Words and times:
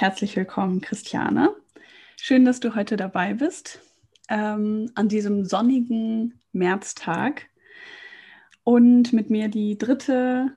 Herzlich 0.00 0.36
willkommen, 0.36 0.80
Christiane. 0.80 1.56
Schön, 2.16 2.44
dass 2.44 2.60
du 2.60 2.76
heute 2.76 2.96
dabei 2.96 3.34
bist, 3.34 3.80
ähm, 4.28 4.92
an 4.94 5.08
diesem 5.08 5.44
sonnigen 5.44 6.40
Märztag 6.52 7.46
und 8.62 9.12
mit 9.12 9.28
mir 9.28 9.48
die 9.48 9.76
dritte, 9.76 10.56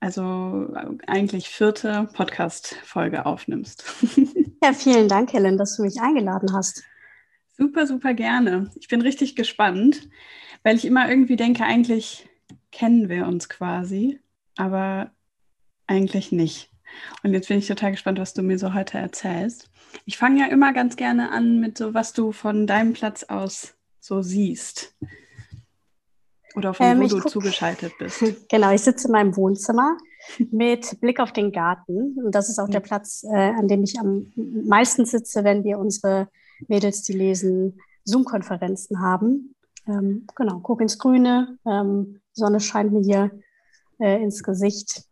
also 0.00 0.72
eigentlich 1.06 1.50
vierte 1.50 2.08
Podcast-Folge 2.14 3.26
aufnimmst. 3.26 3.84
Ja, 4.64 4.72
vielen 4.72 5.08
Dank, 5.08 5.32
Helen, 5.32 5.58
dass 5.58 5.76
du 5.76 5.82
mich 5.82 6.00
eingeladen 6.00 6.52
hast. 6.52 6.84
Super, 7.56 7.84
super 7.84 8.14
gerne. 8.14 8.70
Ich 8.78 8.86
bin 8.86 9.00
richtig 9.00 9.34
gespannt, 9.34 10.08
weil 10.62 10.76
ich 10.76 10.84
immer 10.84 11.08
irgendwie 11.10 11.34
denke, 11.34 11.64
eigentlich 11.64 12.28
kennen 12.70 13.08
wir 13.08 13.26
uns 13.26 13.48
quasi, 13.48 14.20
aber 14.56 15.10
eigentlich 15.88 16.30
nicht. 16.30 16.71
Und 17.22 17.32
jetzt 17.32 17.48
bin 17.48 17.58
ich 17.58 17.66
total 17.66 17.92
gespannt, 17.92 18.18
was 18.18 18.34
du 18.34 18.42
mir 18.42 18.58
so 18.58 18.74
heute 18.74 18.98
erzählst. 18.98 19.70
Ich 20.04 20.16
fange 20.16 20.40
ja 20.40 20.46
immer 20.46 20.72
ganz 20.72 20.96
gerne 20.96 21.30
an 21.30 21.60
mit 21.60 21.78
so, 21.78 21.94
was 21.94 22.12
du 22.12 22.32
von 22.32 22.66
deinem 22.66 22.92
Platz 22.92 23.24
aus 23.24 23.74
so 24.00 24.22
siehst. 24.22 24.94
Oder 26.54 26.74
von 26.74 26.86
ähm, 26.86 27.00
wo 27.00 27.06
du 27.06 27.20
guck, 27.20 27.30
zugeschaltet 27.30 27.92
bist. 27.98 28.22
Genau, 28.50 28.72
ich 28.72 28.82
sitze 28.82 29.08
in 29.08 29.12
meinem 29.12 29.36
Wohnzimmer 29.36 29.96
mit 30.50 31.00
Blick 31.00 31.20
auf 31.20 31.32
den 31.32 31.52
Garten. 31.52 32.16
Und 32.22 32.34
das 32.34 32.48
ist 32.48 32.58
auch 32.58 32.68
der 32.68 32.80
Platz, 32.80 33.24
äh, 33.24 33.36
an 33.36 33.68
dem 33.68 33.82
ich 33.82 33.98
am 33.98 34.32
meisten 34.36 35.04
sitze, 35.06 35.44
wenn 35.44 35.64
wir 35.64 35.78
unsere 35.78 36.28
Mädels, 36.68 37.02
die 37.02 37.14
lesen, 37.14 37.80
Zoom-Konferenzen 38.04 39.00
haben. 39.00 39.54
Ähm, 39.86 40.26
genau, 40.34 40.60
gucke 40.60 40.82
ins 40.82 40.98
Grüne. 40.98 41.58
Ähm, 41.66 42.20
Sonne 42.32 42.60
scheint 42.60 42.92
mir 42.92 43.02
hier 43.02 43.30
äh, 43.98 44.22
ins 44.22 44.42
Gesicht. 44.42 45.04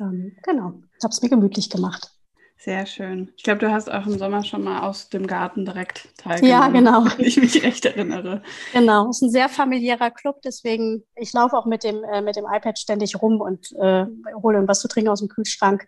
Ähm, 0.00 0.36
genau, 0.42 0.74
habe 1.04 1.12
es 1.12 1.22
mir 1.22 1.28
gemütlich 1.28 1.70
gemacht. 1.70 2.10
Sehr 2.58 2.86
schön. 2.86 3.32
Ich 3.36 3.44
glaube, 3.44 3.60
du 3.60 3.70
hast 3.70 3.88
auch 3.88 4.06
im 4.06 4.18
Sommer 4.18 4.42
schon 4.42 4.64
mal 4.64 4.80
aus 4.80 5.08
dem 5.08 5.26
Garten 5.28 5.64
direkt 5.64 6.08
teilgenommen. 6.16 6.50
Ja, 6.50 6.68
genau. 6.68 7.04
Wenn 7.16 7.26
ich 7.26 7.36
mich 7.36 7.62
recht 7.62 7.84
erinnere. 7.84 8.42
Genau, 8.72 9.08
es 9.08 9.18
ist 9.18 9.22
ein 9.22 9.30
sehr 9.30 9.48
familiärer 9.48 10.10
Club, 10.10 10.40
deswegen, 10.42 11.04
ich 11.14 11.32
laufe 11.32 11.56
auch 11.56 11.66
mit 11.66 11.84
dem, 11.84 12.02
äh, 12.02 12.22
mit 12.22 12.34
dem 12.34 12.44
iPad 12.44 12.76
ständig 12.78 13.22
rum 13.22 13.40
und 13.40 13.70
äh, 13.78 14.06
hole 14.42 14.66
was 14.66 14.80
zu 14.80 14.88
trinken 14.88 15.10
aus 15.10 15.20
dem 15.20 15.28
Kühlschrank. 15.28 15.86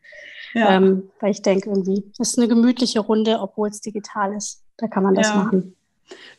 Ja. 0.55 0.77
Ähm, 0.77 1.11
weil 1.21 1.33
ich 1.33 1.43
denke, 1.43 1.69
irgendwie, 1.71 2.05
es 2.19 2.31
ist 2.31 2.39
eine 2.39 2.49
gemütliche 2.49 3.01
Runde, 3.01 3.41
obwohl 3.41 3.69
es 3.69 3.81
digital 3.81 4.35
ist. 4.35 4.63
Da 4.77 4.87
kann 4.87 5.03
man 5.03 5.15
das 5.15 5.31
ja. 5.31 5.35
machen. 5.35 5.75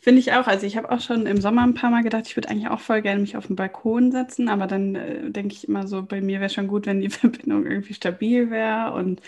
Finde 0.00 0.20
ich 0.20 0.32
auch. 0.32 0.46
Also 0.46 0.66
ich 0.66 0.76
habe 0.76 0.90
auch 0.90 1.00
schon 1.00 1.26
im 1.26 1.40
Sommer 1.40 1.62
ein 1.62 1.74
paar 1.74 1.90
Mal 1.90 2.02
gedacht, 2.02 2.26
ich 2.26 2.36
würde 2.36 2.48
eigentlich 2.48 2.68
auch 2.68 2.80
voll 2.80 3.02
gerne 3.02 3.20
mich 3.20 3.36
auf 3.36 3.46
den 3.46 3.56
Balkon 3.56 4.12
setzen, 4.12 4.48
aber 4.48 4.66
dann 4.66 4.94
äh, 4.94 5.30
denke 5.30 5.54
ich 5.54 5.68
immer 5.68 5.86
so, 5.86 6.02
bei 6.02 6.20
mir 6.20 6.40
wäre 6.40 6.50
schon 6.50 6.68
gut, 6.68 6.86
wenn 6.86 7.00
die 7.00 7.10
Verbindung 7.10 7.66
irgendwie 7.66 7.94
stabil 7.94 8.50
wäre 8.50 8.92
und 8.92 9.20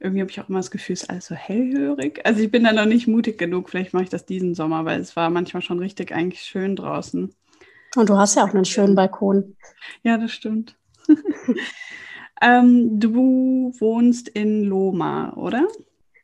irgendwie 0.00 0.20
habe 0.20 0.30
ich 0.30 0.40
auch 0.40 0.48
immer 0.48 0.58
das 0.58 0.70
Gefühl, 0.70 0.94
es 0.94 1.02
ist 1.04 1.10
alles 1.10 1.26
so 1.26 1.34
hellhörig. 1.34 2.20
Also 2.24 2.40
ich 2.40 2.50
bin 2.50 2.64
da 2.64 2.72
noch 2.72 2.84
nicht 2.84 3.06
mutig 3.06 3.38
genug. 3.38 3.70
Vielleicht 3.70 3.94
mache 3.94 4.04
ich 4.04 4.10
das 4.10 4.26
diesen 4.26 4.54
Sommer, 4.54 4.84
weil 4.84 5.00
es 5.00 5.16
war 5.16 5.30
manchmal 5.30 5.62
schon 5.62 5.78
richtig 5.78 6.12
eigentlich 6.12 6.42
schön 6.42 6.76
draußen. 6.76 7.34
Und 7.96 8.08
du 8.08 8.16
hast 8.16 8.34
ja 8.34 8.44
auch 8.44 8.52
einen 8.52 8.64
schönen 8.64 8.94
Balkon. 8.94 9.56
Ja, 10.02 10.18
das 10.18 10.32
stimmt. 10.32 10.76
ähm, 12.42 12.98
du 12.98 13.72
wohnst 13.78 14.28
in 14.28 14.64
Loma, 14.64 15.32
oder? 15.34 15.66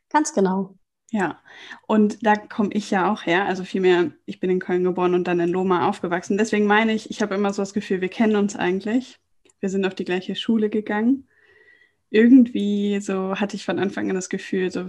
Ganz 0.09 0.33
genau. 0.33 0.75
Ja, 1.13 1.41
und 1.87 2.25
da 2.25 2.35
komme 2.37 2.69
ich 2.73 2.89
ja 2.89 3.11
auch 3.11 3.25
her. 3.25 3.45
Also 3.45 3.63
vielmehr, 3.65 4.11
ich 4.25 4.39
bin 4.39 4.49
in 4.49 4.59
Köln 4.59 4.83
geboren 4.83 5.13
und 5.13 5.25
dann 5.27 5.39
in 5.41 5.49
Loma 5.49 5.87
aufgewachsen. 5.89 6.37
Deswegen 6.37 6.65
meine 6.65 6.93
ich, 6.93 7.09
ich 7.11 7.21
habe 7.21 7.35
immer 7.35 7.53
so 7.53 7.61
das 7.61 7.73
Gefühl, 7.73 7.99
wir 8.01 8.07
kennen 8.09 8.37
uns 8.37 8.55
eigentlich. 8.55 9.19
Wir 9.59 9.69
sind 9.69 9.85
auf 9.85 9.93
die 9.95 10.05
gleiche 10.05 10.35
Schule 10.35 10.69
gegangen 10.69 11.27
irgendwie 12.11 12.99
so 13.01 13.35
hatte 13.39 13.55
ich 13.55 13.65
von 13.65 13.79
Anfang 13.79 14.09
an 14.09 14.15
das 14.15 14.29
Gefühl, 14.29 14.71
so 14.71 14.85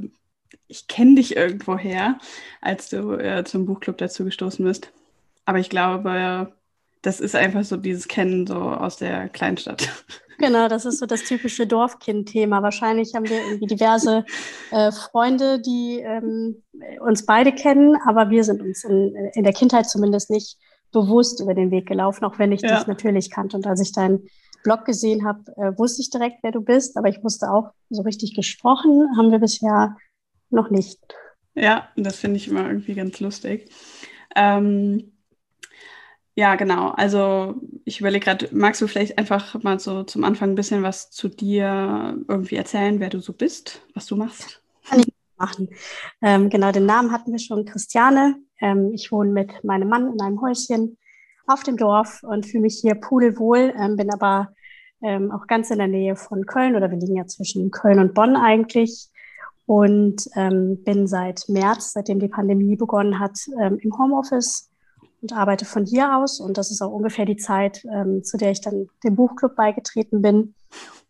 ich 0.68 0.88
kenne 0.88 1.16
dich 1.16 1.36
irgendwoher, 1.36 2.18
als 2.60 2.90
du 2.90 3.12
äh, 3.14 3.44
zum 3.44 3.66
Buchclub 3.66 3.98
dazu 3.98 4.24
gestoßen 4.24 4.64
bist. 4.64 4.92
Aber 5.46 5.58
ich 5.58 5.70
glaube, 5.70 6.54
das 7.02 7.20
ist 7.20 7.34
einfach 7.34 7.64
so 7.64 7.76
dieses 7.76 8.08
Kennen 8.08 8.46
so 8.46 8.54
aus 8.54 8.96
der 8.96 9.28
Kleinstadt. 9.28 9.88
Genau, 10.38 10.66
das 10.66 10.84
ist 10.86 10.98
so 10.98 11.06
das 11.06 11.22
typische 11.22 11.68
Dorfkind-Thema. 11.68 12.62
Wahrscheinlich 12.62 13.14
haben 13.14 13.28
wir 13.28 13.44
irgendwie 13.44 13.66
diverse 13.66 14.24
äh, 14.72 14.90
Freunde, 14.90 15.60
die 15.60 16.00
ähm, 16.00 16.62
uns 17.00 17.26
beide 17.26 17.52
kennen, 17.52 17.96
aber 18.06 18.30
wir 18.30 18.42
sind 18.42 18.60
uns 18.60 18.82
in, 18.82 19.14
in, 19.34 19.44
der 19.44 19.52
Kindheit 19.52 19.88
zumindest 19.88 20.30
nicht 20.30 20.56
bewusst 20.90 21.40
über 21.40 21.54
den 21.54 21.70
Weg 21.70 21.86
gelaufen, 21.86 22.24
auch 22.24 22.40
wenn 22.40 22.50
ich 22.50 22.62
ja. 22.62 22.76
dich 22.76 22.86
natürlich 22.86 23.30
kannte. 23.30 23.56
Und 23.56 23.66
als 23.66 23.80
ich 23.80 23.92
dein 23.92 24.22
Blog 24.64 24.84
gesehen 24.84 25.24
habe, 25.24 25.40
äh, 25.56 25.78
wusste 25.78 26.02
ich 26.02 26.10
direkt, 26.10 26.38
wer 26.42 26.50
du 26.50 26.60
bist, 26.60 26.96
aber 26.96 27.08
ich 27.08 27.22
wusste 27.22 27.50
auch, 27.50 27.70
so 27.90 28.02
richtig 28.02 28.34
gesprochen 28.34 29.08
haben 29.16 29.30
wir 29.30 29.38
bisher 29.38 29.96
noch 30.50 30.70
nicht. 30.70 30.98
Ja, 31.54 31.88
das 31.96 32.16
finde 32.16 32.38
ich 32.38 32.48
immer 32.48 32.66
irgendwie 32.66 32.94
ganz 32.94 33.20
lustig. 33.20 33.70
Ähm, 34.34 35.11
ja, 36.34 36.54
genau. 36.54 36.88
Also 36.91 37.56
ich 37.84 38.00
überlege 38.00 38.25
gerade, 38.25 38.48
magst 38.53 38.81
du 38.81 38.87
vielleicht 38.87 39.19
einfach 39.19 39.62
mal 39.62 39.78
so 39.78 40.03
zum 40.04 40.25
Anfang 40.25 40.50
ein 40.50 40.54
bisschen 40.54 40.82
was 40.82 41.10
zu 41.10 41.28
dir 41.28 42.16
irgendwie 42.28 42.56
erzählen, 42.56 43.00
wer 43.00 43.10
du 43.10 43.20
so 43.20 43.32
bist, 43.32 43.82
was 43.94 44.06
du 44.06 44.16
machst? 44.16 44.62
Kann 44.88 45.00
ich 45.00 45.12
machen. 45.37 45.69
Ähm, 46.22 46.48
genau, 46.48 46.72
den 46.72 46.87
Namen 46.87 47.12
hatten 47.12 47.32
wir 47.32 47.38
schon, 47.38 47.65
Christiane. 47.65 48.37
Ähm, 48.60 48.93
ich 48.94 49.10
wohne 49.12 49.31
mit 49.31 49.65
meinem 49.65 49.88
Mann 49.88 50.12
in 50.12 50.20
einem 50.20 50.41
Häuschen 50.41 50.97
auf 51.47 51.62
dem 51.65 51.76
Dorf 51.76 52.22
und 52.22 52.47
fühle 52.47 52.62
mich 52.62 52.78
hier 52.81 52.94
pudelwohl, 52.94 53.75
ähm, 53.76 53.97
bin 53.97 54.12
aber 54.12 54.54
ähm, 55.03 55.32
auch 55.32 55.47
ganz 55.49 55.70
in 55.70 55.78
der 55.78 55.88
Nähe 55.88 56.16
von 56.16 56.47
Köln 56.47 56.76
oder 56.76 56.91
wir 56.91 56.99
liegen 56.99 57.16
ja 57.16 57.26
zwischen 57.26 57.70
Köln 57.70 57.99
und 57.99 58.14
Bonn 58.14 58.37
eigentlich 58.37 59.09
und 59.66 60.28
ähm, 60.37 60.82
bin 60.84 61.06
seit 61.06 61.49
März, 61.49 61.93
seitdem 61.93 62.20
die 62.20 62.28
Pandemie 62.28 62.76
begonnen 62.76 63.19
hat, 63.19 63.38
ähm, 63.60 63.78
im 63.82 63.99
Homeoffice 63.99 64.70
und 65.22 65.32
arbeite 65.32 65.64
von 65.64 65.86
hier 65.86 66.16
aus 66.16 66.40
und 66.40 66.58
das 66.58 66.70
ist 66.70 66.82
auch 66.82 66.92
ungefähr 66.92 67.24
die 67.24 67.36
Zeit, 67.36 67.84
ähm, 67.84 68.22
zu 68.24 68.36
der 68.36 68.50
ich 68.50 68.60
dann 68.60 68.88
dem 69.04 69.16
Buchclub 69.16 69.56
beigetreten 69.56 70.20
bin 70.20 70.54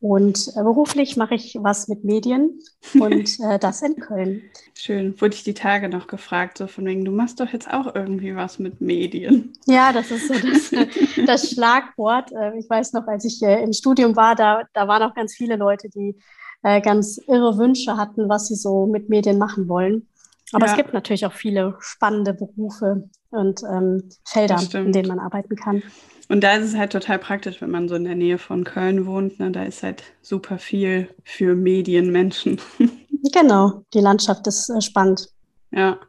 und 0.02 0.48
äh, 0.56 0.62
beruflich 0.62 1.16
mache 1.16 1.36
ich 1.36 1.56
was 1.60 1.86
mit 1.86 2.02
Medien 2.02 2.58
und 2.98 3.38
äh, 3.40 3.58
das 3.60 3.82
in 3.82 3.94
Köln. 3.96 4.42
Schön. 4.74 5.18
Wurde 5.20 5.34
ich 5.34 5.44
die 5.44 5.54
Tage 5.54 5.88
noch 5.88 6.08
gefragt, 6.08 6.58
so 6.58 6.66
von 6.66 6.84
wegen, 6.86 7.04
du 7.04 7.12
machst 7.12 7.38
doch 7.38 7.48
jetzt 7.52 7.72
auch 7.72 7.94
irgendwie 7.94 8.34
was 8.34 8.58
mit 8.58 8.80
Medien. 8.80 9.52
Ja, 9.66 9.92
das 9.92 10.10
ist 10.10 10.26
so 10.26 10.34
das, 10.34 10.72
das 11.26 11.50
Schlagwort. 11.50 12.32
Äh, 12.32 12.58
ich 12.58 12.68
weiß 12.68 12.94
noch, 12.94 13.06
als 13.06 13.24
ich 13.24 13.40
äh, 13.42 13.62
im 13.62 13.72
Studium 13.72 14.16
war, 14.16 14.34
da, 14.34 14.64
da 14.74 14.88
waren 14.88 15.04
auch 15.04 15.14
ganz 15.14 15.34
viele 15.34 15.54
Leute, 15.54 15.88
die 15.88 16.16
äh, 16.64 16.80
ganz 16.80 17.18
irre 17.28 17.56
Wünsche 17.56 17.96
hatten, 17.96 18.28
was 18.28 18.48
sie 18.48 18.56
so 18.56 18.86
mit 18.86 19.08
Medien 19.08 19.38
machen 19.38 19.68
wollen. 19.68 20.08
Aber 20.52 20.66
ja. 20.66 20.72
es 20.72 20.76
gibt 20.76 20.92
natürlich 20.92 21.26
auch 21.26 21.32
viele 21.32 21.76
spannende 21.80 22.34
Berufe 22.34 23.08
und 23.30 23.62
ähm, 23.62 24.08
Felder, 24.26 24.60
in 24.74 24.92
denen 24.92 25.08
man 25.08 25.18
arbeiten 25.18 25.56
kann. 25.56 25.82
Und 26.28 26.42
da 26.42 26.54
ist 26.54 26.64
es 26.64 26.76
halt 26.76 26.92
total 26.92 27.18
praktisch, 27.18 27.60
wenn 27.60 27.70
man 27.70 27.88
so 27.88 27.94
in 27.94 28.04
der 28.04 28.14
Nähe 28.14 28.38
von 28.38 28.64
Köln 28.64 29.06
wohnt. 29.06 29.38
Ne? 29.38 29.50
Da 29.50 29.64
ist 29.64 29.82
halt 29.82 30.02
super 30.22 30.58
viel 30.58 31.08
für 31.24 31.54
Medienmenschen. 31.54 32.60
Genau, 33.32 33.84
die 33.94 34.00
Landschaft 34.00 34.48
ist 34.48 34.68
äh, 34.68 34.80
spannend. 34.80 35.28
Ja. 35.70 36.00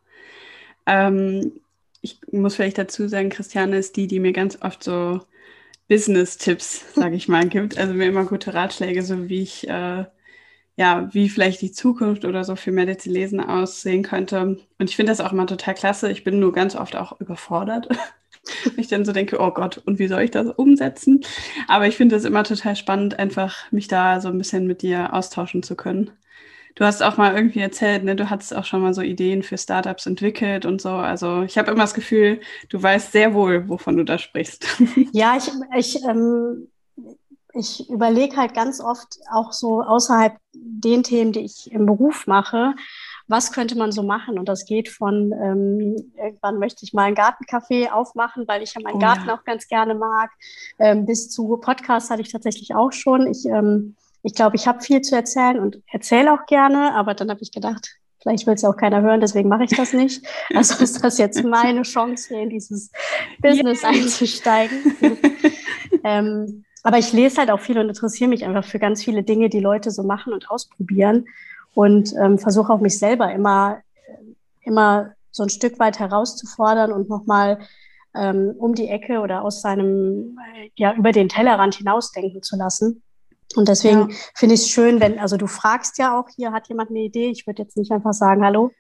Ähm, 0.88 1.52
ich 2.02 2.20
muss 2.32 2.56
vielleicht 2.56 2.80
dazu 2.80 3.08
sagen, 3.08 3.30
Christiane 3.30 3.78
ist 3.78 3.96
die, 3.98 4.08
die 4.08 4.20
mir 4.20 4.34
ganz 4.34 4.58
oft 4.62 4.84
so 4.84 5.22
Business-Tipps, 5.90 6.96
sage 6.96 7.16
ich 7.16 7.28
mal, 7.28 7.48
gibt. 7.48 7.78
Also 7.78 7.94
mir 7.94 8.08
immer 8.08 8.26
gute 8.26 8.56
Ratschläge, 8.56 9.04
so 9.04 9.30
wie 9.30 9.44
ich, 9.44 9.68
äh, 9.70 10.06
ja, 10.76 11.10
wie 11.14 11.30
vielleicht 11.30 11.62
die 11.62 11.72
Zukunft 11.72 12.26
oder 12.26 12.44
so 12.44 12.56
für 12.56 12.72
Medizin 12.72 13.40
aussehen 13.42 14.04
könnte. 14.04 14.58
Und 14.80 14.90
ich 14.90 14.96
finde 14.96 15.12
das 15.12 15.22
auch 15.22 15.32
immer 15.32 15.48
total 15.48 15.76
klasse. 15.76 16.12
Ich 16.12 16.24
bin 16.24 16.40
nur 16.40 16.54
ganz 16.54 16.76
oft 16.76 16.96
auch 16.96 17.20
überfordert 17.20 17.88
ich 18.78 18.88
dann 18.88 19.06
so 19.06 19.12
denke, 19.12 19.40
oh 19.40 19.52
Gott, 19.52 19.82
und 19.86 20.00
wie 20.00 20.08
soll 20.08 20.22
ich 20.22 20.32
das 20.32 20.48
umsetzen? 20.48 21.22
Aber 21.68 21.88
ich 21.88 21.96
finde 21.96 22.16
es 22.16 22.26
immer 22.26 22.44
total 22.44 22.76
spannend, 22.76 23.20
einfach 23.20 23.72
mich 23.72 23.88
da 23.88 24.20
so 24.22 24.30
ein 24.30 24.38
bisschen 24.38 24.68
mit 24.68 24.82
dir 24.82 25.14
austauschen 25.14 25.64
zu 25.64 25.76
können. 25.76 26.12
Du 26.76 26.86
hast 26.86 27.04
auch 27.04 27.18
mal 27.18 27.36
irgendwie 27.36 27.60
erzählt, 27.60 28.04
ne, 28.04 28.16
du 28.16 28.32
hattest 28.32 28.56
auch 28.56 28.66
schon 28.66 28.82
mal 28.82 28.96
so 28.96 29.02
Ideen 29.02 29.44
für 29.44 29.60
Startups 29.60 30.08
entwickelt 30.08 30.66
und 30.66 30.82
so. 30.82 30.90
Also 30.90 31.44
ich 31.44 31.58
habe 31.58 31.70
immer 31.70 31.84
das 31.84 31.94
Gefühl, 31.94 32.42
du 32.70 32.82
weißt 32.82 33.12
sehr 33.12 33.36
wohl, 33.36 33.70
wovon 33.70 33.96
du 33.96 34.04
da 34.04 34.18
sprichst. 34.18 34.66
Ja, 35.12 35.38
ich, 35.38 35.52
ich 35.78 36.04
ähm, 36.04 36.68
ich 37.54 37.90
überlege 37.90 38.36
halt 38.36 38.54
ganz 38.54 38.82
oft 38.82 39.20
auch 39.32 39.54
so 39.54 39.82
außerhalb 39.82 40.36
den 40.54 41.04
Themen, 41.04 41.32
die 41.32 41.42
ich 41.42 41.72
im 41.72 41.86
Beruf 41.86 42.26
mache, 42.26 42.74
was 43.28 43.52
könnte 43.52 43.78
man 43.78 43.92
so 43.92 44.04
machen? 44.04 44.38
Und 44.38 44.50
das 44.50 44.66
geht 44.66 44.90
von, 44.90 45.32
ähm, 45.32 46.14
irgendwann 46.18 46.60
möchte 46.60 46.84
ich 46.84 46.94
mal 46.94 47.04
ein 47.04 47.16
Gartencafé 47.16 47.92
aufmachen, 47.92 48.48
weil 48.48 48.64
ich 48.64 48.74
ja 48.74 48.82
meinen 48.82 48.96
oh, 48.96 49.00
Garten 49.00 49.28
ja. 49.28 49.36
auch 49.36 49.44
ganz 49.44 49.68
gerne 49.68 49.96
mag, 49.96 50.32
ähm, 50.80 51.06
bis 51.06 51.30
zu 51.30 51.58
Podcasts 51.58 52.10
hatte 52.10 52.22
ich 52.22 52.32
tatsächlich 52.32 52.76
auch 52.76 52.92
schon. 52.92 53.28
Ich, 53.28 53.46
ähm, 53.46 53.96
ich 54.24 54.34
glaube, 54.34 54.56
ich 54.56 54.68
habe 54.68 54.82
viel 54.82 55.02
zu 55.02 55.16
erzählen 55.16 55.60
und 55.60 55.82
erzähle 55.92 56.34
auch 56.34 56.46
gerne, 56.48 56.94
aber 56.96 57.14
dann 57.14 57.30
habe 57.30 57.42
ich 57.42 57.52
gedacht, 57.52 57.98
Vielleicht 58.24 58.48
will 58.48 58.54
es 58.54 58.62
ja 58.62 58.70
auch 58.70 58.78
keiner 58.78 59.02
hören, 59.02 59.20
deswegen 59.20 59.50
mache 59.50 59.66
ich 59.66 59.72
das 59.72 59.92
nicht. 59.92 60.26
Also 60.56 60.82
ist 60.82 61.04
das 61.04 61.18
jetzt 61.18 61.44
meine 61.44 61.82
Chance, 61.82 62.30
hier 62.30 62.44
in 62.44 62.50
dieses 62.50 62.90
Business 63.42 63.84
yeah. 63.84 63.92
einzusteigen. 63.92 64.96
ähm, 66.06 66.64
aber 66.84 66.98
ich 66.98 67.14
lese 67.14 67.38
halt 67.38 67.50
auch 67.50 67.60
viel 67.60 67.80
und 67.80 67.88
interessiere 67.88 68.30
mich 68.30 68.46
einfach 68.46 68.66
für 68.66 68.80
ganz 68.80 69.04
viele 69.04 69.24
Dinge, 69.24 69.50
die 69.50 69.62
Leute 69.62 69.90
so 69.90 70.04
machen 70.04 70.34
und 70.34 70.52
ausprobieren 70.52 71.26
und 71.74 72.14
ähm, 72.22 72.38
versuche 72.38 72.72
auch 72.72 72.80
mich 72.80 73.00
selber 73.00 73.32
immer, 73.34 73.82
immer 74.62 75.14
so 75.32 75.44
ein 75.44 75.50
Stück 75.50 75.80
weit 75.80 76.00
herauszufordern 76.00 76.92
und 76.92 77.10
nochmal 77.10 77.60
ähm, 78.16 78.54
um 78.58 78.76
die 78.76 78.90
Ecke 78.90 79.20
oder 79.20 79.44
aus 79.44 79.62
seinem, 79.62 80.38
ja, 80.76 80.94
über 80.94 81.12
den 81.12 81.30
Tellerrand 81.30 81.76
hinausdenken 81.76 82.44
zu 82.44 82.56
lassen. 82.56 83.02
Und 83.56 83.68
deswegen 83.68 84.10
ja. 84.10 84.16
finde 84.36 84.56
ich 84.56 84.62
es 84.62 84.70
schön, 84.70 85.00
wenn, 85.00 85.20
also 85.20 85.38
du 85.38 85.48
fragst 85.48 85.98
ja 85.98 86.20
auch, 86.20 86.28
hier 86.36 86.52
hat 86.52 86.68
jemand 86.68 86.90
eine 86.90 87.00
Idee. 87.00 87.30
Ich 87.30 87.48
würde 87.48 87.64
jetzt 87.64 87.78
nicht 87.78 87.92
einfach 87.92 88.14
sagen, 88.14 88.44
hallo, 88.44 88.72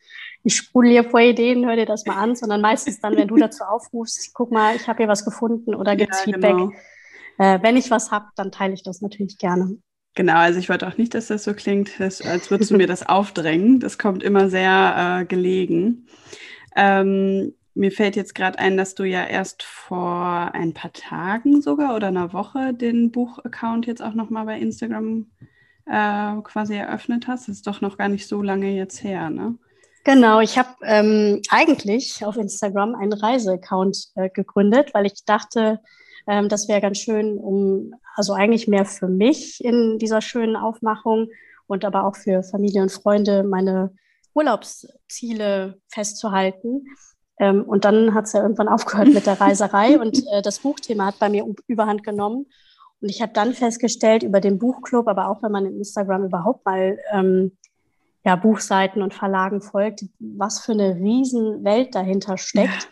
ich 0.43 0.55
sprudel 0.55 0.91
hier 0.91 1.03
vor 1.03 1.19
Ideen, 1.19 1.65
hör 1.65 1.75
dir 1.75 1.85
das 1.85 2.05
mal 2.05 2.17
an, 2.17 2.35
sondern 2.35 2.61
meistens 2.61 2.99
dann, 2.99 3.15
wenn 3.15 3.27
du 3.27 3.37
dazu 3.37 3.63
aufrufst, 3.63 4.33
guck 4.33 4.51
mal, 4.51 4.75
ich 4.75 4.87
habe 4.87 4.97
hier 4.97 5.07
was 5.07 5.25
gefunden 5.25 5.73
oder 5.73 5.95
gibt's 5.95 6.19
ja, 6.19 6.23
Feedback. 6.25 6.57
Genau. 6.57 6.71
Äh, 7.37 7.59
wenn 7.61 7.77
ich 7.77 7.91
was 7.91 8.11
habe, 8.11 8.25
dann 8.35 8.51
teile 8.51 8.73
ich 8.73 8.83
das 8.83 9.01
natürlich 9.01 9.37
gerne. 9.37 9.77
Genau, 10.15 10.35
also 10.35 10.59
ich 10.59 10.69
wollte 10.69 10.87
auch 10.87 10.97
nicht, 10.97 11.15
dass 11.15 11.27
das 11.27 11.43
so 11.43 11.53
klingt, 11.53 11.99
dass, 11.99 12.21
als 12.21 12.51
würdest 12.51 12.69
du 12.69 12.77
mir 12.77 12.87
das 12.87 13.07
aufdrängen. 13.07 13.79
Das 13.79 13.97
kommt 13.97 14.21
immer 14.21 14.49
sehr 14.49 15.21
äh, 15.21 15.25
gelegen. 15.25 16.07
Ähm, 16.75 17.53
mir 17.73 17.91
fällt 17.91 18.15
jetzt 18.15 18.35
gerade 18.35 18.59
ein, 18.59 18.77
dass 18.77 18.93
du 18.93 19.03
ja 19.03 19.25
erst 19.25 19.63
vor 19.63 20.51
ein 20.53 20.73
paar 20.73 20.93
Tagen 20.93 21.61
sogar 21.61 21.95
oder 21.95 22.07
einer 22.07 22.31
Woche 22.31 22.73
den 22.73 23.11
Buchaccount 23.11 23.87
jetzt 23.87 24.03
auch 24.03 24.13
nochmal 24.13 24.45
bei 24.45 24.59
Instagram 24.59 25.31
äh, 25.87 26.41
quasi 26.43 26.75
eröffnet 26.75 27.27
hast. 27.27 27.47
Das 27.47 27.57
ist 27.57 27.67
doch 27.67 27.81
noch 27.81 27.97
gar 27.97 28.09
nicht 28.09 28.27
so 28.27 28.43
lange 28.43 28.75
jetzt 28.75 29.03
her, 29.03 29.29
ne? 29.29 29.57
Genau, 30.05 30.41
ich 30.41 30.57
habe 30.57 30.69
ähm, 30.83 31.41
eigentlich 31.49 32.25
auf 32.25 32.35
Instagram 32.35 32.93
einen 32.93 33.13
Reiseaccount 33.13 34.09
äh, 34.15 34.29
gegründet, 34.29 34.93
weil 34.93 35.05
ich 35.05 35.23
dachte, 35.25 35.79
ähm, 36.27 36.49
das 36.49 36.67
wäre 36.67 36.81
ganz 36.81 36.99
schön, 36.99 37.37
um, 37.37 37.93
also 38.15 38.33
eigentlich 38.33 38.67
mehr 38.67 38.85
für 38.85 39.07
mich 39.07 39.63
in 39.63 39.97
dieser 39.99 40.21
schönen 40.21 40.55
Aufmachung 40.55 41.29
und 41.67 41.85
aber 41.85 42.05
auch 42.05 42.15
für 42.15 42.43
Familie 42.43 42.81
und 42.81 42.91
Freunde 42.91 43.43
meine 43.43 43.93
Urlaubsziele 44.33 45.79
festzuhalten. 45.87 46.85
Ähm, 47.39 47.63
und 47.63 47.85
dann 47.85 48.13
hat 48.13 48.25
es 48.25 48.33
ja 48.33 48.41
irgendwann 48.41 48.67
aufgehört 48.69 49.13
mit 49.13 49.25
der 49.25 49.39
Reiserei 49.39 49.99
und 49.99 50.23
äh, 50.31 50.41
das 50.41 50.59
Buchthema 50.59 51.07
hat 51.07 51.19
bei 51.19 51.29
mir 51.29 51.45
überhand 51.67 52.03
genommen. 52.03 52.45
Und 53.01 53.09
ich 53.09 53.21
habe 53.21 53.33
dann 53.33 53.53
festgestellt 53.53 54.23
über 54.23 54.39
den 54.39 54.59
Buchclub, 54.59 55.07
aber 55.07 55.27
auch 55.27 55.43
wenn 55.43 55.51
man 55.51 55.65
in 55.65 55.77
Instagram 55.77 56.25
überhaupt 56.25 56.65
mal 56.65 56.97
ähm, 57.11 57.51
ja, 58.25 58.37
Buchseiten 58.37 59.01
und 59.01 59.13
Verlagen 59.13 59.61
folgt, 59.61 60.05
was 60.19 60.61
für 60.61 60.71
eine 60.71 60.95
Riesenwelt 60.95 61.93
dahinter 61.93 62.37
steckt. 62.37 62.89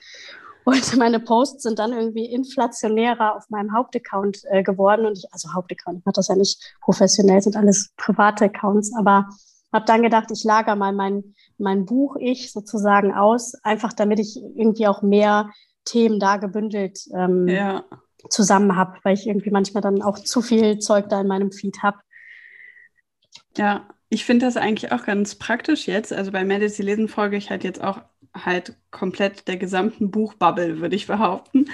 Und 0.63 0.97
meine 0.97 1.19
Posts 1.19 1.63
sind 1.63 1.79
dann 1.79 1.93
irgendwie 1.93 2.25
inflationärer 2.25 3.35
auf 3.35 3.49
meinem 3.49 3.73
Hauptaccount 3.73 4.43
äh, 4.49 4.63
geworden. 4.63 5.05
Und 5.05 5.17
ich, 5.17 5.25
also 5.31 5.53
Hauptaccount, 5.53 5.99
ich 5.99 6.05
mache 6.05 6.15
das 6.15 6.27
ja 6.27 6.35
nicht 6.35 6.75
professionell, 6.81 7.41
sind 7.41 7.55
alles 7.55 7.91
private 7.97 8.45
Accounts, 8.45 8.93
aber 8.97 9.29
habe 9.73 9.85
dann 9.85 10.01
gedacht, 10.01 10.29
ich 10.31 10.43
lager 10.43 10.75
mal 10.75 10.93
mein, 10.93 11.35
mein 11.57 11.85
Buch 11.85 12.17
ich 12.19 12.51
sozusagen 12.51 13.13
aus, 13.13 13.53
einfach 13.63 13.93
damit 13.93 14.19
ich 14.19 14.37
irgendwie 14.37 14.87
auch 14.87 15.01
mehr 15.01 15.51
Themen 15.85 16.19
da 16.19 16.37
gebündelt 16.37 16.99
ähm, 17.13 17.47
ja. 17.47 17.83
zusammen 18.29 18.75
habe, 18.75 18.99
weil 19.03 19.13
ich 19.13 19.27
irgendwie 19.27 19.49
manchmal 19.49 19.81
dann 19.81 20.01
auch 20.01 20.19
zu 20.19 20.41
viel 20.41 20.79
Zeug 20.79 21.09
da 21.09 21.21
in 21.21 21.27
meinem 21.27 21.51
Feed 21.51 21.81
habe. 21.81 21.97
Ja, 23.57 23.87
ich 24.09 24.25
finde 24.25 24.45
das 24.45 24.57
eigentlich 24.57 24.91
auch 24.91 25.05
ganz 25.05 25.35
praktisch 25.35 25.87
jetzt. 25.87 26.11
Also 26.11 26.31
bei 26.31 26.43
Medicine 26.43 26.89
Lesen 26.89 27.07
folge 27.07 27.37
ich 27.37 27.49
halt 27.49 27.63
jetzt 27.63 27.81
auch 27.81 28.01
halt 28.33 28.75
komplett 28.91 29.47
der 29.47 29.57
gesamten 29.57 30.11
Buchbubble, 30.11 30.79
würde 30.79 30.95
ich 30.95 31.07
behaupten. 31.07 31.65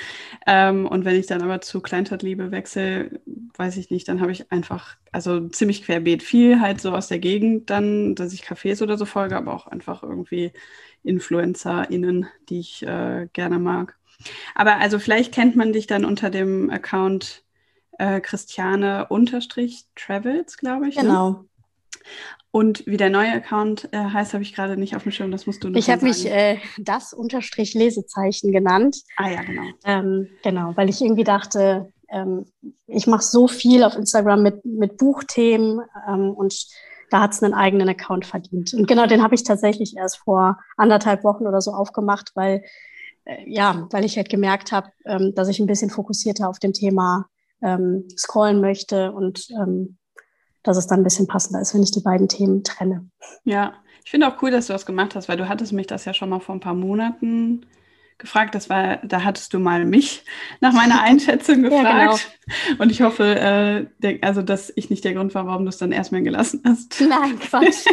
Ähm, 0.45 0.87
und 0.87 1.05
wenn 1.05 1.15
ich 1.15 1.27
dann 1.27 1.41
aber 1.41 1.61
zu 1.61 1.81
Kleinstadtliebe 1.81 2.51
wechsle, 2.51 3.19
weiß 3.55 3.77
ich 3.77 3.91
nicht, 3.91 4.07
dann 4.07 4.21
habe 4.21 4.31
ich 4.31 4.51
einfach, 4.51 4.95
also 5.11 5.47
ziemlich 5.49 5.83
querbeet, 5.83 6.23
viel 6.23 6.59
halt 6.59 6.81
so 6.81 6.93
aus 6.93 7.07
der 7.07 7.19
Gegend 7.19 7.69
dann, 7.69 8.15
dass 8.15 8.33
ich 8.33 8.43
Cafés 8.43 8.81
oder 8.81 8.97
so 8.97 9.05
folge, 9.05 9.37
aber 9.37 9.53
auch 9.53 9.67
einfach 9.67 10.03
irgendwie 10.03 10.51
InfluencerInnen, 11.03 12.27
die 12.49 12.59
ich 12.59 12.83
äh, 12.83 13.27
gerne 13.33 13.59
mag. 13.59 13.97
Aber 14.55 14.77
also 14.77 14.99
vielleicht 14.99 15.33
kennt 15.33 15.55
man 15.55 15.73
dich 15.73 15.87
dann 15.87 16.05
unter 16.05 16.29
dem 16.29 16.69
Account 16.69 17.43
äh, 17.99 18.19
Christiane-Travels, 18.19 20.57
glaube 20.57 20.87
ich. 20.87 20.95
Ne? 20.95 21.03
Genau. 21.03 21.29
Ne? 21.29 21.45
Und 22.51 22.87
wie 22.87 22.97
der 22.97 23.09
neue 23.09 23.31
Account 23.33 23.89
äh, 23.91 23.97
heißt, 23.97 24.33
habe 24.33 24.43
ich 24.43 24.55
gerade 24.55 24.77
nicht 24.77 24.95
auf 24.95 25.03
dem 25.03 25.11
Schirm. 25.11 25.31
Das 25.31 25.45
musst 25.45 25.63
du 25.63 25.69
noch 25.69 25.77
Ich 25.77 25.89
habe 25.89 26.05
mich 26.05 26.25
äh, 26.25 26.59
das 26.79 27.13
Unterstrich 27.13 27.73
Lesezeichen 27.73 28.51
genannt. 28.51 28.97
Ah 29.17 29.29
ja, 29.29 29.43
genau. 29.43 29.63
Ähm, 29.85 30.27
genau, 30.43 30.71
weil 30.75 30.89
ich 30.89 31.01
irgendwie 31.01 31.23
dachte, 31.23 31.91
ähm, 32.09 32.45
ich 32.87 33.05
mache 33.05 33.23
so 33.23 33.47
viel 33.47 33.83
auf 33.83 33.95
Instagram 33.95 34.41
mit, 34.41 34.65
mit 34.65 34.97
Buchthemen 34.97 35.81
ähm, 36.07 36.31
und 36.31 36.67
da 37.09 37.21
hat 37.21 37.33
es 37.33 37.43
einen 37.43 37.53
eigenen 37.53 37.89
Account 37.89 38.25
verdient. 38.25 38.73
Und 38.73 38.87
genau 38.87 39.05
den 39.05 39.23
habe 39.23 39.35
ich 39.35 39.43
tatsächlich 39.43 39.95
erst 39.95 40.17
vor 40.17 40.57
anderthalb 40.75 41.23
Wochen 41.23 41.47
oder 41.47 41.61
so 41.61 41.71
aufgemacht, 41.71 42.31
weil 42.35 42.63
äh, 43.25 43.43
ja, 43.45 43.87
weil 43.91 44.05
ich 44.05 44.17
halt 44.17 44.29
gemerkt 44.29 44.71
habe, 44.71 44.89
ähm, 45.05 45.33
dass 45.35 45.47
ich 45.47 45.59
ein 45.59 45.67
bisschen 45.67 45.89
fokussierter 45.89 46.49
auf 46.49 46.59
dem 46.59 46.73
Thema 46.73 47.27
ähm, 47.61 48.07
scrollen 48.17 48.61
möchte 48.61 49.11
und 49.11 49.47
ähm, 49.51 49.97
dass 50.63 50.77
es 50.77 50.87
dann 50.87 51.01
ein 51.01 51.03
bisschen 51.03 51.27
passender 51.27 51.61
ist, 51.61 51.73
wenn 51.73 51.83
ich 51.83 51.91
die 51.91 52.01
beiden 52.01 52.27
Themen 52.27 52.63
trenne. 52.63 53.09
Ja, 53.43 53.73
ich 54.03 54.11
finde 54.11 54.27
auch 54.27 54.41
cool, 54.41 54.51
dass 54.51 54.67
du 54.67 54.73
das 54.73 54.85
gemacht 54.85 55.15
hast, 55.15 55.27
weil 55.27 55.37
du 55.37 55.49
hattest 55.49 55.73
mich 55.73 55.87
das 55.87 56.05
ja 56.05 56.13
schon 56.13 56.29
mal 56.29 56.39
vor 56.39 56.55
ein 56.55 56.61
paar 56.61 56.73
Monaten 56.73 57.65
gefragt. 58.17 58.55
Das 58.55 58.69
war, 58.69 58.97
da 58.97 59.23
hattest 59.23 59.53
du 59.53 59.59
mal 59.59 59.85
mich 59.85 60.23
nach 60.61 60.73
meiner 60.73 61.01
Einschätzung 61.01 61.61
gefragt. 61.63 61.83
ja, 61.83 62.63
genau. 62.67 62.83
Und 62.83 62.91
ich 62.91 63.01
hoffe, 63.01 63.35
äh, 63.35 63.85
der, 63.99 64.19
also 64.21 64.41
dass 64.41 64.71
ich 64.75 64.89
nicht 64.89 65.03
der 65.03 65.13
Grund 65.13 65.35
war, 65.35 65.45
warum 65.45 65.65
du 65.65 65.69
es 65.69 65.77
dann 65.77 65.91
erstmal 65.91 66.23
gelassen 66.23 66.61
hast. 66.65 67.01
Nein, 67.07 67.39
Quatsch. 67.39 67.85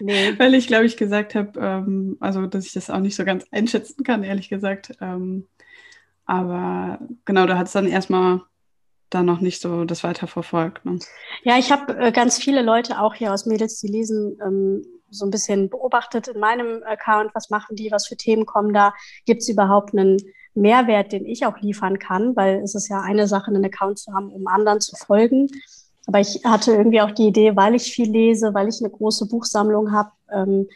Nee. 0.00 0.34
Weil 0.38 0.54
ich, 0.54 0.66
glaube 0.66 0.86
ich, 0.86 0.96
gesagt 0.96 1.34
habe, 1.34 1.58
ähm, 1.60 2.16
also 2.20 2.46
dass 2.46 2.66
ich 2.66 2.72
das 2.72 2.90
auch 2.90 3.00
nicht 3.00 3.14
so 3.14 3.24
ganz 3.24 3.44
einschätzen 3.50 4.02
kann, 4.02 4.24
ehrlich 4.24 4.48
gesagt. 4.48 4.96
Ähm, 5.00 5.46
aber 6.26 7.00
genau, 7.24 7.46
da 7.46 7.58
hat 7.58 7.66
es 7.66 7.72
dann 7.72 7.86
erstmal 7.86 8.42
da 9.14 9.22
noch 9.22 9.40
nicht 9.40 9.60
so 9.60 9.84
das 9.84 10.04
weiter 10.04 10.26
verfolgt. 10.26 10.84
Ne? 10.84 10.98
Ja, 11.42 11.58
ich 11.58 11.70
habe 11.70 11.96
äh, 11.96 12.12
ganz 12.12 12.38
viele 12.38 12.62
Leute 12.62 13.00
auch 13.00 13.14
hier 13.14 13.32
aus 13.32 13.46
Mädels, 13.46 13.80
die 13.80 13.88
lesen, 13.88 14.38
ähm, 14.44 14.82
so 15.10 15.24
ein 15.24 15.30
bisschen 15.30 15.70
beobachtet 15.70 16.28
in 16.28 16.40
meinem 16.40 16.82
Account, 16.82 17.30
was 17.34 17.50
machen 17.50 17.76
die, 17.76 17.90
was 17.90 18.06
für 18.06 18.16
Themen 18.16 18.46
kommen 18.46 18.74
da, 18.74 18.92
gibt 19.26 19.42
es 19.42 19.48
überhaupt 19.48 19.94
einen 19.94 20.18
Mehrwert, 20.54 21.12
den 21.12 21.26
ich 21.26 21.46
auch 21.46 21.58
liefern 21.58 21.98
kann, 21.98 22.36
weil 22.36 22.62
es 22.62 22.74
ist 22.74 22.88
ja 22.88 23.00
eine 23.00 23.26
Sache, 23.26 23.48
einen 23.48 23.64
Account 23.64 23.98
zu 23.98 24.12
haben, 24.12 24.30
um 24.30 24.46
anderen 24.46 24.80
zu 24.80 24.96
folgen. 24.96 25.48
Aber 26.06 26.20
ich 26.20 26.44
hatte 26.44 26.72
irgendwie 26.72 27.00
auch 27.00 27.12
die 27.12 27.28
Idee, 27.28 27.56
weil 27.56 27.74
ich 27.74 27.92
viel 27.92 28.10
lese, 28.10 28.54
weil 28.54 28.68
ich 28.68 28.80
eine 28.80 28.90
große 28.90 29.26
Buchsammlung 29.26 29.92
habe, 29.92 30.10
ähm, 30.32 30.68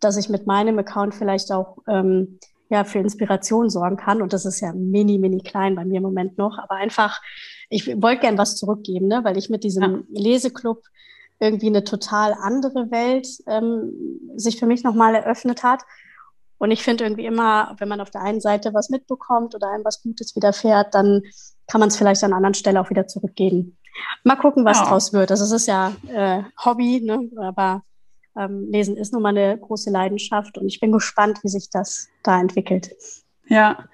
dass 0.00 0.16
ich 0.16 0.28
mit 0.28 0.46
meinem 0.46 0.78
Account 0.78 1.14
vielleicht 1.14 1.50
auch 1.50 1.78
ähm, 1.88 2.38
ja, 2.68 2.84
für 2.84 2.98
Inspiration 2.98 3.70
sorgen 3.70 3.96
kann. 3.96 4.20
Und 4.20 4.32
das 4.32 4.44
ist 4.44 4.60
ja 4.60 4.72
mini, 4.72 5.18
mini 5.18 5.40
klein 5.40 5.74
bei 5.76 5.84
mir 5.84 5.98
im 5.98 6.02
Moment 6.02 6.36
noch. 6.38 6.58
Aber 6.58 6.74
einfach 6.74 7.20
ich 7.68 7.86
wollte 8.00 8.22
gern 8.22 8.38
was 8.38 8.56
zurückgeben, 8.56 9.08
ne? 9.08 9.24
weil 9.24 9.36
ich 9.36 9.50
mit 9.50 9.64
diesem 9.64 9.82
ja. 9.82 10.20
Leseklub 10.20 10.82
irgendwie 11.38 11.66
eine 11.66 11.84
total 11.84 12.34
andere 12.34 12.90
Welt 12.90 13.28
ähm, 13.46 13.92
sich 14.36 14.58
für 14.58 14.66
mich 14.66 14.84
nochmal 14.84 15.14
eröffnet 15.14 15.62
hat. 15.62 15.82
Und 16.58 16.70
ich 16.70 16.82
finde 16.82 17.04
irgendwie 17.04 17.26
immer, 17.26 17.76
wenn 17.78 17.88
man 17.88 18.00
auf 18.00 18.10
der 18.10 18.22
einen 18.22 18.40
Seite 18.40 18.72
was 18.72 18.88
mitbekommt 18.88 19.54
oder 19.54 19.70
einem 19.70 19.84
was 19.84 20.02
Gutes 20.02 20.34
widerfährt, 20.34 20.94
dann 20.94 21.22
kann 21.66 21.80
man 21.80 21.88
es 21.88 21.96
vielleicht 21.96 22.22
an 22.24 22.30
einer 22.30 22.38
anderen 22.38 22.54
Stelle 22.54 22.80
auch 22.80 22.88
wieder 22.88 23.06
zurückgeben. 23.06 23.76
Mal 24.24 24.36
gucken, 24.36 24.64
was 24.64 24.78
ja. 24.78 24.86
draus 24.86 25.12
wird. 25.12 25.30
Also 25.30 25.44
es 25.44 25.52
ist 25.52 25.66
ja 25.66 25.92
äh, 26.08 26.42
Hobby, 26.64 27.00
ne? 27.00 27.28
aber 27.38 27.82
ähm, 28.38 28.70
Lesen 28.70 28.96
ist 28.96 29.12
nun 29.12 29.22
mal 29.22 29.36
eine 29.36 29.58
große 29.58 29.90
Leidenschaft 29.90 30.58
und 30.58 30.66
ich 30.68 30.80
bin 30.80 30.92
gespannt, 30.92 31.40
wie 31.42 31.48
sich 31.48 31.68
das 31.70 32.08
da 32.22 32.40
entwickelt. 32.40 32.90
Ja, 33.48 33.84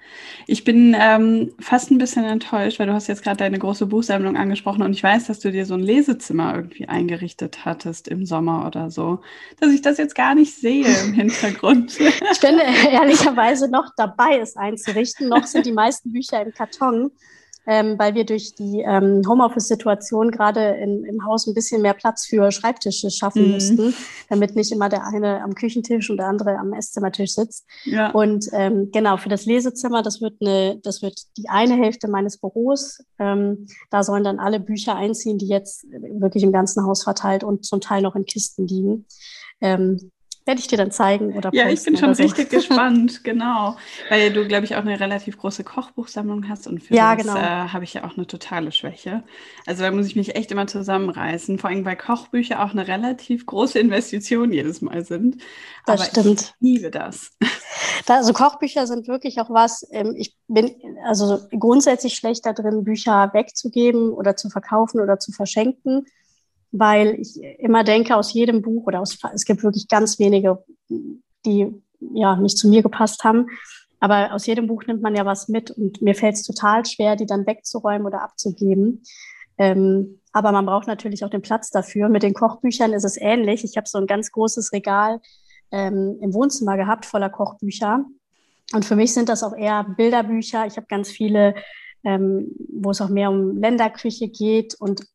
ich 0.47 0.63
bin 0.63 0.95
ähm, 0.99 1.53
fast 1.59 1.91
ein 1.91 1.99
bisschen 1.99 2.25
enttäuscht, 2.25 2.79
weil 2.79 2.87
du 2.87 2.93
hast 2.93 3.07
jetzt 3.07 3.23
gerade 3.23 3.37
deine 3.37 3.59
große 3.59 3.85
Buchsammlung 3.85 4.35
angesprochen 4.35 4.81
und 4.81 4.93
ich 4.93 5.03
weiß, 5.03 5.27
dass 5.27 5.39
du 5.39 5.51
dir 5.51 5.67
so 5.67 5.75
ein 5.75 5.79
Lesezimmer 5.79 6.55
irgendwie 6.55 6.87
eingerichtet 6.87 7.63
hattest 7.63 8.07
im 8.07 8.25
Sommer 8.25 8.65
oder 8.65 8.89
so, 8.89 9.21
dass 9.59 9.71
ich 9.71 9.81
das 9.83 9.99
jetzt 9.99 10.15
gar 10.15 10.33
nicht 10.33 10.55
sehe 10.55 10.87
im 11.05 11.13
Hintergrund. 11.13 11.99
ich 11.99 12.39
bin 12.41 12.57
ehrlicherweise 12.91 13.69
noch 13.69 13.91
dabei, 13.95 14.39
es 14.39 14.57
einzurichten. 14.57 15.29
Noch 15.29 15.45
sind 15.45 15.67
die 15.67 15.71
meisten 15.71 16.11
Bücher 16.11 16.41
im 16.41 16.51
Karton. 16.51 17.11
Ähm, 17.65 17.97
weil 17.97 18.15
wir 18.15 18.25
durch 18.25 18.55
die 18.55 18.81
ähm, 18.81 19.21
Homeoffice-Situation 19.27 20.31
gerade 20.31 20.75
im 20.75 21.25
Haus 21.25 21.47
ein 21.47 21.53
bisschen 21.53 21.81
mehr 21.81 21.93
Platz 21.93 22.25
für 22.25 22.51
Schreibtische 22.51 23.09
schaffen 23.09 23.45
mhm. 23.45 23.51
müssten, 23.53 23.93
damit 24.29 24.55
nicht 24.55 24.71
immer 24.71 24.89
der 24.89 25.05
eine 25.07 25.41
am 25.41 25.55
Küchentisch 25.55 26.09
und 26.09 26.17
der 26.17 26.27
andere 26.27 26.57
am 26.57 26.73
Esszimmertisch 26.73 27.33
sitzt. 27.33 27.65
Ja. 27.85 28.11
Und 28.11 28.47
ähm, 28.51 28.89
genau, 28.91 29.17
für 29.17 29.29
das 29.29 29.45
Lesezimmer, 29.45 30.03
das 30.03 30.21
wird, 30.21 30.35
eine, 30.41 30.79
das 30.83 31.01
wird 31.01 31.19
die 31.37 31.49
eine 31.49 31.75
Hälfte 31.75 32.07
meines 32.07 32.37
Büros. 32.37 33.03
Ähm, 33.19 33.67
da 33.89 34.03
sollen 34.03 34.23
dann 34.23 34.39
alle 34.39 34.59
Bücher 34.59 34.95
einziehen, 34.95 35.37
die 35.37 35.47
jetzt 35.47 35.85
wirklich 35.89 36.43
im 36.43 36.51
ganzen 36.51 36.85
Haus 36.85 37.03
verteilt 37.03 37.43
und 37.43 37.65
zum 37.65 37.81
Teil 37.81 38.01
noch 38.01 38.15
in 38.15 38.25
Kisten 38.25 38.67
liegen. 38.67 39.05
Ähm, 39.61 40.11
werde 40.45 40.59
ich 40.59 40.67
dir 40.67 40.77
dann 40.77 40.91
zeigen 40.91 41.33
oder 41.33 41.49
Ja, 41.53 41.69
ich 41.69 41.83
bin 41.83 41.97
schon 41.97 42.13
so. 42.13 42.23
richtig 42.23 42.49
gespannt, 42.49 43.23
genau. 43.23 43.77
Weil 44.09 44.31
du, 44.33 44.47
glaube 44.47 44.65
ich, 44.65 44.75
auch 44.75 44.81
eine 44.81 44.99
relativ 44.99 45.37
große 45.37 45.63
Kochbuchsammlung 45.63 46.49
hast 46.49 46.67
und 46.67 46.83
für 46.83 46.93
ja, 46.93 47.15
das 47.15 47.25
genau. 47.25 47.37
äh, 47.37 47.69
habe 47.69 47.83
ich 47.83 47.93
ja 47.93 48.03
auch 48.03 48.17
eine 48.17 48.27
totale 48.27 48.71
Schwäche. 48.71 49.23
Also 49.65 49.83
da 49.83 49.91
muss 49.91 50.07
ich 50.07 50.15
mich 50.15 50.35
echt 50.35 50.51
immer 50.51 50.67
zusammenreißen. 50.67 51.59
Vor 51.59 51.69
allem, 51.69 51.85
weil 51.85 51.95
Kochbücher 51.95 52.63
auch 52.63 52.71
eine 52.71 52.87
relativ 52.87 53.45
große 53.45 53.79
Investition 53.79 54.51
jedes 54.51 54.81
Mal 54.81 55.05
sind. 55.05 55.41
Das 55.85 56.01
Aber 56.01 56.09
stimmt. 56.09 56.41
Ich 56.41 56.53
liebe 56.59 56.91
das. 56.91 57.31
Da, 58.05 58.17
also 58.17 58.33
Kochbücher 58.33 58.87
sind 58.87 59.07
wirklich 59.07 59.39
auch 59.39 59.49
was, 59.49 59.87
ähm, 59.91 60.13
ich 60.17 60.35
bin 60.47 60.71
also 61.05 61.39
grundsätzlich 61.57 62.15
schlecht 62.15 62.45
da 62.45 62.53
drin, 62.53 62.83
Bücher 62.83 63.31
wegzugeben 63.33 64.11
oder 64.11 64.35
zu 64.35 64.49
verkaufen 64.49 64.99
oder 64.99 65.19
zu 65.19 65.31
verschenken 65.31 66.05
weil 66.73 67.19
ich 67.19 67.41
immer 67.59 67.83
denke, 67.83 68.15
aus 68.17 68.33
jedem 68.33 68.61
Buch 68.61 68.87
oder 68.87 68.99
aus, 68.99 69.17
es 69.33 69.45
gibt 69.45 69.63
wirklich 69.63 69.87
ganz 69.87 70.19
wenige, 70.19 70.65
die 71.45 71.71
ja 72.13 72.35
nicht 72.35 72.57
zu 72.57 72.67
mir 72.67 72.81
gepasst 72.81 73.23
haben. 73.23 73.47
Aber 73.99 74.33
aus 74.33 74.47
jedem 74.47 74.67
Buch 74.67 74.83
nimmt 74.85 75.01
man 75.01 75.15
ja 75.15 75.25
was 75.25 75.47
mit 75.47 75.71
und 75.71 76.01
mir 76.01 76.15
fällt 76.15 76.33
es 76.33 76.43
total 76.43 76.85
schwer, 76.85 77.15
die 77.15 77.27
dann 77.27 77.45
wegzuräumen 77.45 78.05
oder 78.05 78.21
abzugeben. 78.21 79.03
Ähm, 79.57 80.19
aber 80.33 80.51
man 80.51 80.65
braucht 80.65 80.87
natürlich 80.87 81.23
auch 81.23 81.29
den 81.29 81.43
Platz 81.43 81.69
dafür. 81.69 82.09
Mit 82.09 82.23
den 82.23 82.33
Kochbüchern 82.33 82.91
ist 82.91 83.05
es 83.05 83.17
ähnlich. 83.17 83.63
Ich 83.63 83.77
habe 83.77 83.87
so 83.87 83.99
ein 83.99 84.07
ganz 84.07 84.31
großes 84.31 84.73
Regal 84.73 85.21
ähm, 85.71 86.17
im 86.21 86.33
Wohnzimmer 86.33 86.75
gehabt 86.75 87.05
voller 87.05 87.29
Kochbücher. 87.29 88.03
Und 88.73 88.83
für 88.83 88.95
mich 88.95 89.13
sind 89.13 89.29
das 89.29 89.43
auch 89.43 89.55
eher 89.55 89.83
Bilderbücher. 89.83 90.65
Ich 90.65 90.75
habe 90.75 90.87
ganz 90.89 91.11
viele, 91.11 91.53
ähm, 92.03 92.51
wo 92.73 92.89
es 92.89 92.99
auch 92.99 93.09
mehr 93.09 93.29
um 93.29 93.57
Länderküche 93.57 94.27
geht 94.27 94.73
und 94.79 95.05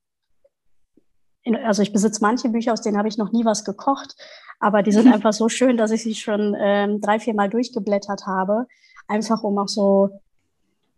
also 1.57 1.83
ich 1.83 1.93
besitze 1.93 2.21
manche 2.23 2.49
Bücher, 2.49 2.73
aus 2.73 2.83
denen 2.83 2.99
habe 2.99 3.09
ich 3.09 3.19
noch 3.19 3.33
nie 3.33 3.45
was 3.45 3.64
gekocht, 3.64 4.17
aber 4.61 4.83
die 4.83 4.93
sind 4.93 5.12
einfach 5.12 5.33
so 5.33 5.49
schön, 5.49 5.76
dass 5.76 5.90
ich 5.90 6.02
sie 6.02 6.14
schon 6.14 6.57
ähm, 6.59 7.00
drei, 7.00 7.19
vier 7.19 7.35
Mal 7.35 7.49
durchgeblättert 7.49 8.26
habe, 8.26 8.67
einfach 9.07 9.43
um 9.43 9.59
auch 9.59 9.69
so 9.69 10.11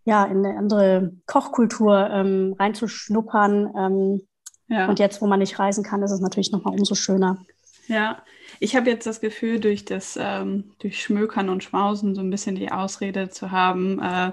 ja, 0.04 0.24
in 0.24 0.44
eine 0.44 0.56
andere 0.56 1.12
Kochkultur 1.26 2.08
ähm, 2.10 2.56
reinzuschnuppern. 2.58 3.72
Ähm, 3.76 4.22
ja. 4.68 4.88
Und 4.88 4.98
jetzt, 4.98 5.20
wo 5.20 5.26
man 5.26 5.40
nicht 5.40 5.58
reisen 5.58 5.84
kann, 5.84 6.02
ist 6.02 6.10
es 6.10 6.20
natürlich 6.20 6.52
nochmal 6.52 6.78
umso 6.78 6.94
schöner. 6.94 7.38
Ja, 7.86 8.22
ich 8.60 8.76
habe 8.76 8.88
jetzt 8.88 9.06
das 9.06 9.20
Gefühl, 9.20 9.58
durch 9.58 9.84
das 9.84 10.16
ähm, 10.20 10.72
durch 10.78 11.02
Schmökern 11.02 11.48
und 11.48 11.64
Schmausen 11.64 12.14
so 12.14 12.20
ein 12.20 12.30
bisschen 12.30 12.54
die 12.54 12.70
Ausrede 12.70 13.30
zu 13.30 13.50
haben, 13.50 14.00
äh, 14.00 14.30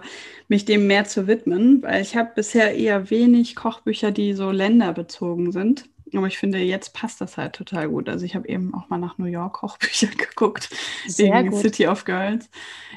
mich 0.47 0.65
dem 0.65 0.85
mehr 0.85 1.05
zu 1.05 1.27
widmen, 1.27 1.81
weil 1.81 2.01
ich 2.01 2.15
habe 2.15 2.31
bisher 2.35 2.75
eher 2.75 3.09
wenig 3.09 3.55
Kochbücher, 3.55 4.11
die 4.11 4.33
so 4.33 4.51
länderbezogen 4.51 5.51
sind. 5.51 5.85
Aber 6.13 6.27
ich 6.27 6.37
finde, 6.37 6.59
jetzt 6.59 6.93
passt 6.93 7.21
das 7.21 7.37
halt 7.37 7.53
total 7.53 7.89
gut. 7.89 8.07
Also 8.09 8.25
ich 8.25 8.35
habe 8.35 8.47
eben 8.47 8.73
auch 8.73 8.89
mal 8.89 8.97
nach 8.97 9.17
New 9.17 9.25
York 9.25 9.53
Kochbücher 9.53 10.07
geguckt, 10.17 10.69
Sehr 11.07 11.33
wegen 11.33 11.51
gut. 11.51 11.61
City 11.61 11.87
of 11.87 12.05
Girls. 12.05 12.49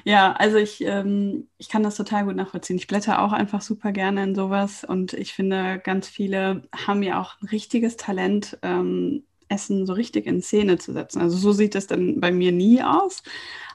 Ja, 0.04 0.32
also 0.32 0.56
ich, 0.56 0.82
ähm, 0.84 1.48
ich 1.58 1.68
kann 1.68 1.82
das 1.82 1.96
total 1.96 2.24
gut 2.24 2.36
nachvollziehen. 2.36 2.76
Ich 2.76 2.86
blätter 2.86 3.22
auch 3.22 3.32
einfach 3.32 3.62
super 3.62 3.92
gerne 3.92 4.22
in 4.22 4.34
sowas 4.34 4.84
und 4.84 5.12
ich 5.12 5.32
finde, 5.32 5.80
ganz 5.82 6.08
viele 6.08 6.68
haben 6.86 7.02
ja 7.02 7.20
auch 7.20 7.40
ein 7.40 7.48
richtiges 7.48 7.96
Talent, 7.96 8.58
ähm, 8.62 9.24
Essen 9.48 9.84
so 9.84 9.92
richtig 9.92 10.26
in 10.26 10.42
Szene 10.42 10.78
zu 10.78 10.92
setzen. 10.92 11.20
Also 11.20 11.36
so 11.36 11.52
sieht 11.52 11.74
es 11.74 11.86
dann 11.86 12.20
bei 12.20 12.30
mir 12.30 12.52
nie 12.52 12.82
aus. 12.82 13.22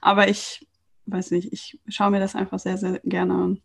Aber 0.02 0.30
ich 0.30 0.66
weiß 1.06 1.32
nicht, 1.32 1.52
ich 1.54 1.80
schaue 1.88 2.12
mir 2.12 2.20
das 2.20 2.36
einfach 2.36 2.60
sehr, 2.60 2.78
sehr 2.78 3.00
gerne 3.04 3.58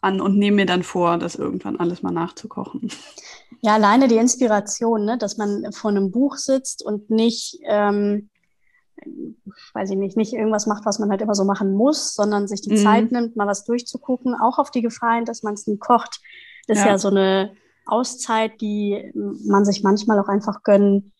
an 0.00 0.20
und 0.20 0.38
nehme 0.38 0.56
mir 0.56 0.66
dann 0.66 0.82
vor, 0.82 1.18
das 1.18 1.34
irgendwann 1.34 1.78
alles 1.78 2.02
mal 2.02 2.12
nachzukochen. 2.12 2.90
Ja, 3.60 3.74
alleine 3.74 4.08
die 4.08 4.16
Inspiration, 4.16 5.04
ne? 5.04 5.18
dass 5.18 5.36
man 5.36 5.72
vor 5.72 5.90
einem 5.90 6.10
Buch 6.10 6.36
sitzt 6.36 6.84
und 6.84 7.10
nicht, 7.10 7.58
ähm, 7.64 8.30
weiß 9.74 9.90
ich 9.90 9.96
nicht, 9.96 10.16
nicht 10.16 10.32
irgendwas 10.32 10.66
macht, 10.66 10.84
was 10.84 10.98
man 10.98 11.10
halt 11.10 11.20
immer 11.20 11.34
so 11.34 11.44
machen 11.44 11.72
muss, 11.72 12.14
sondern 12.14 12.48
sich 12.48 12.60
die 12.60 12.72
mhm. 12.72 12.76
Zeit 12.76 13.12
nimmt, 13.12 13.36
mal 13.36 13.46
was 13.46 13.64
durchzugucken, 13.64 14.34
auch 14.34 14.58
auf 14.58 14.70
die 14.70 14.82
Gefahr 14.82 15.16
hin, 15.16 15.24
dass 15.24 15.42
man 15.42 15.54
es 15.54 15.66
nie 15.66 15.78
kocht. 15.78 16.20
Das 16.66 16.78
ja. 16.78 16.84
ist 16.84 16.90
ja 16.90 16.98
so 16.98 17.08
eine 17.08 17.52
Auszeit, 17.86 18.60
die 18.60 19.12
man 19.14 19.64
sich 19.64 19.82
manchmal 19.82 20.18
auch 20.18 20.28
einfach 20.28 20.62
gönnen 20.62 21.12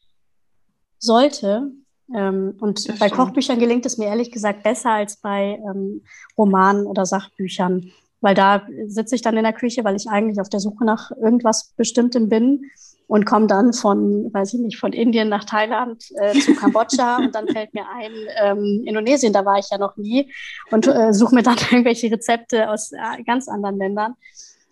sollte. 0.98 1.70
Ähm, 2.14 2.56
und 2.60 2.88
das 2.88 2.98
bei 2.98 3.06
stimmt. 3.06 3.20
Kochbüchern 3.20 3.58
gelingt 3.58 3.86
es 3.86 3.98
mir 3.98 4.06
ehrlich 4.06 4.30
gesagt 4.30 4.62
besser 4.62 4.90
als 4.90 5.16
bei 5.16 5.60
ähm, 5.68 6.04
Romanen 6.36 6.86
oder 6.86 7.04
Sachbüchern 7.06 7.90
weil 8.20 8.34
da 8.34 8.66
sitze 8.86 9.14
ich 9.14 9.22
dann 9.22 9.36
in 9.36 9.44
der 9.44 9.52
Küche, 9.52 9.84
weil 9.84 9.96
ich 9.96 10.08
eigentlich 10.08 10.40
auf 10.40 10.48
der 10.48 10.60
Suche 10.60 10.84
nach 10.84 11.10
irgendwas 11.10 11.72
Bestimmtem 11.76 12.28
bin 12.28 12.70
und 13.08 13.24
komme 13.24 13.46
dann 13.46 13.72
von, 13.72 14.32
weiß 14.32 14.54
ich 14.54 14.60
nicht, 14.60 14.78
von 14.78 14.92
Indien 14.92 15.28
nach 15.28 15.44
Thailand 15.44 16.04
äh, 16.16 16.38
zu 16.38 16.54
Kambodscha 16.54 17.16
und 17.18 17.34
dann 17.34 17.46
fällt 17.48 17.72
mir 17.74 17.84
ein, 17.88 18.12
ähm, 18.42 18.82
Indonesien, 18.84 19.32
da 19.32 19.44
war 19.44 19.58
ich 19.58 19.68
ja 19.70 19.78
noch 19.78 19.96
nie 19.96 20.32
und 20.70 20.86
äh, 20.86 21.12
suche 21.12 21.34
mir 21.34 21.42
dann 21.42 21.56
irgendwelche 21.70 22.10
Rezepte 22.10 22.68
aus 22.70 22.92
äh, 22.92 23.22
ganz 23.24 23.48
anderen 23.48 23.78
Ländern. 23.78 24.14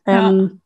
Ähm, 0.07 0.41
ja. 0.53 0.59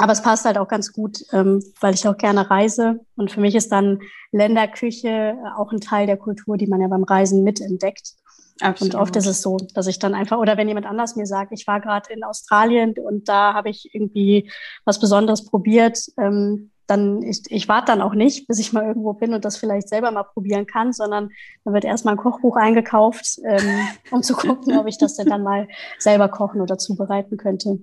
Aber 0.00 0.12
es 0.12 0.22
passt 0.22 0.44
halt 0.44 0.58
auch 0.58 0.68
ganz 0.68 0.92
gut, 0.92 1.24
ähm, 1.32 1.62
weil 1.80 1.94
ich 1.94 2.06
auch 2.06 2.16
gerne 2.16 2.48
reise. 2.48 3.00
Und 3.16 3.32
für 3.32 3.40
mich 3.40 3.56
ist 3.56 3.72
dann 3.72 4.00
Länderküche 4.30 5.36
auch 5.56 5.72
ein 5.72 5.80
Teil 5.80 6.06
der 6.06 6.16
Kultur, 6.16 6.56
die 6.56 6.68
man 6.68 6.80
ja 6.80 6.86
beim 6.86 7.02
Reisen 7.02 7.42
mitentdeckt. 7.42 8.14
Absolut. 8.60 8.94
Und 8.94 9.00
oft 9.00 9.16
ist 9.16 9.26
es 9.26 9.40
so, 9.40 9.56
dass 9.74 9.86
ich 9.86 9.98
dann 9.98 10.14
einfach, 10.14 10.38
oder 10.38 10.56
wenn 10.56 10.68
jemand 10.68 10.86
anders 10.86 11.16
mir 11.16 11.26
sagt, 11.26 11.52
ich 11.52 11.66
war 11.66 11.80
gerade 11.80 12.12
in 12.12 12.24
Australien 12.24 12.94
und 12.98 13.28
da 13.28 13.54
habe 13.54 13.70
ich 13.70 13.94
irgendwie 13.94 14.50
was 14.84 14.98
Besonderes 14.98 15.44
probiert, 15.44 15.98
ähm, 16.18 16.70
dann 16.88 17.22
ich, 17.22 17.42
ich 17.50 17.68
warte 17.68 17.92
dann 17.92 18.00
auch 18.00 18.14
nicht, 18.14 18.48
bis 18.48 18.58
ich 18.58 18.72
mal 18.72 18.84
irgendwo 18.84 19.12
bin 19.12 19.34
und 19.34 19.44
das 19.44 19.58
vielleicht 19.58 19.88
selber 19.88 20.10
mal 20.10 20.22
probieren 20.22 20.66
kann, 20.66 20.92
sondern 20.92 21.30
dann 21.64 21.74
wird 21.74 21.84
erstmal 21.84 22.14
ein 22.14 22.18
Kochbuch 22.18 22.56
eingekauft, 22.56 23.38
ähm, 23.44 23.88
um 24.10 24.22
zu 24.22 24.34
gucken, 24.34 24.76
ob 24.78 24.86
ich 24.86 24.98
das 24.98 25.16
denn 25.16 25.28
dann 25.28 25.42
mal 25.42 25.68
selber 25.98 26.28
kochen 26.28 26.60
oder 26.60 26.78
zubereiten 26.78 27.36
könnte. 27.36 27.78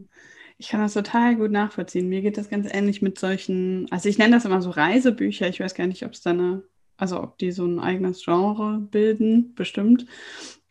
Ich 0.57 0.69
kann 0.69 0.81
das 0.81 0.93
total 0.93 1.35
gut 1.35 1.51
nachvollziehen. 1.51 2.09
Mir 2.09 2.21
geht 2.21 2.37
das 2.37 2.49
ganz 2.49 2.67
ähnlich 2.71 3.01
mit 3.01 3.19
solchen, 3.19 3.87
also 3.91 4.09
ich 4.09 4.17
nenne 4.17 4.35
das 4.35 4.45
immer 4.45 4.61
so 4.61 4.71
Reisebücher. 4.71 5.47
Ich 5.49 5.59
weiß 5.59 5.75
gar 5.75 5.85
nicht, 5.85 6.05
ob 6.05 6.13
es 6.13 6.21
da 6.21 6.31
eine, 6.31 6.63
also 6.97 7.21
ob 7.21 7.37
die 7.37 7.51
so 7.51 7.65
ein 7.65 7.79
eigenes 7.79 8.23
Genre 8.23 8.79
bilden, 8.79 9.53
bestimmt 9.53 10.07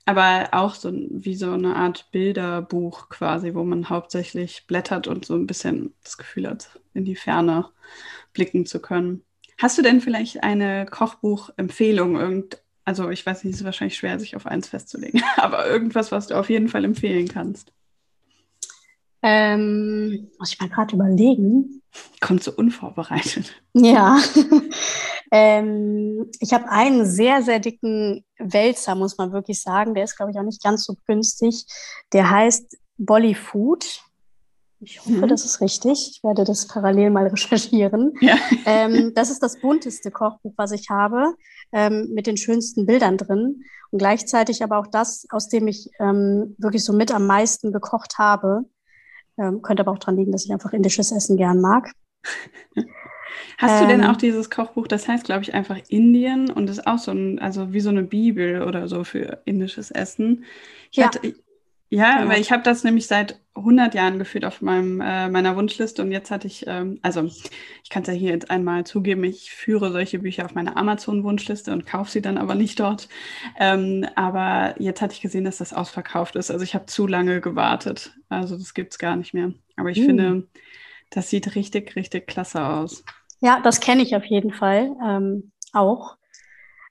aber 0.07 0.51
auch 0.53 0.75
so 0.75 0.93
wie 0.93 1.35
so 1.35 1.53
eine 1.53 1.77
Art 1.77 2.11
Bilderbuch 2.13 3.09
quasi, 3.11 3.55
wo 3.55 3.65
man 3.65 3.91
hauptsächlich 3.91 4.67
blättert 4.67 5.09
und 5.09 5.25
so 5.25 5.35
ein 5.35 5.47
bisschen 5.47 5.95
das 6.05 6.19
Gefühl 6.19 6.49
hat, 6.49 6.81
in 6.95 7.05
die 7.05 7.17
Ferne 7.17 7.71
blicken 8.35 8.67
zu 8.67 8.81
können. 8.81 9.25
Hast 9.59 9.79
du 9.79 9.83
denn 9.83 10.01
vielleicht 10.03 10.45
eine 10.45 10.87
Kochbuchempfehlung? 10.87 12.17
Irgend, 12.17 12.63
also 12.85 13.11
ich 13.11 13.27
weiß 13.27 13.45
nicht, 13.45 13.55
es 13.55 13.61
ist 13.61 13.67
wahrscheinlich 13.67 13.97
schwer, 13.99 14.19
sich 14.21 14.37
auf 14.37 14.47
eins 14.47 14.69
festzulegen, 14.69 15.23
aber 15.37 15.69
irgendwas, 15.69 16.13
was 16.13 16.29
du 16.29 16.37
auf 16.39 16.51
jeden 16.51 16.69
Fall 16.69 16.85
empfehlen 16.87 17.29
kannst. 17.29 17.74
Ähm, 19.27 20.31
muss 20.39 20.53
ich 20.53 20.61
mal 20.61 20.69
gerade 20.69 20.95
überlegen. 20.95 21.81
Kommt 22.21 22.43
so 22.45 22.53
unvorbereitet. 22.53 23.55
Ja. 23.73 24.19
ähm, 25.33 26.31
ich 26.41 26.53
habe 26.53 26.69
einen 26.69 27.07
sehr, 27.07 27.43
sehr 27.43 27.59
dicken 27.59 28.23
Wälzer, 28.39 28.95
muss 28.95 29.17
man 29.17 29.33
wirklich 29.33 29.63
sagen. 29.63 29.95
Der 29.95 30.05
ist, 30.05 30.17
glaube 30.17 30.31
ich, 30.31 30.39
auch 30.39 30.43
nicht 30.43 30.63
ganz 30.63 30.85
so 30.85 30.95
günstig. 31.07 31.65
Der 32.13 32.29
heißt 32.29 32.77
Bollyfood. 32.99 34.03
Ich 34.81 35.01
hoffe, 35.01 35.13
mhm. 35.13 35.29
das 35.29 35.47
ist 35.47 35.63
richtig. 35.63 36.17
Ich 36.17 36.23
werde 36.23 36.45
das 36.45 36.67
parallel 36.67 37.09
mal 37.09 37.27
recherchieren. 37.29 38.13
Ja. 38.21 38.37
Ähm, 38.67 39.13
das 39.15 39.31
ist 39.31 39.43
das 39.43 39.59
bunteste 39.59 40.11
Kochbuch, 40.11 40.53
was 40.59 40.73
ich 40.73 40.91
habe, 40.91 41.35
ähm, 41.73 42.11
mit 42.13 42.27
den 42.27 42.37
schönsten 42.37 42.85
Bildern 42.85 43.17
drin. 43.17 43.63
Und 43.91 43.99
gleichzeitig 44.01 44.63
aber 44.63 44.79
auch 44.79 44.87
das, 44.87 45.27
aus 45.31 45.49
dem 45.49 45.67
ich 45.67 45.89
ähm, 45.99 46.55
wirklich 46.59 46.85
so 46.85 46.93
mit 46.93 47.11
am 47.11 47.27
meisten 47.27 47.73
gekocht 47.73 48.19
habe. 48.19 48.65
Ähm, 49.39 49.63
könnte 49.63 49.83
aber 49.83 49.93
auch 49.93 49.99
daran 49.99 50.17
liegen, 50.17 50.33
dass 50.33 50.45
ich 50.45 50.53
einfach 50.53 50.73
indisches 50.73 51.13
Essen 51.13 51.37
gern 51.37 51.61
mag. 51.61 51.91
Hast 53.59 53.83
du 53.83 53.87
denn 53.87 54.03
ähm. 54.03 54.07
auch 54.07 54.17
dieses 54.17 54.51
Kochbuch, 54.51 54.87
das 54.87 55.09
heißt, 55.09 55.25
glaube 55.25 55.43
ich, 55.43 55.55
einfach 55.55 55.79
Indien 55.89 56.51
und 56.51 56.69
ist 56.71 56.87
auch 56.87 56.99
so 56.99 57.13
ein, 57.13 57.39
also 57.39 57.73
wie 57.73 57.81
so 57.81 57.91
eine 57.91 58.03
Bibel 58.03 58.63
oder 58.63 58.89
so 58.89 59.05
für 59.05 59.43
indisches 59.45 59.91
Essen? 59.91 60.45
Ich, 60.91 60.99
ja. 60.99 61.07
hatte, 61.07 61.35
Ja, 61.91 62.21
aber 62.21 62.39
ich 62.39 62.51
habe 62.51 62.63
das 62.63 62.83
nämlich 62.83 63.07
seit 63.07 63.41
100 63.55 63.95
Jahren 63.95 64.19
gefühlt 64.19 64.45
auf 64.45 64.61
meinem, 64.63 65.01
äh, 65.01 65.29
meiner 65.29 65.55
Wunschliste 65.57 66.03
und 66.03 66.11
jetzt 66.11 66.31
hatte 66.31 66.49
ich, 66.49 66.67
ähm, 66.67 66.99
also 67.03 67.23
ich 67.23 67.89
kann 67.89 68.03
es 68.03 68.09
ja 68.09 68.15
hier 68.15 68.31
jetzt 68.33 68.51
einmal 68.51 68.85
zugeben, 68.85 69.23
ich 69.23 69.53
führe 69.53 69.93
solche 69.93 70.19
Bücher 70.19 70.45
auf 70.45 70.55
meiner 70.55 70.77
Amazon-Wunschliste 70.77 71.73
und 71.73 71.87
kaufe 71.87 72.11
sie 72.11 72.23
dann 72.23 72.37
aber 72.37 72.57
nicht 72.57 72.81
dort. 72.81 73.09
Ähm, 73.59 74.07
aber 74.17 74.75
jetzt 74.79 75.03
hatte 75.03 75.15
ich 75.15 75.21
gesehen, 75.21 75.45
dass 75.45 75.59
das 75.59 75.73
ausverkauft 75.73 76.35
ist. 76.35 76.51
Also 76.51 76.65
ich 76.65 76.75
habe 76.75 76.87
zu 76.87 77.07
lange 77.07 77.41
gewartet. 77.41 78.15
Also 78.29 78.57
das 78.57 78.75
gibt 78.75 78.93
es 78.93 78.99
gar 78.99 79.15
nicht 79.15 79.35
mehr. 79.35 79.53
Aber 79.77 79.91
ich 79.91 80.01
mhm. 80.01 80.07
finde, 80.07 80.49
das 81.11 81.31
sieht 81.31 81.55
richtig, 81.55 81.95
richtig 81.95 82.27
klasse 82.27 82.67
aus. 82.67 83.05
Ja, 83.41 83.61
das 83.61 83.81
kenne 83.81 84.03
ich 84.03 84.17
auf 84.17 84.25
jeden 84.25 84.53
Fall 84.53 84.97
ähm, 85.05 85.53
auch. 85.73 86.17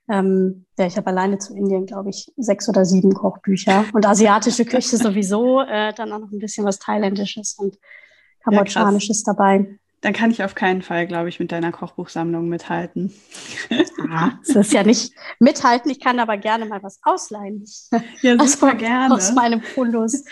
Ähm, 0.08 0.66
ja, 0.78 0.86
ich 0.86 0.96
habe 0.96 1.06
alleine 1.06 1.38
zu 1.38 1.54
Indien, 1.54 1.86
glaube 1.86 2.10
ich, 2.10 2.30
sechs 2.36 2.68
oder 2.68 2.84
sieben 2.84 3.14
Kochbücher 3.14 3.86
und 3.92 4.06
asiatische 4.06 4.64
Küche 4.64 4.96
sowieso, 4.98 5.60
äh, 5.62 5.94
dann 5.94 6.12
auch 6.12 6.18
noch 6.18 6.30
ein 6.30 6.38
bisschen 6.38 6.66
was 6.66 6.78
Thailändisches 6.78 7.54
und 7.58 7.78
Kambodschanisches 8.42 9.24
ja, 9.26 9.32
dabei. 9.32 9.78
Dann 10.02 10.12
kann 10.12 10.30
ich 10.30 10.44
auf 10.44 10.54
keinen 10.54 10.82
Fall, 10.82 11.06
glaube 11.06 11.30
ich, 11.30 11.40
mit 11.40 11.50
deiner 11.50 11.72
Kochbuchsammlung 11.72 12.46
mithalten. 12.46 13.14
Ah, 14.10 14.32
es 14.42 14.54
ist 14.54 14.72
ja 14.74 14.82
nicht 14.82 15.14
mithalten, 15.38 15.90
ich 15.90 15.98
kann 15.98 16.18
aber 16.18 16.36
gerne 16.36 16.66
mal 16.66 16.82
was 16.82 17.00
ausleihen. 17.02 17.64
Ja, 18.20 18.38
super 18.46 18.66
also, 18.66 18.76
gerne. 18.76 19.14
Aus 19.14 19.32
meinem 19.32 19.62
Fundus 19.62 20.24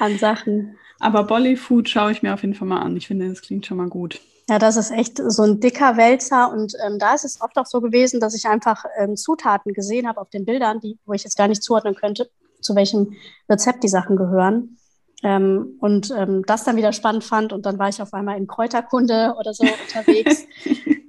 an 0.00 0.18
Sachen. 0.18 0.76
Aber 0.98 1.22
Bollyfood 1.22 1.88
schaue 1.88 2.10
ich 2.10 2.22
mir 2.22 2.34
auf 2.34 2.42
jeden 2.42 2.54
Fall 2.54 2.66
mal 2.66 2.80
an. 2.80 2.96
Ich 2.96 3.06
finde, 3.06 3.28
das 3.28 3.42
klingt 3.42 3.64
schon 3.64 3.76
mal 3.76 3.88
gut. 3.88 4.20
Ja, 4.52 4.58
das 4.58 4.76
ist 4.76 4.90
echt 4.90 5.16
so 5.16 5.44
ein 5.44 5.60
dicker 5.60 5.96
Wälzer. 5.96 6.52
Und 6.52 6.74
ähm, 6.84 6.98
da 6.98 7.14
ist 7.14 7.24
es 7.24 7.40
oft 7.40 7.56
auch 7.56 7.64
so 7.64 7.80
gewesen, 7.80 8.20
dass 8.20 8.34
ich 8.34 8.44
einfach 8.44 8.84
ähm, 8.98 9.16
Zutaten 9.16 9.72
gesehen 9.72 10.06
habe 10.06 10.20
auf 10.20 10.28
den 10.28 10.44
Bildern, 10.44 10.78
die, 10.78 10.98
wo 11.06 11.14
ich 11.14 11.24
jetzt 11.24 11.38
gar 11.38 11.48
nicht 11.48 11.62
zuordnen 11.62 11.94
könnte, 11.94 12.28
zu 12.60 12.74
welchem 12.74 13.14
Rezept 13.48 13.82
die 13.82 13.88
Sachen 13.88 14.14
gehören. 14.14 14.76
Ähm, 15.22 15.78
und 15.80 16.10
ähm, 16.14 16.42
das 16.44 16.64
dann 16.64 16.76
wieder 16.76 16.92
spannend 16.92 17.24
fand. 17.24 17.54
Und 17.54 17.64
dann 17.64 17.78
war 17.78 17.88
ich 17.88 18.02
auf 18.02 18.12
einmal 18.12 18.36
in 18.36 18.46
Kräuterkunde 18.46 19.36
oder 19.38 19.54
so 19.54 19.64
unterwegs. 19.86 20.44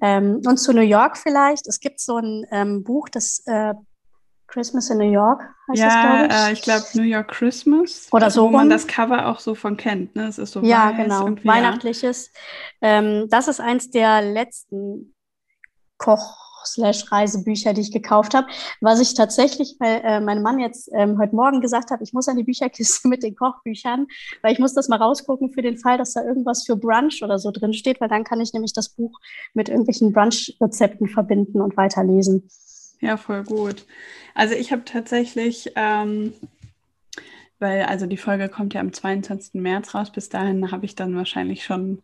ähm, 0.01 0.41
und 0.45 0.55
zu 0.55 0.71
New 0.71 0.79
York 0.79 1.17
vielleicht. 1.17 1.67
Es 1.67 1.81
gibt 1.81 1.99
so 1.99 2.15
ein 2.15 2.45
ähm, 2.49 2.85
Buch, 2.85 3.09
das 3.09 3.43
äh, 3.45 3.73
Christmas 4.53 4.89
in 4.91 4.99
New 4.99 5.11
York 5.11 5.41
heißt 5.67 5.81
ja, 5.81 6.27
das, 6.27 6.35
ich. 6.35 6.47
Äh, 6.47 6.53
ich 6.53 6.61
glaube 6.61 6.85
New 6.93 7.01
York 7.03 7.27
Christmas. 7.29 8.07
Oder 8.11 8.29
so. 8.29 8.43
Wo 8.43 8.49
man 8.49 8.69
das 8.69 8.85
Cover 8.85 9.27
auch 9.27 9.39
so 9.39 9.55
von 9.55 9.77
kennt. 9.77 10.15
Ne? 10.15 10.27
Es 10.27 10.37
ist 10.37 10.51
so 10.51 10.61
ja, 10.61 10.91
genau. 10.91 11.25
Weihnachtliches. 11.43 12.31
Ähm, 12.79 13.27
das 13.29 13.47
ist 13.47 13.59
eins 13.59 13.89
der 13.89 14.21
letzten 14.21 15.15
Koch- 15.97 16.43
Reisebücher, 16.77 17.73
die 17.73 17.81
ich 17.81 17.91
gekauft 17.91 18.33
habe. 18.33 18.47
Was 18.79 19.01
ich 19.01 19.15
tatsächlich, 19.15 19.75
weil 19.79 20.01
äh, 20.05 20.21
mein 20.21 20.41
Mann 20.41 20.59
jetzt 20.59 20.89
ähm, 20.93 21.19
heute 21.19 21.35
Morgen 21.35 21.59
gesagt 21.59 21.91
hat, 21.91 21.99
ich 22.01 22.13
muss 22.13 22.29
an 22.29 22.37
die 22.37 22.45
Bücherkiste 22.45 23.05
mit 23.09 23.21
den 23.21 23.35
Kochbüchern, 23.35 24.07
weil 24.41 24.53
ich 24.53 24.59
muss 24.59 24.73
das 24.73 24.87
mal 24.87 24.95
rausgucken 24.95 25.51
für 25.51 25.61
den 25.61 25.77
Fall, 25.77 25.97
dass 25.97 26.13
da 26.13 26.23
irgendwas 26.23 26.63
für 26.65 26.77
Brunch 26.77 27.21
oder 27.21 27.37
so 27.37 27.51
drin 27.51 27.73
steht, 27.73 27.99
weil 27.99 28.07
dann 28.07 28.23
kann 28.23 28.39
ich 28.39 28.53
nämlich 28.53 28.71
das 28.71 28.87
Buch 28.87 29.19
mit 29.53 29.67
irgendwelchen 29.67 30.13
Brunch-Rezepten 30.13 31.09
verbinden 31.09 31.59
und 31.59 31.75
weiterlesen. 31.75 32.47
Ja, 33.03 33.17
voll 33.17 33.43
gut. 33.43 33.85
Also 34.33 34.55
ich 34.55 34.71
habe 34.71 34.85
tatsächlich, 34.85 35.73
ähm, 35.75 36.33
weil 37.59 37.83
also 37.83 38.05
die 38.05 38.15
Folge 38.15 38.47
kommt 38.47 38.73
ja 38.73 38.79
am 38.79 38.93
22. 38.93 39.61
März 39.61 39.93
raus, 39.93 40.09
bis 40.09 40.29
dahin 40.29 40.71
habe 40.71 40.85
ich 40.85 40.95
dann 40.95 41.13
wahrscheinlich 41.13 41.65
schon, 41.65 42.01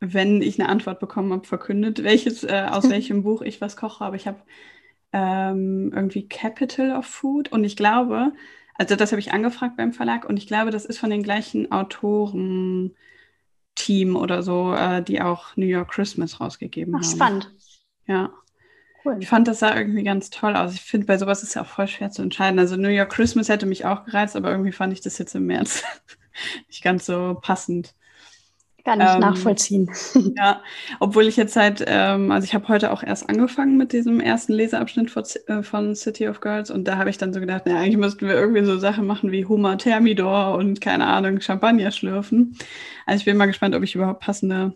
wenn 0.00 0.42
ich 0.42 0.60
eine 0.60 0.68
Antwort 0.68 1.00
bekommen 1.00 1.32
habe, 1.32 1.46
verkündet, 1.46 2.04
welches, 2.04 2.44
äh, 2.44 2.66
aus 2.70 2.84
welchem 2.90 3.22
Buch 3.22 3.40
ich 3.40 3.62
was 3.62 3.74
koche. 3.78 4.04
Aber 4.04 4.16
ich 4.16 4.26
habe 4.26 4.42
ähm, 5.14 5.90
irgendwie 5.94 6.28
Capital 6.28 6.94
of 6.94 7.06
Food 7.06 7.50
und 7.50 7.64
ich 7.64 7.74
glaube, 7.74 8.32
also 8.74 8.96
das 8.96 9.12
habe 9.12 9.20
ich 9.20 9.32
angefragt 9.32 9.78
beim 9.78 9.94
Verlag 9.94 10.28
und 10.28 10.36
ich 10.36 10.46
glaube, 10.46 10.72
das 10.72 10.84
ist 10.84 10.98
von 10.98 11.08
den 11.08 11.22
gleichen 11.22 11.72
Autoren. 11.72 12.94
Team 13.76 14.14
oder 14.14 14.44
so, 14.44 14.72
äh, 14.72 15.02
die 15.02 15.20
auch 15.20 15.56
New 15.56 15.66
York 15.66 15.90
Christmas 15.90 16.38
rausgegeben 16.38 16.94
Ach, 16.94 17.00
haben. 17.00 17.10
Spannend. 17.10 17.52
Ja. 18.06 18.32
Cool. 19.04 19.18
Ich 19.20 19.28
fand 19.28 19.46
das 19.48 19.58
sah 19.58 19.76
irgendwie 19.76 20.02
ganz 20.02 20.30
toll 20.30 20.56
aus. 20.56 20.74
Ich 20.74 20.80
finde, 20.80 21.06
bei 21.06 21.18
sowas 21.18 21.42
ist 21.42 21.54
ja 21.54 21.62
auch 21.62 21.66
voll 21.66 21.88
schwer 21.88 22.10
zu 22.10 22.22
entscheiden. 22.22 22.58
Also 22.58 22.76
New 22.76 22.88
York 22.88 23.10
Christmas 23.10 23.48
hätte 23.48 23.66
mich 23.66 23.84
auch 23.84 24.04
gereizt, 24.04 24.34
aber 24.34 24.50
irgendwie 24.50 24.72
fand 24.72 24.92
ich 24.92 25.02
das 25.02 25.18
jetzt 25.18 25.34
im 25.34 25.46
März 25.46 25.84
nicht 26.68 26.82
ganz 26.82 27.04
so 27.06 27.38
passend. 27.42 27.94
Gar 28.84 28.96
nicht 28.96 29.14
ähm, 29.14 29.20
nachvollziehen. 29.20 29.90
Ja, 30.36 30.62
obwohl 31.00 31.26
ich 31.26 31.36
jetzt 31.36 31.56
halt, 31.56 31.82
ähm, 31.86 32.30
also 32.30 32.44
ich 32.44 32.54
habe 32.54 32.68
heute 32.68 32.92
auch 32.92 33.02
erst 33.02 33.28
angefangen 33.30 33.76
mit 33.78 33.92
diesem 33.92 34.20
ersten 34.20 34.52
Leseabschnitt 34.52 35.10
von, 35.10 35.24
äh, 35.46 35.62
von 35.62 35.94
City 35.94 36.28
of 36.28 36.40
Girls 36.40 36.70
und 36.70 36.84
da 36.84 36.98
habe 36.98 37.08
ich 37.08 37.16
dann 37.16 37.32
so 37.32 37.40
gedacht, 37.40 37.62
na, 37.64 37.78
eigentlich 37.78 37.96
müssten 37.96 38.26
wir 38.26 38.34
irgendwie 38.34 38.64
so 38.64 38.78
Sachen 38.78 39.06
machen 39.06 39.32
wie 39.32 39.46
Hummer 39.46 39.78
Thermidor 39.78 40.54
und 40.54 40.82
keine 40.82 41.06
Ahnung, 41.06 41.40
Champagner 41.40 41.90
schlürfen. 41.92 42.58
Also 43.06 43.20
ich 43.20 43.24
bin 43.24 43.38
mal 43.38 43.46
gespannt, 43.46 43.74
ob 43.74 43.82
ich 43.82 43.94
überhaupt 43.94 44.20
passende 44.20 44.74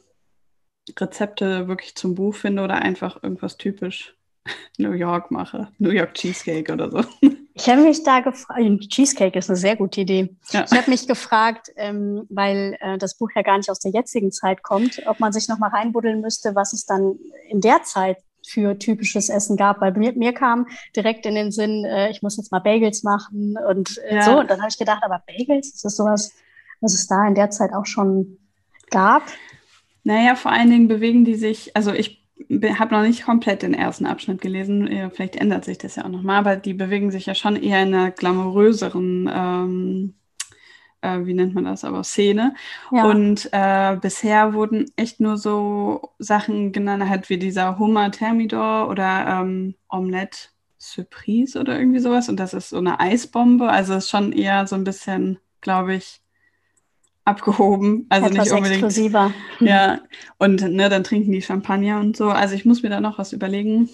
Rezepte 0.98 1.68
wirklich 1.68 1.94
zum 1.94 2.14
Buch 2.14 2.34
finde 2.34 2.62
oder 2.62 2.76
einfach 2.76 3.22
irgendwas 3.22 3.58
typisch 3.58 4.17
New 4.78 4.92
York 4.92 5.30
mache. 5.30 5.68
New 5.78 5.90
York 5.90 6.14
Cheesecake 6.14 6.72
oder 6.72 6.90
so. 6.90 7.02
Ich 7.60 7.68
habe 7.68 7.82
mich 7.82 8.04
da 8.04 8.20
gefragt, 8.20 8.60
Cheesecake 8.88 9.36
ist 9.36 9.50
eine 9.50 9.56
sehr 9.56 9.74
gute 9.74 10.02
Idee. 10.02 10.36
Ja. 10.50 10.64
Ich 10.64 10.78
habe 10.78 10.88
mich 10.88 11.08
gefragt, 11.08 11.72
ähm, 11.74 12.24
weil 12.28 12.76
äh, 12.78 12.98
das 12.98 13.16
Buch 13.18 13.30
ja 13.34 13.42
gar 13.42 13.56
nicht 13.56 13.68
aus 13.68 13.80
der 13.80 13.90
jetzigen 13.90 14.30
Zeit 14.30 14.62
kommt, 14.62 15.02
ob 15.06 15.18
man 15.18 15.32
sich 15.32 15.48
noch 15.48 15.58
mal 15.58 15.70
reinbuddeln 15.70 16.20
müsste, 16.20 16.54
was 16.54 16.72
es 16.72 16.86
dann 16.86 17.18
in 17.48 17.60
der 17.60 17.82
Zeit 17.82 18.18
für 18.46 18.78
typisches 18.78 19.28
Essen 19.28 19.56
gab. 19.56 19.80
Weil 19.80 19.92
mir, 19.94 20.12
mir 20.12 20.32
kam 20.32 20.68
direkt 20.94 21.26
in 21.26 21.34
den 21.34 21.50
Sinn, 21.50 21.84
äh, 21.84 22.10
ich 22.10 22.22
muss 22.22 22.36
jetzt 22.36 22.52
mal 22.52 22.60
Bagels 22.60 23.02
machen 23.02 23.56
und 23.68 23.98
äh, 24.08 24.16
ja. 24.16 24.22
so. 24.22 24.38
Und 24.38 24.50
dann 24.50 24.60
habe 24.60 24.70
ich 24.70 24.78
gedacht, 24.78 25.02
aber 25.02 25.22
Bagels, 25.26 25.74
ist 25.74 25.84
das 25.84 25.96
sowas, 25.96 26.32
was 26.80 26.94
es 26.94 27.08
da 27.08 27.26
in 27.26 27.34
der 27.34 27.50
Zeit 27.50 27.72
auch 27.72 27.86
schon 27.86 28.38
gab? 28.90 29.24
Naja, 30.04 30.36
vor 30.36 30.52
allen 30.52 30.70
Dingen 30.70 30.88
bewegen 30.88 31.24
die 31.24 31.34
sich, 31.34 31.76
also 31.76 31.92
ich 31.92 32.17
habe 32.78 32.94
noch 32.94 33.02
nicht 33.02 33.24
komplett 33.24 33.62
den 33.62 33.74
ersten 33.74 34.06
Abschnitt 34.06 34.40
gelesen, 34.40 35.10
vielleicht 35.12 35.36
ändert 35.36 35.64
sich 35.64 35.78
das 35.78 35.96
ja 35.96 36.04
auch 36.04 36.10
nochmal, 36.10 36.38
aber 36.38 36.56
die 36.56 36.74
bewegen 36.74 37.10
sich 37.10 37.26
ja 37.26 37.34
schon 37.34 37.56
eher 37.56 37.82
in 37.82 37.94
einer 37.94 38.10
glamouröseren, 38.10 39.30
ähm, 39.32 40.14
äh, 41.00 41.24
wie 41.24 41.34
nennt 41.34 41.54
man 41.54 41.64
das, 41.64 41.84
aber 41.84 42.04
Szene. 42.04 42.54
Ja. 42.90 43.04
Und 43.04 43.48
äh, 43.52 43.96
bisher 44.00 44.54
wurden 44.54 44.86
echt 44.96 45.20
nur 45.20 45.36
so 45.36 46.12
Sachen 46.18 46.72
genannt, 46.72 47.08
halt 47.08 47.28
wie 47.28 47.38
dieser 47.38 47.78
Hummer 47.78 48.10
Thermidor 48.10 48.88
oder 48.88 49.40
ähm, 49.40 49.74
Omelette 49.88 50.48
Surprise 50.78 51.58
oder 51.58 51.78
irgendwie 51.78 52.00
sowas. 52.00 52.28
Und 52.28 52.38
das 52.38 52.54
ist 52.54 52.70
so 52.70 52.78
eine 52.78 53.00
Eisbombe, 53.00 53.68
also 53.68 53.94
ist 53.94 54.10
schon 54.10 54.32
eher 54.32 54.66
so 54.66 54.76
ein 54.76 54.84
bisschen, 54.84 55.38
glaube 55.60 55.94
ich, 55.94 56.20
abgehoben. 57.28 58.06
Also 58.08 58.26
Etwas 58.26 58.46
nicht 58.46 58.56
unbedingt. 58.56 58.82
Exklusiver. 58.82 59.32
Ja, 59.60 60.00
und 60.38 60.62
ne, 60.62 60.88
dann 60.88 61.04
trinken 61.04 61.30
die 61.32 61.42
Champagner 61.42 62.00
und 62.00 62.16
so. 62.16 62.30
Also 62.30 62.54
ich 62.54 62.64
muss 62.64 62.82
mir 62.82 62.90
da 62.90 63.00
noch 63.00 63.18
was 63.18 63.32
überlegen. 63.32 63.88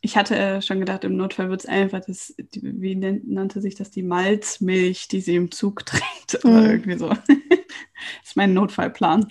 Ich 0.00 0.16
hatte 0.16 0.36
äh, 0.36 0.62
schon 0.62 0.80
gedacht, 0.80 1.04
im 1.04 1.16
Notfall 1.16 1.50
wird 1.50 1.60
es 1.60 1.66
einfach 1.66 2.00
das, 2.06 2.34
die, 2.38 2.60
wie 2.62 2.94
nannte 2.94 3.60
sich 3.60 3.74
das, 3.74 3.90
die 3.90 4.02
Malzmilch, 4.02 5.08
die 5.08 5.20
sie 5.20 5.36
im 5.36 5.50
Zug 5.50 5.84
trinkt 5.86 6.44
oder 6.44 6.62
mm. 6.62 6.70
irgendwie 6.70 6.98
so. 6.98 7.08
das 7.08 7.18
ist 8.24 8.36
mein 8.36 8.54
Notfallplan. 8.54 9.28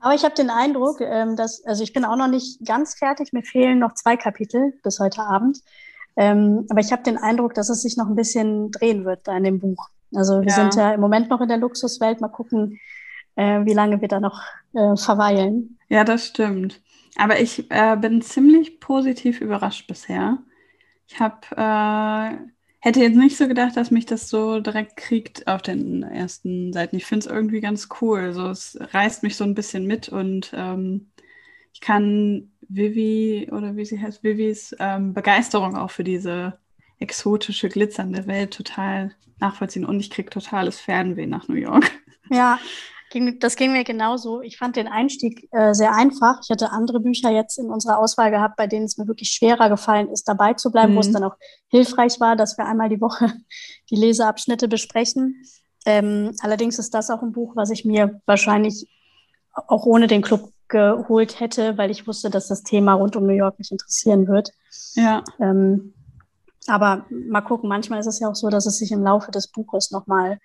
Aber 0.00 0.14
ich 0.14 0.24
habe 0.24 0.34
den 0.34 0.50
Eindruck, 0.50 1.00
ähm, 1.00 1.36
dass, 1.36 1.64
also 1.64 1.84
ich 1.84 1.92
bin 1.92 2.04
auch 2.04 2.16
noch 2.16 2.28
nicht 2.28 2.64
ganz 2.64 2.94
fertig, 2.94 3.32
mir 3.32 3.42
fehlen 3.42 3.78
noch 3.78 3.94
zwei 3.94 4.16
Kapitel 4.16 4.72
bis 4.82 4.98
heute 4.98 5.22
Abend. 5.22 5.58
Ähm, 6.16 6.66
aber 6.68 6.80
ich 6.80 6.92
habe 6.92 7.02
den 7.02 7.16
Eindruck, 7.16 7.54
dass 7.54 7.68
es 7.68 7.82
sich 7.82 7.96
noch 7.96 8.06
ein 8.06 8.16
bisschen 8.16 8.70
drehen 8.70 9.04
wird 9.04 9.26
da 9.26 9.36
in 9.36 9.44
dem 9.44 9.60
Buch. 9.60 9.88
Also 10.14 10.40
wir 10.40 10.48
ja. 10.48 10.54
sind 10.54 10.74
ja 10.74 10.92
im 10.92 11.00
Moment 11.00 11.30
noch 11.30 11.40
in 11.40 11.48
der 11.48 11.58
Luxuswelt. 11.58 12.20
Mal 12.20 12.28
gucken, 12.28 12.78
äh, 13.36 13.64
wie 13.64 13.74
lange 13.74 14.00
wir 14.00 14.08
da 14.08 14.20
noch 14.20 14.42
äh, 14.74 14.96
verweilen. 14.96 15.78
Ja, 15.88 16.04
das 16.04 16.26
stimmt. 16.26 16.80
Aber 17.16 17.40
ich 17.40 17.70
äh, 17.70 17.96
bin 17.96 18.22
ziemlich 18.22 18.80
positiv 18.80 19.40
überrascht 19.40 19.86
bisher. 19.86 20.38
Ich 21.06 21.20
habe 21.20 21.40
äh, 21.56 22.36
hätte 22.80 23.00
jetzt 23.00 23.16
nicht 23.16 23.36
so 23.36 23.48
gedacht, 23.48 23.76
dass 23.76 23.90
mich 23.90 24.06
das 24.06 24.28
so 24.28 24.60
direkt 24.60 24.96
kriegt 24.96 25.46
auf 25.46 25.62
den 25.62 26.02
ersten 26.02 26.72
Seiten. 26.72 26.96
Ich 26.96 27.06
finde 27.06 27.26
es 27.26 27.32
irgendwie 27.32 27.60
ganz 27.60 27.88
cool. 28.00 28.32
So, 28.32 28.48
es 28.48 28.78
reißt 28.80 29.22
mich 29.22 29.36
so 29.36 29.44
ein 29.44 29.54
bisschen 29.54 29.86
mit 29.86 30.08
und 30.08 30.52
ähm, 30.54 31.10
ich 31.72 31.80
kann 31.80 32.50
Vivi 32.68 33.48
oder 33.52 33.76
wie 33.76 33.84
sie 33.84 34.00
heißt, 34.00 34.24
Vivis 34.24 34.74
ähm, 34.78 35.14
Begeisterung 35.14 35.76
auch 35.76 35.90
für 35.90 36.04
diese 36.04 36.58
exotische, 37.02 37.68
glitzernde 37.68 38.26
Welt 38.26 38.54
total 38.54 39.14
nachvollziehen 39.40 39.84
und 39.84 40.00
ich 40.00 40.10
kriege 40.10 40.30
totales 40.30 40.80
Fernweh 40.80 41.26
nach 41.26 41.48
New 41.48 41.56
York. 41.56 41.90
Ja, 42.30 42.58
das 43.40 43.56
ging 43.56 43.72
mir 43.72 43.84
genauso. 43.84 44.40
Ich 44.40 44.56
fand 44.56 44.76
den 44.76 44.88
Einstieg 44.88 45.48
äh, 45.50 45.74
sehr 45.74 45.92
einfach. 45.94 46.40
Ich 46.42 46.50
hatte 46.50 46.70
andere 46.70 47.00
Bücher 47.00 47.30
jetzt 47.30 47.58
in 47.58 47.66
unserer 47.66 47.98
Auswahl 47.98 48.30
gehabt, 48.30 48.56
bei 48.56 48.66
denen 48.66 48.86
es 48.86 48.96
mir 48.96 49.06
wirklich 49.06 49.30
schwerer 49.30 49.68
gefallen 49.68 50.08
ist, 50.08 50.28
dabei 50.28 50.54
zu 50.54 50.70
bleiben, 50.70 50.92
mhm. 50.92 50.96
wo 50.96 51.00
es 51.00 51.08
mhm. 51.08 51.14
dann 51.14 51.24
auch 51.24 51.36
hilfreich 51.68 52.20
war, 52.20 52.36
dass 52.36 52.56
wir 52.56 52.64
einmal 52.64 52.88
die 52.88 53.02
Woche 53.02 53.34
die 53.90 53.96
Leseabschnitte 53.96 54.66
besprechen. 54.66 55.42
Ähm, 55.84 56.34
allerdings 56.40 56.78
ist 56.78 56.94
das 56.94 57.10
auch 57.10 57.22
ein 57.22 57.32
Buch, 57.32 57.54
was 57.54 57.70
ich 57.70 57.84
mir 57.84 58.20
wahrscheinlich 58.24 58.88
auch 59.52 59.84
ohne 59.84 60.06
den 60.06 60.22
Club 60.22 60.50
geholt 60.68 61.38
hätte, 61.38 61.76
weil 61.76 61.90
ich 61.90 62.06
wusste, 62.06 62.30
dass 62.30 62.48
das 62.48 62.62
Thema 62.62 62.94
rund 62.94 63.14
um 63.16 63.26
New 63.26 63.34
York 63.34 63.58
mich 63.58 63.70
interessieren 63.70 64.26
wird. 64.26 64.52
Ja. 64.94 65.22
Ähm, 65.38 65.92
aber 66.66 67.06
mal 67.10 67.40
gucken, 67.40 67.68
manchmal 67.68 68.00
ist 68.00 68.06
es 68.06 68.20
ja 68.20 68.28
auch 68.28 68.34
so, 68.34 68.48
dass 68.48 68.66
es 68.66 68.78
sich 68.78 68.92
im 68.92 69.02
Laufe 69.02 69.30
des 69.30 69.48
Buches 69.48 69.90
nochmal 69.90 70.38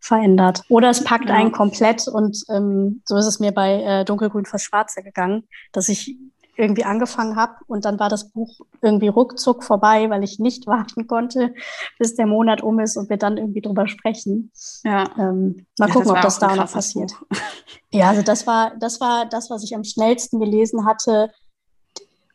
verändert. 0.00 0.62
Oder 0.68 0.90
es 0.90 1.04
packt 1.04 1.30
einen 1.30 1.52
komplett 1.52 2.08
und 2.08 2.42
ähm, 2.48 3.02
so 3.04 3.16
ist 3.16 3.26
es 3.26 3.38
mir 3.38 3.52
bei 3.52 3.82
äh, 3.82 4.04
Dunkelgrün 4.04 4.46
fast 4.46 4.64
Schwarze 4.64 5.02
gegangen, 5.02 5.46
dass 5.72 5.88
ich 5.88 6.16
irgendwie 6.56 6.84
angefangen 6.84 7.36
habe 7.36 7.54
und 7.66 7.84
dann 7.84 7.98
war 7.98 8.08
das 8.08 8.30
Buch 8.30 8.60
irgendwie 8.82 9.08
ruckzuck 9.08 9.64
vorbei, 9.64 10.10
weil 10.10 10.22
ich 10.22 10.38
nicht 10.38 10.66
warten 10.66 11.06
konnte, 11.06 11.54
bis 11.98 12.14
der 12.14 12.26
Monat 12.26 12.62
um 12.62 12.78
ist 12.80 12.96
und 12.96 13.08
wir 13.08 13.16
dann 13.16 13.36
irgendwie 13.36 13.62
drüber 13.62 13.88
sprechen. 13.88 14.52
Ja. 14.84 15.10
Ähm, 15.18 15.66
mal 15.78 15.88
ja, 15.88 15.94
gucken, 15.94 16.10
ob 16.10 16.20
das 16.20 16.38
da 16.38 16.54
noch 16.54 16.72
passiert. 16.72 17.12
Buch. 17.18 17.38
Ja, 17.92 18.10
also 18.10 18.22
das 18.22 18.46
war, 18.46 18.76
das 18.78 19.00
war 19.00 19.26
das, 19.26 19.50
was 19.50 19.64
ich 19.64 19.74
am 19.74 19.82
schnellsten 19.82 20.38
gelesen 20.38 20.86
hatte, 20.86 21.32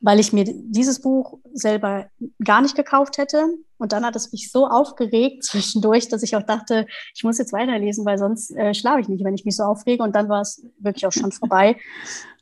weil 0.01 0.19
ich 0.19 0.33
mir 0.33 0.45
dieses 0.45 1.01
Buch 1.01 1.39
selber 1.53 2.07
gar 2.43 2.61
nicht 2.61 2.75
gekauft 2.75 3.17
hätte. 3.17 3.45
Und 3.77 3.91
dann 3.91 4.05
hat 4.05 4.15
es 4.15 4.31
mich 4.31 4.51
so 4.51 4.67
aufgeregt 4.67 5.43
zwischendurch, 5.45 6.07
dass 6.09 6.23
ich 6.23 6.35
auch 6.35 6.43
dachte, 6.43 6.85
ich 7.13 7.23
muss 7.23 7.37
jetzt 7.37 7.53
weiterlesen, 7.53 8.05
weil 8.05 8.17
sonst 8.17 8.51
äh, 8.51 8.73
schlafe 8.73 9.01
ich 9.01 9.09
nicht, 9.09 9.23
wenn 9.23 9.35
ich 9.35 9.45
mich 9.45 9.55
so 9.55 9.63
aufrege. 9.63 10.03
Und 10.03 10.15
dann 10.15 10.29
war 10.29 10.41
es 10.41 10.65
wirklich 10.79 11.05
auch 11.05 11.11
schon 11.11 11.31
vorbei. 11.31 11.77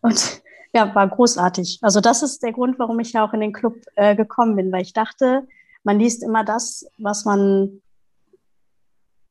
Und 0.02 0.42
ja, 0.74 0.94
war 0.96 1.08
großartig. 1.08 1.80
Also 1.82 2.02
das 2.02 2.24
ist 2.24 2.42
der 2.42 2.52
Grund, 2.52 2.80
warum 2.80 3.00
ich 3.00 3.14
ja 3.14 3.24
auch 3.26 3.34
in 3.34 3.42
den 3.42 3.54
Club 3.54 3.76
äh, 3.96 4.16
gekommen 4.16 4.56
bin, 4.56 4.72
weil 4.72 4.82
ich 4.82 4.94
dachte, 4.94 5.48
man 5.84 6.00
liest 6.00 6.24
immer 6.24 6.44
das, 6.44 6.88
was 6.98 7.26
man 7.26 7.82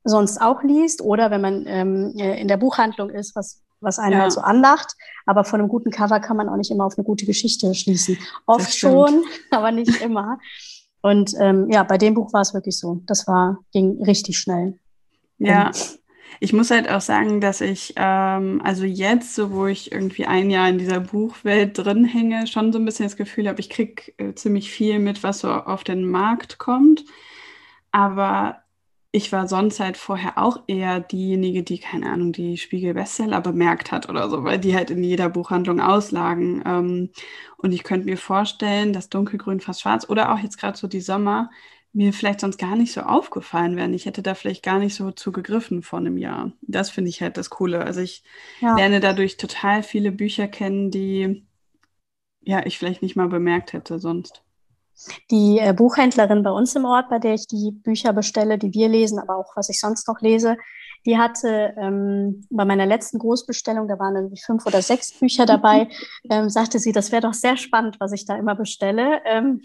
sonst 0.04 0.40
auch 0.40 0.62
liest 0.62 1.00
oder 1.00 1.30
wenn 1.30 1.40
man 1.40 1.64
ähm, 1.66 2.14
äh, 2.16 2.40
in 2.40 2.48
der 2.48 2.56
Buchhandlung 2.56 3.10
ist, 3.10 3.34
was, 3.36 3.61
was 3.82 3.98
einen 3.98 4.14
ja. 4.14 4.20
halt 4.20 4.32
so 4.32 4.40
anlacht. 4.40 4.94
Aber 5.26 5.44
von 5.44 5.60
einem 5.60 5.68
guten 5.68 5.90
Cover 5.90 6.20
kann 6.20 6.36
man 6.36 6.48
auch 6.48 6.56
nicht 6.56 6.70
immer 6.70 6.84
auf 6.84 6.96
eine 6.96 7.04
gute 7.04 7.26
Geschichte 7.26 7.74
schließen. 7.74 8.18
Oft 8.46 8.76
schon, 8.76 9.24
aber 9.50 9.72
nicht 9.72 10.00
immer. 10.00 10.38
Und 11.02 11.34
ähm, 11.40 11.68
ja, 11.70 11.82
bei 11.82 11.98
dem 11.98 12.14
Buch 12.14 12.32
war 12.32 12.40
es 12.40 12.54
wirklich 12.54 12.78
so. 12.78 13.02
Das 13.06 13.26
war, 13.26 13.58
ging 13.72 14.02
richtig 14.02 14.38
schnell. 14.38 14.78
Ja. 15.38 15.70
Ich 16.40 16.52
muss 16.52 16.70
halt 16.70 16.88
auch 16.90 17.00
sagen, 17.00 17.40
dass 17.40 17.60
ich, 17.60 17.94
ähm, 17.96 18.60
also 18.64 18.84
jetzt, 18.84 19.34
so 19.34 19.52
wo 19.52 19.66
ich 19.66 19.92
irgendwie 19.92 20.26
ein 20.26 20.50
Jahr 20.50 20.68
in 20.68 20.78
dieser 20.78 21.00
Buchwelt 21.00 21.78
drin 21.78 22.04
hänge, 22.04 22.46
schon 22.46 22.72
so 22.72 22.78
ein 22.78 22.84
bisschen 22.84 23.06
das 23.06 23.16
Gefühl 23.16 23.48
habe, 23.48 23.60
ich 23.60 23.70
kriege 23.70 24.12
äh, 24.16 24.34
ziemlich 24.34 24.70
viel 24.70 24.98
mit, 24.98 25.22
was 25.22 25.40
so 25.40 25.50
auf 25.52 25.84
den 25.84 26.04
Markt 26.04 26.58
kommt. 26.58 27.04
Aber 27.90 28.61
ich 29.14 29.30
war 29.30 29.46
sonst 29.46 29.78
halt 29.78 29.98
vorher 29.98 30.38
auch 30.38 30.62
eher 30.66 30.98
diejenige, 31.00 31.62
die, 31.62 31.78
keine 31.78 32.10
Ahnung, 32.10 32.32
die 32.32 32.56
Spiegel-Bestseller 32.56 33.42
bemerkt 33.42 33.92
hat 33.92 34.08
oder 34.08 34.30
so, 34.30 34.42
weil 34.42 34.58
die 34.58 34.74
halt 34.74 34.90
in 34.90 35.04
jeder 35.04 35.28
Buchhandlung 35.28 35.80
auslagen. 35.80 36.62
Ähm, 36.64 37.10
und 37.58 37.72
ich 37.72 37.84
könnte 37.84 38.06
mir 38.06 38.16
vorstellen, 38.16 38.94
dass 38.94 39.10
Dunkelgrün 39.10 39.60
fast 39.60 39.82
schwarz 39.82 40.08
oder 40.08 40.32
auch 40.32 40.38
jetzt 40.38 40.56
gerade 40.56 40.78
so 40.78 40.88
die 40.88 41.02
Sommer 41.02 41.50
mir 41.92 42.14
vielleicht 42.14 42.40
sonst 42.40 42.56
gar 42.56 42.74
nicht 42.74 42.92
so 42.92 43.02
aufgefallen 43.02 43.76
wären. 43.76 43.92
Ich 43.92 44.06
hätte 44.06 44.22
da 44.22 44.34
vielleicht 44.34 44.62
gar 44.62 44.78
nicht 44.78 44.94
so 44.94 45.10
zugegriffen 45.10 45.82
vor 45.82 45.98
einem 45.98 46.16
Jahr. 46.16 46.52
Das 46.62 46.88
finde 46.88 47.10
ich 47.10 47.20
halt 47.20 47.36
das 47.36 47.50
Coole. 47.50 47.84
Also 47.84 48.00
ich 48.00 48.24
ja. 48.60 48.76
lerne 48.76 49.00
dadurch 49.00 49.36
total 49.36 49.82
viele 49.82 50.10
Bücher 50.10 50.48
kennen, 50.48 50.90
die 50.90 51.44
ja 52.40 52.64
ich 52.64 52.78
vielleicht 52.78 53.02
nicht 53.02 53.14
mal 53.14 53.28
bemerkt 53.28 53.74
hätte 53.74 53.98
sonst. 53.98 54.42
Die 55.30 55.58
äh, 55.58 55.72
Buchhändlerin 55.72 56.42
bei 56.42 56.50
uns 56.50 56.74
im 56.76 56.84
Ort, 56.84 57.08
bei 57.08 57.18
der 57.18 57.34
ich 57.34 57.46
die 57.46 57.72
Bücher 57.72 58.12
bestelle, 58.12 58.58
die 58.58 58.72
wir 58.72 58.88
lesen, 58.88 59.18
aber 59.18 59.36
auch 59.36 59.56
was 59.56 59.68
ich 59.68 59.80
sonst 59.80 60.06
noch 60.06 60.20
lese, 60.20 60.56
die 61.04 61.18
hatte 61.18 61.74
ähm, 61.76 62.46
bei 62.50 62.64
meiner 62.64 62.86
letzten 62.86 63.18
Großbestellung, 63.18 63.88
da 63.88 63.98
waren 63.98 64.14
irgendwie 64.14 64.40
fünf 64.40 64.64
oder 64.66 64.82
sechs 64.82 65.18
Bücher 65.18 65.46
dabei, 65.46 65.88
ähm, 66.30 66.48
sagte 66.48 66.78
sie, 66.78 66.92
das 66.92 67.10
wäre 67.10 67.22
doch 67.22 67.34
sehr 67.34 67.56
spannend, 67.56 67.96
was 67.98 68.12
ich 68.12 68.24
da 68.24 68.36
immer 68.36 68.54
bestelle. 68.54 69.20
Ähm, 69.24 69.62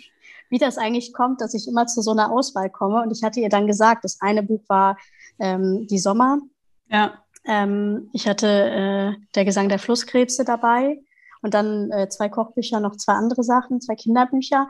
wie 0.49 0.57
das 0.57 0.77
eigentlich 0.77 1.13
kommt, 1.13 1.41
dass 1.41 1.53
ich 1.53 1.67
immer 1.67 1.87
zu 1.87 2.01
so 2.01 2.11
einer 2.11 2.31
Auswahl 2.31 2.69
komme. 2.69 3.01
Und 3.01 3.11
ich 3.11 3.23
hatte 3.23 3.39
ihr 3.39 3.49
dann 3.49 3.67
gesagt, 3.67 4.03
das 4.03 4.19
eine 4.21 4.43
Buch 4.43 4.63
war 4.67 4.97
ähm, 5.39 5.87
Die 5.87 5.99
Sommer. 5.99 6.39
Ja. 6.87 7.21
Ähm, 7.45 8.09
ich 8.13 8.27
hatte 8.27 8.47
äh, 8.47 9.21
Der 9.35 9.45
Gesang 9.45 9.69
der 9.69 9.79
Flusskrebse 9.79 10.45
dabei 10.45 11.01
und 11.41 11.53
dann 11.53 11.91
äh, 11.91 12.09
zwei 12.09 12.29
Kochbücher, 12.29 12.79
noch 12.79 12.95
zwei 12.95 13.13
andere 13.13 13.43
Sachen, 13.43 13.81
zwei 13.81 13.95
Kinderbücher. 13.95 14.67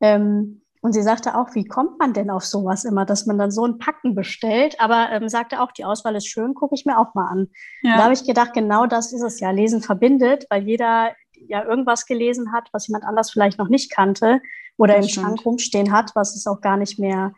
Ähm, 0.00 0.62
und 0.84 0.92
sie 0.92 1.02
sagte 1.02 1.34
auch, 1.38 1.54
wie 1.54 1.64
kommt 1.64 1.98
man 1.98 2.12
denn 2.12 2.28
auf 2.28 2.44
sowas 2.44 2.84
immer, 2.84 3.06
dass 3.06 3.24
man 3.24 3.38
dann 3.38 3.50
so 3.50 3.64
ein 3.66 3.78
Packen 3.78 4.14
bestellt? 4.14 4.78
Aber 4.80 5.08
ähm, 5.12 5.30
sagte 5.30 5.62
auch, 5.62 5.72
die 5.72 5.86
Auswahl 5.86 6.14
ist 6.14 6.26
schön, 6.26 6.52
gucke 6.52 6.74
ich 6.74 6.84
mir 6.84 6.98
auch 6.98 7.14
mal 7.14 7.26
an. 7.26 7.48
Ja. 7.82 7.96
Da 7.96 8.02
habe 8.04 8.12
ich 8.12 8.26
gedacht, 8.26 8.52
genau 8.52 8.84
das 8.84 9.14
ist 9.14 9.22
es 9.22 9.40
ja. 9.40 9.50
Lesen 9.50 9.80
verbindet, 9.80 10.44
weil 10.50 10.62
jeder 10.64 11.12
ja 11.48 11.64
irgendwas 11.64 12.04
gelesen 12.04 12.52
hat, 12.52 12.68
was 12.72 12.86
jemand 12.86 13.04
anders 13.04 13.30
vielleicht 13.30 13.58
noch 13.58 13.68
nicht 13.68 13.90
kannte 13.90 14.42
oder 14.76 14.96
das 14.96 15.06
im 15.06 15.08
stimmt. 15.10 15.26
Schrank 15.26 15.46
rumstehen 15.46 15.90
hat, 15.90 16.14
was 16.14 16.36
es 16.36 16.46
auch 16.46 16.60
gar 16.60 16.76
nicht 16.76 16.98
mehr, 16.98 17.32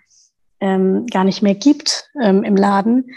ähm, 0.59 1.07
gar 1.07 1.23
nicht 1.23 1.41
mehr 1.41 1.55
gibt 1.55 2.11
ähm, 2.21 2.43
im 2.43 2.57
Laden. 2.57 3.13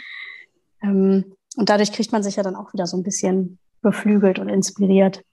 Ähm, 0.83 1.35
und 1.57 1.69
dadurch 1.69 1.91
kriegt 1.91 2.11
man 2.11 2.21
sich 2.21 2.35
ja 2.35 2.43
dann 2.43 2.55
auch 2.55 2.71
wieder 2.73 2.85
so 2.85 2.97
ein 2.97 3.03
bisschen 3.03 3.57
beflügelt 3.81 4.37
und 4.37 4.49
inspiriert. 4.49 5.23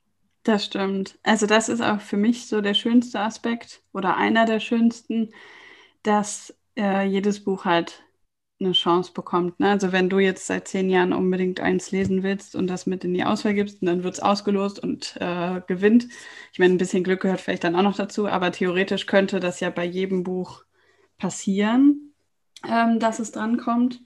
Das 0.46 0.64
stimmt. 0.64 1.18
Also 1.24 1.46
das 1.46 1.68
ist 1.68 1.80
auch 1.80 2.00
für 2.00 2.16
mich 2.16 2.46
so 2.46 2.61
der 2.61 2.74
schönste 2.74 3.18
Aspekt 3.18 3.82
oder 3.92 4.16
einer 4.16 4.46
der 4.46 4.61
schönsten, 4.61 5.32
dass 6.04 6.54
äh, 6.76 7.04
jedes 7.04 7.42
Buch 7.42 7.64
halt 7.64 8.04
eine 8.61 8.70
Chance 8.70 9.12
bekommt. 9.12 9.59
Ne? 9.59 9.70
Also 9.70 9.90
wenn 9.90 10.09
du 10.09 10.20
jetzt 10.20 10.46
seit 10.46 10.68
zehn 10.68 10.88
Jahren 10.88 11.12
unbedingt 11.12 11.59
eins 11.59 11.90
lesen 11.90 12.22
willst 12.22 12.54
und 12.54 12.68
das 12.68 12.87
mit 12.87 13.02
in 13.02 13.12
die 13.12 13.24
Auswahl 13.24 13.54
gibst, 13.54 13.78
dann 13.80 14.04
wird 14.04 14.14
es 14.14 14.20
ausgelost 14.20 14.78
und 14.78 15.16
äh, 15.20 15.62
gewinnt. 15.66 16.06
Ich 16.52 16.61
meine, 16.61 16.74
ein 16.74 16.78
bisschen 16.78 17.02
Glück 17.02 17.22
gehört 17.22 17.40
vielleicht 17.40 17.64
dann 17.64 17.74
auch 17.74 17.82
noch 17.82 17.96
dazu, 17.96 18.28
aber 18.28 18.52
theoretisch 18.52 19.06
könnte 19.06 19.40
das 19.40 19.59
ja 19.59 19.70
bei 19.70 19.85
jedem 19.85 20.22
Buch 20.22 20.62
passieren, 21.18 22.14
ähm, 22.64 23.00
dass 23.00 23.18
es 23.18 23.32
drankommt. 23.32 24.00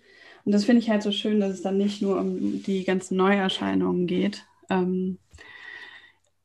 Und 0.47 0.53
das 0.53 0.65
finde 0.65 0.81
ich 0.81 0.89
halt 0.89 1.03
so 1.03 1.13
schön, 1.13 1.39
dass 1.39 1.51
es 1.53 1.61
dann 1.61 1.77
nicht 1.77 2.01
nur 2.01 2.19
um 2.19 2.63
die 2.63 2.85
ganzen 2.85 3.19
Neuerscheinungen 3.19 4.07
geht. 4.07 4.47
Ähm, 4.71 5.19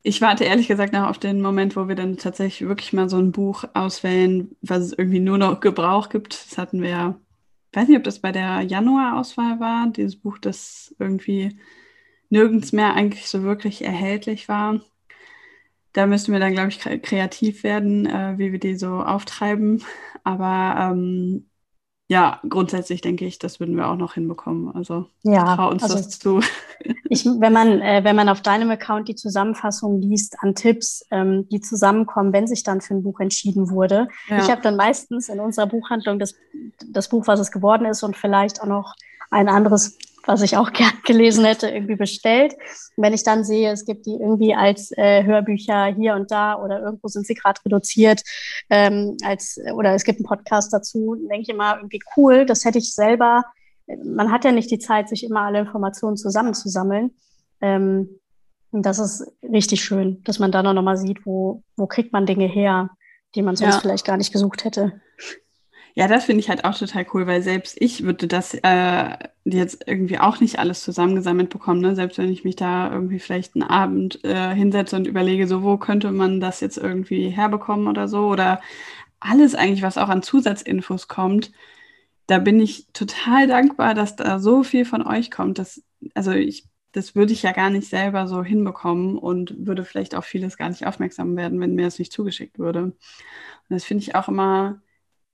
ich 0.06 0.20
warte 0.20 0.44
ehrlich 0.44 0.68
gesagt 0.68 0.92
noch 0.92 1.08
auf 1.08 1.18
den 1.18 1.40
Moment, 1.42 1.76
wo 1.76 1.88
wir 1.88 1.94
dann 1.94 2.16
tatsächlich 2.16 2.68
wirklich 2.68 2.92
mal 2.92 3.08
so 3.08 3.18
ein 3.18 3.32
Buch 3.32 3.64
auswählen, 3.74 4.56
was 4.62 4.82
es 4.82 4.92
irgendwie 4.92 5.20
nur 5.20 5.38
noch 5.38 5.60
Gebrauch 5.60 6.08
gibt. 6.08 6.34
Das 6.50 6.58
hatten 6.58 6.82
wir 6.82 6.90
ja 6.90 7.20
ich 7.76 7.82
weiß 7.82 7.88
nicht, 7.88 7.98
ob 7.98 8.04
das 8.04 8.20
bei 8.20 8.32
der 8.32 8.62
Januar-Auswahl 8.62 9.60
war, 9.60 9.88
dieses 9.88 10.16
Buch, 10.16 10.38
das 10.38 10.94
irgendwie 10.98 11.58
nirgends 12.30 12.72
mehr 12.72 12.94
eigentlich 12.94 13.28
so 13.28 13.42
wirklich 13.42 13.84
erhältlich 13.84 14.48
war. 14.48 14.80
Da 15.92 16.06
müssen 16.06 16.32
wir 16.32 16.40
dann, 16.40 16.54
glaube 16.54 16.70
ich, 16.70 16.78
kreativ 16.80 17.64
werden, 17.64 18.06
äh, 18.06 18.38
wie 18.38 18.52
wir 18.52 18.58
die 18.58 18.76
so 18.76 19.02
auftreiben. 19.02 19.84
Aber 20.24 20.90
ähm, 20.92 21.50
ja, 22.08 22.40
grundsätzlich 22.48 23.00
denke 23.00 23.24
ich, 23.24 23.40
das 23.40 23.58
würden 23.58 23.76
wir 23.76 23.88
auch 23.88 23.96
noch 23.96 24.14
hinbekommen. 24.14 24.72
Also 24.74 25.06
ja, 25.22 25.56
trau 25.56 25.70
uns 25.70 25.82
also 25.82 25.96
das 25.96 26.18
zu. 26.18 26.40
Ich, 27.08 27.24
wenn, 27.24 27.52
man, 27.52 27.80
äh, 27.80 28.04
wenn 28.04 28.14
man 28.14 28.28
auf 28.28 28.42
deinem 28.42 28.70
Account 28.70 29.08
die 29.08 29.14
Zusammenfassung 29.14 30.00
liest 30.00 30.36
an 30.40 30.54
Tipps, 30.54 31.04
ähm, 31.10 31.48
die 31.48 31.60
zusammenkommen, 31.60 32.32
wenn 32.32 32.46
sich 32.46 32.64
dann 32.64 32.80
für 32.80 32.94
ein 32.94 33.02
Buch 33.02 33.18
entschieden 33.20 33.70
wurde. 33.70 34.08
Ja. 34.28 34.38
Ich 34.38 34.50
habe 34.50 34.60
dann 34.60 34.76
meistens 34.76 35.28
in 35.28 35.40
unserer 35.40 35.66
Buchhandlung 35.66 36.18
das, 36.18 36.34
das 36.88 37.08
Buch, 37.08 37.26
was 37.26 37.40
es 37.40 37.50
geworden 37.50 37.86
ist 37.86 38.02
und 38.02 38.16
vielleicht 38.16 38.60
auch 38.60 38.66
noch 38.66 38.94
ein 39.30 39.48
anderes 39.48 39.96
was 40.26 40.42
ich 40.42 40.56
auch 40.56 40.72
gern 40.74 40.92
gelesen 41.04 41.44
hätte, 41.44 41.68
irgendwie 41.68 41.96
bestellt. 41.96 42.54
Und 42.96 43.04
wenn 43.04 43.14
ich 43.14 43.22
dann 43.22 43.44
sehe, 43.44 43.70
es 43.72 43.84
gibt 43.84 44.06
die 44.06 44.16
irgendwie 44.16 44.54
als 44.54 44.90
äh, 44.92 45.24
Hörbücher 45.24 45.86
hier 45.86 46.14
und 46.14 46.30
da 46.30 46.62
oder 46.62 46.80
irgendwo 46.80 47.08
sind 47.08 47.26
sie 47.26 47.34
gerade 47.34 47.60
reduziert 47.64 48.22
ähm, 48.68 49.16
als 49.24 49.58
oder 49.74 49.94
es 49.94 50.04
gibt 50.04 50.18
einen 50.18 50.26
Podcast 50.26 50.72
dazu, 50.72 51.14
denke 51.14 51.42
ich 51.42 51.48
immer 51.48 51.76
irgendwie 51.76 52.00
cool. 52.16 52.44
Das 52.44 52.64
hätte 52.64 52.78
ich 52.78 52.92
selber. 52.92 53.44
Man 54.04 54.32
hat 54.32 54.44
ja 54.44 54.52
nicht 54.52 54.70
die 54.70 54.80
Zeit, 54.80 55.08
sich 55.08 55.24
immer 55.24 55.42
alle 55.42 55.60
Informationen 55.60 56.16
zusammenzusammeln. 56.16 57.12
Ähm, 57.60 58.20
das 58.72 58.98
ist 58.98 59.26
richtig 59.42 59.82
schön, 59.82 60.22
dass 60.24 60.38
man 60.38 60.52
dann 60.52 60.66
auch 60.66 60.72
nochmal 60.72 60.96
sieht, 60.96 61.24
wo, 61.24 61.62
wo 61.76 61.86
kriegt 61.86 62.12
man 62.12 62.26
Dinge 62.26 62.46
her, 62.46 62.90
die 63.34 63.42
man 63.42 63.56
sonst 63.56 63.76
ja. 63.76 63.80
vielleicht 63.80 64.04
gar 64.04 64.16
nicht 64.16 64.32
gesucht 64.32 64.64
hätte. 64.64 65.00
Ja, 65.98 66.08
das 66.08 66.26
finde 66.26 66.40
ich 66.40 66.50
halt 66.50 66.64
auch 66.66 66.76
total 66.76 67.06
cool, 67.14 67.26
weil 67.26 67.40
selbst 67.42 67.78
ich 67.80 68.02
würde 68.04 68.26
das 68.28 68.52
äh, 68.52 69.16
jetzt 69.44 69.82
irgendwie 69.88 70.18
auch 70.18 70.40
nicht 70.40 70.58
alles 70.58 70.82
zusammengesammelt 70.82 71.48
bekommen. 71.48 71.80
Ne? 71.80 71.94
Selbst 71.94 72.18
wenn 72.18 72.30
ich 72.30 72.44
mich 72.44 72.54
da 72.56 72.92
irgendwie 72.92 73.18
vielleicht 73.18 73.54
einen 73.54 73.62
Abend 73.62 74.22
äh, 74.22 74.54
hinsetze 74.54 74.94
und 74.96 75.06
überlege, 75.06 75.46
so 75.46 75.62
wo 75.62 75.78
könnte 75.78 76.12
man 76.12 76.38
das 76.38 76.60
jetzt 76.60 76.76
irgendwie 76.76 77.30
herbekommen 77.30 77.86
oder 77.88 78.08
so. 78.08 78.26
Oder 78.28 78.60
alles 79.20 79.54
eigentlich, 79.54 79.80
was 79.82 79.96
auch 79.96 80.10
an 80.10 80.22
Zusatzinfos 80.22 81.08
kommt. 81.08 81.52
Da 82.26 82.38
bin 82.40 82.60
ich 82.60 82.88
total 82.92 83.46
dankbar, 83.46 83.94
dass 83.94 84.16
da 84.16 84.38
so 84.38 84.62
viel 84.64 84.84
von 84.84 85.06
euch 85.06 85.30
kommt. 85.30 85.58
Dass, 85.58 85.82
also 86.14 86.32
ich, 86.32 86.66
das 86.92 87.14
würde 87.14 87.32
ich 87.32 87.42
ja 87.42 87.52
gar 87.52 87.70
nicht 87.70 87.88
selber 87.88 88.26
so 88.28 88.44
hinbekommen 88.44 89.16
und 89.18 89.54
würde 89.66 89.84
vielleicht 89.84 90.14
auch 90.14 90.24
vieles 90.24 90.58
gar 90.58 90.68
nicht 90.68 90.86
aufmerksam 90.86 91.36
werden, 91.36 91.58
wenn 91.60 91.74
mir 91.74 91.86
das 91.86 91.98
nicht 91.98 92.12
zugeschickt 92.12 92.58
würde. 92.58 92.84
Und 92.84 92.96
das 93.70 93.84
finde 93.84 94.02
ich 94.02 94.14
auch 94.14 94.28
immer 94.28 94.82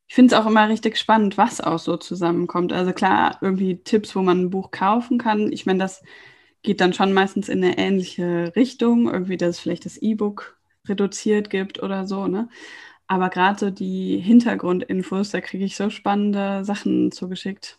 ich 0.09 0.15
finde 0.15 0.35
es 0.35 0.41
auch 0.41 0.47
immer 0.47 0.69
richtig 0.69 0.99
spannend, 0.99 1.38
was 1.38 1.61
auch 1.61 1.79
so 1.79 1.97
zusammenkommt. 1.97 2.73
Also 2.73 2.93
klar, 2.93 3.38
irgendwie 3.41 3.83
Tipps, 3.83 4.15
wo 4.15 4.23
man 4.23 4.43
ein 4.43 4.51
Buch 4.51 4.71
kaufen 4.71 5.19
kann. 5.19 5.53
Ich 5.53 5.65
meine, 5.65 5.79
das 5.79 6.03
geht 6.62 6.81
dann 6.81 6.93
schon 6.93 7.12
meistens 7.12 7.49
in 7.49 7.65
eine 7.65 7.79
ähnliche 7.79 8.53
Richtung, 8.55 9.11
irgendwie, 9.11 9.37
dass 9.37 9.51
es 9.51 9.61
vielleicht 9.61 9.85
das 9.87 9.97
E-Book 9.97 10.59
reduziert 10.87 11.51
gibt 11.51 11.83
oder 11.83 12.07
so, 12.07 12.27
ne? 12.27 12.49
Aber 13.07 13.31
gerade 13.31 13.59
so 13.59 13.71
die 13.71 14.19
Hintergrundinfos, 14.19 15.31
da 15.31 15.41
kriege 15.41 15.65
ich 15.65 15.77
so 15.77 15.91
spannende 15.91 16.65
Sachen 16.65 17.12
zugeschickt. 17.12 17.79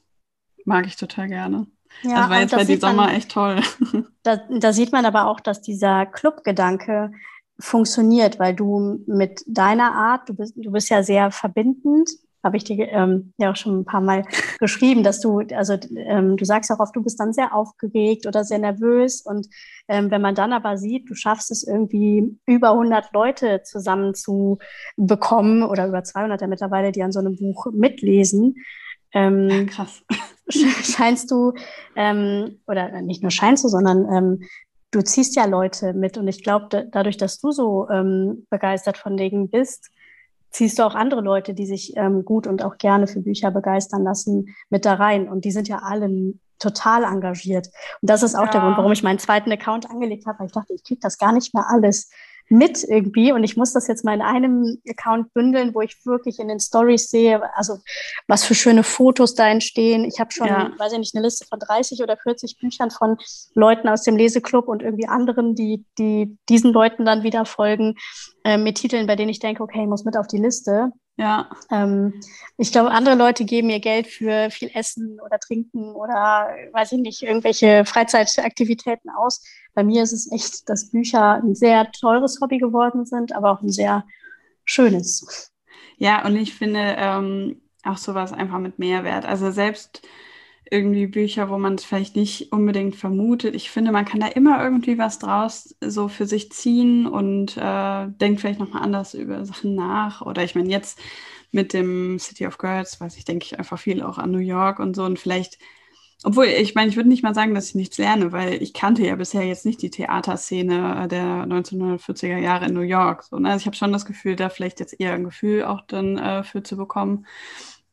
mag 0.65 0.86
ich 0.86 0.95
total 0.95 1.27
gerne. 1.27 1.67
Ja, 2.03 2.17
also 2.17 2.29
war 2.29 2.39
jetzt 2.41 2.55
bei 2.55 2.63
die 2.65 2.77
Sommer 2.77 3.05
man, 3.07 3.15
echt 3.15 3.31
toll. 3.31 3.62
Da, 4.23 4.38
da 4.38 4.71
sieht 4.71 4.93
man 4.93 5.05
aber 5.05 5.27
auch, 5.27 5.41
dass 5.41 5.62
dieser 5.62 6.05
Clubgedanke 6.05 7.12
funktioniert, 7.63 8.39
weil 8.39 8.54
du 8.54 8.99
mit 9.08 9.41
deiner 9.47 9.93
Art, 9.93 10.28
du 10.28 10.34
bist, 10.34 10.54
du 10.58 10.71
bist 10.71 10.89
ja 10.89 11.02
sehr 11.02 11.32
verbindend, 11.32 12.10
habe 12.43 12.58
ich 12.58 12.65
dir 12.65 12.89
ähm, 12.89 13.34
ja 13.38 13.52
auch 13.52 13.56
schon 13.56 13.80
ein 13.80 13.86
paar 13.86 14.02
Mal 14.02 14.26
geschrieben, 14.60 15.02
dass 15.02 15.21
du, 15.21 15.39
also 15.56 15.78
ähm, 15.95 16.36
du 16.36 16.43
sagst 16.43 16.69
auch 16.71 16.80
oft, 16.80 16.93
du 16.93 17.02
bist 17.02 17.21
dann 17.21 17.32
sehr 17.32 17.56
aufgeregt 17.56 18.28
oder 18.28 18.43
sehr 18.43 18.60
nervös 18.60 19.21
und 19.21 19.47
ähm, 19.88 20.12
wenn 20.12 20.21
man 20.21 20.36
dann 20.36 20.52
aber 20.52 20.78
sieht, 20.78 21.10
du 21.10 21.15
schaffst 21.15 21.52
es 21.52 21.65
irgendwie 21.65 22.38
über 22.45 22.71
100 22.71 23.13
Leute 23.13 23.62
zusammen 23.63 24.13
zu 24.13 24.60
bekommen 24.97 25.63
oder 25.63 25.88
über 25.88 26.04
200 26.04 26.41
ja 26.41 26.47
mittlerweile, 26.47 26.91
die 26.91 27.02
an 27.02 27.13
so 27.13 27.19
einem 27.19 27.38
Buch 27.38 27.67
mitlesen, 27.71 28.56
ähm, 29.13 29.67
krass. 29.67 30.04
scheinst 30.49 31.32
du, 31.32 31.54
ähm, 31.95 32.60
oder 32.67 33.02
nicht 33.02 33.21
nur 33.21 33.32
scheinst 33.32 33.63
du, 33.63 33.69
sondern 33.69 34.06
ähm, 34.12 34.43
du 34.93 35.03
ziehst 35.03 35.36
ja 35.36 35.45
Leute 35.45 35.93
mit 35.93 36.17
und 36.17 36.27
ich 36.27 36.43
glaube, 36.43 36.88
dadurch, 36.91 37.17
dass 37.17 37.39
du 37.39 37.51
so 37.51 37.89
ähm, 37.89 38.45
begeistert 38.49 38.97
von 38.97 39.17
Dingen 39.17 39.49
bist, 39.49 39.89
ziehst 40.51 40.77
du 40.77 40.84
auch 40.84 40.93
andere 40.93 41.21
Leute, 41.21 41.56
die 41.56 41.65
sich 41.65 41.97
ähm, 41.97 42.23
gut 42.23 42.45
und 42.45 42.63
auch 42.63 42.77
gerne 42.77 43.08
für 43.08 43.21
Bücher 43.21 43.49
begeistern 43.49 44.03
lassen, 44.03 44.56
mit 44.69 44.86
da 44.86 44.93
rein. 44.93 45.27
Und 45.27 45.45
die 45.45 45.51
sind 45.51 45.67
ja 45.67 45.79
alle 45.84 46.36
total 46.60 47.03
engagiert. 47.03 47.67
Und 48.01 48.10
das 48.10 48.21
ist 48.21 48.36
auch 48.36 48.45
ja. 48.45 48.51
der 48.51 48.62
Grund, 48.62 48.77
warum 48.77 48.91
ich 48.91 49.03
meinen 49.03 49.19
zweiten 49.19 49.51
Account 49.51 49.89
angelegt 49.89 50.27
habe, 50.27 50.39
weil 50.39 50.45
ich 50.47 50.53
dachte, 50.53 50.73
ich 50.73 50.84
kriege 50.84 51.01
das 51.01 51.17
gar 51.17 51.34
nicht 51.34 51.56
mehr 51.56 51.65
alles 51.67 52.12
mit 52.53 52.83
irgendwie 52.83 53.31
und 53.31 53.43
ich 53.43 53.57
muss 53.57 53.73
das 53.73 53.87
jetzt 53.87 54.05
mal 54.05 54.13
in 54.13 54.21
einem 54.21 54.77
Account 54.87 55.33
bündeln, 55.33 55.73
wo 55.73 55.81
ich 55.81 56.05
wirklich 56.05 56.39
in 56.39 56.47
den 56.47 56.59
Stories 56.59 57.09
sehe, 57.09 57.41
also 57.57 57.79
was 58.27 58.43
für 58.43 58.53
schöne 58.53 58.83
Fotos 58.83 59.33
da 59.33 59.47
entstehen. 59.49 60.05
Ich 60.05 60.19
habe 60.19 60.31
schon, 60.31 60.47
ja. 60.47 60.71
weiß 60.77 60.93
ich 60.93 60.99
nicht, 60.99 61.15
eine 61.15 61.25
Liste 61.25 61.45
von 61.47 61.59
30 61.59 62.03
oder 62.03 62.15
40 62.15 62.57
Büchern 62.59 62.91
von 62.91 63.17
Leuten 63.55 63.89
aus 63.89 64.03
dem 64.03 64.17
Leseclub 64.17 64.67
und 64.67 64.83
irgendwie 64.83 65.07
anderen, 65.07 65.55
die, 65.55 65.83
die 65.97 66.37
diesen 66.47 66.71
Leuten 66.71 67.05
dann 67.05 67.23
wieder 67.23 67.45
folgen, 67.45 67.95
äh, 68.43 68.57
mit 68.57 68.75
Titeln, 68.75 69.07
bei 69.07 69.15
denen 69.15 69.29
ich 69.29 69.39
denke, 69.39 69.63
okay, 69.63 69.81
ich 69.81 69.89
muss 69.89 70.05
mit 70.05 70.15
auf 70.15 70.27
die 70.27 70.37
Liste. 70.37 70.91
Ja. 71.15 71.49
Ähm, 71.69 72.21
ich 72.58 72.71
glaube, 72.71 72.89
andere 72.91 73.15
Leute 73.15 73.45
geben 73.45 73.69
ihr 73.69 73.80
Geld 73.80 74.08
für 74.08 74.49
viel 74.49 74.71
Essen 74.73 75.19
oder 75.23 75.39
Trinken 75.39 75.93
oder, 75.93 76.49
weiß 76.71 76.93
ich 76.93 76.99
nicht, 76.99 77.21
irgendwelche 77.21 77.86
Freizeitaktivitäten 77.86 79.12
aus. 79.12 79.43
Bei 79.76 79.84
mir 79.84 80.04
ist 80.04 80.13
es 80.13 80.32
echt, 80.32 80.67
dass 80.69 80.89
Bücher 80.89 81.36
ein 81.36 81.54
sehr 81.56 81.91
teures 81.91 82.39
Hobby 82.41 82.58
geworden 82.58 83.06
sind, 83.06 83.34
aber 83.34 83.52
auch 83.52 83.62
ein 83.62 83.71
sehr 83.71 84.06
schönes. 84.65 85.52
Ja, 85.97 86.26
und 86.26 86.36
ich 86.36 86.56
finde 86.56 86.95
ähm, 86.97 87.62
auch 87.84 87.97
sowas 87.97 88.34
einfach 88.34 88.60
mit 88.60 88.80
Mehrwert. 88.80 89.26
Also 89.26 89.52
selbst 89.52 90.02
irgendwie 90.73 91.05
Bücher, 91.05 91.49
wo 91.49 91.57
man 91.59 91.75
es 91.75 91.86
vielleicht 91.86 92.15
nicht 92.15 92.51
unbedingt 92.51 92.95
vermutet. 92.95 93.53
Ich 93.53 93.69
finde, 93.69 93.91
man 93.91 94.05
kann 94.05 94.19
da 94.19 94.27
immer 94.27 94.62
irgendwie 94.63 94.97
was 94.97 95.19
draus 95.19 95.75
so 95.81 96.07
für 96.07 96.25
sich 96.25 96.51
ziehen 96.51 97.05
und 97.05 97.55
äh, 97.57 98.07
denkt 98.07 98.41
vielleicht 98.41 98.59
nochmal 98.59 98.81
anders 98.81 99.13
über 99.13 99.45
Sachen 99.45 99.75
nach. 99.75 100.23
Oder 100.23 100.43
ich 100.43 100.55
meine, 100.55 100.69
jetzt 100.69 100.99
mit 101.51 101.73
dem 101.73 102.17
City 102.17 102.47
of 102.47 102.57
Girls, 102.57 102.99
weiß 102.99 103.15
ich, 103.17 103.23
denke 103.23 103.45
ich 103.45 103.59
einfach 103.59 103.77
viel 103.77 104.01
auch 104.01 104.17
an 104.17 104.31
New 104.31 104.39
York 104.39 104.79
und 104.79 104.95
so. 104.95 105.03
Und 105.05 105.19
vielleicht, 105.19 105.59
obwohl, 106.23 106.45
ich 106.45 106.73
meine, 106.73 106.89
ich 106.89 106.95
würde 106.95 107.09
nicht 107.09 107.21
mal 107.21 107.36
sagen, 107.36 107.53
dass 107.53 107.69
ich 107.69 107.75
nichts 107.75 107.99
lerne, 107.99 108.31
weil 108.31 108.62
ich 108.63 108.73
kannte 108.73 109.05
ja 109.05 109.15
bisher 109.15 109.43
jetzt 109.43 109.67
nicht 109.67 109.81
die 109.83 109.91
Theaterszene 109.91 111.07
der 111.07 111.45
1940er 111.45 112.39
Jahre 112.39 112.65
in 112.65 112.73
New 112.73 112.81
York. 112.81 113.23
So, 113.25 113.38
ne? 113.38 113.51
Also 113.51 113.62
ich 113.62 113.67
habe 113.67 113.75
schon 113.75 113.93
das 113.93 114.05
Gefühl, 114.05 114.36
da 114.36 114.49
vielleicht 114.49 114.79
jetzt 114.79 114.99
eher 114.99 115.13
ein 115.13 115.23
Gefühl 115.23 115.65
auch 115.65 115.81
dann 115.86 116.17
äh, 116.17 116.43
für 116.43 116.63
zu 116.63 116.77
bekommen. 116.77 117.27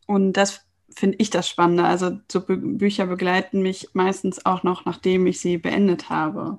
Und 0.07 0.33
das 0.33 0.70
finde 1.01 1.17
ich 1.19 1.31
das 1.31 1.49
Spannende. 1.49 1.85
Also 1.85 2.19
so 2.31 2.43
Bü 2.43 2.57
Bücher 2.57 3.07
begleiten 3.07 3.63
mich 3.63 3.89
meistens 3.95 4.45
auch 4.45 4.63
noch, 4.63 4.85
nachdem 4.85 5.27
ich 5.27 5.41
sie 5.41 5.57
beendet 5.59 6.11
habe. 6.11 6.59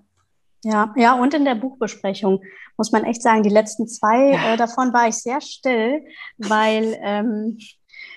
Ja, 0.63 0.93
ja, 0.95 1.13
und 1.13 1.34
in 1.34 1.45
der 1.45 1.56
Buchbesprechung 1.56 2.41
muss 2.77 2.91
man 2.91 3.04
echt 3.04 3.21
sagen, 3.21 3.43
die 3.43 3.49
letzten 3.49 3.88
zwei 3.88 4.34
ja. 4.34 4.54
äh, 4.54 4.58
davon 4.58 4.93
war 4.93 5.08
ich 5.08 5.15
sehr 5.15 5.41
still, 5.41 6.04
weil, 6.38 6.99
ähm, 7.01 7.58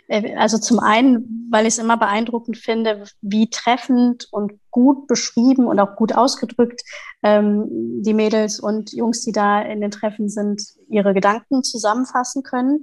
äh, 0.09 0.35
also 0.35 0.59
zum 0.59 0.79
einen, 0.79 1.49
weil 1.51 1.67
ich 1.67 1.75
es 1.75 1.79
immer 1.79 1.97
beeindruckend 1.97 2.59
finde, 2.59 3.05
wie 3.23 3.49
treffend 3.49 4.29
und 4.31 4.53
gut 4.71 5.07
beschrieben 5.07 5.67
und 5.67 5.81
auch 5.81 5.97
gut 5.97 6.15
ausgedrückt 6.15 6.83
ähm, 7.23 7.67
die 8.03 8.15
Mädels 8.15 8.61
und 8.61 8.93
Jungs, 8.93 9.23
die 9.25 9.33
da 9.33 9.63
in 9.63 9.81
den 9.81 9.91
Treffen 9.91 10.29
sind, 10.29 10.63
ihre 10.89 11.15
Gedanken 11.15 11.63
zusammenfassen 11.63 12.43
können 12.43 12.81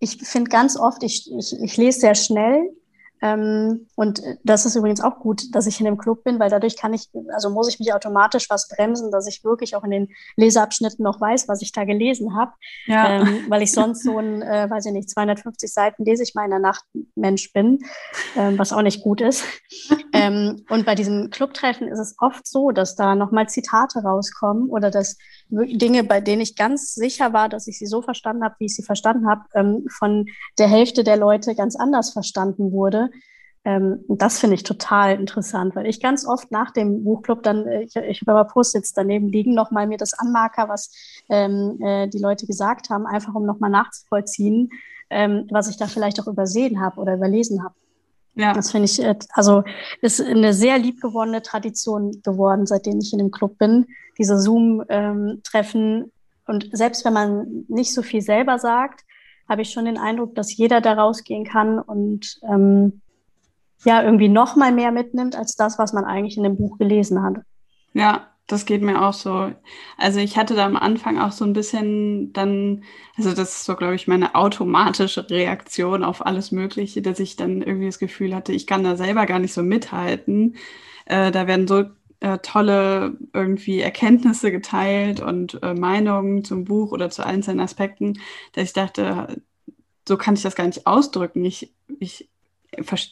ich 0.00 0.16
finde 0.16 0.50
ganz 0.50 0.76
oft, 0.76 1.02
ich, 1.02 1.30
ich, 1.30 1.52
ich 1.60 1.76
lese 1.76 2.00
sehr 2.00 2.14
schnell. 2.14 2.70
Ähm, 3.22 3.86
und 3.96 4.22
das 4.44 4.66
ist 4.66 4.76
übrigens 4.76 5.02
auch 5.02 5.18
gut, 5.18 5.54
dass 5.54 5.66
ich 5.66 5.78
in 5.80 5.86
dem 5.86 5.98
Club 5.98 6.24
bin, 6.24 6.38
weil 6.38 6.50
dadurch 6.50 6.76
kann 6.76 6.94
ich, 6.94 7.08
also 7.34 7.50
muss 7.50 7.68
ich 7.68 7.78
mich 7.78 7.92
automatisch 7.92 8.48
was 8.48 8.68
bremsen, 8.68 9.10
dass 9.10 9.26
ich 9.26 9.44
wirklich 9.44 9.76
auch 9.76 9.84
in 9.84 9.90
den 9.90 10.08
Leseabschnitten 10.36 11.02
noch 11.02 11.20
weiß, 11.20 11.48
was 11.48 11.62
ich 11.62 11.72
da 11.72 11.84
gelesen 11.84 12.36
habe. 12.36 12.52
Ja. 12.86 13.20
Ähm, 13.20 13.44
weil 13.48 13.62
ich 13.62 13.72
sonst 13.72 14.04
so 14.04 14.18
ein, 14.18 14.42
äh, 14.42 14.68
weiß 14.70 14.86
ich 14.86 14.92
nicht, 14.92 15.10
250 15.10 15.72
Seiten 15.72 16.04
lese 16.04 16.22
ich 16.22 16.34
mal 16.34 16.44
in 16.44 16.50
der 16.50 16.60
Nacht 16.60 16.84
Mensch 17.14 17.52
bin, 17.52 17.80
ähm, 18.36 18.58
was 18.58 18.72
auch 18.72 18.82
nicht 18.82 19.02
gut 19.02 19.20
ist. 19.20 19.44
Ähm, 20.12 20.64
und 20.68 20.86
bei 20.86 20.96
diesem 20.96 21.30
Clubtreffen 21.30 21.86
ist 21.86 22.00
es 22.00 22.16
oft 22.18 22.44
so, 22.44 22.72
dass 22.72 22.96
da 22.96 23.14
nochmal 23.14 23.48
Zitate 23.48 24.00
rauskommen 24.00 24.68
oder 24.68 24.90
dass 24.90 25.16
Dinge, 25.48 26.04
bei 26.04 26.20
denen 26.20 26.42
ich 26.42 26.56
ganz 26.56 26.94
sicher 26.94 27.32
war, 27.32 27.48
dass 27.48 27.66
ich 27.66 27.78
sie 27.78 27.86
so 27.86 28.02
verstanden 28.02 28.44
habe, 28.44 28.54
wie 28.58 28.66
ich 28.66 28.74
sie 28.74 28.82
verstanden 28.82 29.28
habe, 29.28 29.42
ähm, 29.54 29.84
von 29.88 30.26
der 30.58 30.68
Hälfte 30.68 31.04
der 31.04 31.16
Leute 31.16 31.54
ganz 31.54 31.76
anders 31.76 32.10
verstanden 32.12 32.72
wurde. 32.72 33.09
Ähm, 33.64 34.04
das 34.08 34.38
finde 34.38 34.54
ich 34.54 34.62
total 34.62 35.16
interessant, 35.16 35.76
weil 35.76 35.86
ich 35.86 36.00
ganz 36.00 36.26
oft 36.26 36.50
nach 36.50 36.70
dem 36.70 37.04
Buchclub 37.04 37.42
dann, 37.42 37.66
äh, 37.66 37.82
ich, 37.82 37.94
ich 37.94 38.22
habe 38.22 38.32
aber 38.32 38.44
Post-its 38.48 38.94
daneben 38.94 39.28
liegen, 39.28 39.54
nochmal 39.54 39.86
mir 39.86 39.98
das 39.98 40.14
Anmarker, 40.14 40.68
was 40.68 40.90
ähm, 41.28 41.78
äh, 41.82 42.08
die 42.08 42.18
Leute 42.18 42.46
gesagt 42.46 42.88
haben, 42.88 43.06
einfach 43.06 43.34
um 43.34 43.44
nochmal 43.44 43.70
nachzuvollziehen, 43.70 44.70
ähm, 45.10 45.46
was 45.50 45.68
ich 45.68 45.76
da 45.76 45.88
vielleicht 45.88 46.20
auch 46.20 46.26
übersehen 46.26 46.80
habe 46.80 47.00
oder 47.00 47.14
überlesen 47.14 47.62
habe. 47.62 47.74
Ja. 48.34 48.54
Das 48.54 48.70
finde 48.70 48.86
ich, 48.86 49.02
äh, 49.02 49.14
also 49.34 49.62
ist 50.00 50.22
eine 50.22 50.54
sehr 50.54 50.78
liebgewonnene 50.78 51.42
Tradition 51.42 52.22
geworden, 52.22 52.66
seitdem 52.66 52.98
ich 52.98 53.12
in 53.12 53.18
dem 53.18 53.30
Club 53.30 53.58
bin. 53.58 53.86
Diese 54.16 54.38
Zoom-Treffen. 54.38 56.12
Und 56.46 56.70
selbst 56.72 57.04
wenn 57.04 57.12
man 57.12 57.64
nicht 57.68 57.92
so 57.92 58.02
viel 58.02 58.22
selber 58.22 58.58
sagt, 58.58 59.04
habe 59.48 59.62
ich 59.62 59.70
schon 59.70 59.84
den 59.84 59.98
Eindruck, 59.98 60.34
dass 60.34 60.56
jeder 60.56 60.80
da 60.80 60.94
rausgehen 60.94 61.44
kann 61.44 61.78
und 61.78 62.38
ähm, 62.48 63.02
ja, 63.84 64.02
irgendwie 64.02 64.28
noch 64.28 64.56
mal 64.56 64.72
mehr 64.72 64.92
mitnimmt 64.92 65.36
als 65.36 65.56
das, 65.56 65.78
was 65.78 65.92
man 65.92 66.04
eigentlich 66.04 66.36
in 66.36 66.42
dem 66.42 66.56
Buch 66.56 66.78
gelesen 66.78 67.22
hat. 67.22 67.36
Ja, 67.92 68.28
das 68.46 68.66
geht 68.66 68.82
mir 68.82 69.02
auch 69.02 69.12
so. 69.12 69.52
Also 69.96 70.18
ich 70.18 70.36
hatte 70.36 70.54
da 70.54 70.66
am 70.66 70.76
Anfang 70.76 71.18
auch 71.18 71.32
so 71.32 71.44
ein 71.44 71.52
bisschen 71.52 72.32
dann, 72.32 72.82
also 73.16 73.30
das 73.30 73.56
ist 73.56 73.64
so, 73.64 73.76
glaube 73.76 73.94
ich, 73.94 74.08
meine 74.08 74.34
automatische 74.34 75.28
Reaktion 75.30 76.02
auf 76.02 76.26
alles 76.26 76.50
Mögliche, 76.50 77.00
dass 77.00 77.20
ich 77.20 77.36
dann 77.36 77.62
irgendwie 77.62 77.86
das 77.86 77.98
Gefühl 77.98 78.34
hatte, 78.34 78.52
ich 78.52 78.66
kann 78.66 78.84
da 78.84 78.96
selber 78.96 79.26
gar 79.26 79.38
nicht 79.38 79.54
so 79.54 79.62
mithalten. 79.62 80.56
Äh, 81.06 81.30
da 81.30 81.46
werden 81.46 81.68
so 81.68 81.84
äh, 82.20 82.38
tolle 82.38 83.16
irgendwie 83.32 83.80
Erkenntnisse 83.80 84.50
geteilt 84.50 85.20
und 85.20 85.62
äh, 85.62 85.74
Meinungen 85.74 86.44
zum 86.44 86.64
Buch 86.64 86.92
oder 86.92 87.10
zu 87.10 87.24
einzelnen 87.24 87.60
Aspekten, 87.60 88.20
dass 88.52 88.64
ich 88.64 88.72
dachte, 88.72 89.40
so 90.06 90.16
kann 90.16 90.34
ich 90.34 90.42
das 90.42 90.56
gar 90.56 90.66
nicht 90.66 90.86
ausdrücken. 90.86 91.44
Ich, 91.44 91.72
ich, 91.98 92.28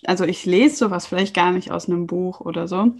also 0.06 0.24
ich 0.24 0.44
lese 0.46 0.76
sowas 0.76 1.06
vielleicht 1.06 1.34
gar 1.34 1.52
nicht 1.52 1.70
aus 1.70 1.88
einem 1.88 2.06
Buch 2.06 2.40
oder 2.40 2.68
so. 2.68 2.92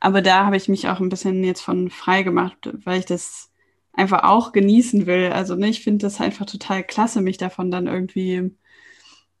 Aber 0.00 0.22
da 0.22 0.46
habe 0.46 0.56
ich 0.56 0.68
mich 0.68 0.88
auch 0.88 1.00
ein 1.00 1.08
bisschen 1.08 1.42
jetzt 1.44 1.62
von 1.62 1.90
frei 1.90 2.22
gemacht, 2.22 2.70
weil 2.84 3.00
ich 3.00 3.06
das 3.06 3.50
einfach 3.92 4.24
auch 4.24 4.52
genießen 4.52 5.06
will. 5.06 5.30
Also 5.32 5.54
ne, 5.54 5.68
ich 5.68 5.82
finde 5.82 6.04
das 6.04 6.20
einfach 6.20 6.46
total 6.46 6.84
klasse, 6.84 7.20
mich 7.20 7.38
davon 7.38 7.70
dann 7.70 7.86
irgendwie, 7.86 8.50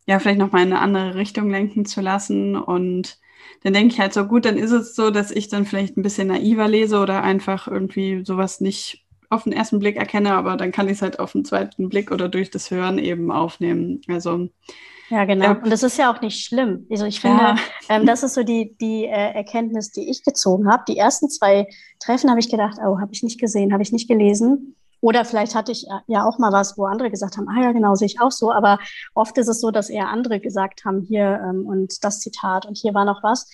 ja, 0.06 0.18
vielleicht 0.18 0.38
nochmal 0.38 0.62
in 0.62 0.72
eine 0.72 0.80
andere 0.80 1.14
Richtung 1.16 1.50
lenken 1.50 1.84
zu 1.84 2.00
lassen. 2.00 2.56
Und 2.56 3.18
dann 3.62 3.72
denke 3.72 3.94
ich 3.94 4.00
halt 4.00 4.14
so, 4.14 4.26
gut, 4.26 4.44
dann 4.44 4.56
ist 4.56 4.70
es 4.70 4.94
so, 4.94 5.10
dass 5.10 5.30
ich 5.30 5.48
dann 5.48 5.66
vielleicht 5.66 5.96
ein 5.96 6.02
bisschen 6.02 6.28
naiver 6.28 6.68
lese 6.68 6.98
oder 6.98 7.22
einfach 7.22 7.68
irgendwie 7.68 8.24
sowas 8.24 8.60
nicht 8.60 9.04
auf 9.30 9.44
den 9.44 9.52
ersten 9.52 9.80
Blick 9.80 9.96
erkenne, 9.96 10.34
aber 10.34 10.56
dann 10.56 10.72
kann 10.72 10.86
ich 10.86 10.94
es 10.94 11.02
halt 11.02 11.18
auf 11.18 11.32
den 11.32 11.44
zweiten 11.44 11.88
Blick 11.88 12.10
oder 12.12 12.28
durch 12.28 12.50
das 12.50 12.70
Hören 12.70 12.98
eben 12.98 13.32
aufnehmen. 13.32 14.00
Also 14.08 14.48
ja, 15.10 15.24
genau. 15.24 15.44
Ja. 15.44 15.52
Und 15.52 15.70
das 15.70 15.82
ist 15.82 15.98
ja 15.98 16.12
auch 16.12 16.20
nicht 16.20 16.44
schlimm. 16.44 16.86
Also 16.90 17.04
ich 17.04 17.20
finde, 17.20 17.42
ja. 17.42 17.56
ähm, 17.88 18.06
das 18.06 18.22
ist 18.22 18.34
so 18.34 18.42
die, 18.42 18.76
die 18.80 19.04
äh, 19.04 19.34
Erkenntnis, 19.34 19.90
die 19.90 20.10
ich 20.10 20.24
gezogen 20.24 20.70
habe. 20.70 20.84
Die 20.88 20.96
ersten 20.96 21.28
zwei 21.28 21.66
Treffen 22.00 22.30
habe 22.30 22.40
ich 22.40 22.50
gedacht, 22.50 22.78
oh, 22.78 23.00
habe 23.00 23.12
ich 23.12 23.22
nicht 23.22 23.40
gesehen, 23.40 23.72
habe 23.72 23.82
ich 23.82 23.92
nicht 23.92 24.08
gelesen. 24.08 24.76
Oder 25.00 25.26
vielleicht 25.26 25.54
hatte 25.54 25.72
ich 25.72 25.86
äh, 25.86 26.00
ja 26.06 26.24
auch 26.24 26.38
mal 26.38 26.52
was, 26.52 26.78
wo 26.78 26.86
andere 26.86 27.10
gesagt 27.10 27.36
haben, 27.36 27.48
ah 27.48 27.62
ja, 27.62 27.72
genau, 27.72 27.94
sehe 27.94 28.06
ich 28.06 28.20
auch 28.20 28.30
so. 28.30 28.50
Aber 28.50 28.78
oft 29.14 29.36
ist 29.36 29.48
es 29.48 29.60
so, 29.60 29.70
dass 29.70 29.90
eher 29.90 30.08
andere 30.08 30.40
gesagt 30.40 30.84
haben, 30.86 31.02
hier 31.02 31.42
ähm, 31.46 31.66
und 31.66 32.02
das 32.02 32.20
Zitat 32.20 32.64
und 32.64 32.78
hier 32.78 32.94
war 32.94 33.04
noch 33.04 33.22
was. 33.22 33.46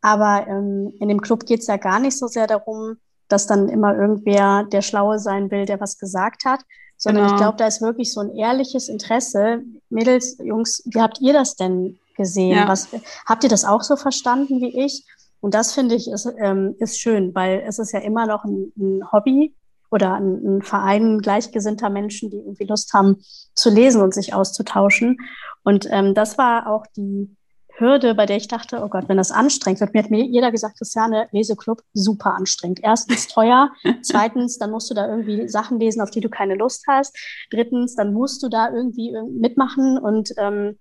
Aber 0.00 0.46
ähm, 0.48 0.92
in 1.00 1.08
dem 1.08 1.20
Club 1.20 1.46
geht 1.46 1.60
es 1.60 1.66
ja 1.66 1.76
gar 1.76 1.98
nicht 1.98 2.16
so 2.16 2.28
sehr 2.28 2.46
darum, 2.46 2.96
dass 3.28 3.46
dann 3.46 3.68
immer 3.68 3.96
irgendwer 3.96 4.64
der 4.64 4.82
Schlaue 4.82 5.18
sein 5.18 5.50
will, 5.50 5.64
der 5.64 5.80
was 5.80 5.98
gesagt 5.98 6.44
hat, 6.44 6.60
sondern 7.02 7.24
genau. 7.24 7.34
ich 7.34 7.40
glaube, 7.40 7.58
da 7.58 7.66
ist 7.66 7.82
wirklich 7.82 8.12
so 8.12 8.20
ein 8.20 8.36
ehrliches 8.36 8.88
Interesse. 8.88 9.62
Mädels, 9.90 10.38
Jungs, 10.38 10.84
wie 10.86 11.00
habt 11.00 11.20
ihr 11.20 11.32
das 11.32 11.56
denn 11.56 11.98
gesehen. 12.16 12.56
Ja. 12.56 12.68
Was, 12.68 12.88
habt 13.26 13.42
ihr 13.42 13.50
das 13.50 13.64
auch 13.64 13.82
so 13.82 13.96
verstanden 13.96 14.60
wie 14.60 14.84
ich? 14.84 15.04
Und 15.40 15.54
das 15.54 15.72
finde 15.72 15.96
ich 15.96 16.08
ist, 16.08 16.32
ähm, 16.38 16.76
ist 16.78 17.00
schön, 17.00 17.34
weil 17.34 17.64
es 17.66 17.80
ist 17.80 17.90
ja 17.90 17.98
immer 17.98 18.26
noch 18.26 18.44
ein, 18.44 18.72
ein 18.78 19.10
Hobby 19.10 19.52
oder 19.90 20.14
ein, 20.14 20.58
ein, 20.58 20.62
Verein 20.62 21.18
gleichgesinnter 21.18 21.90
Menschen, 21.90 22.30
die 22.30 22.36
irgendwie 22.36 22.66
Lust 22.66 22.92
haben 22.92 23.16
zu 23.52 23.68
lesen 23.68 24.00
und 24.00 24.14
sich 24.14 24.32
auszutauschen. 24.32 25.18
Und 25.64 25.88
ähm, 25.90 26.14
das 26.14 26.38
war 26.38 26.68
auch 26.68 26.86
die 26.96 27.34
Hürde, 27.82 28.14
bei 28.14 28.24
der 28.24 28.36
ich 28.36 28.48
dachte, 28.48 28.80
oh 28.82 28.88
Gott, 28.88 29.08
wenn 29.08 29.16
das 29.18 29.30
anstrengend 29.30 29.80
wird. 29.80 29.92
Mir 29.92 30.02
hat 30.02 30.10
mir 30.10 30.24
jeder 30.24 30.50
gesagt, 30.50 30.78
Christiane, 30.78 31.28
Leseclub, 31.32 31.82
super 31.92 32.34
anstrengend. 32.34 32.80
Erstens 32.82 33.28
teuer, 33.28 33.70
zweitens, 34.02 34.58
dann 34.58 34.70
musst 34.70 34.90
du 34.90 34.94
da 34.94 35.08
irgendwie 35.08 35.48
Sachen 35.48 35.78
lesen, 35.78 36.00
auf 36.00 36.10
die 36.10 36.20
du 36.20 36.30
keine 36.30 36.54
Lust 36.54 36.84
hast. 36.88 37.16
Drittens, 37.50 37.96
dann 37.96 38.14
musst 38.14 38.42
du 38.42 38.48
da 38.48 38.70
irgendwie 38.70 39.14
mitmachen 39.30 39.98
und 39.98 40.32
ähm, 40.38 40.78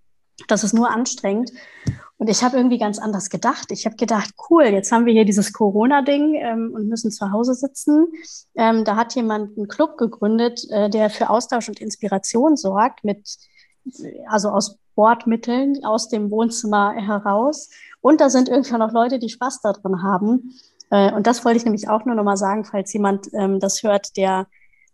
das 0.47 0.63
ist 0.63 0.73
nur 0.73 0.89
anstrengend. 0.89 1.51
Und 2.17 2.29
ich 2.29 2.43
habe 2.43 2.57
irgendwie 2.57 2.77
ganz 2.77 2.99
anders 2.99 3.31
gedacht. 3.31 3.71
Ich 3.71 3.85
habe 3.85 3.95
gedacht, 3.95 4.29
cool, 4.49 4.65
jetzt 4.65 4.91
haben 4.91 5.07
wir 5.07 5.13
hier 5.13 5.25
dieses 5.25 5.53
Corona-Ding 5.53 6.35
ähm, 6.35 6.71
und 6.71 6.87
müssen 6.87 7.09
zu 7.09 7.31
Hause 7.31 7.55
sitzen. 7.55 8.07
Ähm, 8.55 8.85
da 8.85 8.95
hat 8.95 9.15
jemand 9.15 9.57
einen 9.57 9.67
Club 9.67 9.97
gegründet, 9.97 10.63
äh, 10.69 10.89
der 10.89 11.09
für 11.09 11.31
Austausch 11.31 11.67
und 11.67 11.81
Inspiration 11.81 12.57
sorgt, 12.57 13.03
mit, 13.03 13.37
also 14.27 14.49
aus 14.49 14.77
Bordmitteln 15.01 15.83
aus 15.83 16.09
dem 16.09 16.29
Wohnzimmer 16.29 16.93
heraus. 16.93 17.71
Und 18.01 18.21
da 18.21 18.29
sind 18.29 18.49
irgendwie 18.49 18.75
auch 18.75 18.77
noch 18.77 18.91
Leute, 18.91 19.17
die 19.17 19.29
Spaß 19.29 19.61
daran 19.61 20.03
haben. 20.03 20.53
Äh, 20.91 21.11
und 21.11 21.25
das 21.25 21.43
wollte 21.43 21.57
ich 21.57 21.65
nämlich 21.65 21.89
auch 21.89 22.05
nur 22.05 22.13
noch 22.13 22.23
mal 22.23 22.37
sagen, 22.37 22.65
falls 22.65 22.93
jemand 22.93 23.33
ähm, 23.33 23.59
das 23.59 23.81
hört, 23.81 24.15
der 24.15 24.45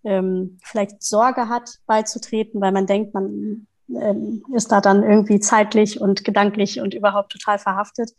ähm, 0.06 0.60
vielleicht 0.64 1.04
Sorge 1.04 1.50
hat, 1.50 1.80
beizutreten, 1.88 2.62
weil 2.62 2.72
man 2.72 2.88
denkt, 2.88 3.14
man 3.14 3.68
ähm, 3.90 4.46
ist 4.56 4.72
da 4.72 4.80
dann 4.80 5.04
irgendwie 5.04 5.42
zeitlich 5.42 6.00
und 6.00 6.24
gedanklich 6.24 6.80
und 6.80 6.94
überhaupt 6.94 7.34
total 7.34 7.60
verhaftet. 7.60 8.12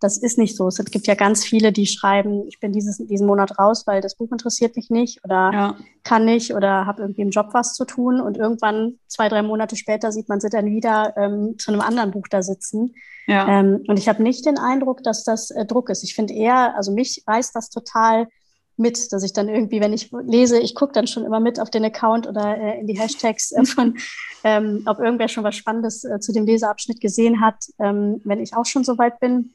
Das 0.00 0.18
ist 0.18 0.36
nicht 0.36 0.56
so. 0.56 0.68
Es 0.68 0.76
gibt 0.84 1.06
ja 1.06 1.14
ganz 1.14 1.44
viele, 1.44 1.72
die 1.72 1.86
schreiben, 1.86 2.46
ich 2.48 2.60
bin 2.60 2.72
dieses, 2.72 2.98
diesen 2.98 3.26
Monat 3.26 3.58
raus, 3.58 3.86
weil 3.86 4.00
das 4.00 4.14
Buch 4.14 4.30
interessiert 4.30 4.76
mich 4.76 4.90
nicht 4.90 5.24
oder 5.24 5.50
ja. 5.52 5.76
kann 6.04 6.24
nicht 6.24 6.54
oder 6.54 6.84
habe 6.84 7.02
irgendwie 7.02 7.22
im 7.22 7.30
Job 7.30 7.48
was 7.52 7.74
zu 7.74 7.84
tun. 7.84 8.20
Und 8.20 8.36
irgendwann, 8.36 8.98
zwei, 9.08 9.28
drei 9.28 9.42
Monate 9.42 9.76
später, 9.76 10.12
sieht 10.12 10.28
man 10.28 10.40
sie 10.40 10.50
dann 10.50 10.66
wieder 10.66 11.14
ähm, 11.16 11.56
zu 11.58 11.72
einem 11.72 11.80
anderen 11.80 12.10
Buch 12.10 12.26
da 12.30 12.42
sitzen. 12.42 12.94
Ja. 13.26 13.48
Ähm, 13.48 13.82
und 13.88 13.98
ich 13.98 14.08
habe 14.08 14.22
nicht 14.22 14.44
den 14.44 14.58
Eindruck, 14.58 15.02
dass 15.02 15.24
das 15.24 15.50
äh, 15.50 15.64
Druck 15.64 15.88
ist. 15.88 16.04
Ich 16.04 16.14
finde 16.14 16.34
eher, 16.34 16.76
also 16.76 16.92
mich 16.92 17.24
reißt 17.26 17.56
das 17.56 17.70
total 17.70 18.28
mit, 18.76 19.12
dass 19.12 19.22
ich 19.22 19.32
dann 19.32 19.48
irgendwie, 19.48 19.80
wenn 19.80 19.92
ich 19.92 20.10
lese, 20.24 20.58
ich 20.58 20.74
gucke 20.74 20.92
dann 20.92 21.06
schon 21.06 21.24
immer 21.24 21.40
mit 21.40 21.60
auf 21.60 21.70
den 21.70 21.84
Account 21.84 22.26
oder 22.26 22.58
äh, 22.58 22.80
in 22.80 22.86
die 22.86 22.98
Hashtags 22.98 23.52
äh, 23.52 23.64
von, 23.64 23.96
ähm, 24.44 24.82
ob 24.86 24.98
irgendwer 24.98 25.28
schon 25.28 25.44
was 25.44 25.56
Spannendes 25.56 26.04
äh, 26.04 26.20
zu 26.20 26.32
dem 26.32 26.46
Leseabschnitt 26.46 27.00
gesehen 27.00 27.40
hat, 27.40 27.56
ähm, 27.78 28.20
wenn 28.24 28.40
ich 28.40 28.54
auch 28.54 28.66
schon 28.66 28.84
so 28.84 28.98
weit 28.98 29.18
bin. 29.18 29.54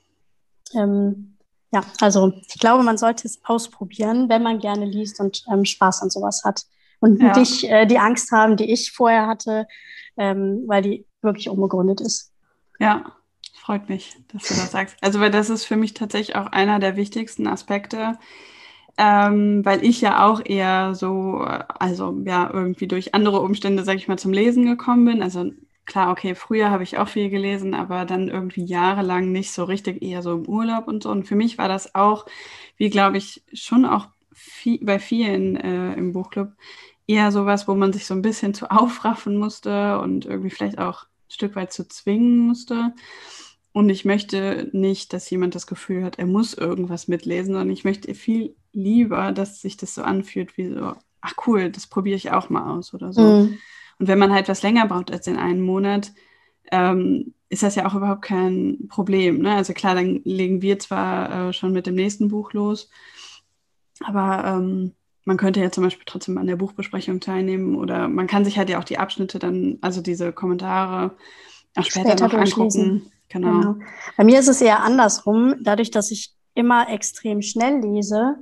Ähm, 0.76 1.38
ja, 1.72 1.84
also 2.02 2.34
ich 2.48 2.60
glaube, 2.60 2.84
man 2.84 2.98
sollte 2.98 3.28
es 3.28 3.40
ausprobieren, 3.46 4.28
wenn 4.30 4.44
man 4.44 4.60
gerne 4.60 4.86
liest 4.86 5.20
und 5.20 5.44
ähm, 5.52 5.66
Spaß 5.66 6.02
an 6.02 6.10
sowas 6.10 6.44
hat. 6.44 6.64
Und 7.00 7.22
ja. 7.22 7.38
nicht 7.38 7.64
äh, 7.64 7.88
die 7.88 7.98
Angst 7.98 8.32
haben, 8.32 8.58
die 8.58 8.72
ich 8.72 8.92
vorher 8.92 9.26
hatte, 9.26 9.68
ähm, 10.18 10.64
weil 10.68 10.82
die 10.82 11.06
wirklich 11.22 11.50
unbegründet 11.50 12.02
ist. 12.02 12.32
Ja, 12.80 13.14
freut 13.54 13.90
mich, 13.90 14.16
dass 14.32 14.48
du 14.48 14.54
das 14.54 14.72
sagst. 14.72 14.98
Also, 15.02 15.20
weil 15.20 15.32
das 15.32 15.50
ist 15.50 15.66
für 15.66 15.78
mich 15.78 15.94
tatsächlich 15.94 16.36
auch 16.36 16.48
einer 16.48 16.80
der 16.80 16.96
wichtigsten 16.96 17.48
Aspekte, 17.48 18.18
ähm, 18.98 19.64
weil 19.64 19.84
ich 19.86 20.02
ja 20.02 20.28
auch 20.28 20.42
eher 20.44 20.94
so, 20.94 21.38
also 21.80 22.22
ja, 22.26 22.50
irgendwie 22.52 22.88
durch 22.88 23.16
andere 23.16 23.42
Umstände, 23.42 23.84
sag 23.84 23.96
ich 23.96 24.08
mal, 24.08 24.20
zum 24.20 24.34
Lesen 24.34 24.66
gekommen 24.66 25.06
bin. 25.06 25.24
Also 25.24 25.52
klar, 25.86 26.12
okay, 26.12 26.36
früher 26.36 26.70
habe 26.70 26.84
ich 26.84 26.98
auch 26.98 27.08
viel 27.08 27.30
gelesen, 27.30 27.74
aber 27.74 28.06
dann 28.06 28.30
irgendwie 28.30 28.64
jahrelang 28.64 29.32
nicht 29.32 29.52
so 29.52 29.64
richtig, 29.64 30.02
eher 30.02 30.22
so 30.22 30.34
im 30.34 30.48
Urlaub 30.48 30.88
und 30.88 31.04
so. 31.04 31.10
Und 31.10 31.26
für 31.28 31.36
mich 31.36 31.58
war 31.58 31.68
das 31.68 31.96
auch, 31.96 32.26
wie 32.78 32.90
glaube 32.90 33.18
ich, 33.18 33.44
schon 33.54 33.86
auch 33.86 34.08
viel, 34.34 34.80
bei 34.84 35.00
vielen 35.00 35.58
äh, 35.58 35.94
im 35.94 36.14
Buchclub, 36.14 36.52
eher 37.08 37.32
sowas, 37.32 37.68
wo 37.68 37.76
man 37.76 37.94
sich 37.94 38.06
so 38.06 38.14
ein 38.14 38.22
bisschen 38.22 38.54
zu 38.54 38.72
aufraffen 38.72 39.38
musste 39.38 40.00
und 40.00 40.26
irgendwie 40.26 40.50
vielleicht 40.50 40.80
auch 40.80 41.04
ein 41.04 41.32
Stück 41.32 41.56
weit 41.56 41.74
zu 41.74 41.88
zwingen 41.88 42.38
musste. 42.38 42.94
Und 43.74 43.90
ich 43.90 44.04
möchte 44.04 44.70
nicht, 44.74 45.14
dass 45.14 45.30
jemand 45.30 45.56
das 45.56 45.66
Gefühl 45.66 46.04
hat, 46.04 46.20
er 46.20 46.26
muss 46.26 46.54
irgendwas 46.54 47.08
mitlesen, 47.08 47.54
sondern 47.54 47.70
ich 47.70 47.86
möchte 47.86 48.14
viel 48.16 48.56
lieber, 48.74 49.32
dass 49.32 49.62
sich 49.62 49.78
das 49.78 49.96
so 49.96 50.04
anfühlt 50.04 50.58
wie 50.58 50.74
so, 50.74 50.94
ach 51.22 51.34
cool, 51.48 51.70
das 51.70 51.88
probiere 51.88 52.18
ich 52.18 52.32
auch 52.32 52.50
mal 52.50 52.70
aus 52.70 52.94
oder 52.94 53.14
so. 53.14 53.22
Mhm. 53.22 53.60
Und 54.02 54.08
wenn 54.08 54.18
man 54.18 54.34
halt 54.34 54.50
was 54.50 54.64
länger 54.64 54.88
braucht 54.88 55.12
als 55.12 55.28
in 55.28 55.38
einem 55.38 55.62
Monat, 55.62 56.12
ähm, 56.72 57.36
ist 57.50 57.62
das 57.62 57.76
ja 57.76 57.86
auch 57.86 57.94
überhaupt 57.94 58.24
kein 58.24 58.88
Problem. 58.90 59.44
Ne? 59.44 59.54
Also 59.54 59.74
klar, 59.74 59.94
dann 59.94 60.22
legen 60.24 60.64
wir 60.64 60.80
zwar 60.80 61.50
äh, 61.50 61.54
schon 61.54 61.72
mit 61.72 61.86
dem 61.86 61.94
nächsten 61.94 62.28
Buch 62.30 62.52
los, 62.54 62.90
aber 64.04 64.44
ähm, 64.48 64.96
man 65.24 65.38
könnte 65.38 65.60
ja 65.60 65.72
zum 65.72 65.84
Beispiel 65.84 66.06
trotzdem 66.08 66.40
an 66.40 66.48
der 66.48 66.56
Buchbesprechung 66.56 67.20
teilnehmen 67.20 67.76
oder 67.76 68.08
man 68.08 68.26
kann 68.26 68.44
sich 68.44 68.58
halt 68.58 68.72
ja 68.72 68.80
auch 68.80 68.84
die 68.84 68.98
Abschnitte 68.98 69.38
dann, 69.38 69.78
also 69.82 70.02
diese 70.02 70.34
Kommentare 70.34 71.16
auch 71.76 71.84
später, 71.84 72.18
später 72.18 72.28
noch 72.28 72.34
angucken. 72.34 73.12
Genau. 73.30 73.60
genau. 73.60 73.76
Bei 74.18 74.24
mir 74.24 74.40
ist 74.40 74.48
es 74.48 74.62
eher 74.62 74.82
andersrum. 74.82 75.58
Dadurch, 75.62 75.92
dass 75.92 76.10
ich 76.10 76.34
immer 76.56 76.90
extrem 76.90 77.44
schnell 77.44 77.82
lese, 77.82 78.38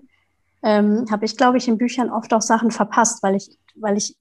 ähm, 0.64 1.06
habe 1.12 1.26
ich, 1.26 1.36
glaube 1.36 1.58
ich, 1.58 1.68
in 1.68 1.78
Büchern 1.78 2.10
oft 2.10 2.34
auch 2.34 2.42
Sachen 2.42 2.72
verpasst, 2.72 3.22
weil 3.24 3.36
ich, 3.36 3.58
weil 3.82 3.98
ich 3.98 4.18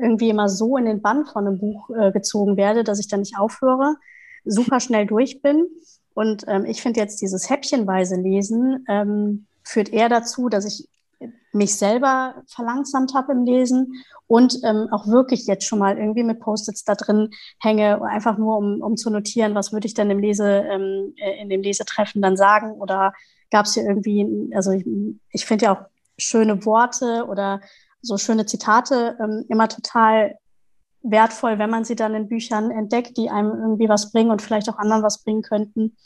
irgendwie 0.00 0.30
immer 0.30 0.48
so 0.48 0.76
in 0.76 0.84
den 0.84 1.02
Bann 1.02 1.26
von 1.26 1.46
einem 1.46 1.58
Buch 1.58 1.90
äh, 1.90 2.12
gezogen 2.12 2.56
werde, 2.56 2.84
dass 2.84 3.00
ich 3.00 3.08
dann 3.08 3.20
nicht 3.20 3.38
aufhöre, 3.38 3.96
super 4.44 4.80
schnell 4.80 5.06
durch 5.06 5.42
bin. 5.42 5.66
Und 6.14 6.44
ähm, 6.48 6.64
ich 6.64 6.82
finde 6.82 7.00
jetzt 7.00 7.20
dieses 7.20 7.48
häppchenweise 7.48 8.16
Lesen 8.16 8.84
ähm, 8.88 9.46
führt 9.62 9.90
eher 9.90 10.08
dazu, 10.08 10.48
dass 10.48 10.64
ich 10.64 10.88
mich 11.52 11.76
selber 11.76 12.42
verlangsamt 12.46 13.14
habe 13.14 13.32
im 13.32 13.44
Lesen 13.44 13.92
und 14.26 14.58
ähm, 14.64 14.88
auch 14.92 15.06
wirklich 15.06 15.46
jetzt 15.46 15.64
schon 15.64 15.78
mal 15.78 15.98
irgendwie 15.98 16.22
mit 16.22 16.40
Post-its 16.40 16.84
da 16.84 16.94
drin 16.94 17.30
hänge, 17.60 18.02
einfach 18.02 18.38
nur 18.38 18.58
um, 18.58 18.80
um 18.82 18.96
zu 18.96 19.10
notieren, 19.10 19.54
was 19.54 19.72
würde 19.72 19.86
ich 19.86 19.94
denn 19.94 20.10
im 20.10 20.18
Lese, 20.18 20.64
ähm, 20.70 21.14
äh, 21.16 21.40
in 21.40 21.48
dem 21.48 21.62
Lesetreffen 21.62 22.22
dann 22.22 22.36
sagen 22.36 22.72
oder 22.72 23.12
gab 23.50 23.66
es 23.66 23.74
hier 23.74 23.84
irgendwie, 23.84 24.50
also 24.54 24.72
ich, 24.72 24.86
ich 25.32 25.46
finde 25.46 25.66
ja 25.66 25.72
auch 25.74 25.86
schöne 26.18 26.64
Worte 26.64 27.26
oder 27.28 27.60
so 28.02 28.16
schöne 28.16 28.46
Zitate 28.46 29.16
ähm, 29.20 29.44
immer 29.48 29.68
total 29.68 30.38
wertvoll, 31.02 31.58
wenn 31.58 31.70
man 31.70 31.84
sie 31.84 31.96
dann 31.96 32.14
in 32.14 32.28
Büchern 32.28 32.70
entdeckt, 32.70 33.16
die 33.16 33.30
einem 33.30 33.52
irgendwie 33.52 33.88
was 33.88 34.12
bringen 34.12 34.30
und 34.30 34.42
vielleicht 34.42 34.68
auch 34.68 34.78
anderen 34.78 35.02
was 35.02 35.22
bringen 35.22 35.42
könnten. 35.42 35.96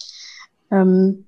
Ähm, 0.71 1.27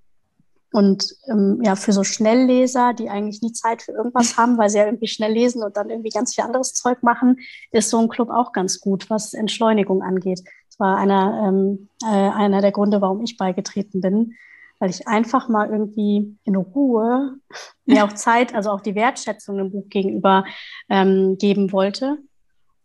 und 0.73 1.15
ähm, 1.29 1.61
ja, 1.63 1.77
für 1.77 1.93
so 1.93 2.03
Schnellleser, 2.03 2.95
die 2.95 3.09
eigentlich 3.09 3.41
nie 3.43 3.53
Zeit 3.53 3.83
für 3.83 3.93
irgendwas 3.93 4.37
haben, 4.39 4.59
weil 4.59 4.69
sie 4.71 4.79
ja 4.79 4.87
irgendwie 4.87 5.07
schnell 5.07 5.33
lesen 5.33 5.63
und 5.63 5.77
dann 5.77 5.89
irgendwie 5.89 6.09
ganz 6.09 6.35
viel 6.35 6.45
anderes 6.45 6.75
Zeug 6.75 7.03
machen, 7.03 7.39
ist 7.71 7.91
so 7.91 8.01
ein 8.01 8.09
Club 8.09 8.29
auch 8.29 8.53
ganz 8.53 8.81
gut, 8.81 9.09
was 9.09 9.35
Entschleunigung 9.35 10.03
angeht. 10.03 10.43
Das 10.69 10.81
war 10.81 10.97
einer, 10.97 11.45
ähm, 11.47 11.89
äh, 12.03 12.31
einer 12.31 12.61
der 12.61 12.73
Gründe, 12.73 13.01
warum 13.01 13.23
ich 13.23 13.37
beigetreten 13.37 14.01
bin, 14.01 14.35
weil 14.79 14.91
ich 14.91 15.07
einfach 15.09 15.49
mal 15.49 15.71
irgendwie 15.71 16.37
in 16.45 16.57
Ruhe 16.57 17.37
mir 17.87 18.05
auch 18.05 18.13
Zeit, 18.13 18.55
also 18.55 18.71
auch 18.71 18.81
die 18.81 18.95
Wertschätzung 18.95 19.57
dem 19.57 19.71
Buch 19.71 19.89
gegenüber 19.89 20.45
ähm, 20.89 21.37
geben 21.39 21.73
wollte. 21.73 22.19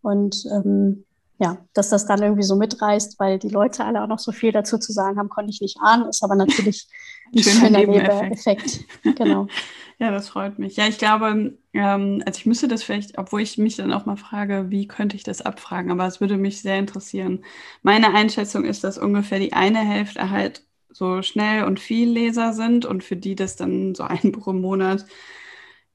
Und 0.01 0.45
ähm, 0.51 1.05
ja, 1.39 1.57
dass 1.73 1.89
das 1.89 2.05
dann 2.05 2.21
irgendwie 2.21 2.43
so 2.43 2.55
mitreißt, 2.57 3.19
weil 3.19 3.39
die 3.39 3.49
Leute 3.49 3.85
alle 3.85 4.03
auch 4.03 4.07
noch 4.07 4.19
so 4.19 4.31
viel 4.31 4.51
dazu 4.51 4.77
zu 4.77 4.91
sagen 4.91 5.17
haben, 5.17 5.29
konnte 5.29 5.51
ich 5.51 5.61
nicht 5.61 5.77
ahnen, 5.81 6.09
ist 6.09 6.23
aber 6.23 6.35
natürlich 6.35 6.87
ein 7.35 7.43
schöner 7.43 7.69
Nebeneffekt. 7.69 8.81
Genau. 9.15 9.47
ja, 9.99 10.11
das 10.11 10.29
freut 10.29 10.59
mich. 10.59 10.75
Ja, 10.75 10.87
ich 10.87 10.97
glaube, 10.97 11.57
ähm, 11.73 12.23
also 12.25 12.37
ich 12.37 12.45
müsste 12.45 12.67
das 12.67 12.83
vielleicht, 12.83 13.17
obwohl 13.17 13.41
ich 13.41 13.57
mich 13.57 13.77
dann 13.77 13.93
auch 13.93 14.05
mal 14.05 14.17
frage, 14.17 14.65
wie 14.69 14.87
könnte 14.87 15.15
ich 15.15 15.23
das 15.23 15.41
abfragen, 15.41 15.91
aber 15.91 16.05
es 16.07 16.19
würde 16.19 16.37
mich 16.37 16.61
sehr 16.61 16.77
interessieren. 16.77 17.45
Meine 17.83 18.13
Einschätzung 18.13 18.65
ist, 18.65 18.83
dass 18.83 18.97
ungefähr 18.97 19.39
die 19.39 19.53
eine 19.53 19.79
Hälfte 19.79 20.29
halt 20.29 20.63
so 20.91 21.21
schnell 21.21 21.63
und 21.65 21.79
viel 21.79 22.09
Leser 22.09 22.53
sind 22.53 22.85
und 22.85 23.03
für 23.03 23.15
die 23.15 23.35
das 23.35 23.55
dann 23.55 23.95
so 23.95 24.03
ein 24.03 24.31
Buch 24.31 24.47
im 24.47 24.61
Monat 24.61 25.05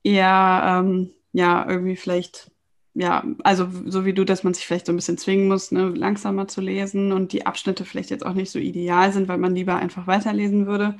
eher, 0.02 0.82
ähm, 0.84 1.10
ja, 1.32 1.68
irgendwie 1.68 1.96
vielleicht 1.96 2.50
ja, 2.94 3.24
also 3.42 3.68
so 3.86 4.04
wie 4.04 4.12
du, 4.14 4.24
dass 4.24 4.44
man 4.44 4.54
sich 4.54 4.66
vielleicht 4.66 4.86
so 4.86 4.92
ein 4.92 4.96
bisschen 4.96 5.18
zwingen 5.18 5.48
muss, 5.48 5.72
ne, 5.72 5.88
langsamer 5.88 6.46
zu 6.46 6.60
lesen 6.60 7.10
und 7.12 7.32
die 7.32 7.44
Abschnitte 7.44 7.84
vielleicht 7.84 8.10
jetzt 8.10 8.24
auch 8.24 8.34
nicht 8.34 8.52
so 8.52 8.60
ideal 8.60 9.12
sind, 9.12 9.26
weil 9.26 9.38
man 9.38 9.54
lieber 9.54 9.74
einfach 9.76 10.06
weiterlesen 10.06 10.66
würde. 10.66 10.96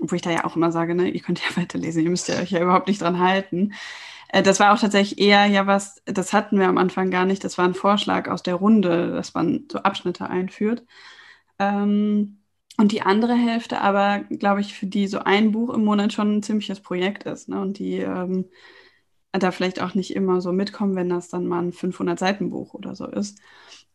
Obwohl 0.00 0.16
ich 0.16 0.22
da 0.22 0.30
ja 0.30 0.44
auch 0.44 0.56
immer 0.56 0.70
sage, 0.70 0.94
ne, 0.94 1.08
ihr 1.08 1.20
könnt 1.20 1.40
ja 1.40 1.56
weiterlesen, 1.62 2.02
ihr 2.04 2.10
müsst 2.10 2.28
ja 2.28 2.38
euch 2.40 2.50
ja 2.50 2.60
überhaupt 2.60 2.88
nicht 2.88 3.00
dran 3.00 3.18
halten. 3.20 3.72
Äh, 4.28 4.42
das 4.42 4.60
war 4.60 4.74
auch 4.74 4.80
tatsächlich 4.80 5.18
eher 5.18 5.46
ja 5.46 5.66
was, 5.66 6.02
das 6.04 6.32
hatten 6.34 6.58
wir 6.58 6.68
am 6.68 6.78
Anfang 6.78 7.10
gar 7.10 7.24
nicht, 7.24 7.42
das 7.44 7.56
war 7.58 7.64
ein 7.64 7.74
Vorschlag 7.74 8.28
aus 8.28 8.42
der 8.42 8.56
Runde, 8.56 9.12
dass 9.12 9.32
man 9.34 9.64
so 9.72 9.78
Abschnitte 9.78 10.28
einführt. 10.28 10.84
Ähm, 11.58 12.39
und 12.76 12.92
die 12.92 13.02
andere 13.02 13.34
Hälfte 13.34 13.80
aber, 13.80 14.20
glaube 14.20 14.60
ich, 14.60 14.74
für 14.74 14.86
die 14.86 15.06
so 15.06 15.18
ein 15.20 15.52
Buch 15.52 15.70
im 15.74 15.84
Monat 15.84 16.12
schon 16.12 16.36
ein 16.36 16.42
ziemliches 16.42 16.80
Projekt 16.80 17.24
ist. 17.24 17.48
Ne? 17.48 17.60
Und 17.60 17.78
die 17.78 17.96
ähm, 17.98 18.46
da 19.32 19.52
vielleicht 19.52 19.80
auch 19.80 19.94
nicht 19.94 20.14
immer 20.14 20.40
so 20.40 20.52
mitkommen, 20.52 20.96
wenn 20.96 21.08
das 21.08 21.28
dann 21.28 21.46
mal 21.46 21.62
ein 21.62 21.72
500-Seiten-Buch 21.72 22.74
oder 22.74 22.96
so 22.96 23.06
ist. 23.06 23.38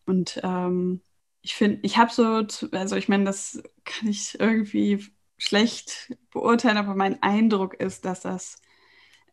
Und 0.05 0.39
ähm, 0.43 1.01
ich 1.41 1.55
finde, 1.55 1.79
ich 1.83 1.97
habe 1.97 2.11
so, 2.11 2.45
also 2.71 2.95
ich 2.95 3.09
meine, 3.09 3.25
das 3.25 3.61
kann 3.83 4.07
ich 4.07 4.39
irgendwie 4.39 5.05
schlecht 5.37 6.15
beurteilen, 6.31 6.77
aber 6.77 6.95
mein 6.95 7.21
Eindruck 7.21 7.73
ist, 7.75 8.05
dass 8.05 8.21
das 8.21 8.57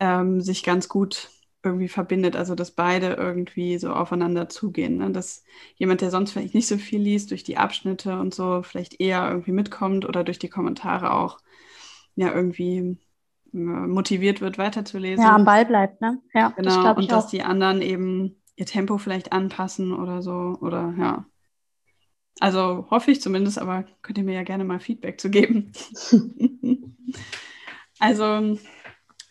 ähm, 0.01 0.40
sich 0.40 0.62
ganz 0.64 0.88
gut 0.88 1.30
irgendwie 1.65 1.89
verbindet, 1.89 2.37
also 2.37 2.55
dass 2.55 2.73
beide 2.73 3.15
irgendwie 3.15 3.79
so 3.79 3.93
aufeinander 3.93 4.49
zugehen. 4.49 4.99
Ne? 4.99 5.11
Dass 5.11 5.45
jemand, 5.77 6.01
der 6.01 6.11
sonst 6.11 6.33
vielleicht 6.33 6.55
nicht 6.55 6.67
so 6.67 6.77
viel 6.77 7.01
liest, 7.01 7.31
durch 7.31 7.45
die 7.45 7.57
Abschnitte 7.57 8.19
und 8.19 8.35
so 8.35 8.63
vielleicht 8.63 9.01
eher 9.01 9.29
irgendwie 9.31 9.53
mitkommt 9.53 10.05
oder 10.05 10.25
durch 10.25 10.39
die 10.39 10.49
Kommentare 10.49 11.13
auch 11.13 11.39
ja 12.17 12.35
irgendwie 12.35 12.99
äh, 13.53 13.57
motiviert 13.57 14.41
wird, 14.41 14.59
weiterzulesen. 14.59 15.25
Ja, 15.25 15.35
am 15.35 15.45
Ball 15.45 15.65
bleibt, 15.65 16.01
ne? 16.01 16.21
Ja, 16.35 16.49
genau. 16.51 16.83
Das 16.83 16.97
und 16.97 17.13
dass 17.13 17.27
auch. 17.27 17.31
die 17.31 17.43
anderen 17.43 17.81
eben 17.81 18.43
ihr 18.57 18.67
Tempo 18.67 18.99
vielleicht 18.99 19.33
anpassen 19.33 19.93
oder 19.93 20.21
so. 20.23 20.59
Oder 20.61 20.95
ja. 20.99 21.27
Also 22.41 22.87
hoffe 22.91 23.13
ich 23.13 23.21
zumindest, 23.21 23.59
aber 23.59 23.85
könnt 24.03 24.19
ihr 24.19 24.25
mir 24.25 24.35
ja 24.35 24.43
gerne 24.43 24.65
mal 24.65 24.81
Feedback 24.81 25.21
zu 25.21 25.31
geben. 25.31 25.73
also 28.01 28.59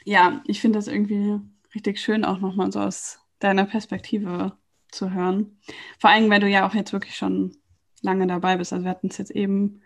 ja, 0.05 0.41
ich 0.45 0.61
finde 0.61 0.79
das 0.79 0.87
irgendwie 0.87 1.39
richtig 1.75 1.99
schön, 1.99 2.25
auch 2.25 2.39
nochmal 2.39 2.71
so 2.71 2.79
aus 2.79 3.19
deiner 3.39 3.65
Perspektive 3.65 4.53
zu 4.91 5.11
hören. 5.11 5.59
Vor 5.99 6.09
allem, 6.09 6.29
weil 6.29 6.39
du 6.39 6.47
ja 6.47 6.67
auch 6.67 6.73
jetzt 6.73 6.93
wirklich 6.93 7.15
schon 7.15 7.55
lange 8.01 8.27
dabei 8.27 8.57
bist. 8.57 8.73
Also 8.73 8.83
wir 8.85 8.91
hatten 8.91 9.07
es 9.07 9.17
jetzt 9.17 9.31
eben 9.31 9.81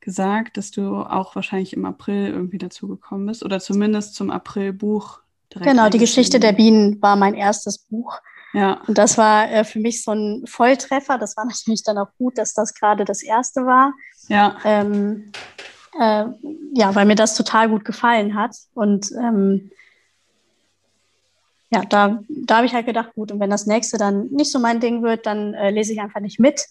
gesagt, 0.00 0.56
dass 0.56 0.70
du 0.70 0.96
auch 0.98 1.34
wahrscheinlich 1.34 1.72
im 1.72 1.86
April 1.86 2.28
irgendwie 2.28 2.58
dazu 2.58 2.88
gekommen 2.88 3.26
bist 3.26 3.42
oder 3.42 3.58
zumindest 3.58 4.14
zum 4.14 4.30
April-Buch. 4.30 5.20
Genau, 5.50 5.88
die 5.88 5.98
Geschichte 5.98 6.40
der 6.40 6.52
Bienen 6.52 7.00
war 7.00 7.16
mein 7.16 7.34
erstes 7.34 7.78
Buch. 7.78 8.20
Ja. 8.52 8.82
Und 8.86 8.98
das 8.98 9.18
war 9.18 9.50
äh, 9.50 9.64
für 9.64 9.80
mich 9.80 10.02
so 10.02 10.12
ein 10.12 10.46
Volltreffer. 10.46 11.18
Das 11.18 11.36
war 11.36 11.44
natürlich 11.46 11.82
dann 11.82 11.98
auch 11.98 12.10
gut, 12.18 12.38
dass 12.38 12.54
das 12.54 12.74
gerade 12.74 13.04
das 13.04 13.22
erste 13.22 13.66
war. 13.66 13.92
Ja. 14.28 14.56
Ähm, 14.64 15.32
äh, 15.98 16.24
ja, 16.74 16.94
weil 16.94 17.06
mir 17.06 17.14
das 17.14 17.36
total 17.36 17.68
gut 17.68 17.84
gefallen 17.84 18.34
hat. 18.34 18.56
Und 18.74 19.10
ähm, 19.12 19.70
ja, 21.74 21.82
da, 21.84 22.22
da 22.28 22.56
habe 22.56 22.66
ich 22.66 22.74
halt 22.74 22.86
gedacht, 22.86 23.14
gut, 23.14 23.32
und 23.32 23.40
wenn 23.40 23.50
das 23.50 23.66
nächste 23.66 23.98
dann 23.98 24.28
nicht 24.28 24.52
so 24.52 24.60
mein 24.60 24.78
Ding 24.78 25.02
wird, 25.02 25.26
dann 25.26 25.54
äh, 25.54 25.70
lese 25.70 25.92
ich 25.92 26.00
einfach 26.00 26.20
nicht 26.20 26.38
mit. 26.38 26.66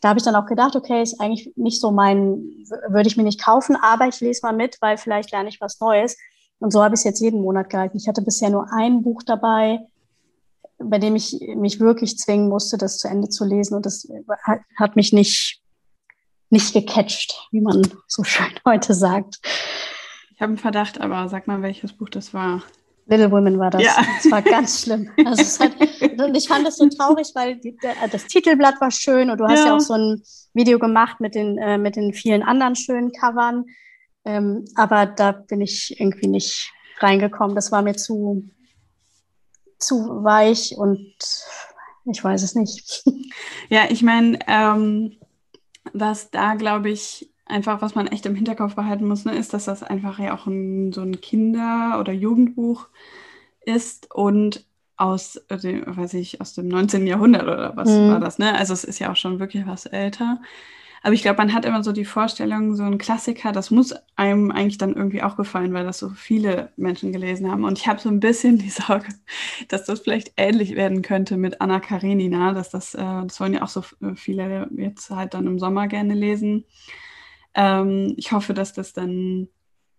Da 0.00 0.08
habe 0.08 0.18
ich 0.18 0.24
dann 0.24 0.36
auch 0.36 0.46
gedacht, 0.46 0.74
okay, 0.74 1.02
ist 1.02 1.20
eigentlich 1.20 1.52
nicht 1.56 1.80
so 1.80 1.90
mein, 1.90 2.64
würde 2.88 3.08
ich 3.08 3.16
mir 3.16 3.24
nicht 3.24 3.42
kaufen, 3.42 3.76
aber 3.76 4.08
ich 4.08 4.20
lese 4.20 4.40
mal 4.42 4.54
mit, 4.54 4.78
weil 4.80 4.96
vielleicht 4.96 5.32
lerne 5.32 5.48
ich 5.50 5.60
was 5.60 5.80
Neues. 5.80 6.16
Und 6.60 6.72
so 6.72 6.82
habe 6.82 6.94
ich 6.94 7.00
es 7.00 7.04
jetzt 7.04 7.20
jeden 7.20 7.42
Monat 7.42 7.68
gehalten. 7.68 7.98
Ich 7.98 8.08
hatte 8.08 8.22
bisher 8.22 8.48
nur 8.48 8.72
ein 8.72 9.02
Buch 9.02 9.22
dabei, 9.22 9.80
bei 10.78 10.98
dem 10.98 11.14
ich 11.14 11.38
mich 11.56 11.78
wirklich 11.78 12.16
zwingen 12.18 12.48
musste, 12.48 12.78
das 12.78 12.98
zu 12.98 13.08
Ende 13.08 13.28
zu 13.28 13.44
lesen. 13.44 13.74
Und 13.74 13.84
das 13.84 14.08
hat, 14.76 14.96
mich 14.96 15.12
nicht, 15.12 15.60
nicht 16.48 16.72
gecatcht, 16.72 17.48
wie 17.50 17.60
man 17.60 17.82
so 18.06 18.24
schön 18.24 18.46
heute 18.64 18.94
sagt. 18.94 19.40
Ich 20.32 20.40
habe 20.40 20.50
einen 20.50 20.58
Verdacht, 20.58 21.00
aber 21.00 21.28
sag 21.28 21.48
mal, 21.48 21.60
welches 21.60 21.92
Buch 21.92 22.08
das 22.08 22.32
war. 22.32 22.62
Little 23.08 23.30
Women 23.30 23.58
war 23.58 23.70
das. 23.70 23.82
Ja. 23.82 23.96
Das 24.22 24.30
war 24.30 24.42
ganz 24.42 24.82
schlimm. 24.82 25.10
Also 25.24 25.64
hat, 25.64 25.72
und 26.20 26.36
ich 26.36 26.46
fand 26.46 26.66
das 26.66 26.76
so 26.76 26.88
traurig, 26.88 27.30
weil 27.34 27.56
die, 27.56 27.76
der, 27.76 27.94
das 28.10 28.26
Titelblatt 28.26 28.80
war 28.80 28.90
schön 28.90 29.30
und 29.30 29.38
du 29.38 29.46
hast 29.46 29.60
ja. 29.60 29.66
ja, 29.68 29.76
auch 29.76 29.80
so 29.80 29.94
ein 29.94 30.22
Video 30.52 30.78
gemacht 30.78 31.18
mit 31.20 31.34
den, 31.34 31.56
äh, 31.58 31.78
mit 31.78 31.96
den 31.96 32.12
vielen 32.12 32.42
anderen 32.42 32.76
schönen 32.76 33.10
Covern. 33.12 33.64
Ähm, 34.24 34.66
aber 34.74 35.06
da 35.06 35.32
bin 35.32 35.60
ich 35.62 35.98
irgendwie 35.98 36.28
nicht 36.28 36.70
reingekommen. 37.00 37.54
Das 37.54 37.72
war 37.72 37.80
mir 37.82 37.96
zu, 37.96 38.44
zu 39.78 40.22
weich 40.22 40.74
und 40.76 41.14
ich 42.04 42.22
weiß 42.22 42.42
es 42.42 42.54
nicht. 42.54 43.04
Ja, 43.70 43.82
ich 43.90 44.02
meine, 44.02 44.38
ähm, 44.46 45.18
was 45.92 46.30
da, 46.30 46.54
glaube 46.54 46.88
ich, 46.88 47.30
einfach, 47.48 47.82
was 47.82 47.94
man 47.94 48.06
echt 48.06 48.26
im 48.26 48.34
Hinterkopf 48.34 48.74
behalten 48.74 49.06
muss, 49.06 49.24
ne, 49.24 49.36
ist, 49.36 49.54
dass 49.54 49.64
das 49.64 49.82
einfach 49.82 50.18
ja 50.18 50.34
auch 50.34 50.46
ein, 50.46 50.92
so 50.92 51.00
ein 51.00 51.20
Kinder- 51.20 51.98
oder 51.98 52.12
Jugendbuch 52.12 52.88
ist 53.60 54.12
und 54.14 54.66
aus, 54.96 55.40
dem, 55.62 55.84
weiß 55.86 56.14
ich, 56.14 56.40
aus 56.40 56.54
dem 56.54 56.68
19. 56.68 57.06
Jahrhundert 57.06 57.44
oder 57.44 57.76
was 57.76 57.88
mhm. 57.88 58.10
war 58.10 58.20
das, 58.20 58.38
ne? 58.38 58.54
Also 58.54 58.72
es 58.72 58.84
ist 58.84 58.98
ja 58.98 59.12
auch 59.12 59.16
schon 59.16 59.38
wirklich 59.38 59.66
was 59.66 59.86
älter. 59.86 60.40
Aber 61.02 61.14
ich 61.14 61.22
glaube, 61.22 61.38
man 61.38 61.54
hat 61.54 61.64
immer 61.64 61.84
so 61.84 61.92
die 61.92 62.04
Vorstellung, 62.04 62.74
so 62.74 62.82
ein 62.82 62.98
Klassiker, 62.98 63.52
das 63.52 63.70
muss 63.70 63.94
einem 64.16 64.50
eigentlich 64.50 64.78
dann 64.78 64.94
irgendwie 64.94 65.22
auch 65.22 65.36
gefallen, 65.36 65.72
weil 65.72 65.84
das 65.84 65.98
so 65.98 66.10
viele 66.10 66.72
Menschen 66.76 67.12
gelesen 67.12 67.50
haben. 67.50 67.64
Und 67.64 67.78
ich 67.78 67.86
habe 67.86 68.00
so 68.00 68.08
ein 68.08 68.18
bisschen 68.18 68.58
die 68.58 68.70
Sorge, 68.70 69.08
dass 69.68 69.84
das 69.84 70.00
vielleicht 70.00 70.32
ähnlich 70.36 70.74
werden 70.74 71.02
könnte 71.02 71.36
mit 71.36 71.60
Anna 71.60 71.78
Karenina, 71.78 72.52
dass 72.52 72.70
das, 72.70 72.94
äh, 72.94 72.98
das 72.98 73.38
wollen 73.40 73.54
ja 73.54 73.62
auch 73.62 73.68
so 73.68 73.84
viele 74.16 74.68
jetzt 74.76 75.10
halt 75.10 75.34
dann 75.34 75.46
im 75.46 75.58
Sommer 75.60 75.86
gerne 75.86 76.14
lesen. 76.14 76.64
Ähm, 77.58 78.14
ich 78.16 78.30
hoffe, 78.30 78.54
dass 78.54 78.72
das 78.72 78.92
dann 78.92 79.48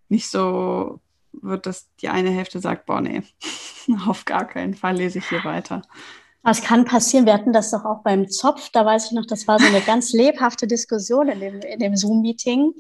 nicht 0.08 0.32
so 0.32 1.02
wird, 1.34 1.66
dass 1.66 1.94
die 2.02 2.08
eine 2.08 2.32
Hälfte 2.32 2.60
sagt, 2.60 2.86
boah, 2.86 3.02
nee, 3.02 3.22
auf 4.08 4.24
gar 4.24 4.48
keinen 4.48 4.74
Fall 4.74 4.96
lese 4.96 5.20
ich 5.20 5.28
hier 5.28 5.44
weiter. 5.44 5.82
Was 6.42 6.62
kann 6.62 6.86
passieren? 6.86 7.26
Wir 7.26 7.34
hatten 7.34 7.52
das 7.52 7.72
doch 7.72 7.84
auch 7.84 8.02
beim 8.02 8.30
Zopf. 8.30 8.70
Da 8.72 8.86
weiß 8.86 9.08
ich 9.08 9.12
noch, 9.12 9.26
das 9.26 9.46
war 9.46 9.60
so 9.60 9.66
eine 9.66 9.82
ganz 9.82 10.14
lebhafte 10.14 10.68
Diskussion 10.68 11.28
in 11.28 11.42
dem, 11.42 11.60
in 11.60 11.80
dem 11.80 11.98
Zoom-Meeting. 11.98 12.74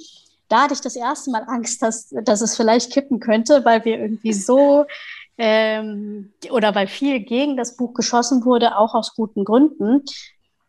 Da 0.47 0.63
hatte 0.63 0.73
ich 0.73 0.81
das 0.81 0.95
erste 0.95 1.29
Mal 1.29 1.43
Angst, 1.45 1.81
dass, 1.81 2.09
dass 2.23 2.39
es 2.39 2.55
vielleicht 2.55 2.93
kippen 2.93 3.19
könnte, 3.19 3.65
weil 3.65 3.83
wir 3.83 3.99
irgendwie 3.99 4.33
so 4.33 4.85
ähm, 5.37 6.31
oder 6.51 6.73
weil 6.73 6.87
viel 6.87 7.19
gegen 7.19 7.57
das 7.57 7.75
Buch 7.75 7.93
geschossen 7.93 8.45
wurde, 8.45 8.77
auch 8.77 8.95
aus 8.95 9.13
guten 9.13 9.43
Gründen. 9.43 10.05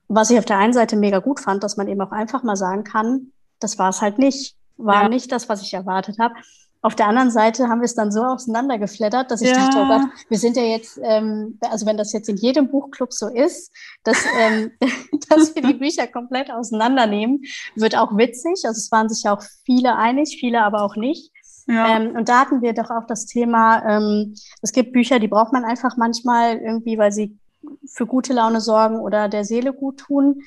Was 0.08 0.30
ich 0.30 0.38
auf 0.38 0.44
der 0.44 0.58
einen 0.58 0.72
Seite 0.72 0.96
mega 0.96 1.20
gut 1.20 1.38
fand, 1.38 1.62
dass 1.62 1.76
man 1.76 1.86
eben 1.86 2.00
auch 2.00 2.10
einfach 2.10 2.42
mal 2.42 2.56
sagen 2.56 2.82
kann, 2.82 3.32
das 3.60 3.78
war 3.78 3.90
es 3.90 4.00
halt 4.00 4.18
nicht. 4.18 4.56
War 4.76 5.02
ja. 5.02 5.08
nicht 5.08 5.30
das, 5.30 5.48
was 5.48 5.62
ich 5.62 5.74
erwartet 5.74 6.18
habe. 6.18 6.34
Auf 6.82 6.94
der 6.94 7.08
anderen 7.08 7.30
Seite 7.30 7.68
haben 7.68 7.80
wir 7.80 7.84
es 7.84 7.94
dann 7.94 8.10
so 8.10 8.22
auseinandergeflattert, 8.22 9.30
dass 9.30 9.42
ich 9.42 9.50
ja. 9.50 9.56
dachte, 9.56 9.82
oh 9.82 9.86
Gott, 9.86 10.08
wir 10.30 10.38
sind 10.38 10.56
ja 10.56 10.62
jetzt, 10.62 10.98
ähm, 11.02 11.58
also 11.60 11.84
wenn 11.84 11.98
das 11.98 12.14
jetzt 12.14 12.30
in 12.30 12.36
jedem 12.36 12.70
Buchclub 12.70 13.12
so 13.12 13.28
ist, 13.28 13.70
dass, 14.02 14.24
ähm, 14.38 14.70
dass 15.28 15.54
wir 15.54 15.60
die 15.60 15.74
Bücher 15.74 16.06
komplett 16.06 16.50
auseinandernehmen, 16.50 17.42
wird 17.74 17.98
auch 17.98 18.16
witzig. 18.16 18.64
Also 18.64 18.78
es 18.78 18.90
waren 18.90 19.10
sich 19.10 19.24
ja 19.24 19.36
auch 19.36 19.42
viele 19.66 19.96
einig, 19.96 20.38
viele 20.40 20.62
aber 20.62 20.82
auch 20.82 20.96
nicht. 20.96 21.30
Ja. 21.66 21.96
Ähm, 21.96 22.16
und 22.16 22.30
da 22.30 22.40
hatten 22.40 22.62
wir 22.62 22.72
doch 22.72 22.88
auch 22.88 23.06
das 23.06 23.26
Thema, 23.26 23.84
ähm, 23.86 24.34
es 24.62 24.72
gibt 24.72 24.94
Bücher, 24.94 25.18
die 25.18 25.28
braucht 25.28 25.52
man 25.52 25.64
einfach 25.64 25.98
manchmal 25.98 26.56
irgendwie, 26.56 26.96
weil 26.96 27.12
sie 27.12 27.38
für 27.86 28.06
gute 28.06 28.32
Laune 28.32 28.60
sorgen 28.60 28.96
oder 28.96 29.28
der 29.28 29.44
Seele 29.44 29.74
gut 29.74 29.98
tun. 29.98 30.40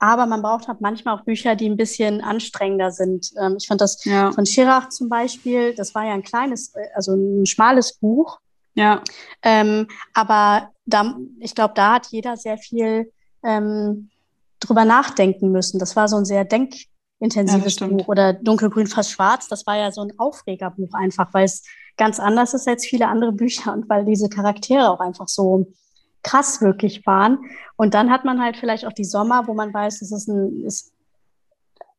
Aber 0.00 0.24
man 0.24 0.40
braucht 0.40 0.66
halt 0.66 0.80
manchmal 0.80 1.14
auch 1.14 1.24
Bücher, 1.24 1.54
die 1.54 1.68
ein 1.68 1.76
bisschen 1.76 2.22
anstrengender 2.22 2.90
sind. 2.90 3.30
Ähm, 3.40 3.56
ich 3.58 3.66
fand 3.66 3.82
das 3.82 4.02
ja. 4.06 4.32
von 4.32 4.46
Schirach 4.46 4.88
zum 4.88 5.10
Beispiel, 5.10 5.74
das 5.74 5.94
war 5.94 6.04
ja 6.04 6.14
ein 6.14 6.22
kleines, 6.22 6.74
äh, 6.74 6.88
also 6.94 7.14
ein 7.14 7.44
schmales 7.44 7.92
Buch. 7.92 8.40
Ja. 8.74 9.02
Ähm, 9.42 9.88
aber 10.14 10.70
da, 10.86 11.16
ich 11.38 11.54
glaube, 11.54 11.74
da 11.74 11.94
hat 11.94 12.06
jeder 12.06 12.38
sehr 12.38 12.56
viel 12.56 13.12
ähm, 13.44 14.08
drüber 14.58 14.86
nachdenken 14.86 15.52
müssen. 15.52 15.78
Das 15.78 15.96
war 15.96 16.08
so 16.08 16.16
ein 16.16 16.24
sehr 16.24 16.46
denkintensives 16.46 17.80
ja, 17.80 17.86
Buch. 17.88 18.08
Oder 18.08 18.32
Dunkelgrün 18.32 18.86
fast 18.86 19.10
schwarz, 19.10 19.48
das 19.48 19.66
war 19.66 19.76
ja 19.76 19.92
so 19.92 20.00
ein 20.00 20.18
Aufregerbuch 20.18 20.94
einfach, 20.94 21.34
weil 21.34 21.44
es 21.44 21.62
ganz 21.98 22.18
anders 22.18 22.54
ist 22.54 22.66
als 22.66 22.86
viele 22.86 23.08
andere 23.08 23.32
Bücher 23.32 23.74
und 23.74 23.88
weil 23.90 24.06
diese 24.06 24.30
Charaktere 24.30 24.90
auch 24.90 25.00
einfach 25.00 25.28
so 25.28 25.66
krass 26.22 26.60
wirklich 26.60 27.06
waren. 27.06 27.38
Und 27.76 27.94
dann 27.94 28.10
hat 28.10 28.24
man 28.24 28.40
halt 28.42 28.56
vielleicht 28.56 28.86
auch 28.86 28.92
die 28.92 29.04
Sommer, 29.04 29.46
wo 29.46 29.54
man 29.54 29.72
weiß, 29.72 30.02
es 30.02 30.12
ist, 30.12 30.28
ein, 30.28 30.64
ist 30.64 30.92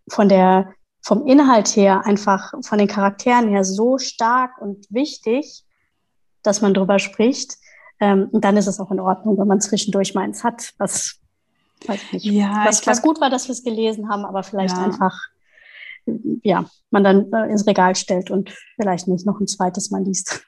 von 0.10 0.30
der, 0.30 0.74
vom 1.02 1.26
Inhalt 1.26 1.70
her 1.76 2.06
einfach 2.06 2.54
von 2.62 2.78
den 2.78 2.88
Charakteren 2.88 3.50
her 3.50 3.64
so 3.64 3.98
stark 3.98 4.62
und 4.62 4.86
wichtig, 4.90 5.66
dass 6.44 6.62
man 6.62 6.74
drüber 6.74 7.00
spricht. 7.00 7.58
Ähm, 8.00 8.30
und 8.32 8.44
dann 8.44 8.58
ist 8.58 8.68
es 8.68 8.80
auch 8.80 8.92
in 8.92 9.00
Ordnung, 9.00 9.38
wenn 9.38 9.48
man 9.48 9.62
zwischendurch 9.62 10.14
mal 10.14 10.24
eins 10.24 10.44
hat, 10.44 10.74
was, 10.78 11.20
weiß 11.86 12.02
ich 12.04 12.14
nicht, 12.14 12.26
ja, 12.26 12.64
was, 12.66 12.82
glaub, 12.82 12.96
was 12.96 13.02
gut 13.02 13.22
war, 13.22 13.30
dass 13.30 13.48
wir 13.48 13.54
es 13.54 13.64
gelesen 13.64 14.10
haben, 14.10 14.26
aber 14.26 14.44
vielleicht 14.44 14.76
ja. 14.76 14.84
einfach, 14.84 15.20
ja, 16.44 16.66
man 16.90 17.04
dann 17.04 17.32
äh, 17.32 17.52
ins 17.52 17.68
Regal 17.68 17.96
stellt 17.96 18.32
und 18.32 18.52
vielleicht 18.76 19.08
nicht 19.08 19.26
noch 19.26 19.40
ein 19.40 19.48
zweites 19.48 19.92
Mal 19.92 20.04
liest. 20.04 20.44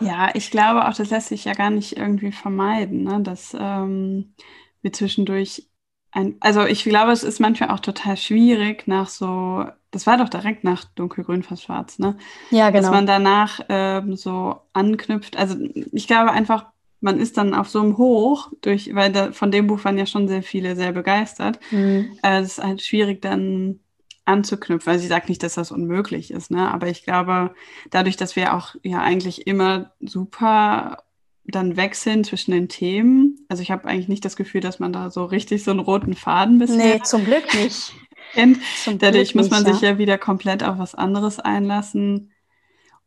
Ja, 0.00 0.30
ich 0.34 0.50
glaube 0.50 0.88
auch, 0.88 0.94
das 0.94 1.10
lässt 1.10 1.28
sich 1.28 1.44
ja 1.44 1.52
gar 1.52 1.70
nicht 1.70 1.96
irgendwie 1.96 2.32
vermeiden, 2.32 3.04
ne? 3.04 3.20
dass 3.22 3.56
ähm, 3.58 4.34
wir 4.82 4.92
zwischendurch 4.92 5.68
ein, 6.14 6.36
also 6.40 6.64
ich 6.64 6.84
glaube, 6.84 7.10
es 7.12 7.24
ist 7.24 7.40
manchmal 7.40 7.70
auch 7.70 7.80
total 7.80 8.16
schwierig 8.16 8.86
nach 8.86 9.08
so, 9.08 9.64
das 9.90 10.06
war 10.06 10.16
doch 10.16 10.28
direkt 10.28 10.62
nach 10.62 10.84
dunkelgrün 10.84 11.42
fast 11.42 11.64
schwarz, 11.64 11.98
ne? 11.98 12.16
Ja, 12.50 12.70
genau. 12.70 12.82
Dass 12.82 12.90
man 12.90 13.06
danach 13.06 13.60
ähm, 13.68 14.14
so 14.16 14.60
anknüpft. 14.72 15.36
Also 15.36 15.56
ich 15.92 16.06
glaube 16.06 16.30
einfach, 16.30 16.66
man 17.00 17.18
ist 17.18 17.36
dann 17.36 17.52
auf 17.52 17.68
so 17.68 17.80
einem 17.80 17.98
Hoch, 17.98 18.50
durch, 18.62 18.94
weil 18.94 19.12
da, 19.12 19.32
von 19.32 19.50
dem 19.50 19.66
Buch 19.66 19.84
waren 19.84 19.98
ja 19.98 20.06
schon 20.06 20.28
sehr 20.28 20.42
viele 20.42 20.76
sehr 20.76 20.92
begeistert. 20.92 21.58
Mhm. 21.70 22.16
Äh, 22.22 22.40
es 22.40 22.58
ist 22.58 22.64
halt 22.64 22.82
schwierig 22.82 23.20
dann 23.20 23.80
anzuknüpfen. 24.24 24.90
Also 24.92 25.02
ich 25.04 25.08
sage 25.08 25.26
nicht, 25.28 25.42
dass 25.42 25.54
das 25.54 25.70
unmöglich 25.72 26.30
ist, 26.30 26.50
ne? 26.50 26.70
aber 26.72 26.88
ich 26.88 27.04
glaube, 27.04 27.54
dadurch, 27.90 28.16
dass 28.16 28.36
wir 28.36 28.54
auch 28.54 28.74
ja 28.82 29.00
eigentlich 29.00 29.46
immer 29.46 29.92
super 30.00 31.02
dann 31.46 31.76
wechseln 31.76 32.24
zwischen 32.24 32.52
den 32.52 32.68
Themen. 32.68 33.38
Also 33.48 33.62
ich 33.62 33.70
habe 33.70 33.86
eigentlich 33.86 34.08
nicht 34.08 34.24
das 34.24 34.36
Gefühl, 34.36 34.62
dass 34.62 34.78
man 34.78 34.92
da 34.92 35.10
so 35.10 35.24
richtig 35.26 35.62
so 35.64 35.72
einen 35.72 35.80
roten 35.80 36.14
Faden 36.14 36.58
bisher 36.58 36.96
Nee, 36.96 37.02
zum 37.02 37.24
Glück 37.24 37.52
nicht. 37.54 37.92
kennt. 38.32 38.58
Dadurch 38.98 39.34
muss 39.34 39.50
man 39.50 39.64
nicht, 39.64 39.74
sich 39.74 39.80
ja 39.80 39.98
wieder 39.98 40.18
komplett 40.18 40.62
auf 40.64 40.78
was 40.78 40.94
anderes 40.94 41.38
einlassen. 41.40 42.30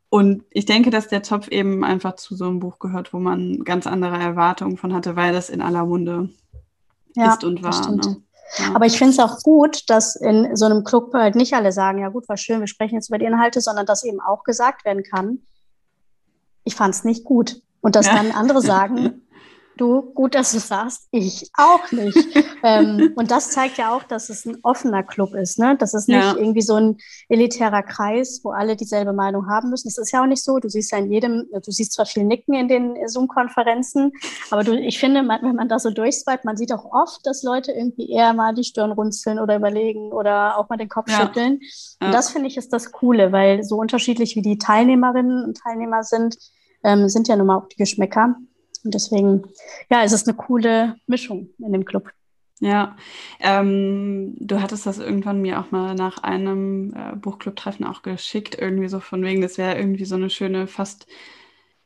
Und 0.10 0.44
ich 0.52 0.66
denke, 0.66 0.90
dass 0.90 1.08
der 1.10 1.24
Zopf 1.24 1.50
eben 1.50 1.84
einfach 1.84 2.16
zu 2.16 2.36
so 2.36 2.46
einem 2.46 2.60
Buch 2.60 2.80
gehört, 2.80 3.14
wo 3.14 3.20
man 3.20 3.64
ganz 3.66 3.88
andere 3.88 4.18
Erwartungen 4.18 4.78
von 4.78 4.94
hatte, 4.94 5.16
weil 5.16 5.34
das 5.34 5.50
in 5.50 5.62
aller 5.62 5.86
Munde 5.86 6.30
Ja, 7.16 7.34
ist 7.34 7.44
und 7.44 7.64
das 7.64 7.78
war. 7.78 7.78
stimmt. 7.80 8.06
Ne? 8.06 8.24
Ja. 8.58 8.76
Aber 8.76 8.86
ich 8.86 8.98
finde 8.98 9.14
es 9.14 9.20
auch 9.20 9.40
gut, 9.44 9.90
dass 9.90 10.16
in 10.16 10.56
so 10.56 10.66
einem 10.66 10.84
Club 10.84 11.14
halt 11.14 11.36
nicht 11.36 11.54
alle 11.54 11.72
sagen, 11.72 12.00
ja 12.00 12.10
gut, 12.10 12.30
war 12.30 12.38
schön, 12.38 12.60
wir 12.62 12.68
sprechen 12.68 12.96
jetzt 12.96 13.10
über 13.10 13.18
die 13.18 13.26
Inhalte, 13.26 13.62
sondern 13.62 13.86
dass 13.86 14.04
eben 14.04 14.22
auch 14.22 14.44
gesagt 14.44 14.86
werden 14.86 15.04
kann, 15.04 15.40
ich 16.64 16.76
fand 16.76 16.96
es 16.96 17.04
nicht 17.04 17.24
gut. 17.24 17.62
Und 17.82 17.96
dass 17.96 18.08
Ja. 18.08 18.16
dann 18.16 18.32
andere 18.32 18.62
sagen, 18.74 19.27
du, 19.78 20.02
gut, 20.14 20.36
dass 20.36 20.52
du 20.52 20.60
sagst, 20.60 21.08
ich 21.12 21.50
auch 21.56 21.92
nicht. 21.92 22.18
ähm, 22.64 23.14
und 23.16 23.32
das 23.32 23.52
zeigt 23.52 23.78
ja 23.78 23.96
auch, 23.96 24.04
dass 24.04 24.30
es 24.30 24.46
ein 24.46 24.58
offener 24.64 25.04
Club 25.04 25.34
ist, 25.36 25.60
ne? 25.60 25.76
Das 25.80 25.94
ist 25.94 26.08
nicht 26.10 26.18
Ja. 26.18 26.36
irgendwie 26.36 26.62
so 26.62 26.76
ein 26.76 26.98
elitärer 27.30 27.84
Kreis, 27.84 28.42
wo 28.44 28.52
alle 28.52 28.76
dieselbe 28.76 29.14
Meinung 29.14 29.48
haben 29.50 29.70
müssen. 29.70 29.88
Das 29.88 29.98
ist 29.98 30.12
ja 30.12 30.22
auch 30.22 30.28
nicht 30.28 30.44
so. 30.44 30.58
Du 30.60 30.68
siehst 30.70 30.92
ja 30.92 30.98
in 30.98 31.12
jedem, 31.12 31.46
du 31.52 31.72
siehst 31.72 31.94
zwar 31.94 32.06
viel 32.06 32.24
Nicken 32.24 32.54
in 32.56 32.68
den 32.68 32.96
Zoom-Konferenzen, 33.08 34.12
aber 34.52 34.64
du, 34.64 34.74
ich 34.78 35.00
finde, 35.00 35.24
man, 35.24 35.42
wenn 35.44 35.56
man 35.56 35.70
da 35.70 35.80
so 35.80 35.90
durchswipet, 35.92 36.44
man 36.46 36.58
sieht 36.58 36.74
auch 36.74 36.86
oft, 36.92 37.26
dass 37.26 37.44
Leute 37.44 37.72
irgendwie 37.72 38.10
eher 38.12 38.34
mal 38.34 38.54
die 38.54 38.64
Stirn 38.64 38.92
runzeln 38.92 39.40
oder 39.40 39.56
überlegen 39.56 40.12
oder 40.12 40.58
auch 40.58 40.70
mal 40.70 40.78
den 40.78 40.90
Kopf 40.90 41.10
Ja. 41.10 41.18
schütteln. 41.26 41.60
Ja. 42.02 42.08
Und 42.08 42.14
das 42.14 42.30
finde 42.32 42.48
ich 42.48 42.58
ist 42.58 42.74
das 42.74 42.92
Coole, 42.92 43.32
weil 43.32 43.64
so 43.64 43.78
unterschiedlich 43.78 44.36
wie 44.36 44.42
die 44.42 44.58
Teilnehmerinnen 44.58 45.46
und 45.46 45.58
Teilnehmer 45.58 46.04
sind, 46.04 46.36
ähm, 46.84 47.10
sind 47.10 47.28
ja 47.28 47.36
nun 47.36 47.48
mal 47.48 47.58
auch 47.58 47.68
die 47.68 47.76
Geschmäcker. 47.76 48.36
Und 48.84 48.94
deswegen, 48.94 49.44
ja, 49.90 50.04
es 50.04 50.12
ist 50.14 50.28
eine 50.28 50.38
coole 50.38 50.96
Mischung 51.08 51.50
in 51.60 51.72
dem 51.74 51.86
Club. 51.86 52.10
Ja, 52.60 52.96
ähm, 53.40 54.36
du 54.40 54.60
hattest 54.62 54.88
das 54.88 54.98
irgendwann 54.98 55.42
mir 55.44 55.60
auch 55.60 55.70
mal 55.70 55.94
nach 55.94 56.24
einem 56.24 56.92
äh, 56.96 57.16
Buchclub-Treffen 57.16 57.86
auch 57.86 58.02
geschickt, 58.02 58.56
irgendwie 58.60 58.88
so 58.88 59.00
von 59.00 59.22
wegen, 59.24 59.42
das 59.42 59.60
wäre 59.60 59.78
irgendwie 59.78 60.06
so 60.06 60.16
eine 60.16 60.32
schöne, 60.32 60.66
fast 60.66 61.06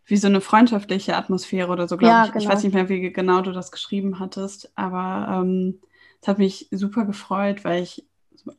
wie 0.05 0.17
so 0.17 0.27
eine 0.27 0.41
freundschaftliche 0.41 1.15
Atmosphäre 1.17 1.71
oder 1.71 1.87
so, 1.89 1.97
glaube 1.97 2.13
Ja, 2.13 2.21
ich. 2.21 2.29
Ich 2.29 2.33
genau. 2.33 2.49
weiß 2.49 2.63
nicht 2.63 2.73
mehr, 2.73 2.89
wie 2.89 3.11
genau 3.13 3.41
du 3.41 3.51
das 3.51 3.71
geschrieben 3.71 4.19
hattest, 4.19 4.71
aber 4.77 5.41
ähm, 5.43 5.79
es 6.21 6.27
hat 6.29 6.39
mich 6.39 6.67
super 6.71 7.05
gefreut, 7.05 7.65
weil 7.65 7.83
ich, 7.83 8.05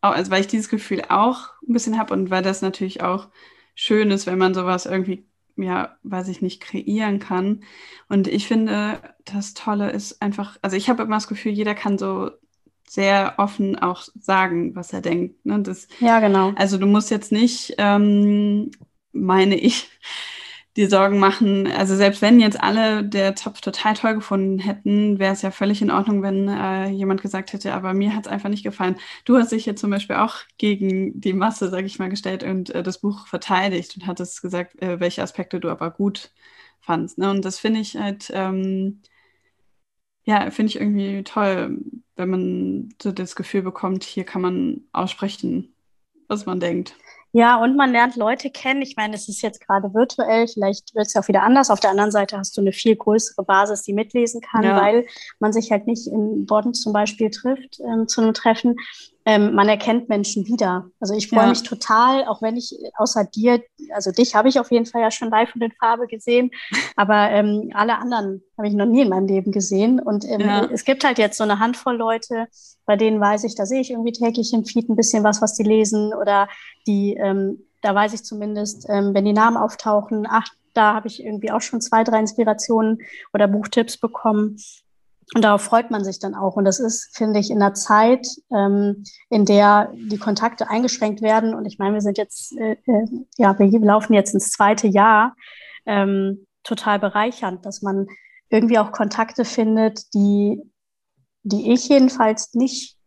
also 0.02 0.30
weil 0.30 0.40
ich 0.42 0.46
dieses 0.48 0.68
Gefühl 0.68 1.02
auch 1.08 1.50
ein 1.66 1.72
bisschen 1.72 1.98
habe 1.98 2.14
und 2.14 2.30
weil 2.30 2.42
das 2.42 2.62
natürlich 2.62 3.02
auch 3.02 3.28
schön 3.74 4.10
ist, 4.10 4.26
wenn 4.26 4.38
man 4.38 4.54
sowas 4.54 4.86
irgendwie, 4.86 5.26
ja, 5.57 5.96
weiß 6.03 6.28
ich 6.28 6.42
nicht, 6.42 6.61
kreieren 6.61 7.18
kann. 7.18 7.62
Und 8.09 8.28
ich 8.28 8.46
finde, 8.46 9.00
das 9.24 9.55
Tolle 9.55 9.90
ist 9.90 10.22
einfach, 10.22 10.59
also 10.62 10.76
ich 10.76 10.88
habe 10.88 11.03
immer 11.03 11.16
das 11.16 11.28
Gefühl, 11.28 11.53
jeder 11.53 11.74
kann 11.74 11.98
so 11.98 12.30
sehr 12.88 13.34
offen 13.38 13.78
auch 13.78 14.03
sagen, 14.20 14.76
was 14.76 14.92
er 14.92 15.00
denkt. 15.00 15.46
Ne? 15.46 15.61
Das, 15.62 15.88
Ja, 16.00 16.20
genau. 16.20 16.53
also 16.57 16.76
du 16.78 16.86
musst 16.86 17.11
jetzt 17.11 17.32
nicht, 17.32 17.74
ähm, 17.78 18.70
meine 19.12 19.57
ich, 19.57 19.88
die 20.76 20.86
Sorgen 20.86 21.18
machen. 21.18 21.66
Also 21.66 21.96
selbst 21.96 22.22
wenn 22.22 22.40
jetzt 22.40 22.60
alle 22.62 23.04
der 23.04 23.36
Zopf 23.36 23.60
total 23.60 23.94
toll 23.94 24.14
gefunden 24.14 24.58
hätten, 24.58 25.18
wäre 25.18 25.32
es 25.34 25.42
ja 25.42 25.50
völlig 25.50 25.82
in 25.82 25.90
Ordnung, 25.90 26.22
wenn 26.22 26.48
äh, 26.48 26.88
jemand 26.88 27.20
gesagt 27.20 27.52
hätte, 27.52 27.74
aber 27.74 27.92
mir 27.92 28.14
hat 28.16 28.26
es 28.26 28.32
einfach 28.32 28.48
nicht 28.48 28.62
gefallen. 28.64 28.96
Du 29.26 29.36
hast 29.36 29.52
dich 29.52 29.66
jetzt 29.66 29.80
zum 29.80 29.90
Beispiel 29.90 30.16
auch 30.16 30.36
gegen 30.58 31.20
die 31.20 31.34
Masse, 31.34 31.68
sage 31.68 31.86
ich 31.86 31.98
mal, 31.98 32.08
gestellt 32.08 32.42
und 32.42 32.70
äh, 32.70 32.82
das 32.82 33.00
Buch 33.00 33.26
verteidigt 33.26 33.96
und 33.96 34.06
hattest 34.06 34.40
gesagt, 34.40 34.80
äh, 34.80 34.98
welche 34.98 35.22
Aspekte 35.22 35.60
du 35.60 35.68
aber 35.70 35.90
gut 35.90 36.32
fandst. 36.80 37.18
Ne? 37.18 37.30
Und 37.30 37.44
das 37.44 37.58
finde 37.58 37.80
ich 37.80 37.96
halt, 37.96 38.30
ähm, 38.34 39.02
ja, 40.24 40.50
finde 40.50 40.70
ich 40.70 40.76
irgendwie 40.76 41.22
toll, 41.24 41.78
wenn 42.16 42.30
man 42.30 42.88
so 43.02 43.12
das 43.12 43.36
Gefühl 43.36 43.62
bekommt, 43.62 44.04
hier 44.04 44.24
kann 44.24 44.42
man 44.42 44.82
aussprechen, 44.92 45.74
was 46.28 46.46
man 46.46 46.60
denkt. 46.60 46.94
Ja, 47.34 47.56
und 47.62 47.76
man 47.76 47.92
lernt 47.92 48.16
Leute 48.16 48.50
kennen. 48.50 48.82
Ich 48.82 48.96
meine, 48.96 49.14
es 49.14 49.26
ist 49.26 49.40
jetzt 49.40 49.66
gerade 49.66 49.94
virtuell, 49.94 50.46
vielleicht 50.46 50.94
wird 50.94 51.06
es 51.06 51.14
ja 51.14 51.22
auch 51.22 51.28
wieder 51.28 51.42
anders. 51.42 51.70
Auf 51.70 51.80
der 51.80 51.90
anderen 51.90 52.10
Seite 52.10 52.36
hast 52.36 52.54
du 52.56 52.60
eine 52.60 52.72
viel 52.72 52.94
größere 52.94 53.42
Basis, 53.42 53.82
die 53.82 53.94
mitlesen 53.94 54.42
kann, 54.42 54.62
Ja. 54.62 54.80
weil 54.80 55.06
man 55.38 55.52
sich 55.52 55.70
halt 55.70 55.86
nicht 55.86 56.06
in 56.06 56.44
Bonn 56.44 56.74
zum 56.74 56.92
Beispiel 56.92 57.30
trifft 57.30 57.80
ähm, 57.80 58.06
zu 58.06 58.20
einem 58.20 58.34
Treffen. 58.34 58.76
Ähm, 59.24 59.54
man 59.54 59.68
erkennt 59.68 60.08
Menschen 60.08 60.46
wieder. 60.46 60.86
Also 60.98 61.14
ich 61.14 61.28
freue 61.28 61.42
Ja. 61.44 61.48
mich 61.50 61.62
total, 61.62 62.24
auch 62.24 62.42
wenn 62.42 62.56
ich 62.56 62.76
außer 62.96 63.24
dir, 63.24 63.62
also 63.94 64.10
dich 64.10 64.34
habe 64.34 64.48
ich 64.48 64.58
auf 64.58 64.72
jeden 64.72 64.84
Fall 64.86 65.00
ja 65.00 65.10
schon 65.12 65.30
live 65.30 65.54
und 65.54 65.62
in 65.62 65.70
Farbe 65.72 66.08
gesehen, 66.08 66.50
aber 66.96 67.30
ähm, 67.30 67.70
alle 67.74 67.98
anderen 67.98 68.42
habe 68.58 68.66
ich 68.66 68.74
noch 68.74 68.86
nie 68.86 69.02
in 69.02 69.08
meinem 69.08 69.26
Leben 69.28 69.52
gesehen. 69.52 70.00
Und 70.00 70.24
ähm, 70.24 70.40
Ja. 70.40 70.68
es 70.72 70.84
gibt 70.84 71.04
halt 71.04 71.18
jetzt 71.18 71.38
so 71.38 71.44
eine 71.44 71.60
Handvoll 71.60 71.96
Leute, 71.96 72.48
bei 72.84 72.96
denen 72.96 73.20
weiß 73.20 73.44
ich, 73.44 73.54
da 73.54 73.64
sehe 73.64 73.80
ich 73.80 73.92
irgendwie 73.92 74.12
täglich 74.12 74.52
im 74.52 74.64
Feed 74.64 74.88
ein 74.88 74.96
bisschen 74.96 75.22
was, 75.22 75.40
was 75.40 75.54
die 75.54 75.62
lesen 75.62 76.12
oder 76.14 76.48
die, 76.88 77.14
ähm, 77.14 77.64
da 77.80 77.94
weiß 77.94 78.14
ich 78.14 78.24
zumindest, 78.24 78.86
ähm, 78.88 79.14
wenn 79.14 79.24
die 79.24 79.32
Namen 79.32 79.56
auftauchen, 79.56 80.26
ach, 80.28 80.48
da 80.74 80.94
habe 80.94 81.06
ich 81.06 81.22
irgendwie 81.22 81.50
auch 81.52 81.60
schon 81.60 81.80
zwei, 81.80 82.02
drei 82.02 82.18
Inspirationen 82.20 83.02
oder 83.32 83.46
Buchtipps 83.46 83.98
bekommen. 83.98 84.56
Und 85.34 85.42
darauf 85.42 85.62
freut 85.62 85.90
man 85.90 86.04
sich 86.04 86.18
dann 86.18 86.34
auch. 86.34 86.56
Und 86.56 86.64
das 86.64 86.78
ist, 86.78 87.16
finde 87.16 87.40
ich, 87.40 87.50
in 87.50 87.62
einer 87.62 87.74
Zeit, 87.74 88.26
ähm, 88.50 89.04
in 89.30 89.44
der 89.46 89.92
die 89.94 90.18
Kontakte 90.18 90.68
eingeschränkt 90.68 91.22
werden. 91.22 91.54
Und 91.54 91.64
ich 91.64 91.78
meine, 91.78 91.94
wir 91.94 92.02
sind 92.02 92.18
jetzt, 92.18 92.56
äh, 92.58 92.76
äh, 92.86 93.06
ja, 93.38 93.58
wir 93.58 93.80
laufen 93.80 94.12
jetzt 94.12 94.34
ins 94.34 94.50
zweite 94.50 94.88
Jahr, 94.88 95.34
ähm, 95.86 96.46
total 96.64 96.98
bereichernd, 96.98 97.64
dass 97.64 97.82
man 97.82 98.06
irgendwie 98.50 98.78
auch 98.78 98.92
Kontakte 98.92 99.44
findet, 99.44 100.12
die, 100.14 100.60
die 101.42 101.72
ich 101.72 101.88
jedenfalls 101.88 102.52
nicht 102.54 102.98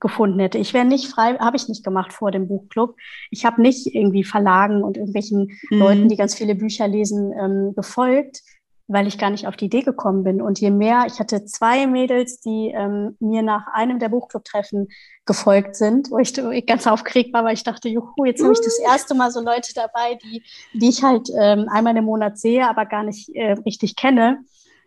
gefunden 0.00 0.38
hätte. 0.38 0.58
Ich 0.58 0.74
wäre 0.74 0.84
nicht 0.84 1.08
frei, 1.08 1.34
habe 1.38 1.56
ich 1.56 1.68
nicht 1.68 1.84
gemacht 1.84 2.12
vor 2.12 2.30
dem 2.30 2.46
Buchclub. 2.46 2.94
Ich 3.32 3.44
habe 3.44 3.60
nicht 3.60 3.94
irgendwie 3.94 4.22
Verlagen 4.22 4.84
und 4.84 4.96
irgendwelchen 4.96 5.58
Mhm. 5.70 5.78
Leuten, 5.78 6.08
die 6.08 6.16
ganz 6.16 6.36
viele 6.36 6.54
Bücher 6.54 6.86
lesen, 6.86 7.32
ähm, 7.32 7.72
gefolgt, 7.74 8.42
weil 8.88 9.06
ich 9.06 9.18
gar 9.18 9.28
nicht 9.28 9.46
auf 9.46 9.56
die 9.56 9.66
Idee 9.66 9.82
gekommen 9.82 10.24
bin. 10.24 10.40
Und 10.40 10.58
je 10.60 10.70
mehr, 10.70 11.04
ich 11.06 11.20
hatte 11.20 11.44
zwei 11.44 11.86
Mädels, 11.86 12.40
die 12.40 12.72
ähm, 12.74 13.16
mir 13.20 13.42
nach 13.42 13.66
einem 13.72 13.98
der 13.98 14.08
Buchclub-Treffen 14.08 14.88
gefolgt 15.26 15.76
sind, 15.76 16.10
wo 16.10 16.18
ich, 16.18 16.34
wo 16.38 16.50
ich 16.50 16.66
ganz 16.66 16.86
aufgeregt 16.86 17.34
war, 17.34 17.44
weil 17.44 17.52
ich 17.52 17.64
dachte, 17.64 17.90
juhu, 17.90 18.24
jetzt 18.24 18.42
habe 18.42 18.54
ich 18.54 18.60
das 18.60 18.78
erste 18.78 19.14
Mal 19.14 19.30
so 19.30 19.40
Leute 19.40 19.74
dabei, 19.74 20.18
die, 20.24 20.42
die 20.72 20.88
ich 20.88 21.02
halt 21.02 21.28
ähm, 21.38 21.68
einmal 21.70 21.96
im 21.98 22.06
Monat 22.06 22.38
sehe, 22.38 22.66
aber 22.66 22.86
gar 22.86 23.02
nicht 23.02 23.28
äh, 23.34 23.52
richtig 23.52 23.94
kenne. 23.94 24.38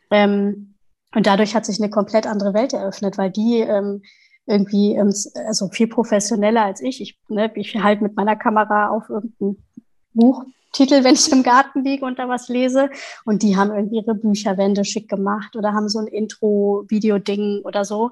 Ähm, 0.10 0.74
und 1.14 1.28
dadurch 1.28 1.54
hat 1.54 1.68
sich 1.68 1.80
eine 1.80 1.92
komplett 1.92 2.26
andere 2.26 2.56
Welt 2.56 2.74
eröffnet, 2.74 3.20
weil 3.20 3.30
die 3.30 3.60
ähm, 3.60 4.02
irgendwie 4.48 4.96
ähm, 4.96 5.14
also 5.46 5.70
viel 5.70 5.88
professioneller 5.88 6.64
als 6.64 6.82
ich. 6.82 7.02
Ich, 7.02 7.20
ne, 7.28 7.52
ich 7.54 7.76
halt 7.76 8.02
mit 8.02 8.16
meiner 8.16 8.36
Kamera 8.36 8.90
auf 8.90 9.10
irgendein 9.10 9.64
Buchtitel, 10.72 11.04
wenn 11.04 11.16
ich 11.16 11.32
im 11.32 11.44
Garten 11.44 11.84
liege 11.84 12.06
und 12.06 12.18
da 12.20 12.28
was 12.30 12.48
lese. 12.48 12.90
Und 13.26 13.44
die 13.44 13.58
haben 13.58 13.72
irgendwie 13.72 13.98
ihre 13.98 14.16
Bücherwände 14.16 14.86
schick 14.86 15.10
gemacht 15.10 15.56
oder 15.56 15.74
haben 15.74 15.90
so 15.90 16.00
ein 16.00 16.08
Intro-Video-Ding 16.08 17.62
oder 17.64 17.84
so. 17.86 18.12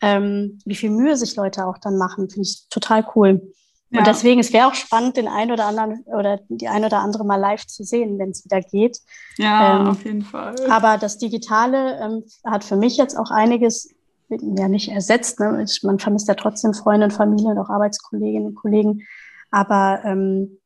Ähm, 0.00 0.58
wie 0.64 0.74
viel 0.74 0.90
Mühe 0.90 1.16
sich 1.16 1.36
Leute 1.36 1.66
auch 1.66 1.78
dann 1.78 1.98
machen, 1.98 2.30
finde 2.30 2.46
ich 2.48 2.66
total 2.70 3.04
cool. 3.14 3.52
Ja. 3.90 3.98
Und 4.00 4.06
deswegen, 4.06 4.38
es 4.40 4.52
wäre 4.52 4.66
auch 4.68 4.74
spannend, 4.74 5.16
den 5.16 5.28
einen 5.28 5.50
oder 5.50 5.64
anderen 5.66 6.02
oder 6.06 6.40
die 6.48 6.68
ein 6.68 6.84
oder 6.84 6.98
andere 7.00 7.24
mal 7.24 7.36
live 7.36 7.66
zu 7.66 7.84
sehen, 7.84 8.18
wenn 8.18 8.30
es 8.30 8.44
wieder 8.44 8.60
geht. 8.60 8.98
Ja, 9.38 9.80
Ähm, 9.80 9.86
auf 9.88 10.04
jeden 10.04 10.22
Fall. 10.22 10.54
Aber 10.70 10.98
das 10.98 11.18
Digitale 11.18 11.98
ähm, 12.00 12.24
hat 12.44 12.64
für 12.64 12.76
mich 12.76 12.96
jetzt 12.96 13.16
auch 13.16 13.30
einiges 13.30 13.94
ja 14.28 14.68
nicht 14.68 14.90
ersetzt. 14.90 15.40
Ne? 15.40 15.62
Ich- 15.64 15.82
Man 15.82 15.98
vermisst 15.98 16.28
ja 16.28 16.34
trotzdem 16.34 16.74
Freunde 16.74 17.04
und 17.06 17.12
Familie 17.12 17.48
und 17.50 17.58
auch 17.58 17.70
Arbeitskolleginnen 17.70 18.48
und 18.48 18.54
Kollegen. 18.56 19.02
Aber 19.50 20.02
ähm, 20.04 20.58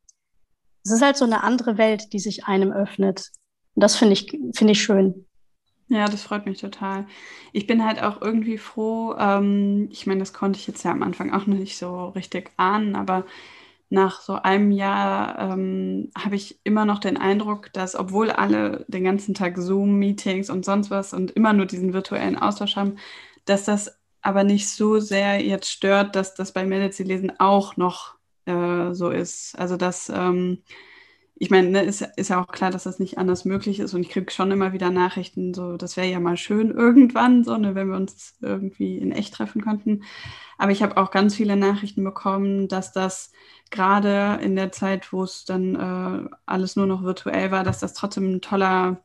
es 0.84 0.90
ist 0.90 1.02
halt 1.02 1.16
so 1.16 1.24
eine 1.24 1.42
andere 1.42 1.78
Welt, 1.78 2.12
die 2.12 2.18
sich 2.18 2.44
einem 2.44 2.72
öffnet. 2.72 3.30
Und 3.74 3.82
das 3.82 3.96
finde 3.96 4.14
ich, 4.14 4.30
finde 4.54 4.72
ich 4.72 4.82
schön. 4.82 5.26
Ja, 5.88 6.06
das 6.06 6.22
freut 6.22 6.46
mich 6.46 6.60
total. 6.60 7.06
Ich 7.52 7.66
bin 7.66 7.84
halt 7.84 8.02
auch 8.02 8.22
irgendwie 8.22 8.56
froh, 8.56 9.14
ähm, 9.18 9.88
ich 9.90 10.06
meine, 10.06 10.20
das 10.20 10.32
konnte 10.32 10.58
ich 10.58 10.66
jetzt 10.66 10.84
ja 10.84 10.90
am 10.90 11.02
Anfang 11.02 11.32
auch 11.32 11.46
noch 11.46 11.56
nicht 11.56 11.76
so 11.76 12.06
richtig 12.08 12.50
ahnen, 12.56 12.96
aber 12.96 13.26
nach 13.90 14.22
so 14.22 14.34
einem 14.34 14.70
Jahr 14.70 15.38
ähm, 15.38 16.10
habe 16.16 16.34
ich 16.36 16.58
immer 16.64 16.86
noch 16.86 16.98
den 16.98 17.18
Eindruck, 17.18 17.70
dass 17.74 17.94
obwohl 17.94 18.30
alle 18.30 18.86
den 18.88 19.04
ganzen 19.04 19.34
Tag 19.34 19.58
Zoom-Meetings 19.58 20.48
und 20.48 20.64
sonst 20.64 20.90
was 20.90 21.12
und 21.12 21.32
immer 21.32 21.52
nur 21.52 21.66
diesen 21.66 21.92
virtuellen 21.92 22.38
Austausch 22.38 22.76
haben, 22.76 22.96
dass 23.44 23.64
das 23.64 23.98
aber 24.22 24.44
nicht 24.44 24.70
so 24.70 24.98
sehr 24.98 25.44
jetzt 25.44 25.70
stört, 25.70 26.16
dass 26.16 26.34
das 26.34 26.52
bei 26.52 26.64
Medici 26.64 27.02
lesen 27.02 27.38
auch 27.38 27.76
noch 27.76 28.14
äh, 28.46 28.92
so 28.94 29.10
ist. 29.10 29.58
Also 29.58 29.76
dass 29.76 30.10
ähm, 30.14 30.62
ich 31.42 31.50
meine, 31.50 31.70
ne, 31.70 31.82
ist, 31.82 32.02
ist 32.16 32.30
ja 32.30 32.40
auch 32.40 32.46
klar, 32.46 32.70
dass 32.70 32.84
das 32.84 33.00
nicht 33.00 33.18
anders 33.18 33.44
möglich 33.44 33.80
ist 33.80 33.94
und 33.94 34.02
ich 34.02 34.10
kriege 34.10 34.30
schon 34.30 34.52
immer 34.52 34.72
wieder 34.72 34.90
Nachrichten, 34.90 35.54
so, 35.54 35.76
das 35.76 35.96
wäre 35.96 36.06
ja 36.06 36.20
mal 36.20 36.36
schön 36.36 36.70
irgendwann, 36.76 37.42
so, 37.42 37.56
ne, 37.56 37.74
wenn 37.74 37.88
wir 37.88 37.96
uns 37.96 38.36
irgendwie 38.40 38.98
in 38.98 39.10
echt 39.10 39.34
treffen 39.34 39.60
könnten. 39.60 40.04
Aber 40.56 40.70
ich 40.70 40.84
habe 40.84 40.96
auch 40.98 41.10
ganz 41.10 41.34
viele 41.34 41.56
Nachrichten 41.56 42.04
bekommen, 42.04 42.68
dass 42.68 42.92
das 42.92 43.32
gerade 43.70 44.38
in 44.40 44.54
der 44.54 44.70
Zeit, 44.70 45.12
wo 45.12 45.24
es 45.24 45.44
dann 45.44 45.74
äh, 45.74 46.30
alles 46.46 46.76
nur 46.76 46.86
noch 46.86 47.02
virtuell 47.02 47.50
war, 47.50 47.64
dass 47.64 47.80
das 47.80 47.94
trotzdem 47.94 48.36
ein 48.36 48.40
toller 48.40 49.02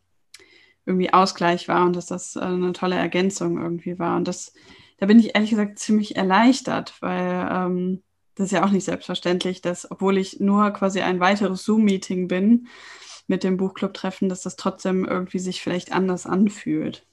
irgendwie 0.85 1.11
Ausgleich 1.11 1.67
war 1.67 1.85
und 1.85 1.95
dass 1.95 2.05
das 2.05 2.35
äh, 2.35 2.41
eine 2.41 2.73
tolle 2.73 2.97
Ergänzung 2.97 3.57
irgendwie 3.59 3.97
war. 3.97 4.15
Und 4.15 4.27
das, 4.27 4.53
da 4.99 5.07
bin 5.07 5.19
ich 5.19 5.33
ehrlich 5.33 5.49
gesagt 5.49 5.79
ziemlich 5.79 6.15
erleichtert, 6.15 6.93
weil 7.01 7.49
ähm, 7.51 8.03
das 8.37 8.47
ist 8.47 8.51
ja 8.51 8.63
auch 8.63 8.69
nicht 8.69 8.85
selbstverständlich, 8.85 9.61
dass, 9.61 9.89
obwohl 9.89 10.17
ich 10.17 10.39
nur 10.39 10.69
quasi 10.71 11.01
ein 11.01 11.19
weiteres 11.19 11.63
Zoom-Meeting 11.63 12.27
bin 12.27 12.67
mit 13.25 13.43
dem 13.43 13.57
Buchclub-Treffen, 13.57 14.29
dass 14.29 14.41
das 14.41 14.55
trotzdem 14.55 15.05
irgendwie 15.05 15.39
sich 15.39 15.61
vielleicht 15.61 15.91
anders 15.91 16.25
anfühlt. 16.25 17.03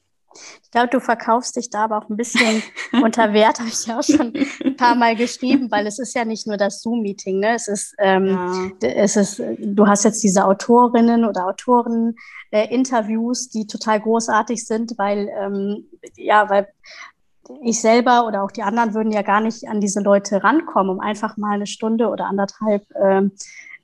Ich 0.63 0.71
glaube, 0.71 0.89
du 0.89 1.01
verkaufst 1.01 1.57
dich 1.57 1.71
da 1.71 1.85
aber 1.85 1.99
auch 1.99 2.09
ein 2.11 2.17
bisschen 2.17 2.63
unter 3.03 3.33
Wert, 3.33 3.61
habe 3.61 3.69
ich 3.69 3.87
ja 3.87 3.99
auch 3.99 4.03
schon 4.03 4.35
ein 4.65 4.77
paar 4.77 4.97
Mal 4.97 5.17
geschrieben, 5.17 5.71
weil 5.71 5.87
es 5.87 5.99
ist 5.99 6.15
ja 6.15 6.25
nicht 6.25 6.47
nur 6.47 6.57
das 6.57 6.83
Zoom-Meeting, 6.83 7.39
ne? 7.39 7.55
Es 7.55 7.69
ist, 7.69 7.95
ähm, 7.99 8.27
ja. 8.27 8.89
es 8.89 9.17
ist, 9.17 9.41
du 9.59 9.87
hast 9.87 10.05
jetzt 10.05 10.23
diese 10.23 10.45
Autorinnen 10.45 11.25
oder 11.25 11.47
Autoren 11.47 12.17
äh, 12.51 12.73
Interviews, 12.75 13.49
die 13.49 13.67
total 13.67 14.01
großartig 14.01 14.67
sind, 14.67 14.99
weil 14.99 15.31
ähm, 15.41 15.89
ja, 16.17 16.51
weil 16.51 16.69
ich 17.63 17.81
selber 17.81 18.27
oder 18.27 18.43
auch 18.43 18.51
die 18.51 18.63
anderen 18.63 18.95
würden 18.95 19.13
ja 19.13 19.23
gar 19.23 19.41
nicht 19.41 19.69
an 19.69 19.81
diese 19.81 20.01
Leute 20.01 20.43
rankommen, 20.43 20.91
um 20.91 21.01
einfach 21.01 21.37
mal 21.37 21.55
eine 21.55 21.67
Stunde 21.67 22.09
oder 22.09 22.27
anderthalb 22.27 22.85
ähm, 23.01 23.33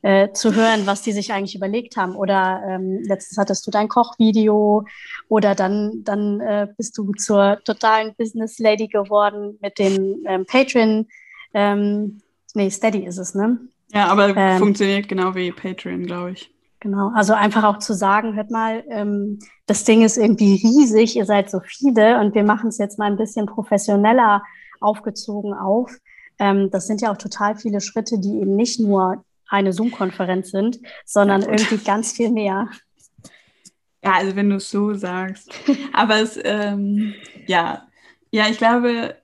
äh, 0.03 0.33
zu 0.33 0.55
hören, 0.55 0.87
was 0.87 1.03
die 1.03 1.13
sich 1.13 1.33
eigentlich 1.33 1.55
überlegt 1.55 1.97
haben. 1.97 2.17
Oder 2.17 2.63
ähm, 2.67 3.01
letztens 3.03 3.39
hattest 3.39 3.67
du 3.67 3.71
dein 3.71 3.89
Kochvideo 3.89 4.87
oder 5.29 5.55
dann, 5.55 6.03
dann 6.05 6.41
äh, 6.41 6.69
bist 6.77 6.97
du 6.97 7.13
zur 7.13 7.59
totalen 7.65 8.15
Business 8.17 8.59
Lady 8.59 8.89
geworden 8.89 9.59
mit 9.61 9.79
dem 9.79 10.25
ähm, 10.27 10.47
Patreon. 10.47 11.07
Ähm, 11.53 12.21
nee, 12.55 12.71
Steady 12.71 13.05
ist 13.05 13.19
es, 13.19 13.35
ne? 13.35 13.59
Ja, 13.93 14.07
aber 14.07 14.35
ähm, 14.37 14.59
funktioniert 14.59 15.09
genau 15.09 15.35
wie 15.35 15.53
Patreon, 15.53 16.07
glaube 16.07 16.33
ich. 16.33 16.51
Genau, 16.81 17.11
also 17.15 17.35
einfach 17.35 17.65
auch 17.65 17.79
zu 17.79 17.93
sagen, 17.93 18.35
hört 18.35 18.51
mal, 18.51 18.83
ähm, 18.89 19.39
das 19.67 19.85
Ding 19.85 20.03
ist 20.03 20.17
irgendwie 20.17 20.55
riesig, 20.55 21.15
ihr 21.15 21.27
seid 21.27 21.51
so 21.51 21.61
viele 21.61 22.19
und 22.19 22.35
wir 22.35 22.43
machen 22.43 22.69
es 22.69 22.79
jetzt 22.79 22.99
mal 22.99 23.11
ein 23.11 23.19
bisschen 23.19 23.45
professioneller 23.45 24.43
aufgezogen 24.81 25.53
auf. 25.53 25.95
Ähm, 26.39 26.71
das 26.71 26.87
sind 26.87 27.03
ja 27.03 27.13
auch 27.13 27.19
total 27.19 27.57
viele 27.57 27.83
Schritte, 27.83 28.19
die 28.19 28.41
eben 28.41 28.57
nicht 28.57 28.81
nur 28.81 29.23
eine 29.47 29.75
Zoom-Konferenz 29.75 30.53
sind, 30.53 30.81
sondern 31.05 31.43
irgendwie 31.43 31.77
ganz 31.85 32.13
viel 32.13 32.31
mehr. 32.31 32.69
Ja, 34.03 34.13
also 34.15 34.35
wenn 34.35 34.49
du 34.49 34.57
es 34.57 34.71
so 34.71 34.95
sagst. 34.95 35.53
Aber 35.93 36.17
es, 36.17 36.39
ähm, 36.43 37.13
ja, 37.47 37.87
ja, 38.31 38.49
ich 38.49 38.57
glaube, 38.57 39.17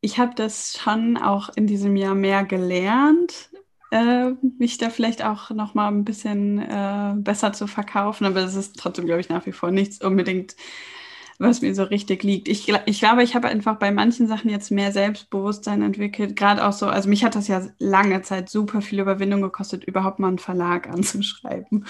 ich 0.00 0.18
habe 0.18 0.34
das 0.34 0.78
schon 0.78 1.18
auch 1.18 1.50
in 1.54 1.66
diesem 1.66 1.96
Jahr 1.96 2.14
mehr 2.14 2.44
gelernt, 2.44 3.50
äh, 3.90 4.30
mich 4.58 4.78
da 4.78 4.90
vielleicht 4.90 5.24
auch 5.24 5.50
noch 5.50 5.74
mal 5.74 5.88
ein 5.88 6.04
bisschen 6.04 6.58
äh, 6.60 7.14
besser 7.16 7.52
zu 7.52 7.66
verkaufen. 7.66 8.26
Aber 8.26 8.40
es 8.40 8.54
ist 8.54 8.78
trotzdem, 8.78 9.06
glaube 9.06 9.20
ich, 9.20 9.28
nach 9.28 9.46
wie 9.46 9.52
vor 9.52 9.70
nichts 9.70 10.00
unbedingt 10.02 10.56
was 11.38 11.62
mir 11.62 11.74
so 11.74 11.82
richtig 11.84 12.22
liegt. 12.22 12.48
Ich, 12.48 12.68
ich 12.86 12.98
glaube, 13.00 13.22
ich 13.22 13.34
habe 13.34 13.48
einfach 13.48 13.76
bei 13.76 13.90
manchen 13.90 14.28
Sachen 14.28 14.50
jetzt 14.50 14.70
mehr 14.70 14.92
Selbstbewusstsein 14.92 15.82
entwickelt. 15.82 16.36
Gerade 16.36 16.64
auch 16.66 16.72
so, 16.72 16.86
also 16.86 17.08
mich 17.08 17.24
hat 17.24 17.34
das 17.34 17.48
ja 17.48 17.66
lange 17.78 18.22
Zeit 18.22 18.48
super 18.48 18.80
viel 18.80 19.00
Überwindung 19.00 19.42
gekostet, 19.42 19.84
überhaupt 19.84 20.18
mal 20.18 20.28
einen 20.28 20.38
Verlag 20.38 20.88
anzuschreiben. 20.90 21.86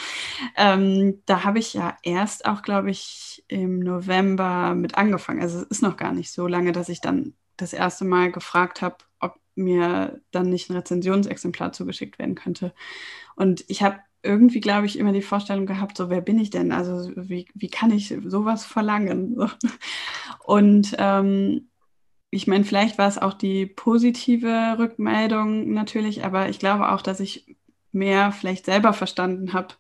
Ähm, 0.57 1.22
da 1.26 1.45
habe 1.45 1.59
ich 1.59 1.74
ja 1.74 1.97
erst 2.03 2.47
auch, 2.47 2.62
glaube 2.62 2.90
ich, 2.90 3.45
im 3.49 3.80
November 3.80 4.74
mit 4.74 4.97
angefangen. 4.97 5.42
Also 5.42 5.59
es 5.59 5.64
ist 5.64 5.82
noch 5.82 5.97
gar 5.97 6.12
nicht 6.12 6.32
so 6.32 6.47
lange, 6.47 6.72
dass 6.72 6.88
ich 6.88 7.01
dann 7.01 7.34
das 7.57 7.72
erste 7.72 8.05
Mal 8.05 8.32
gefragt 8.32 8.82
habe, 8.82 8.97
ob 9.20 9.38
mir 9.55 10.20
dann 10.30 10.50
nicht 10.50 10.70
ein 10.70 10.76
Rezensionsexemplar 10.76 11.72
zugeschickt 11.72 12.18
werden 12.18 12.34
könnte. 12.34 12.74
Und 13.36 13.64
ich 13.68 13.82
habe 13.82 13.98
irgendwie, 14.22 14.61
glaube 14.61 14.86
ich, 14.86 14.98
immer 14.98 15.12
die 15.12 15.22
Vorstellung 15.22 15.66
gehabt, 15.66 15.96
so 15.96 16.11
wer 16.11 16.20
bin 16.20 16.38
ich 16.38 16.50
denn? 16.50 16.72
Also 16.72 17.12
wie, 17.14 17.46
wie 17.55 17.68
kann 17.68 17.90
ich 17.90 18.14
sowas 18.24 18.64
verlangen? 18.64 19.36
Und 20.44 20.96
ähm, 20.98 21.68
ich 22.30 22.46
meine, 22.46 22.64
vielleicht 22.64 22.98
war 22.98 23.07
es 23.07 23.18
auch 23.18 23.34
die 23.34 23.66
positive 23.66 24.76
Rückmeldung 24.78 25.72
natürlich, 25.72 26.24
aber 26.24 26.48
ich 26.48 26.59
glaube 26.59 26.90
auch, 26.90 27.02
dass 27.02 27.20
ich 27.20 27.57
mehr 27.92 28.32
vielleicht 28.32 28.64
selber 28.66 28.92
verstanden 28.92 29.52
habe, 29.52 29.74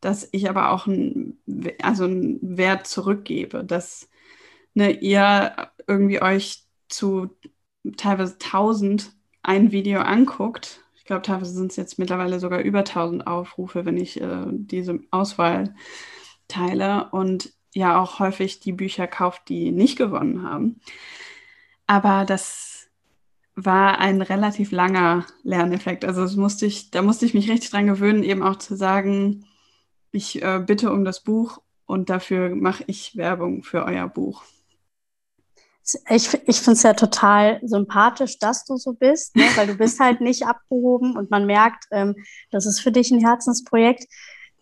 dass 0.00 0.28
ich 0.32 0.48
aber 0.48 0.70
auch 0.70 0.86
einen, 0.86 1.40
also 1.82 2.04
einen 2.04 2.56
Wert 2.56 2.86
zurückgebe, 2.86 3.64
dass 3.64 4.08
ne, 4.74 4.92
ihr 4.92 5.70
irgendwie 5.88 6.22
euch 6.22 6.64
zu 6.88 7.36
teilweise 7.96 8.38
tausend 8.38 9.12
ein 9.42 9.72
Video 9.72 10.00
anguckt 10.00 10.80
glaube, 11.08 11.22
teilweise 11.22 11.52
sind 11.52 11.72
es 11.72 11.76
jetzt 11.76 11.98
mittlerweile 11.98 12.38
sogar 12.38 12.60
über 12.60 12.80
1000 12.80 13.26
Aufrufe, 13.26 13.84
wenn 13.84 13.96
ich 13.96 14.20
äh, 14.20 14.46
diese 14.50 15.00
Auswahl 15.10 15.74
teile 16.46 17.08
und 17.10 17.50
ja 17.74 18.00
auch 18.00 18.20
häufig 18.20 18.60
die 18.60 18.72
Bücher 18.72 19.06
kauft, 19.06 19.48
die 19.48 19.72
nicht 19.72 19.96
gewonnen 19.96 20.44
haben. 20.44 20.80
Aber 21.86 22.24
das 22.24 22.88
war 23.56 23.98
ein 23.98 24.22
relativ 24.22 24.70
langer 24.70 25.26
Lerneffekt. 25.42 26.04
Also 26.04 26.20
das 26.22 26.36
musste 26.36 26.66
ich, 26.66 26.90
da 26.90 27.02
musste 27.02 27.26
ich 27.26 27.34
mich 27.34 27.50
richtig 27.50 27.70
dran 27.70 27.86
gewöhnen, 27.86 28.22
eben 28.22 28.42
auch 28.42 28.56
zu 28.56 28.76
sagen, 28.76 29.46
ich 30.12 30.42
äh, 30.42 30.62
bitte 30.64 30.92
um 30.92 31.04
das 31.04 31.24
Buch 31.24 31.60
und 31.86 32.10
dafür 32.10 32.54
mache 32.54 32.84
ich 32.86 33.16
Werbung 33.16 33.62
für 33.62 33.84
euer 33.84 34.08
Buch 34.08 34.44
ich, 36.10 36.34
ich 36.46 36.60
finde 36.60 36.72
es 36.72 36.82
ja 36.82 36.92
total 36.94 37.60
sympathisch, 37.62 38.38
dass 38.38 38.64
du 38.64 38.76
so 38.76 38.92
bist, 38.92 39.34
ne? 39.36 39.44
weil 39.56 39.66
du 39.66 39.74
bist 39.74 40.00
halt 40.00 40.20
nicht 40.20 40.46
abgehoben 40.46 41.16
und 41.16 41.30
man 41.30 41.46
merkt, 41.46 41.84
ähm, 41.90 42.14
das 42.50 42.66
ist 42.66 42.80
für 42.80 42.92
dich 42.92 43.10
ein 43.10 43.20
Herzensprojekt. 43.20 44.06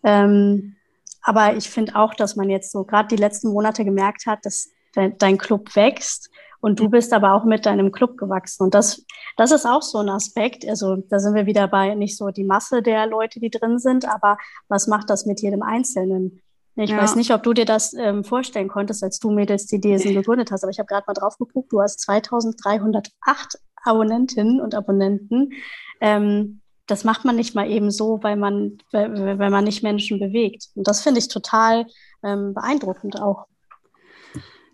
Ähm, 0.03 0.75
aber 1.21 1.55
ich 1.55 1.69
finde 1.69 1.95
auch, 1.95 2.13
dass 2.13 2.35
man 2.35 2.49
jetzt 2.49 2.71
so 2.71 2.83
gerade 2.85 3.09
die 3.09 3.21
letzten 3.21 3.49
Monate 3.49 3.83
gemerkt 3.83 4.25
hat, 4.25 4.45
dass 4.45 4.69
de 4.95 5.13
dein 5.17 5.37
Club 5.37 5.75
wächst 5.75 6.29
und 6.59 6.79
du 6.79 6.89
bist 6.89 7.13
aber 7.13 7.33
auch 7.33 7.43
mit 7.43 7.65
deinem 7.65 7.91
Club 7.91 8.17
gewachsen. 8.17 8.63
Und 8.63 8.73
das, 8.73 9.05
das 9.35 9.51
ist 9.51 9.65
auch 9.65 9.81
so 9.81 9.99
ein 9.99 10.09
Aspekt. 10.09 10.67
Also 10.67 10.97
da 11.09 11.19
sind 11.19 11.35
wir 11.35 11.45
wieder 11.45 11.67
bei 11.67 11.93
nicht 11.95 12.17
so 12.17 12.29
die 12.29 12.43
Masse 12.43 12.81
der 12.81 13.05
Leute, 13.05 13.39
die 13.39 13.49
drin 13.49 13.79
sind, 13.79 14.07
aber 14.07 14.37
was 14.67 14.87
macht 14.87 15.09
das 15.09 15.25
mit 15.25 15.41
jedem 15.41 15.61
Einzelnen? 15.61 16.41
Ich 16.79 16.91
ja. 16.91 16.97
weiß 16.97 17.15
nicht, 17.15 17.31
ob 17.31 17.41
du 17.41 17.53
dir 17.53 17.65
das 17.65 17.93
ähm, 17.93 18.23
vorstellen 18.23 18.67
konntest, 18.67 19.03
als 19.03 19.17
du 19.19 19.31
Mädels 19.31 19.65
die 19.65 19.79
gegründet 19.79 20.51
hast, 20.51 20.63
aber 20.63 20.69
ich 20.69 20.77
habe 20.77 20.87
gerade 20.87 21.05
mal 21.07 21.13
drauf 21.13 21.37
geguckt, 21.37 21.71
du 21.71 21.81
hast 21.81 21.99
2308 22.01 23.59
Abonnentinnen 23.83 24.61
und 24.61 24.75
Abonnenten. 24.75 25.53
Ähm, 26.01 26.61
das 26.85 27.03
macht 27.03 27.25
man 27.25 27.35
nicht 27.35 27.55
mal 27.55 27.69
eben 27.69 27.89
so, 27.89 28.19
weil 28.21 28.35
man, 28.35 28.77
weil, 28.91 29.39
weil 29.39 29.49
man 29.49 29.63
nicht 29.63 29.81
Menschen 29.81 30.19
bewegt. 30.19 30.69
Und 30.75 30.87
das 30.87 31.01
finde 31.01 31.19
ich 31.19 31.27
total 31.29 31.87
ähm, 32.23 32.53
beeindruckend 32.53 33.19
auch. 33.19 33.47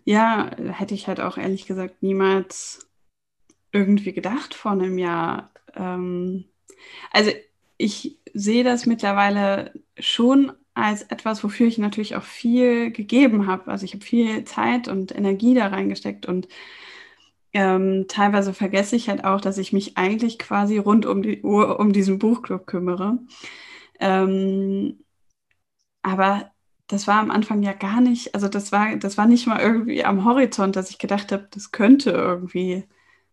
Ja, 0.04 0.50
hätte 0.58 0.94
ich 0.94 1.08
halt 1.08 1.20
auch 1.20 1.38
ehrlich 1.38 1.66
gesagt 1.66 2.02
niemals 2.02 2.86
irgendwie 3.72 4.12
gedacht 4.12 4.54
vor 4.54 4.72
einem 4.72 4.98
Jahr. 4.98 5.50
Ähm, 5.74 6.44
also 7.10 7.30
ich 7.78 8.18
sehe 8.34 8.62
das 8.62 8.84
mittlerweile 8.84 9.72
schon 9.98 10.52
als 10.74 11.02
etwas, 11.02 11.44
wofür 11.44 11.66
ich 11.66 11.78
natürlich 11.78 12.16
auch 12.16 12.24
viel 12.24 12.90
gegeben 12.90 13.46
habe. 13.46 13.70
Also 13.70 13.84
ich 13.84 13.94
habe 13.94 14.04
viel 14.04 14.44
Zeit 14.44 14.88
und 14.88 15.14
Energie 15.14 15.54
da 15.54 15.68
reingesteckt 15.68 16.26
und 16.26 16.48
ähm, 17.52 18.06
teilweise 18.08 18.52
vergesse 18.52 18.96
ich 18.96 19.08
halt 19.08 19.24
auch, 19.24 19.40
dass 19.40 19.58
ich 19.58 19.72
mich 19.72 19.96
eigentlich 19.96 20.38
quasi 20.38 20.78
rund 20.78 21.06
um 21.06 21.22
die 21.22 21.42
Uhr 21.42 21.78
um 21.80 21.92
diesen 21.92 22.18
Buchclub 22.18 22.66
kümmere. 22.66 23.18
Ähm, 24.00 24.98
aber 26.02 26.52
das 26.88 27.06
war 27.06 27.20
am 27.20 27.30
Anfang 27.30 27.62
ja 27.62 27.72
gar 27.72 28.00
nicht, 28.00 28.34
also 28.34 28.48
das 28.48 28.72
war, 28.72 28.96
das 28.96 29.16
war 29.18 29.26
nicht 29.26 29.46
mal 29.46 29.60
irgendwie 29.60 30.04
am 30.04 30.24
Horizont, 30.24 30.76
dass 30.76 30.90
ich 30.90 30.98
gedacht 30.98 31.32
habe, 31.32 31.48
das 31.50 31.72
könnte 31.72 32.10
irgendwie 32.10 32.84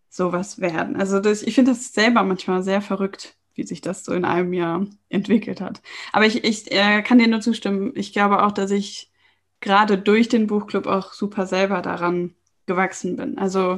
sowas 0.10 0.60
werden. 0.62 0.96
Also 0.98 1.20
das, 1.20 1.44
ich 1.44 1.56
finde 1.56 1.72
das 1.72 1.94
selber 1.94 2.24
manchmal 2.24 2.64
sehr 2.64 2.82
verrückt, 2.82 3.38
wie 3.62 3.68
sich 3.68 3.82
das 3.82 4.03
so 4.03 4.12
in 4.14 4.26
einem 4.26 4.53
Jahr 4.53 4.88
entwickelt 5.09 5.62
hat. 5.62 5.84
Aber 6.12 6.26
ich, 6.26 6.43
ich 6.43 6.72
äh, 6.72 7.03
kann 7.03 7.20
dir 7.20 7.28
nur 7.28 7.41
zustimmen. 7.41 7.91
Ich 7.95 8.12
glaube 8.12 8.41
auch, 8.43 8.51
dass 8.51 8.72
ich 8.72 9.12
gerade 9.59 9.99
durch 9.99 10.30
den 10.30 10.47
Buchclub 10.47 10.88
auch 10.88 11.14
super 11.14 11.45
selber 11.45 11.84
daran 11.84 12.34
gewachsen 12.66 13.18
bin. 13.18 13.38
Also 13.38 13.78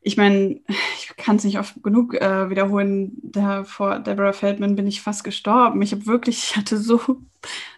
ich 0.00 0.16
meine, 0.16 0.60
ich 0.98 1.16
kann 1.16 1.36
es 1.36 1.44
nicht 1.44 1.60
oft 1.60 1.80
genug 1.82 2.14
äh, 2.14 2.50
wiederholen. 2.50 3.18
Da 3.22 3.62
vor 3.62 4.00
Deborah 4.00 4.32
Feldman 4.32 4.74
bin 4.74 4.88
ich 4.88 5.00
fast 5.00 5.22
gestorben. 5.22 5.80
Ich 5.80 5.92
habe 5.92 6.06
wirklich, 6.06 6.38
ich 6.38 6.56
hatte 6.56 6.76
so, 6.76 7.00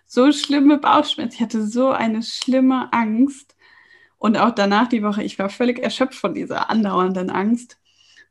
so 0.06 0.32
schlimme 0.32 0.78
Bauchschmerzen. 0.78 1.34
Ich 1.34 1.42
hatte 1.42 1.66
so 1.66 1.90
eine 1.90 2.22
schlimme 2.22 2.90
Angst. 2.94 3.56
Und 4.16 4.38
auch 4.38 4.54
danach 4.54 4.88
die 4.88 5.02
Woche, 5.02 5.22
ich 5.22 5.38
war 5.38 5.50
völlig 5.50 5.82
erschöpft 5.82 6.14
von 6.14 6.32
dieser 6.32 6.70
andauernden 6.70 7.28
Angst. 7.28 7.78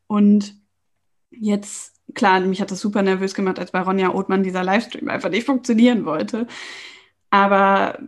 Und 0.07 0.55
jetzt 1.29 1.98
klar, 2.15 2.39
mich 2.41 2.61
hat 2.61 2.71
das 2.71 2.79
super 2.79 3.01
nervös 3.01 3.33
gemacht, 3.33 3.59
als 3.59 3.71
bei 3.71 3.81
Ronja 3.81 4.13
Othmann 4.13 4.43
dieser 4.43 4.63
Livestream 4.63 5.09
einfach 5.09 5.29
nicht 5.29 5.45
funktionieren 5.45 6.05
wollte. 6.05 6.47
Aber 7.29 7.99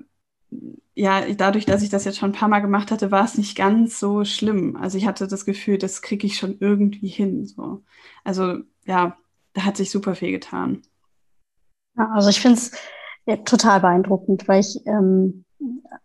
ja, 0.94 1.22
dadurch, 1.34 1.66
dass 1.66 1.84
ich 1.84 1.90
das 1.90 2.06
jetzt 2.06 2.18
schon 2.18 2.32
ein 2.32 2.36
paar 2.36 2.50
Mal 2.50 2.60
gemacht 2.60 2.92
hatte, 2.92 3.12
war 3.12 3.24
es 3.24 3.38
nicht 3.38 3.56
ganz 3.58 4.00
so 4.00 4.26
schlimm. 4.26 4.76
Also 4.76 4.98
ich 4.98 5.08
hatte 5.08 5.28
das 5.28 5.46
Gefühl, 5.46 5.78
das 5.78 6.02
kriege 6.02 6.28
ich 6.28 6.38
schon 6.38 6.58
irgendwie 6.60 7.08
hin. 7.08 7.46
So. 7.46 7.84
Also 8.24 8.60
ja, 8.86 9.18
da 9.54 9.66
hat 9.66 9.78
sich 9.78 9.90
super 9.92 10.16
viel 10.16 10.32
getan. 10.32 10.82
Ja, 11.98 12.10
also 12.14 12.30
ich 12.30 12.42
finde 12.42 12.58
es 12.58 12.72
ja, 13.26 13.38
total 13.38 13.80
beeindruckend, 13.82 14.48
weil 14.48 14.62
ich, 14.62 14.86
ähm, 14.86 15.46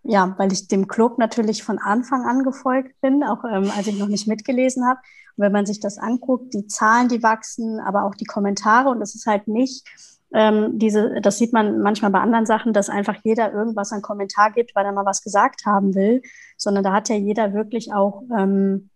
ja, 0.02 0.34
weil 0.38 0.52
ich 0.52 0.68
dem 0.68 0.86
Club 0.86 1.18
natürlich 1.18 1.62
von 1.62 1.78
Anfang 1.78 2.22
an 2.26 2.44
gefolgt 2.44 3.00
bin, 3.00 3.24
auch 3.24 3.44
ähm, 3.44 3.70
als 3.76 3.86
ich 3.86 3.98
noch 3.98 4.08
nicht 4.08 4.28
mitgelesen 4.28 4.86
habe. 4.86 5.00
Und 5.36 5.44
wenn 5.44 5.52
man 5.52 5.66
sich 5.66 5.80
das 5.80 5.98
anguckt, 5.98 6.54
die 6.54 6.66
Zahlen, 6.66 7.08
die 7.08 7.22
wachsen, 7.22 7.80
aber 7.80 8.04
auch 8.04 8.14
die 8.14 8.24
Kommentare, 8.24 8.88
und 8.88 9.00
das 9.00 9.14
ist 9.14 9.26
halt 9.26 9.48
nicht 9.48 9.86
ähm, 10.34 10.78
diese, 10.78 11.20
das 11.20 11.38
sieht 11.38 11.52
man 11.52 11.80
manchmal 11.80 12.10
bei 12.10 12.20
anderen 12.20 12.46
Sachen, 12.46 12.72
dass 12.72 12.88
einfach 12.88 13.16
jeder 13.22 13.52
irgendwas 13.52 13.92
an 13.92 14.02
Kommentar 14.02 14.50
gibt, 14.50 14.74
weil 14.74 14.84
er 14.84 14.92
mal 14.92 15.06
was 15.06 15.22
gesagt 15.22 15.64
haben 15.66 15.94
will, 15.94 16.22
sondern 16.56 16.84
da 16.84 16.92
hat 16.92 17.08
ja 17.08 17.16
jeder 17.16 17.54
wirklich 17.54 17.92
auch 17.92 18.22
ähm, 18.36 18.90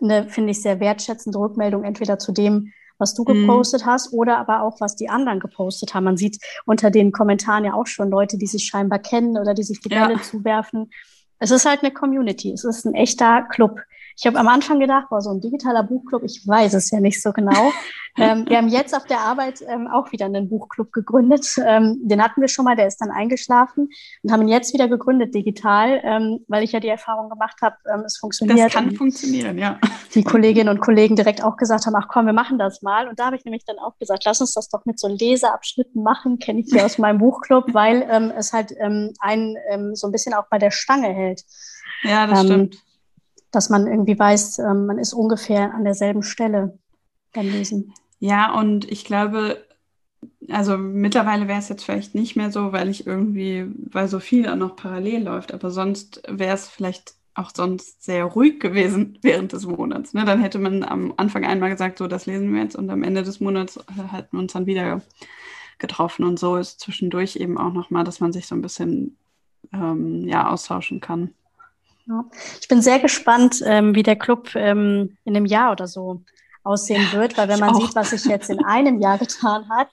eine, 0.00 0.28
finde 0.28 0.50
ich, 0.50 0.62
sehr 0.62 0.80
wertschätzende 0.80 1.38
Rückmeldung, 1.38 1.84
entweder 1.84 2.18
zu 2.18 2.32
dem, 2.32 2.72
was 2.98 3.14
du 3.14 3.22
mhm. 3.22 3.46
gepostet 3.46 3.82
mhm. 3.82 3.86
hast 3.86 4.12
oder 4.12 4.38
aber 4.38 4.62
auch, 4.62 4.80
was 4.80 4.96
die 4.96 5.08
anderen 5.08 5.40
gepostet 5.40 5.94
haben. 5.94 6.04
Man 6.04 6.16
sieht 6.16 6.38
unter 6.64 6.90
den 6.90 7.12
Kommentaren 7.12 7.64
ja 7.64 7.74
auch 7.74 7.86
schon 7.86 8.10
Leute, 8.10 8.36
die 8.36 8.46
sich 8.46 8.64
scheinbar 8.64 8.98
kennen 8.98 9.38
oder 9.38 9.54
die 9.54 9.62
sich 9.62 9.80
die 9.80 9.88
Bälle 9.88 10.14
ja. 10.14 10.22
zuwerfen. 10.22 10.90
Es 11.38 11.50
ist 11.50 11.66
halt 11.66 11.82
eine 11.82 11.92
Community. 11.92 12.52
Es 12.52 12.64
ist 12.64 12.86
ein 12.86 12.94
echter 12.94 13.42
Club. 13.42 13.80
Ich 14.18 14.26
habe 14.26 14.38
am 14.38 14.48
Anfang 14.48 14.80
gedacht, 14.80 15.08
boah, 15.10 15.20
so 15.20 15.30
ein 15.30 15.42
digitaler 15.42 15.82
Buchclub, 15.82 16.22
ich 16.24 16.46
weiß 16.46 16.72
es 16.72 16.90
ja 16.90 17.00
nicht 17.00 17.22
so 17.22 17.32
genau. 17.32 17.70
ähm, 18.16 18.46
wir 18.48 18.56
haben 18.56 18.68
jetzt 18.68 18.96
auf 18.96 19.04
der 19.04 19.20
Arbeit 19.20 19.62
ähm, 19.68 19.88
auch 19.88 20.10
wieder 20.10 20.24
einen 20.24 20.48
Buchclub 20.48 20.90
gegründet. 20.90 21.46
Ähm, 21.66 21.98
den 22.02 22.22
hatten 22.22 22.40
wir 22.40 22.48
schon 22.48 22.64
mal, 22.64 22.76
der 22.76 22.86
ist 22.86 22.98
dann 22.98 23.10
eingeschlafen 23.10 23.90
und 24.22 24.32
haben 24.32 24.40
ihn 24.42 24.48
jetzt 24.48 24.72
wieder 24.72 24.88
gegründet 24.88 25.34
digital, 25.34 26.00
ähm, 26.02 26.40
weil 26.48 26.64
ich 26.64 26.72
ja 26.72 26.80
die 26.80 26.88
Erfahrung 26.88 27.28
gemacht 27.28 27.56
habe, 27.60 27.76
ähm, 27.92 28.04
es 28.06 28.16
funktioniert. 28.16 28.58
Das 28.58 28.72
kann 28.72 28.90
funktionieren, 28.92 29.58
ja. 29.58 29.78
Die 30.14 30.24
Kolleginnen 30.24 30.70
und 30.70 30.80
Kollegen 30.80 31.14
direkt 31.14 31.44
auch 31.44 31.58
gesagt 31.58 31.84
haben, 31.84 31.94
ach 31.94 32.08
komm, 32.08 32.24
wir 32.24 32.32
machen 32.32 32.58
das 32.58 32.80
mal. 32.80 33.08
Und 33.08 33.18
da 33.18 33.26
habe 33.26 33.36
ich 33.36 33.44
nämlich 33.44 33.66
dann 33.66 33.78
auch 33.78 33.98
gesagt, 33.98 34.24
lass 34.24 34.40
uns 34.40 34.54
das 34.54 34.70
doch 34.70 34.86
mit 34.86 34.98
so 34.98 35.08
Leseabschnitten 35.08 36.02
machen, 36.02 36.38
kenne 36.38 36.60
ich 36.60 36.68
hier 36.72 36.86
aus 36.86 36.96
meinem 36.96 37.18
Buchclub, 37.18 37.74
weil 37.74 38.06
ähm, 38.10 38.32
es 38.34 38.54
halt 38.54 38.74
einen 39.20 39.94
so 39.94 40.06
ein 40.08 40.12
bisschen 40.12 40.32
auch 40.32 40.46
bei 40.50 40.58
der 40.58 40.70
Stange 40.70 41.08
hält. 41.08 41.42
Ja, 42.02 42.26
das 42.26 42.44
stimmt 42.44 42.85
dass 43.56 43.70
man 43.70 43.86
irgendwie 43.86 44.18
weiß, 44.18 44.58
ähm, 44.60 44.86
man 44.86 44.98
ist 44.98 45.14
ungefähr 45.14 45.74
an 45.74 45.84
derselben 45.84 46.22
Stelle 46.22 46.78
beim 47.32 47.46
Lesen. 47.46 47.94
Ja, 48.20 48.52
und 48.52 48.90
ich 48.90 49.04
glaube, 49.04 49.58
also 50.50 50.76
mittlerweile 50.76 51.48
wäre 51.48 51.58
es 51.58 51.68
jetzt 51.68 51.84
vielleicht 51.84 52.14
nicht 52.14 52.36
mehr 52.36 52.50
so, 52.52 52.72
weil 52.72 52.88
ich 52.88 53.06
irgendwie, 53.06 53.66
weil 53.76 54.08
so 54.08 54.20
viel 54.20 54.48
auch 54.48 54.56
noch 54.56 54.76
parallel 54.76 55.24
läuft, 55.24 55.52
aber 55.52 55.70
sonst 55.70 56.22
wäre 56.28 56.54
es 56.54 56.68
vielleicht 56.68 57.14
auch 57.34 57.50
sonst 57.54 58.02
sehr 58.04 58.24
ruhig 58.24 58.60
gewesen 58.60 59.18
während 59.22 59.52
des 59.52 59.66
Monats. 59.66 60.14
Ne? 60.14 60.24
Dann 60.24 60.40
hätte 60.40 60.58
man 60.58 60.82
am 60.82 61.14
Anfang 61.16 61.44
einmal 61.44 61.70
gesagt, 61.70 61.98
so, 61.98 62.06
das 62.06 62.26
lesen 62.26 62.52
wir 62.54 62.62
jetzt 62.62 62.76
und 62.76 62.90
am 62.90 63.02
Ende 63.02 63.22
des 63.22 63.40
Monats 63.40 63.78
hätten 64.12 64.36
wir 64.36 64.40
uns 64.40 64.52
dann 64.52 64.66
wieder 64.66 65.02
getroffen 65.78 66.24
und 66.24 66.38
so 66.38 66.56
ist 66.56 66.80
zwischendurch 66.80 67.36
eben 67.36 67.58
auch 67.58 67.72
nochmal, 67.72 68.04
dass 68.04 68.20
man 68.20 68.32
sich 68.32 68.46
so 68.46 68.54
ein 68.54 68.62
bisschen 68.62 69.16
ähm, 69.72 70.26
ja, 70.26 70.50
austauschen 70.50 71.00
kann. 71.00 71.34
Ich 72.60 72.68
bin 72.68 72.82
sehr 72.82 72.98
gespannt, 72.98 73.62
ähm, 73.64 73.94
wie 73.94 74.02
der 74.02 74.16
Club 74.16 74.54
ähm, 74.54 75.16
in 75.24 75.36
einem 75.36 75.46
Jahr 75.46 75.72
oder 75.72 75.86
so 75.86 76.22
aussehen 76.62 77.12
wird, 77.12 77.36
weil 77.36 77.48
wenn 77.48 77.60
man 77.60 77.74
sieht, 77.74 77.94
was 77.94 78.10
sich 78.10 78.24
jetzt 78.24 78.50
in 78.50 78.64
einem 78.64 79.00
Jahr 79.00 79.18
getan 79.18 79.68
hat, 79.68 79.88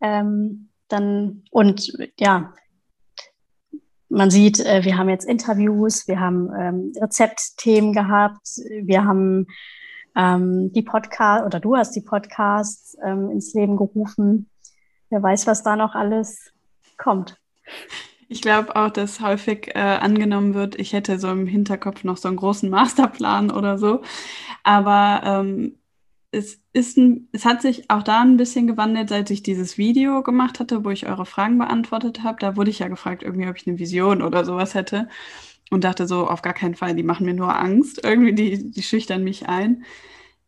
ähm, 0.00 0.68
dann 0.88 1.44
und 1.50 1.92
ja, 2.18 2.52
man 4.08 4.30
sieht, 4.30 4.60
äh, 4.60 4.84
wir 4.84 4.96
haben 4.96 5.08
jetzt 5.08 5.26
Interviews, 5.26 6.08
wir 6.08 6.20
haben 6.20 6.50
ähm, 6.58 6.92
Rezeptthemen 7.00 7.92
gehabt, 7.92 8.46
wir 8.82 9.04
haben 9.04 9.46
ähm, 10.16 10.72
die 10.72 10.82
Podcast 10.82 11.44
oder 11.44 11.60
du 11.60 11.76
hast 11.76 11.94
die 11.94 12.00
Podcasts 12.00 12.96
ähm, 13.04 13.30
ins 13.30 13.52
Leben 13.54 13.76
gerufen. 13.76 14.50
Wer 15.10 15.22
weiß, 15.22 15.46
was 15.46 15.62
da 15.62 15.76
noch 15.76 15.94
alles 15.94 16.52
kommt. 16.96 17.38
Ich 18.30 18.42
glaube 18.42 18.76
auch, 18.76 18.90
dass 18.90 19.20
häufig 19.20 19.68
äh, 19.74 19.78
angenommen 19.78 20.52
wird, 20.54 20.78
ich 20.78 20.92
hätte 20.92 21.18
so 21.18 21.30
im 21.30 21.46
Hinterkopf 21.46 22.04
noch 22.04 22.18
so 22.18 22.28
einen 22.28 22.36
großen 22.36 22.68
Masterplan 22.70 23.50
oder 23.50 23.78
so. 23.78 24.02
Aber 24.64 25.22
ähm, 25.24 25.78
es, 26.30 26.60
ist 26.74 26.98
ein, 26.98 27.28
es 27.32 27.46
hat 27.46 27.62
sich 27.62 27.90
auch 27.90 28.02
da 28.02 28.20
ein 28.20 28.36
bisschen 28.36 28.66
gewandelt, 28.66 29.08
seit 29.08 29.30
ich 29.30 29.42
dieses 29.42 29.78
Video 29.78 30.22
gemacht 30.22 30.60
hatte, 30.60 30.84
wo 30.84 30.90
ich 30.90 31.06
eure 31.06 31.24
Fragen 31.24 31.56
beantwortet 31.56 32.22
habe. 32.22 32.36
Da 32.38 32.56
wurde 32.56 32.70
ich 32.70 32.80
ja 32.80 32.88
gefragt, 32.88 33.22
irgendwie, 33.22 33.48
ob 33.48 33.56
ich 33.56 33.66
eine 33.66 33.78
Vision 33.78 34.20
oder 34.22 34.44
sowas 34.44 34.74
hätte. 34.74 35.08
Und 35.70 35.84
dachte 35.84 36.06
so, 36.06 36.26
auf 36.28 36.42
gar 36.42 36.54
keinen 36.54 36.74
Fall, 36.74 36.94
die 36.94 37.02
machen 37.02 37.26
mir 37.26 37.34
nur 37.34 37.58
Angst. 37.58 38.04
Irgendwie, 38.04 38.34
die, 38.34 38.70
die 38.70 38.82
schüchtern 38.82 39.24
mich 39.24 39.48
ein. 39.48 39.84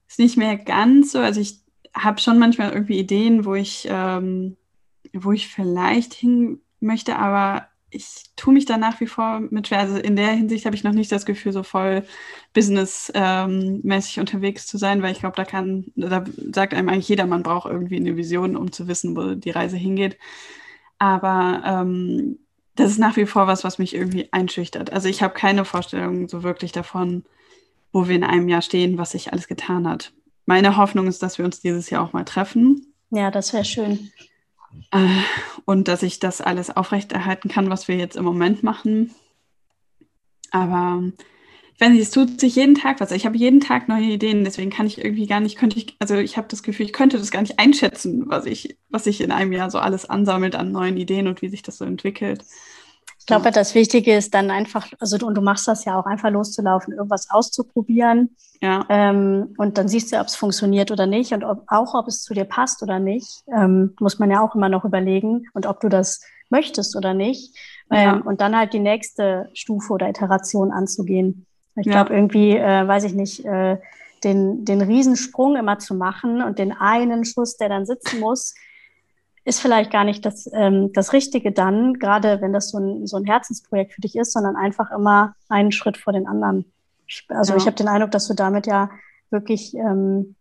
Ist 0.09 0.19
nicht 0.19 0.37
mehr 0.37 0.57
ganz 0.57 1.13
so. 1.13 1.19
Also 1.19 1.41
ich 1.41 1.61
habe 1.95 2.21
schon 2.21 2.39
manchmal 2.39 2.73
irgendwie 2.73 2.99
Ideen, 2.99 3.45
wo 3.47 3.55
ich, 3.55 3.89
ähm, 3.91 4.57
wo 5.15 5.33
ich 5.33 5.49
vielleicht 5.49 6.15
hin 6.15 6.61
möchte, 6.81 7.19
aber 7.19 7.70
ich 7.91 8.31
tue 8.37 8.55
mich 8.55 8.65
da 8.65 8.77
nach 8.77 9.01
wie 9.01 9.07
vor 9.07 9.41
mit 9.51 9.69
schwer. 9.69 9.81
Also 9.81 9.97
in 9.97 10.17
der 10.17 10.29
Hinsicht 10.29 10.67
habe 10.67 10.77
ich 10.77 10.85
noch 10.85 10.93
nicht 10.93 11.11
das 11.11 11.27
Gefühl, 11.27 11.53
so 11.53 11.63
voll 11.63 12.05
businessmäßig 12.53 14.17
ähm, 14.17 14.21
unterwegs 14.21 14.67
zu 14.67 14.79
sein, 14.79 15.03
weil 15.03 15.13
ich 15.13 15.21
glaube, 15.21 15.37
da 15.37 15.45
kann, 15.45 15.87
da 15.97 16.25
sagt 16.53 16.75
einem 16.75 16.89
eigentlich 16.89 17.09
jeder, 17.09 17.27
man 17.27 17.43
braucht 17.43 17.71
irgendwie 17.71 17.97
eine 17.97 18.17
Vision, 18.17 18.57
um 18.57 18.73
zu 18.73 18.89
wissen, 18.89 19.17
wo 19.17 19.35
die 19.35 19.51
Reise 19.51 19.77
hingeht. 19.77 20.19
Aber 20.99 21.63
ähm, 21.65 22.39
das 22.77 22.91
ist 22.93 22.99
nach 22.99 23.17
wie 23.17 23.27
vor 23.27 23.47
was, 23.47 23.65
was 23.65 23.79
mich 23.79 23.95
irgendwie 23.95 24.29
einschüchtert. 24.33 24.93
Also 24.93 25.09
ich 25.09 25.23
habe 25.23 25.35
keine 25.35 25.65
Vorstellung 25.65 26.29
so 26.29 26.43
wirklich 26.43 26.73
davon, 26.73 27.25
wo 27.93 28.09
wir 28.09 28.17
in 28.17 28.25
einem 28.25 28.49
Jahr 28.49 28.63
stehen, 28.63 28.99
was 28.99 29.13
sich 29.13 29.33
alles 29.33 29.49
getan 29.49 29.89
hat. 29.89 30.13
Meine 30.47 30.77
Hoffnung 30.77 31.07
ist, 31.07 31.23
dass 31.23 31.39
wir 31.39 31.45
uns 31.45 31.61
dieses 31.61 31.91
Jahr 31.91 32.03
auch 32.03 32.13
mal 32.13 32.25
treffen. 32.25 32.95
Ja, 33.11 33.31
das 33.31 33.53
wäre 33.53 33.65
schön. 33.65 34.11
Äh, 34.91 35.07
und 35.65 35.89
dass 35.89 36.03
ich 36.03 36.19
das 36.19 36.41
alles 36.41 36.75
aufrechterhalten 36.75 37.49
kann, 37.49 37.71
was 37.71 37.89
wir 37.89 37.97
jetzt 37.97 38.17
im 38.17 38.25
Moment 38.25 38.63
machen. 38.63 39.15
Aber 40.51 41.03
ich 41.75 41.81
weiß 41.81 41.91
nicht, 41.91 42.03
es 42.03 42.11
tut 42.11 42.41
sich 42.41 42.57
jeden 42.57 42.75
Tag 42.75 43.01
was. 43.01 43.11
Ich 43.13 43.25
habe 43.25 43.37
jeden 43.37 43.61
Tag 43.61 43.89
neue 43.89 44.05
Ideen, 44.05 44.45
deswegen 44.45 44.71
kann 44.71 44.87
ich 44.87 45.03
irgendwie 45.03 45.27
gar 45.27 45.41
nicht, 45.41 45.57
könnte 45.57 45.79
ich, 45.79 45.97
also 45.99 46.17
ich 46.17 46.37
habe 46.37 46.49
das 46.49 46.63
Gefühl, 46.63 46.87
ich 46.87 46.93
könnte 46.93 47.19
das 47.19 47.31
gar 47.31 47.41
nicht 47.41 47.59
einschätzen, 47.59 48.25
was 48.29 48.47
ich, 48.47 48.77
was 48.91 49.05
sich 49.05 49.21
in 49.21 49.33
einem 49.33 49.53
Jahr 49.53 49.71
so 49.71 49.79
alles 49.79 50.05
ansammelt 50.05 50.55
an 50.57 50.73
neuen 50.73 50.97
Ideen 50.97 51.27
und 51.27 51.41
wie 51.41 51.49
sich 51.49 51.63
das 51.63 51.79
so 51.79 51.85
entwickelt. 51.85 52.45
Ich 53.21 53.27
glaube, 53.27 53.51
das 53.53 53.75
Wichtige 53.75 54.17
ist 54.17 54.35
dann 54.35 54.51
einfach, 54.51 54.89
also 54.99 55.19
du, 55.19 55.27
und 55.27 55.35
du 55.37 55.41
machst 55.41 55.69
das 55.69 55.85
ja 55.85 55.99
auch 56.01 56.07
einfach 56.07 56.31
loszulaufen, 56.31 56.95
irgendwas 56.95 57.31
auszuprobieren. 57.31 58.35
Ja. 58.61 58.85
Ähm, 58.89 59.55
und 59.57 59.79
dann 59.79 59.89
siehst 59.89 60.13
du, 60.13 60.19
ob 60.19 60.27
es 60.27 60.37
funktioniert 60.37 60.91
oder 60.91 61.07
nicht 61.07 61.33
und 61.33 61.45
ob, 61.45 61.63
auch, 61.69 61.95
ob 61.95 62.09
es 62.09 62.23
zu 62.23 62.35
dir 62.35 62.45
passt 62.45 62.83
oder 62.83 62.99
nicht. 62.99 63.45
Ähm, 63.55 63.95
muss 64.01 64.19
man 64.19 64.31
ja 64.31 64.41
auch 64.41 64.55
immer 64.55 64.69
noch 64.69 64.85
überlegen 64.85 65.47
und 65.53 65.67
ob 65.67 65.81
du 65.81 65.89
das 65.89 66.21
möchtest 66.49 66.97
oder 66.97 67.15
nicht. 67.15 67.57
Ja. 67.91 68.17
Ähm, 68.17 68.23
und 68.23 68.41
dann 68.41 68.57
halt 68.57 68.73
die 68.73 68.81
nächste 68.81 69.49
Stufe 69.53 69.93
oder 69.93 70.09
Iteration 70.09 70.73
anzugehen. 70.73 71.47
Ich 71.77 71.87
ja. 71.87 71.93
glaube, 71.93 72.15
irgendwie, 72.15 72.57
äh, 72.57 72.89
weiß 72.89 73.05
ich 73.05 73.15
nicht, 73.15 73.45
äh, 73.45 73.79
den, 74.25 74.65
den 74.65 74.81
Riesensprung 74.81 75.57
immer 75.57 75.79
zu 75.79 75.95
machen 75.95 76.43
und 76.43 76.59
den 76.59 76.73
einen 76.73 77.25
Schuss, 77.25 77.57
der 77.57 77.69
dann 77.69 77.87
sitzen 77.87 78.21
muss, 78.21 78.55
ist 79.45 79.61
vielleicht 79.61 79.91
gar 79.91 80.05
nicht 80.05 80.25
das, 80.25 80.49
ähm, 80.53 80.93
das 80.93 81.13
Richtige 81.13 81.53
dann, 81.53 81.95
gerade 81.95 82.41
wenn 82.41 82.53
das 82.53 82.71
so 82.71 82.79
ein, 82.79 83.07
so 83.07 83.17
ein 83.17 83.25
Herzensprojekt 83.25 83.95
für 83.95 84.01
dich 84.01 84.17
ist, 84.17 84.33
sondern 84.33 84.57
einfach 84.57 84.91
immer 84.91 85.35
einen 85.49 85.73
Schritt 85.73 85.97
vor 85.97 86.13
den 86.13 86.27
anderen. 86.27 86.71
Also 87.29 87.53
ja. 87.53 87.57
ich 87.57 87.67
habe 87.67 87.77
den 87.77 87.89
Eindruck, 87.89 88.11
dass 88.11 88.29
du 88.29 88.35
damit 88.35 88.67
ja 88.67 88.91
wirklich 89.31 89.75
ähm, 89.75 90.37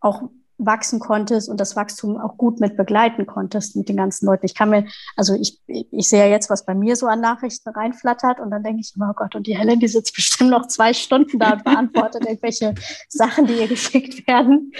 auch 0.00 0.22
wachsen 0.58 1.00
konntest 1.00 1.48
und 1.48 1.58
das 1.58 1.76
Wachstum 1.76 2.18
auch 2.18 2.36
gut 2.36 2.60
mit 2.60 2.76
begleiten 2.76 3.26
konntest 3.26 3.76
mit 3.76 3.88
den 3.88 3.96
ganzen 3.96 4.26
Leuten. 4.26 4.46
Ich 4.46 4.54
kann 4.54 4.70
mir, 4.70 4.86
also 5.16 5.34
ich, 5.34 5.60
ich 5.66 6.08
sehe 6.08 6.20
ja 6.20 6.30
jetzt, 6.30 6.50
was 6.50 6.64
bei 6.64 6.74
mir 6.74 6.96
so 6.96 7.06
an 7.06 7.20
Nachrichten 7.20 7.70
reinflattert 7.70 8.40
und 8.40 8.50
dann 8.50 8.62
denke 8.62 8.80
ich 8.80 8.92
immer, 8.94 9.10
oh 9.10 9.14
Gott, 9.14 9.34
und 9.34 9.46
die 9.46 9.56
Helen, 9.56 9.80
die 9.80 9.88
sitzt 9.88 10.14
bestimmt 10.14 10.50
noch 10.50 10.68
zwei 10.68 10.92
Stunden 10.92 11.38
da 11.38 11.54
und 11.54 11.64
beantwortet 11.64 12.24
irgendwelche 12.26 12.74
Sachen, 13.08 13.46
die 13.46 13.54
ihr 13.54 13.68
geschickt 13.68 14.26
werden. 14.26 14.72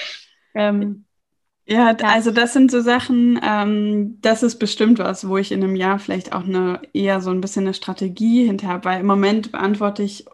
Ähm, 0.55 1.07
ja, 1.67 1.95
also 2.03 2.31
das 2.33 2.53
sind 2.53 2.71
so 2.71 2.81
Sachen, 2.81 3.41
ähm, 3.43 4.19
das 4.21 4.43
ist 4.43 4.59
bestimmt 4.59 4.99
was, 4.99 5.29
wo 5.29 5.37
ich 5.37 5.53
in 5.53 5.63
einem 5.63 5.77
Jahr 5.77 5.99
vielleicht 5.99 6.33
auch 6.33 6.45
eine 6.45 6.81
eher 6.93 7.21
so 7.21 7.31
ein 7.31 7.41
bisschen 7.41 7.65
eine 7.65 7.75
Strategie 7.75 8.47
hinterher 8.47 8.75
habe, 8.75 8.85
weil 8.87 9.01
im 9.01 9.07
Moment 9.07 9.53
beantworte 9.53 10.03
ich, 10.03 10.27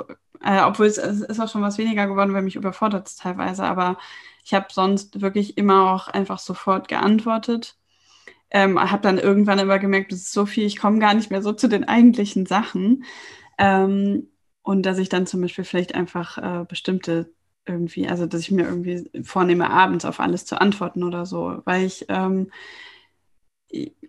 äh, 0.43 0.61
obwohl 0.63 0.87
es, 0.87 0.97
es 0.99 1.21
ist 1.21 1.41
auch 1.41 1.49
schon 1.51 1.63
was 1.63 1.79
weniger 1.79 2.07
geworden, 2.07 2.33
weil 2.33 2.43
mich 2.43 2.57
überfordert 2.57 3.09
es 3.09 3.17
teilweise, 3.17 3.65
aber 3.65 3.99
ich 4.45 4.55
habe 4.55 4.67
sonst 4.71 5.21
wirklich 5.21 5.59
immer 5.59 5.93
auch 5.93 6.09
einfach 6.09 6.39
sofort 6.39 6.89
geantwortet. 6.89 7.77
Ähm, 8.51 8.81
habe 8.81 9.03
dann 9.03 9.19
irgendwann 9.19 9.59
immer 9.59 9.79
gemerkt, 9.79 10.13
das 10.13 10.21
ist 10.21 10.33
so 10.33 10.47
viel, 10.47 10.65
ich 10.67 10.79
komme 10.79 10.99
gar 11.01 11.15
nicht 11.15 11.31
mehr 11.31 11.43
so 11.43 11.53
zu 11.53 11.69
den 11.69 11.85
eigentlichen 11.85 12.47
Sachen. 12.47 13.05
Ähm, 13.59 14.29
und 14.63 14.85
dass 14.85 14.99
ich 14.99 15.09
dann 15.11 15.27
zum 15.27 15.43
Beispiel 15.43 15.65
vielleicht 15.65 15.95
einfach 15.95 16.39
äh, 16.39 16.65
bestimmte 16.67 17.33
irgendwie, 17.69 18.09
also 18.09 18.27
dass 18.27 18.41
ich 18.43 18.51
mir 18.51 18.65
irgendwie 18.67 19.11
vornehme, 19.25 19.71
abends 19.71 20.05
auf 20.05 20.21
alles 20.21 20.45
zu 20.47 20.61
antworten 20.61 21.03
oder 21.05 21.27
so, 21.27 21.63
weil 21.65 21.85
ich, 21.85 22.07
ähm, 22.09 22.51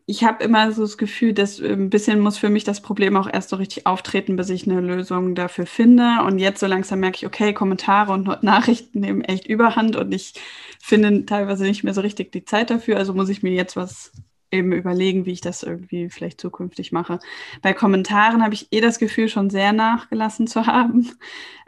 ich 0.05 0.24
habe 0.24 0.43
immer 0.43 0.72
so 0.72 0.84
das 0.84 0.97
Gefühl, 0.97 1.34
dass 1.34 1.60
ein 1.60 1.89
bisschen 1.89 2.20
muss 2.20 2.38
für 2.38 2.49
mich 2.49 2.64
das 2.64 2.82
Problem 2.82 3.18
auch 3.18 3.28
erst 3.32 3.49
so 3.49 3.57
richtig 3.57 3.86
auftreten, 3.86 4.38
bis 4.38 4.49
ich 4.49 4.66
eine 4.68 4.80
Lösung 4.82 5.36
dafür 5.36 5.66
finde. 5.66 6.24
Und 6.26 6.39
jetzt 6.39 6.60
so 6.62 6.68
langsam 6.68 6.99
merke 7.01 7.18
ich, 7.18 7.26
okay, 7.26 7.53
Kommentare 7.53 8.14
und 8.14 8.26
Nachrichten 8.43 9.01
nehmen 9.01 9.22
echt 9.22 9.47
überhand 9.47 9.95
und 9.95 10.14
ich 10.14 10.34
finde 10.80 11.26
teilweise 11.26 11.64
nicht 11.66 11.84
mehr 11.84 11.93
so 11.93 12.01
richtig 12.01 12.32
die 12.32 12.45
Zeit 12.45 12.70
dafür. 12.70 12.97
Also 12.97 13.14
muss 13.14 13.30
ich 13.30 13.43
mir 13.43 13.51
jetzt 13.51 13.76
was 13.76 14.12
eben 14.51 14.72
überlegen, 14.72 15.26
wie 15.26 15.34
ich 15.34 15.41
das 15.41 15.64
irgendwie 15.64 16.10
vielleicht 16.10 16.41
zukünftig 16.41 16.91
mache. 16.91 17.20
Bei 17.62 17.74
Kommentaren 17.74 18.43
habe 18.43 18.53
ich 18.55 18.68
eh 18.72 18.82
das 18.82 18.99
Gefühl, 18.99 19.30
schon 19.30 19.49
sehr 19.49 19.74
nachgelassen 19.74 20.47
zu 20.47 20.66
haben. 20.66 21.12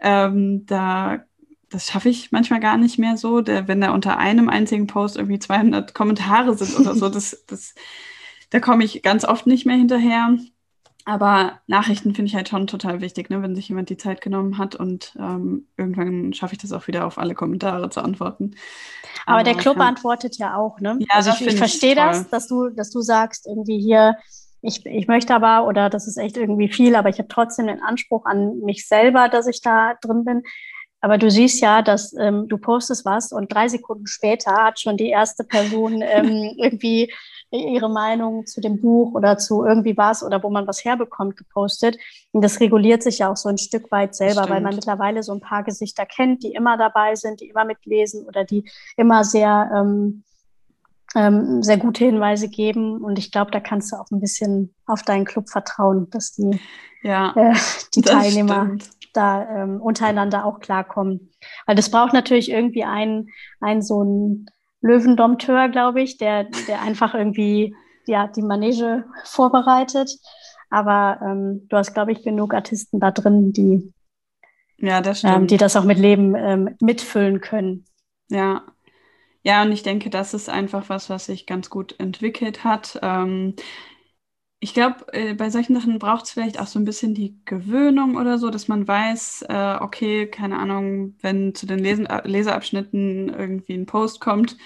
Ähm, 0.01 0.65
da 0.65 1.23
das 1.71 1.87
schaffe 1.87 2.09
ich 2.09 2.31
manchmal 2.31 2.59
gar 2.59 2.77
nicht 2.77 2.99
mehr 2.99 3.17
so, 3.17 3.41
der, 3.41 3.67
wenn 3.67 3.81
da 3.81 3.93
unter 3.93 4.17
einem 4.17 4.49
einzigen 4.49 4.87
Post 4.87 5.15
irgendwie 5.15 5.39
200 5.39 5.93
Kommentare 5.93 6.55
sind 6.55 6.77
oder 6.77 6.95
so, 6.95 7.09
das, 7.09 7.45
das, 7.47 7.73
da 8.49 8.59
komme 8.59 8.83
ich 8.83 9.01
ganz 9.01 9.25
oft 9.25 9.47
nicht 9.47 9.65
mehr 9.65 9.77
hinterher. 9.77 10.37
Aber 11.05 11.59
Nachrichten 11.65 12.13
finde 12.13 12.29
ich 12.29 12.35
halt 12.35 12.49
schon 12.49 12.67
total 12.67 13.01
wichtig, 13.01 13.31
ne? 13.31 13.41
wenn 13.41 13.55
sich 13.55 13.67
jemand 13.69 13.89
die 13.89 13.97
Zeit 13.97 14.21
genommen 14.21 14.59
hat 14.59 14.75
und 14.75 15.15
ähm, 15.17 15.67
irgendwann 15.75 16.33
schaffe 16.33 16.53
ich 16.53 16.61
das 16.61 16.73
auch 16.73 16.85
wieder 16.87 17.07
auf 17.07 17.17
alle 17.17 17.33
Kommentare 17.33 17.89
zu 17.89 18.01
antworten. 18.01 18.55
Aber, 19.25 19.37
Aber 19.37 19.43
der 19.43 19.55
Club 19.55 19.77
ja. 19.77 19.87
antwortet 19.87 20.37
ja 20.37 20.55
auch, 20.55 20.79
ne? 20.79 20.97
Ja, 20.99 21.07
also 21.15 21.31
ich, 21.31 21.47
ich 21.47 21.57
verstehe 21.57 21.95
das, 21.95 22.29
dass 22.29 22.47
du, 22.47 22.69
dass 22.69 22.91
du 22.91 23.01
sagst, 23.01 23.47
irgendwie 23.47 23.79
hier, 23.79 24.15
ich, 24.61 24.85
ich 24.85 25.07
möchte 25.07 25.33
aber, 25.33 25.67
oder 25.67 25.89
das 25.89 26.07
ist 26.07 26.17
echt 26.17 26.37
irgendwie 26.37 26.69
viel, 26.69 26.95
aber 26.95 27.09
ich 27.09 27.17
habe 27.17 27.29
trotzdem 27.29 27.65
den 27.65 27.81
Anspruch 27.81 28.25
an 28.25 28.59
mich 28.59 28.87
selber, 28.87 29.27
dass 29.27 29.47
ich 29.47 29.61
da 29.61 29.95
drin 30.01 30.23
bin. 30.23 30.43
Aber 31.01 31.17
du 31.17 31.31
siehst 31.31 31.61
ja, 31.61 31.81
dass 31.81 32.13
ähm, 32.13 32.47
du 32.47 32.57
postest 32.57 33.05
was 33.05 33.31
und 33.31 33.53
drei 33.53 33.67
Sekunden 33.67 34.05
später 34.05 34.51
hat 34.51 34.79
schon 34.79 34.97
die 34.97 35.09
erste 35.09 35.43
Person 35.43 36.01
ähm, 36.01 36.53
irgendwie 36.57 37.11
ihre 37.49 37.89
Meinung 37.89 38.45
zu 38.45 38.61
dem 38.61 38.79
Buch 38.79 39.13
oder 39.13 39.37
zu 39.37 39.65
irgendwie 39.65 39.97
was 39.97 40.23
oder 40.23 40.41
wo 40.41 40.49
man 40.49 40.67
was 40.67 40.85
herbekommt 40.85 41.35
gepostet. 41.35 41.97
Und 42.31 42.43
das 42.43 42.59
reguliert 42.59 43.03
sich 43.03 43.19
ja 43.19 43.31
auch 43.31 43.35
so 43.35 43.49
ein 43.49 43.57
Stück 43.57 43.91
weit 43.91 44.15
selber, 44.15 44.47
weil 44.47 44.61
man 44.61 44.75
mittlerweile 44.75 45.21
so 45.21 45.33
ein 45.33 45.41
paar 45.41 45.63
Gesichter 45.63 46.05
kennt, 46.05 46.43
die 46.43 46.53
immer 46.53 46.77
dabei 46.77 47.15
sind, 47.15 47.41
die 47.41 47.49
immer 47.49 47.65
mitlesen 47.65 48.25
oder 48.25 48.45
die 48.45 48.69
immer 48.95 49.25
sehr, 49.25 49.69
ähm, 49.75 50.23
ähm, 51.13 51.61
sehr 51.61 51.77
gute 51.77 52.05
Hinweise 52.05 52.47
geben. 52.47 53.01
Und 53.01 53.19
ich 53.19 53.31
glaube, 53.31 53.51
da 53.51 53.59
kannst 53.59 53.91
du 53.91 53.97
auch 53.97 54.09
ein 54.11 54.21
bisschen 54.21 54.73
auf 54.85 55.01
deinen 55.01 55.25
Club 55.25 55.49
vertrauen, 55.49 56.09
dass 56.09 56.31
die, 56.31 56.57
ja, 57.03 57.33
äh, 57.35 57.55
die 57.93 58.01
Teilnehmer 58.01 58.65
stimmt. 58.65 59.00
Da 59.13 59.63
ähm, 59.63 59.81
untereinander 59.81 60.45
auch 60.45 60.59
klarkommen. 60.59 61.31
Weil 61.65 61.75
das 61.75 61.91
braucht 61.91 62.13
natürlich 62.13 62.51
irgendwie 62.51 62.83
einen, 62.83 63.29
einen 63.59 63.81
so 63.81 64.03
ein 64.03 64.45
Löwendompteur, 64.81 65.69
glaube 65.69 66.01
ich, 66.01 66.17
der, 66.17 66.45
der 66.67 66.81
einfach 66.81 67.13
irgendwie 67.13 67.75
ja, 68.07 68.27
die 68.27 68.41
Manege 68.41 69.05
vorbereitet. 69.25 70.11
Aber 70.69 71.19
ähm, 71.23 71.67
du 71.69 71.77
hast, 71.77 71.93
glaube 71.93 72.11
ich, 72.11 72.23
genug 72.23 72.53
Artisten 72.53 72.99
da 72.99 73.11
drin, 73.11 73.51
die, 73.53 73.93
ja, 74.77 75.01
das 75.01 75.23
ähm, 75.23 75.47
die 75.47 75.57
das 75.57 75.75
auch 75.75 75.83
mit 75.83 75.99
Leben 75.99 76.35
ähm, 76.35 76.75
mitfüllen 76.79 77.41
können. 77.41 77.85
Ja. 78.29 78.63
Ja, 79.43 79.63
und 79.63 79.71
ich 79.71 79.81
denke, 79.81 80.11
das 80.11 80.35
ist 80.35 80.49
einfach 80.49 80.89
was, 80.89 81.09
was 81.09 81.25
sich 81.25 81.47
ganz 81.47 81.69
gut 81.69 81.99
entwickelt 81.99 82.63
hat. 82.63 82.99
Ich 84.63 84.75
glaube, 84.75 85.11
äh, 85.11 85.33
bei 85.33 85.49
solchen 85.49 85.73
Sachen 85.75 85.97
braucht 85.97 86.25
es 86.25 86.31
vielleicht 86.31 86.59
auch 86.59 86.67
so 86.67 86.77
ein 86.77 86.85
bisschen 86.85 87.15
die 87.15 87.35
Gewöhnung 87.45 88.15
oder 88.15 88.37
so, 88.37 88.51
dass 88.51 88.67
man 88.67 88.87
weiß, 88.87 89.45
äh, 89.49 89.77
okay, 89.79 90.27
keine 90.27 90.59
Ahnung, 90.59 91.15
wenn 91.21 91.55
zu 91.55 91.65
den 91.65 91.79
Lesen 91.79 92.05
äh, 92.05 92.27
Leseabschnitten 92.27 93.29
irgendwie 93.29 93.73
ein 93.73 93.87
Post 93.87 94.19
kommt, 94.19 94.57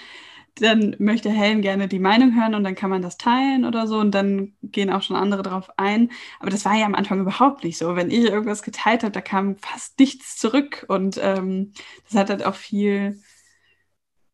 dann 0.56 0.96
möchte 0.98 1.30
Helen 1.30 1.62
gerne 1.62 1.88
die 1.88 1.98
Meinung 1.98 2.34
hören 2.34 2.54
und 2.54 2.64
dann 2.64 2.74
kann 2.74 2.90
man 2.90 3.00
das 3.02 3.16
teilen 3.16 3.64
oder 3.64 3.86
so 3.86 3.98
und 3.98 4.12
dann 4.14 4.54
gehen 4.62 4.90
auch 4.90 5.02
schon 5.02 5.16
andere 5.16 5.42
drauf 5.42 5.70
ein. 5.78 6.10
Aber 6.40 6.50
das 6.50 6.66
war 6.66 6.74
ja 6.74 6.84
am 6.86 6.94
Anfang 6.94 7.20
überhaupt 7.20 7.64
nicht 7.64 7.78
so. 7.78 7.96
Wenn 7.96 8.10
ich 8.10 8.24
irgendwas 8.26 8.62
geteilt 8.62 9.02
habe, 9.02 9.12
da 9.12 9.22
kam 9.22 9.56
fast 9.58 9.98
nichts 9.98 10.36
zurück 10.36 10.84
und 10.88 11.18
ähm, 11.22 11.72
das 12.04 12.18
hat 12.18 12.30
halt 12.30 12.44
auch 12.44 12.54
viel, 12.54 13.22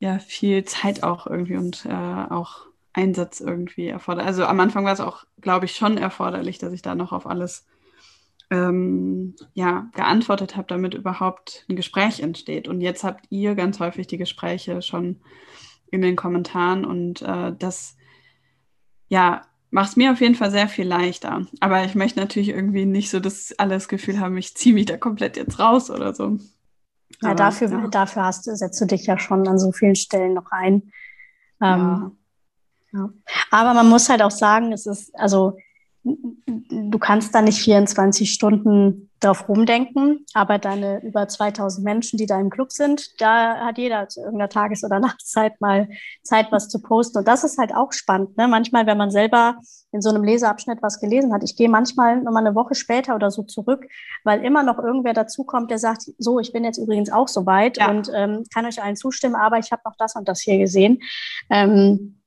ja, 0.01 0.19
viel 0.19 0.65
Zeit 0.65 1.03
auch 1.05 1.27
irgendwie 1.27 1.57
und 1.57 1.87
äh, 1.87 1.91
auch 1.93 2.72
Einsatz 2.93 3.41
irgendwie 3.41 3.89
erfordert. 3.89 4.27
Also 4.27 4.45
am 4.45 4.61
Anfang 4.61 4.85
war 4.85 4.93
es 4.93 5.01
auch, 5.01 5.25
glaube 5.41 5.67
ich, 5.67 5.75
schon 5.75 5.99
erforderlich, 5.99 6.59
dass 6.59 6.73
ich 6.73 6.83
da 6.83 6.95
noch 6.95 7.13
auf 7.13 7.27
alles 7.27 7.67
ähm, 8.51 9.35
ja, 9.55 9.89
geantwortet 9.95 10.57
habe, 10.57 10.69
damit 10.69 10.95
überhaupt 10.95 11.65
ein 11.69 11.77
Gespräch 11.77 12.21
entsteht. 12.21 12.69
Und 12.69 12.81
jetzt 12.81 13.05
habt 13.05 13.27
ihr 13.31 13.55
ganz 13.55 13.81
häufig 13.81 14.07
die 14.07 14.19
Gespräche 14.19 14.83
schon 14.83 15.21
in 15.91 16.03
den 16.03 16.17
Kommentaren 16.17 16.85
und 16.85 17.23
äh, 17.23 17.53
das 17.59 17.97
ja 19.09 19.43
macht 19.73 19.89
es 19.89 19.97
mir 19.97 20.13
auf 20.13 20.21
jeden 20.21 20.35
Fall 20.35 20.51
sehr 20.51 20.69
viel 20.69 20.87
leichter. 20.87 21.47
Aber 21.61 21.85
ich 21.85 21.95
möchte 21.95 22.21
natürlich 22.21 22.51
irgendwie 22.51 22.85
nicht 22.85 23.11
so 23.11 23.21
das 23.21 23.55
alles 23.59 23.89
Gefühl 23.89 24.21
haben, 24.21 24.37
ich 24.37 24.55
ziehe 24.55 24.75
mich 24.75 24.85
da 24.85 24.99
komplett 24.99 25.37
jetzt 25.37 25.59
raus 25.59 25.91
oder 25.91 26.15
so. 26.15 26.37
Ja, 27.23 27.31
Aber, 27.31 27.35
dafür, 27.35 27.71
ja. 27.71 27.89
dafür 27.89 28.25
hast, 28.25 28.45
setzt 28.45 28.81
du 28.81 28.85
dich 28.85 29.07
ja 29.07 29.19
schon 29.19 29.49
an 29.49 29.59
so 29.59 29.73
vielen 29.73 29.97
Stellen 29.97 30.35
noch 30.35 30.51
ein. 30.51 30.93
Ähm, 31.63 31.81
ja. 31.81 32.13
Ja. 32.93 33.11
Aber 33.51 33.75
man 33.75 33.89
muss 33.89 34.09
halt 34.09 34.23
auch 34.23 34.31
sagen, 34.31 34.73
es 34.73 34.87
ist, 34.87 35.15
also 35.19 35.57
du 36.05 36.99
kannst 36.99 37.35
da 37.35 37.43
nicht 37.43 37.61
24 37.63 38.33
Stunden 38.33 39.09
drauf 39.21 39.49
rumdenken, 39.49 40.27
aber 40.35 40.59
deine 40.59 41.01
über 41.05 41.29
2000 41.29 41.85
Menschen, 41.85 42.17
die 42.17 42.27
da 42.27 42.41
im 42.41 42.51
Club 42.51 42.73
sind, 42.73 43.21
da 43.21 43.57
hat 43.67 43.79
jeder 43.79 44.09
zu 44.09 44.21
irgendeiner 44.21 44.49
Tages- 44.49 44.83
oder 44.83 44.99
Nachtzeit 45.01 45.61
mal 45.61 45.89
Zeit, 46.25 46.51
was 46.51 46.69
zu 46.69 46.83
posten. 46.83 47.19
Und 47.19 47.29
das 47.29 47.45
ist 47.45 47.57
halt 47.59 47.73
auch 47.73 47.93
spannend. 47.93 48.37
Ne? 48.37 48.49
Manchmal, 48.49 48.87
wenn 48.87 48.99
man 48.99 49.13
selber 49.13 49.57
in 49.93 50.01
so 50.01 50.11
einem 50.11 50.25
Leseabschnitt 50.25 50.83
was 50.83 50.99
gelesen 50.99 51.33
hat, 51.33 51.45
ich 51.45 51.57
gehe 51.57 51.69
manchmal 51.69 52.21
nochmal 52.21 52.45
eine 52.45 52.57
Woche 52.57 52.75
später 52.75 53.15
oder 53.15 53.31
so 53.31 53.45
zurück, 53.45 53.87
weil 54.25 54.45
immer 54.45 54.65
noch 54.65 54.79
irgendwer 54.79 55.13
dazukommt, 55.13 55.71
der 55.71 55.79
sagt, 55.79 56.11
so, 56.19 56.41
ich 56.41 56.53
bin 56.53 56.65
jetzt 56.65 56.79
übrigens 56.79 57.13
auch 57.13 57.29
so 57.29 57.47
weit 57.47 57.77
ja. 57.77 57.91
und 57.91 58.11
ähm, 58.13 58.45
kann 58.53 58.67
euch 58.67 58.83
allen 58.83 58.97
zustimmen, 58.97 59.37
aber 59.37 59.59
ich 59.59 59.71
habe 59.71 59.83
noch 59.85 59.95
das 59.99 60.17
und 60.17 60.29
das 60.29 60.41
hier 60.41 60.59
gesehen. 60.59 61.01
Ähm, 61.49 62.22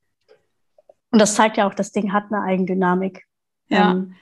und 1.16 1.20
das 1.20 1.36
zeigt 1.36 1.56
ja 1.56 1.66
auch, 1.66 1.74
das 1.74 1.94
Ding 1.94 2.12
hat 2.12 2.26
eine 2.30 2.42
Eigendynamik. 2.42 3.24
Ja. 3.70 3.92
Ähm, 3.92 4.16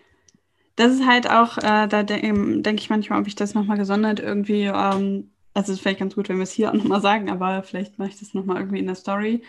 das 0.75 0.91
ist 0.91 1.07
halt 1.07 1.27
auch, 1.27 1.57
äh, 1.57 1.87
da 1.87 2.03
de 2.03 2.21
denke 2.21 2.83
ich 2.83 2.91
manchmal, 2.91 3.19
ob 3.19 3.25
ich 3.25 3.33
das 3.33 3.55
nochmal 3.55 3.79
gesondert 3.79 4.19
irgendwie, 4.19 4.65
ähm, 4.65 5.31
also 5.55 5.71
es 5.71 5.77
ist 5.77 5.79
vielleicht 5.81 5.97
ganz 5.97 6.13
gut, 6.13 6.29
wenn 6.29 6.35
wir 6.35 6.43
es 6.43 6.51
hier 6.51 6.69
auch 6.69 6.75
nochmal 6.75 7.01
sagen, 7.01 7.31
aber 7.31 7.63
vielleicht 7.63 7.97
mache 7.97 8.09
ich 8.09 8.19
das 8.19 8.35
nochmal 8.35 8.57
irgendwie 8.57 8.77
in 8.77 8.85
der 8.85 8.93
Story. 8.93 9.41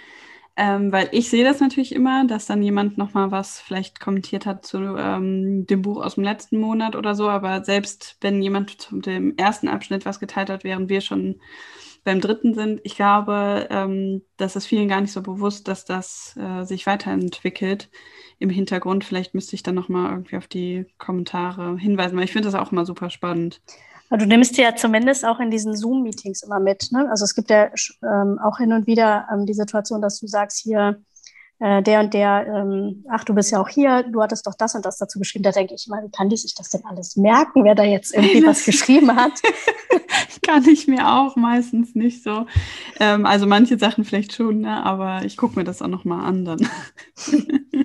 Ähm, 0.56 0.90
weil 0.90 1.10
ich 1.12 1.28
sehe 1.28 1.44
das 1.44 1.60
natürlich 1.60 1.94
immer, 1.94 2.26
dass 2.26 2.46
dann 2.46 2.62
jemand 2.62 2.96
nochmal 2.96 3.30
was 3.30 3.60
vielleicht 3.60 4.00
kommentiert 4.00 4.46
hat 4.46 4.64
zu 4.64 4.78
ähm, 4.96 5.66
dem 5.66 5.82
Buch 5.82 6.02
aus 6.02 6.14
dem 6.14 6.24
letzten 6.24 6.58
Monat 6.58 6.96
oder 6.96 7.14
so, 7.14 7.28
aber 7.28 7.62
selbst 7.62 8.16
wenn 8.22 8.40
jemand 8.40 8.80
zu 8.80 9.02
dem 9.02 9.36
ersten 9.36 9.68
Abschnitt 9.68 10.06
was 10.06 10.18
geteilt 10.18 10.48
hat, 10.48 10.64
während 10.64 10.88
wir 10.88 11.02
schon 11.02 11.40
beim 12.04 12.20
dritten 12.20 12.54
sind, 12.54 12.80
ich 12.84 12.96
glaube, 12.96 13.66
ähm, 13.70 14.22
das 14.36 14.56
ist 14.56 14.66
vielen 14.66 14.88
gar 14.88 15.00
nicht 15.00 15.12
so 15.12 15.22
bewusst, 15.22 15.68
dass 15.68 15.84
das 15.84 16.36
äh, 16.36 16.64
sich 16.64 16.86
weiterentwickelt 16.86 17.90
im 18.38 18.50
Hintergrund. 18.50 19.04
Vielleicht 19.04 19.34
müsste 19.34 19.56
ich 19.56 19.62
dann 19.62 19.74
nochmal 19.74 20.10
irgendwie 20.10 20.36
auf 20.36 20.46
die 20.46 20.86
Kommentare 20.98 21.78
hinweisen, 21.78 22.16
weil 22.16 22.24
ich 22.24 22.32
finde 22.32 22.48
das 22.48 22.54
auch 22.54 22.72
immer 22.72 22.84
super 22.84 23.10
spannend. 23.10 23.60
Du 24.10 24.26
nimmst 24.26 24.56
ja 24.58 24.76
zumindest 24.76 25.24
auch 25.24 25.40
in 25.40 25.50
diesen 25.50 25.74
Zoom-Meetings 25.74 26.42
immer 26.42 26.60
mit. 26.60 26.92
Ne? 26.92 27.08
Also 27.10 27.24
es 27.24 27.34
gibt 27.34 27.50
ja 27.50 27.70
ähm, 28.02 28.38
auch 28.38 28.58
hin 28.58 28.72
und 28.72 28.86
wieder 28.86 29.26
ähm, 29.32 29.46
die 29.46 29.54
Situation, 29.54 30.02
dass 30.02 30.20
du 30.20 30.26
sagst, 30.26 30.60
hier, 30.60 31.00
äh, 31.60 31.82
der 31.82 32.00
und 32.00 32.14
der, 32.14 32.46
ähm, 32.46 33.04
ach, 33.08 33.24
du 33.24 33.34
bist 33.34 33.52
ja 33.52 33.60
auch 33.60 33.68
hier, 33.68 34.02
du 34.02 34.22
hattest 34.22 34.46
doch 34.46 34.54
das 34.54 34.74
und 34.74 34.84
das 34.84 34.98
dazu 34.98 35.18
geschrieben. 35.18 35.44
Da 35.44 35.52
denke 35.52 35.74
ich 35.74 35.86
immer, 35.86 36.02
wie 36.02 36.10
kann 36.10 36.28
die 36.28 36.36
sich 36.36 36.54
das 36.54 36.70
denn 36.70 36.84
alles 36.84 37.16
merken, 37.16 37.64
wer 37.64 37.74
da 37.74 37.84
jetzt 37.84 38.14
irgendwie 38.14 38.46
was 38.46 38.64
geschrieben 38.66 39.14
hat? 39.14 39.32
kann 40.42 40.68
ich 40.68 40.86
mir 40.86 41.08
auch 41.08 41.36
meistens 41.36 41.94
nicht 41.94 42.22
so. 42.22 42.46
Ähm, 43.00 43.26
also 43.26 43.46
manche 43.46 43.78
Sachen 43.78 44.04
vielleicht 44.04 44.32
schon, 44.32 44.60
ne? 44.60 44.84
aber 44.84 45.24
ich 45.24 45.36
gucke 45.36 45.58
mir 45.58 45.64
das 45.64 45.82
auch 45.82 45.88
nochmal 45.88 46.24
an 46.26 46.44
dann. 46.44 46.68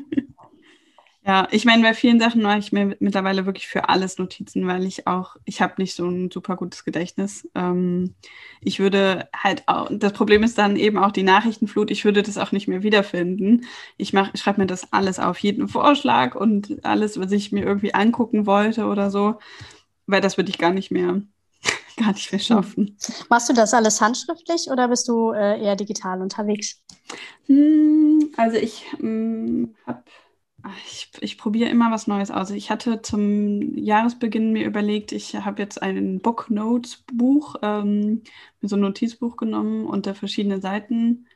Ja, 1.26 1.50
ich 1.52 1.66
meine, 1.66 1.84
bei 1.84 1.94
vielen 1.94 2.20
Sachen 2.20 2.42
mache 2.42 2.60
ich 2.60 2.72
mir 2.72 2.96
mittlerweile 3.00 3.46
wirklich 3.46 3.68
für 3.68 3.90
alles 3.90 4.18
Notizen, 4.18 4.66
weil 4.68 4.86
ich 4.86 5.06
auch, 5.06 5.36
ich 5.44 5.62
habe 5.62 5.74
nicht 5.78 5.94
so 5.94 6.08
ein 6.08 6.32
super 6.32 6.56
gutes 6.56 6.86
Gedächtnis. 6.86 7.48
Ähm, 7.56 8.16
ich 8.62 8.80
würde 8.80 9.28
halt 9.36 9.64
auch, 9.68 9.90
das 9.92 10.14
Problem 10.14 10.44
ist 10.44 10.58
dann 10.58 10.78
eben 10.78 10.98
auch 10.98 11.12
die 11.12 11.24
Nachrichtenflut, 11.24 11.92
ich 11.92 12.06
würde 12.06 12.24
das 12.24 12.38
auch 12.38 12.54
nicht 12.54 12.70
mehr 12.70 12.84
wiederfinden. 12.84 13.66
Ich 13.98 14.14
mach, 14.14 14.36
schreibe 14.36 14.62
mir 14.62 14.68
das 14.68 14.94
alles 14.94 15.20
auf, 15.20 15.38
jeden 15.40 15.68
Vorschlag 15.68 16.36
und 16.36 16.84
alles, 16.86 17.20
was 17.20 17.34
ich 17.34 17.52
mir 17.52 17.66
irgendwie 17.66 17.94
angucken 17.94 18.46
wollte 18.46 18.86
oder 18.86 19.12
so, 19.12 19.40
weil 20.08 20.22
das 20.22 20.38
würde 20.38 20.50
ich 20.50 20.58
gar 20.58 20.72
nicht 20.72 20.90
mehr, 20.90 21.22
gar 21.98 22.14
nicht 22.14 22.32
mehr 22.32 22.40
schaffen. 22.40 22.98
Machst 23.30 23.50
du 23.50 23.54
das 23.54 23.74
alles 23.74 24.00
handschriftlich 24.00 24.68
oder 24.72 24.88
bist 24.88 25.10
du 25.10 25.34
äh, 25.34 25.62
eher 25.62 25.76
digital 25.76 26.22
unterwegs? 26.22 26.82
Hm, 27.48 28.32
also 28.38 28.56
ich 28.56 28.86
hm, 28.98 29.76
habe 29.86 30.04
ich, 30.86 31.10
ich 31.22 31.38
probiere 31.38 31.70
immer 31.70 31.92
was 31.92 32.08
Neues 32.08 32.32
aus. 32.32 32.52
Ich 32.52 32.70
hatte 32.70 33.02
zum 33.02 33.78
Jahresbeginn 33.78 34.52
mir 34.52 34.66
überlegt, 34.66 35.12
ich 35.12 35.36
habe 35.36 35.62
jetzt 35.62 35.82
ein 35.82 36.20
Book 36.20 36.50
Notes 36.50 37.04
Buch, 37.14 37.56
ähm, 37.62 38.24
so 38.62 38.76
ein 38.76 38.82
Notizbuch 38.82 39.38
genommen 39.38 39.86
und 39.86 40.06
da 40.06 40.14
verschiedene 40.14 40.62
Seiten. 40.62 41.28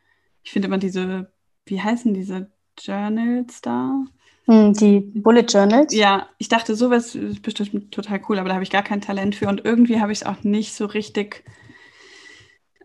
Ich 0.43 0.51
finde 0.51 0.67
immer 0.67 0.77
diese, 0.77 1.31
wie 1.65 1.81
heißen 1.81 2.13
diese 2.13 2.51
Journals 2.79 3.61
da? 3.61 4.03
Hm, 4.45 4.73
die 4.73 4.99
Bullet 4.99 5.45
Journals? 5.47 5.93
Ja, 5.93 6.27
ich 6.37 6.49
dachte, 6.49 6.75
sowas 6.75 7.15
ist 7.15 7.41
bestimmt 7.41 7.91
total 7.91 8.21
cool, 8.27 8.39
aber 8.39 8.49
da 8.49 8.55
habe 8.55 8.63
ich 8.63 8.71
gar 8.71 8.83
kein 8.83 9.01
Talent 9.01 9.35
für 9.35 9.47
und 9.47 9.63
irgendwie 9.63 10.01
habe 10.01 10.11
ich 10.11 10.19
es 10.19 10.25
auch 10.25 10.43
nicht 10.43 10.73
so 10.73 10.85
richtig 10.85 11.43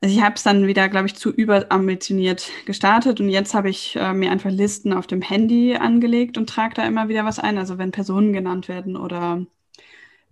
Also 0.00 0.14
ich 0.14 0.22
habe 0.22 0.36
es 0.36 0.44
dann 0.44 0.66
wieder, 0.66 0.88
glaube 0.88 1.06
ich, 1.06 1.16
zu 1.16 1.30
überambitioniert 1.30 2.50
gestartet 2.66 3.20
und 3.20 3.30
jetzt 3.30 3.54
habe 3.54 3.68
ich 3.68 3.96
äh, 3.96 4.12
mir 4.12 4.30
einfach 4.30 4.50
Listen 4.50 4.92
auf 4.92 5.06
dem 5.08 5.22
Handy 5.22 5.74
angelegt 5.76 6.38
und 6.38 6.48
trage 6.48 6.74
da 6.74 6.86
immer 6.86 7.08
wieder 7.08 7.24
was 7.24 7.38
ein. 7.40 7.58
Also 7.58 7.78
wenn 7.78 7.90
Personen 7.90 8.32
genannt 8.32 8.68
werden 8.68 8.96
oder 8.96 9.44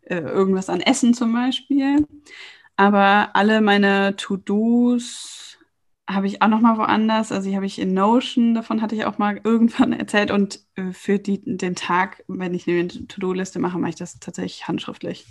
äh, 0.03 0.19
irgendwas 0.19 0.71
an 0.71 0.81
Essen 0.81 1.15
zum 1.15 1.33
Beispiel. 1.33 2.07
Aber 2.77 3.31
alle 3.35 3.61
meine 3.61 4.17
To-Dos 4.17 5.59
habe 6.09 6.29
ich 6.29 6.43
auch 6.43 6.49
noch 6.49 6.61
mal 6.61 6.79
woanders. 6.79 7.33
Also 7.33 7.49
die 7.51 7.57
habe 7.57 7.67
ich 7.67 7.81
in 7.81 7.95
Notion, 7.95 8.55
davon 8.55 8.83
hatte 8.83 8.95
ich 8.95 9.05
auch 9.05 9.19
mal 9.19 9.41
irgendwann 9.43 9.93
erzählt. 9.99 10.31
Und 10.31 10.61
äh, 10.77 10.93
für 10.93 11.19
die, 11.19 11.41
den 11.45 11.75
Tag, 11.75 12.23
wenn 12.29 12.55
ich 12.55 12.69
eine 12.69 12.89
To-Do-Liste 12.89 13.59
mache, 13.59 13.79
mache 13.79 13.91
ich 13.91 13.97
das 13.97 14.21
tatsächlich 14.21 14.69
handschriftlich. 14.69 15.27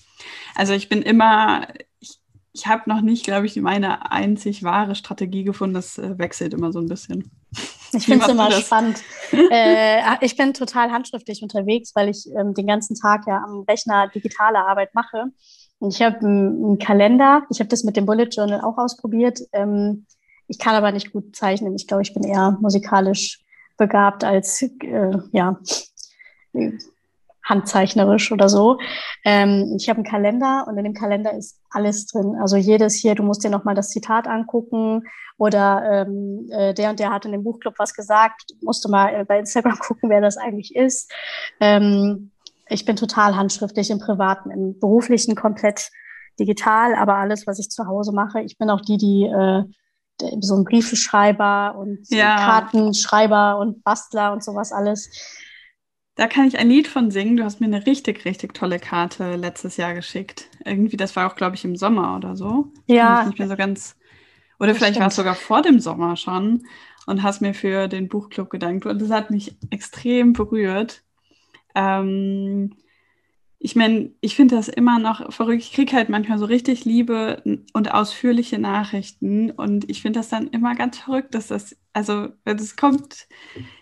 Also 0.56 0.74
ich 0.74 0.90
bin 0.90 1.02
immer, 1.02 1.68
ich 2.00 2.20
ich 2.56 2.68
habe 2.68 2.90
noch 2.90 3.02
nicht, 3.02 3.26
glaube 3.26 3.46
ich, 3.46 3.56
meine 3.58 4.12
einzig 4.12 4.64
wahre 4.64 4.96
Strategie 4.96 5.44
gefunden. 5.44 5.76
Das 5.76 5.98
äh, 5.98 6.18
wechselt 6.18 6.54
immer 6.54 6.72
so 6.72 6.80
ein 6.80 6.88
bisschen. 6.88 7.30
Ich 7.92 8.06
finde 8.06 8.26
es 8.26 8.32
immer 8.32 8.50
spannend. 8.52 9.02
äh, 9.52 10.02
ich 10.22 10.38
bin 10.38 10.54
total 10.54 10.92
handschriftlich 10.92 11.44
unterwegs, 11.44 11.92
weil 11.96 12.10
ich 12.10 12.26
ähm, 12.38 12.54
den 12.54 12.68
ganzen 12.68 12.96
Tag 12.96 13.28
ja 13.28 13.44
am 13.44 13.66
Rechner 13.70 14.08
digitale 14.08 14.60
Arbeit 14.60 14.96
mache. 14.96 15.26
Und 15.80 15.94
ich 15.94 16.02
habe 16.02 16.20
einen 16.20 16.80
Kalender. 16.80 17.44
Ich 17.52 17.60
habe 17.60 17.68
das 17.68 17.84
mit 17.84 17.98
dem 17.98 18.06
Bullet 18.06 18.30
Journal 18.32 18.62
auch 18.62 18.78
ausprobiert. 18.78 19.40
Ähm, 19.52 20.06
ich 20.48 20.58
kann 20.58 20.76
aber 20.76 20.94
nicht 20.94 21.12
gut 21.12 21.36
zeichnen. 21.36 21.76
Ich 21.76 21.88
glaube, 21.88 22.04
ich 22.04 22.14
bin 22.14 22.24
eher 22.24 22.58
musikalisch 22.62 23.44
begabt 23.78 24.24
als 24.24 24.62
äh, 24.62 25.18
ja 25.34 25.60
handzeichnerisch 27.46 28.32
oder 28.32 28.50
so. 28.50 28.80
Ähm, 29.24 29.76
ich 29.78 29.88
habe 29.88 29.98
einen 29.98 30.06
Kalender 30.06 30.66
und 30.68 30.78
in 30.78 30.84
dem 30.84 30.94
Kalender 30.94 31.34
ist 31.34 31.62
alles 31.70 32.08
drin. 32.08 32.36
Also 32.42 32.58
jedes 32.58 32.96
hier, 32.96 33.16
du 33.16 33.24
musst 33.24 33.44
dir 33.44 33.50
nochmal 33.50 33.76
das 33.76 33.90
Zitat 33.90 34.28
angucken 34.28 35.04
oder 35.38 36.06
ähm, 36.08 36.48
äh, 36.52 36.74
der 36.74 36.90
und 36.90 37.00
der 37.00 37.12
hat 37.12 37.26
in 37.26 37.32
dem 37.32 37.44
Buchclub 37.44 37.76
was 37.78 37.94
gesagt. 37.94 38.54
Musst 38.62 38.84
du 38.84 38.90
mal 38.90 39.10
äh, 39.10 39.26
bei 39.26 39.40
Instagram 39.40 39.78
gucken, 39.80 40.10
wer 40.10 40.22
das 40.22 40.38
eigentlich 40.38 40.76
ist. 40.76 41.12
Ähm, 41.60 42.32
ich 42.68 42.86
bin 42.86 42.96
total 42.96 43.36
handschriftlich 43.36 43.92
im 43.92 44.00
Privaten, 44.00 44.50
im 44.50 44.80
Beruflichen 44.80 45.36
komplett 45.36 45.92
digital, 46.40 46.96
aber 46.96 47.16
alles, 47.16 47.46
was 47.48 47.60
ich 47.60 47.70
zu 47.70 47.86
Hause 47.86 48.12
mache, 48.12 48.42
ich 48.42 48.58
bin 48.58 48.70
auch 48.70 48.82
die, 48.82 48.98
die 48.98 49.26
äh, 49.26 49.64
so 50.42 50.56
ein 50.56 50.64
Briefeschreiber 50.64 51.76
und 51.78 52.00
ja. 52.10 52.36
Kartenschreiber 52.38 53.60
und 53.60 53.84
Bastler 53.84 54.32
und 54.32 54.44
sowas 54.44 54.72
alles. 54.72 55.10
Da 56.16 56.28
kann 56.28 56.48
ich 56.48 56.58
ein 56.58 56.70
Lied 56.70 56.88
von 56.88 57.12
singen. 57.12 57.38
Du 57.38 57.44
hast 57.44 57.60
mir 57.60 57.68
eine 57.68 57.86
richtig, 57.86 58.24
richtig 58.24 58.54
tolle 58.54 58.80
Karte 58.80 59.36
letztes 59.36 59.76
Jahr 59.78 59.94
geschickt. 59.94 60.50
Irgendwie, 60.64 60.98
das 60.98 61.16
war 61.16 61.30
auch, 61.30 61.36
glaube 61.36 61.56
ich, 61.56 61.66
im 61.66 61.76
Sommer 61.76 62.16
oder 62.16 62.38
so. 62.38 62.72
Ja. 62.88 63.22
Ich 63.22 63.28
nicht 63.28 63.40
mehr 63.40 63.50
so 63.50 63.58
ganz. 63.58 63.98
Oder 64.58 64.74
vielleicht 64.74 65.00
war 65.00 65.08
es 65.08 65.16
sogar 65.16 65.36
vor 65.36 65.62
dem 65.62 65.82
Sommer 65.82 66.16
schon 66.16 66.64
und 67.06 67.22
hast 67.22 67.42
mir 67.42 67.54
für 67.54 67.90
den 67.90 68.08
Buchclub 68.08 68.50
gedankt. 68.50 68.86
Und 68.86 69.02
das 69.02 69.12
hat 69.12 69.30
mich 69.30 69.58
extrem 69.70 70.32
berührt. 70.32 71.04
Ähm, 71.76 72.74
ich 73.60 73.76
meine, 73.76 74.12
ich 74.22 74.36
finde 74.36 74.56
das 74.56 74.68
immer 74.68 75.00
noch 75.00 75.34
verrückt. 75.34 75.64
Ich 75.64 75.74
kriege 75.74 75.96
halt 75.96 76.10
manchmal 76.10 76.38
so 76.38 76.46
richtig 76.46 76.86
liebe 76.86 77.42
und 77.74 77.94
ausführliche 77.94 78.60
Nachrichten. 78.60 79.50
Und 79.52 79.90
ich 79.90 80.02
finde 80.02 80.20
das 80.20 80.30
dann 80.30 80.48
immer 80.50 80.76
ganz 80.76 81.00
verrückt, 81.00 81.34
dass 81.34 81.48
das, 81.48 81.76
also, 81.94 82.30
das 82.44 82.76
kommt, 82.76 83.28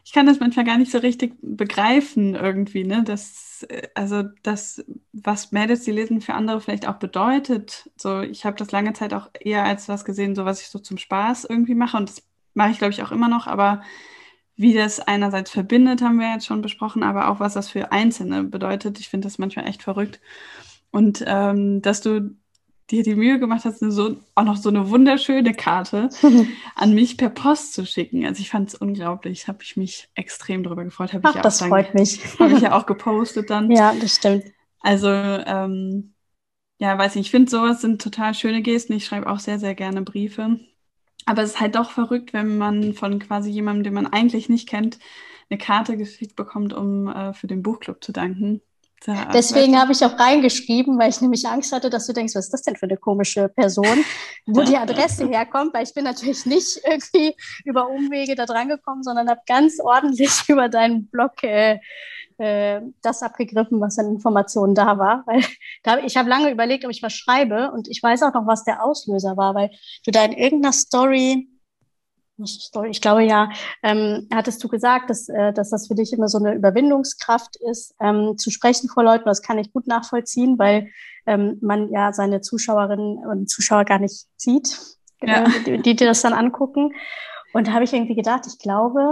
ich 0.05 0.13
kann 0.13 0.25
das 0.25 0.39
manchmal 0.39 0.65
gar 0.65 0.77
nicht 0.77 0.91
so 0.91 0.99
richtig 0.99 1.35
begreifen 1.41 2.35
irgendwie, 2.35 2.83
ne? 2.83 3.03
Das, 3.03 3.67
also 3.95 4.23
das, 4.43 4.85
was 5.11 5.51
Mädels, 5.51 5.83
die 5.83 5.91
lesen, 5.91 6.21
für 6.21 6.33
andere 6.33 6.61
vielleicht 6.61 6.87
auch 6.87 6.99
bedeutet. 6.99 7.89
So, 7.97 8.21
ich 8.21 8.45
habe 8.45 8.55
das 8.57 8.71
lange 8.71 8.93
Zeit 8.93 9.13
auch 9.13 9.29
eher 9.39 9.63
als 9.65 9.89
was 9.89 10.05
gesehen, 10.05 10.35
so 10.35 10.45
was 10.45 10.61
ich 10.61 10.67
so 10.67 10.79
zum 10.79 10.97
Spaß 10.97 11.45
irgendwie 11.45 11.75
mache. 11.75 11.97
Und 11.97 12.09
das 12.09 12.23
mache 12.53 12.71
ich, 12.71 12.77
glaube 12.77 12.93
ich, 12.93 13.03
auch 13.03 13.11
immer 13.11 13.27
noch, 13.27 13.47
aber 13.47 13.81
wie 14.55 14.73
das 14.73 14.99
einerseits 14.99 15.51
verbindet, 15.51 16.01
haben 16.01 16.19
wir 16.19 16.31
jetzt 16.31 16.45
schon 16.45 16.61
besprochen, 16.61 17.03
aber 17.03 17.29
auch 17.29 17.39
was 17.39 17.53
das 17.53 17.69
für 17.69 17.91
Einzelne 17.91 18.43
bedeutet. 18.43 18.99
Ich 18.99 19.09
finde 19.09 19.27
das 19.27 19.39
manchmal 19.39 19.67
echt 19.67 19.83
verrückt. 19.83 20.19
Und 20.91 21.23
ähm, 21.25 21.81
dass 21.81 22.01
du 22.01 22.35
dir 22.91 23.03
die 23.03 23.15
Mühe 23.15 23.39
gemacht 23.39 23.65
hast, 23.65 23.79
so, 23.79 24.17
auch 24.35 24.43
noch 24.43 24.57
so 24.57 24.69
eine 24.69 24.89
wunderschöne 24.89 25.53
Karte 25.53 26.09
an 26.75 26.93
mich 26.93 27.17
per 27.17 27.29
Post 27.29 27.73
zu 27.73 27.85
schicken. 27.85 28.25
Also 28.25 28.41
ich 28.41 28.49
fand 28.49 28.69
es 28.69 28.75
unglaublich, 28.75 29.47
habe 29.47 29.59
ich 29.63 29.77
mich 29.77 30.09
extrem 30.15 30.63
darüber 30.63 30.83
gefreut. 30.83 31.11
Ach, 31.23 31.35
ich 31.35 31.41
das 31.41 31.57
dann, 31.57 31.69
freut 31.69 31.93
mich. 31.93 32.19
Habe 32.39 32.53
ich 32.53 32.61
ja 32.61 32.71
auch 32.77 32.85
gepostet 32.85 33.49
dann. 33.49 33.71
Ja, 33.71 33.93
das 33.99 34.15
stimmt. 34.15 34.45
Also 34.81 35.07
ähm, 35.09 36.13
ja, 36.77 36.97
weiß 36.97 37.15
nicht, 37.15 37.27
ich 37.27 37.31
finde 37.31 37.49
sowas 37.49 37.81
sind 37.81 38.01
total 38.01 38.33
schöne 38.33 38.61
Gesten. 38.61 38.93
Ich 38.93 39.05
schreibe 39.05 39.29
auch 39.29 39.39
sehr, 39.39 39.57
sehr 39.57 39.73
gerne 39.73 40.01
Briefe. 40.01 40.59
Aber 41.25 41.41
es 41.41 41.51
ist 41.51 41.59
halt 41.59 41.75
doch 41.75 41.91
verrückt, 41.91 42.33
wenn 42.33 42.57
man 42.57 42.93
von 42.93 43.19
quasi 43.19 43.49
jemandem, 43.49 43.83
den 43.83 43.93
man 43.93 44.07
eigentlich 44.07 44.49
nicht 44.49 44.67
kennt, 44.67 44.99
eine 45.49 45.57
Karte 45.57 45.97
geschickt 45.97 46.35
bekommt, 46.35 46.73
um 46.73 47.07
äh, 47.07 47.33
für 47.33 47.47
den 47.47 47.63
Buchclub 47.63 48.03
zu 48.03 48.11
danken. 48.11 48.61
Da, 49.05 49.25
Deswegen 49.33 49.77
habe 49.77 49.91
ich 49.91 50.03
auch 50.05 50.17
reingeschrieben, 50.17 50.97
weil 50.97 51.09
ich 51.09 51.19
nämlich 51.19 51.45
Angst 51.45 51.73
hatte, 51.73 51.89
dass 51.89 52.07
du 52.07 52.13
denkst, 52.13 52.35
was 52.35 52.45
ist 52.45 52.53
das 52.53 52.61
denn 52.61 52.77
für 52.77 52.85
eine 52.85 52.95
komische 52.95 53.49
Person, 53.49 54.05
wo 54.45 54.61
die 54.61 54.77
Adresse 54.77 55.27
herkommt, 55.27 55.73
weil 55.73 55.83
ich 55.83 55.93
bin 55.93 56.05
natürlich 56.05 56.45
nicht 56.45 56.79
irgendwie 56.89 57.35
über 57.65 57.89
Umwege 57.89 58.35
da 58.35 58.45
dran 58.45 58.69
gekommen, 58.69 59.03
sondern 59.03 59.29
habe 59.29 59.41
ganz 59.45 59.79
ordentlich 59.81 60.31
über 60.47 60.69
deinen 60.69 61.07
Blog 61.07 61.43
äh, 61.43 61.79
äh, 62.43 62.81
das 63.01 63.23
abgegriffen, 63.23 63.79
was 63.79 63.97
an 63.97 64.07
Informationen 64.07 64.75
da 64.75 64.97
war. 64.97 65.23
Weil 65.25 65.41
da, 65.83 65.99
ich 65.99 66.17
habe 66.17 66.29
lange 66.29 66.51
überlegt, 66.51 66.83
ob 66.83 66.91
ich 66.91 67.01
was 67.01 67.13
schreibe 67.13 67.71
und 67.71 67.87
ich 67.87 68.03
weiß 68.03 68.23
auch 68.23 68.33
noch, 68.33 68.45
was 68.45 68.65
der 68.65 68.83
Auslöser 68.83 69.37
war, 69.37 69.55
weil 69.55 69.71
du 70.05 70.11
da 70.11 70.25
in 70.25 70.33
irgendeiner 70.33 70.73
Story, 70.73 71.47
ich 72.37 72.99
glaube 72.99 73.23
ja, 73.23 73.49
ähm, 73.83 74.27
hattest 74.33 74.61
du 74.63 74.67
gesagt, 74.67 75.09
dass, 75.09 75.29
äh, 75.29 75.53
dass 75.53 75.69
das 75.69 75.87
für 75.87 75.95
dich 75.95 76.11
immer 76.11 76.27
so 76.27 76.39
eine 76.39 76.53
Überwindungskraft 76.53 77.55
ist, 77.71 77.95
ähm, 78.01 78.37
zu 78.37 78.49
sprechen 78.49 78.89
vor 78.89 79.03
Leuten. 79.03 79.25
Das 79.25 79.41
kann 79.41 79.59
ich 79.59 79.71
gut 79.71 79.87
nachvollziehen, 79.87 80.59
weil 80.59 80.89
ähm, 81.25 81.59
man 81.61 81.89
ja 81.91 82.11
seine 82.11 82.41
Zuschauerinnen 82.41 83.25
und 83.25 83.49
Zuschauer 83.49 83.85
gar 83.85 83.99
nicht 83.99 84.25
sieht, 84.35 84.79
ja. 85.21 85.45
äh, 85.45 85.49
die, 85.65 85.81
die 85.81 85.95
dir 85.95 86.07
das 86.07 86.21
dann 86.21 86.33
angucken. 86.33 86.91
Und 87.53 87.67
da 87.67 87.73
habe 87.73 87.85
ich 87.85 87.93
irgendwie 87.93 88.15
gedacht, 88.15 88.47
ich 88.47 88.57
glaube, 88.57 89.11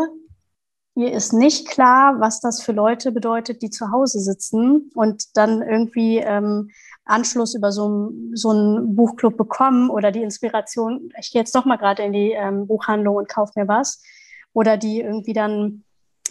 mir 0.96 1.14
ist 1.14 1.34
nicht 1.34 1.68
klar, 1.68 2.20
was 2.20 2.42
das 2.42 2.62
für 2.62 2.74
Leute 2.74 3.12
bedeutet, 3.12 3.62
die 3.62 3.70
zu 3.70 3.92
Hause 3.92 4.20
sitzen 4.20 4.92
und 4.94 5.38
dann 5.38 5.62
irgendwie 5.62 6.18
ähm, 6.18 6.70
Anschluss 7.06 7.56
über 7.56 7.72
so, 7.72 8.12
so 8.34 8.50
einen 8.50 8.96
Buchclub 8.96 9.38
bekommen 9.38 9.90
oder 9.90 10.12
die 10.12 10.22
Inspiration, 10.22 11.12
ich 11.20 11.32
gehe 11.32 11.42
jetzt 11.42 11.56
doch 11.56 11.66
mal 11.66 11.78
gerade 11.78 12.04
in 12.04 12.14
die 12.14 12.32
ähm, 12.32 12.68
Buchhandlung 12.68 13.16
und 13.16 13.30
kaufe 13.30 13.54
mir 13.56 13.68
was. 13.68 14.02
Oder 14.54 14.76
die 14.76 15.00
irgendwie 15.00 15.34
dann 15.34 15.84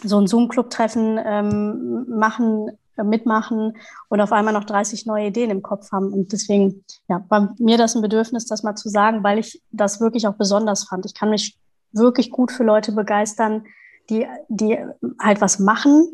so 0.03 0.19
ein 0.19 0.27
Zoom-Club-Treffen 0.27 1.19
ähm, 1.23 2.05
machen, 2.07 2.71
äh, 2.97 3.03
mitmachen 3.03 3.77
und 4.09 4.21
auf 4.21 4.31
einmal 4.31 4.53
noch 4.53 4.63
30 4.63 5.05
neue 5.05 5.27
Ideen 5.27 5.49
im 5.49 5.63
Kopf 5.63 5.91
haben. 5.91 6.13
Und 6.13 6.31
deswegen 6.31 6.83
ja, 7.07 7.23
war 7.29 7.55
mir 7.57 7.77
das 7.77 7.95
ein 7.95 8.01
Bedürfnis, 8.01 8.45
das 8.45 8.63
mal 8.63 8.75
zu 8.75 8.89
sagen, 8.89 9.23
weil 9.23 9.39
ich 9.39 9.61
das 9.71 9.99
wirklich 9.99 10.27
auch 10.27 10.35
besonders 10.35 10.85
fand. 10.85 11.05
Ich 11.05 11.15
kann 11.15 11.31
mich 11.31 11.57
wirklich 11.91 12.31
gut 12.31 12.51
für 12.51 12.63
Leute 12.63 12.91
begeistern, 12.91 13.65
die, 14.09 14.27
die 14.49 14.77
halt 15.19 15.41
was 15.41 15.59
machen. 15.59 16.07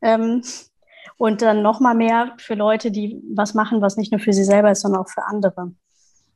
Ähm, 0.00 0.42
und 1.16 1.42
dann 1.42 1.62
noch 1.62 1.80
mal 1.80 1.94
mehr 1.94 2.34
für 2.38 2.54
Leute, 2.54 2.90
die 2.92 3.20
was 3.34 3.54
machen, 3.54 3.80
was 3.80 3.96
nicht 3.96 4.12
nur 4.12 4.20
für 4.20 4.32
sie 4.32 4.44
selber 4.44 4.70
ist, 4.70 4.82
sondern 4.82 5.02
auch 5.02 5.08
für 5.08 5.24
andere. 5.24 5.72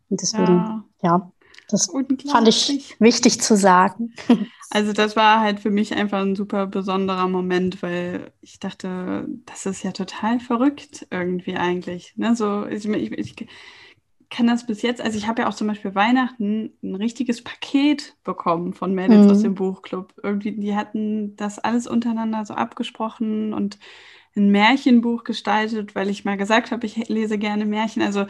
Und 0.08 0.20
deswegen, 0.20 0.46
ja, 0.46 0.84
ja 1.02 1.32
das 1.68 1.90
fand 2.30 2.48
ich 2.48 2.96
wichtig 3.00 3.40
zu 3.40 3.56
sagen. 3.56 4.14
Also 4.74 4.94
das 4.94 5.16
war 5.16 5.40
halt 5.40 5.60
für 5.60 5.68
mich 5.68 5.92
einfach 5.94 6.22
ein 6.22 6.34
super 6.34 6.66
besonderer 6.66 7.28
Moment, 7.28 7.82
weil 7.82 8.32
ich 8.40 8.58
dachte, 8.58 9.28
das 9.44 9.66
ist 9.66 9.82
ja 9.82 9.92
total 9.92 10.40
verrückt 10.40 11.06
irgendwie 11.10 11.56
eigentlich. 11.56 12.14
Ne? 12.16 12.34
So, 12.34 12.64
ich, 12.64 12.88
ich, 12.88 13.12
ich 13.12 13.48
kann 14.32 14.46
das 14.46 14.66
bis 14.66 14.80
jetzt, 14.80 15.02
also 15.02 15.18
ich 15.18 15.28
habe 15.28 15.42
ja 15.42 15.48
auch 15.48 15.54
zum 15.54 15.66
Beispiel 15.66 15.94
Weihnachten 15.94 16.72
ein 16.82 16.94
richtiges 16.94 17.44
Paket 17.44 18.16
bekommen 18.24 18.72
von 18.72 18.94
Mädels 18.94 19.26
mhm. 19.26 19.30
aus 19.30 19.42
dem 19.42 19.54
Buchclub. 19.54 20.14
Irgendwie, 20.22 20.52
die 20.52 20.74
hatten 20.74 21.36
das 21.36 21.58
alles 21.58 21.86
untereinander 21.86 22.44
so 22.46 22.54
abgesprochen 22.54 23.52
und 23.52 23.78
ein 24.34 24.50
Märchenbuch 24.50 25.24
gestaltet, 25.24 25.94
weil 25.94 26.08
ich 26.08 26.24
mal 26.24 26.38
gesagt 26.38 26.70
habe, 26.70 26.86
ich 26.86 27.08
lese 27.08 27.36
gerne 27.36 27.66
Märchen. 27.66 28.00
Also 28.02 28.24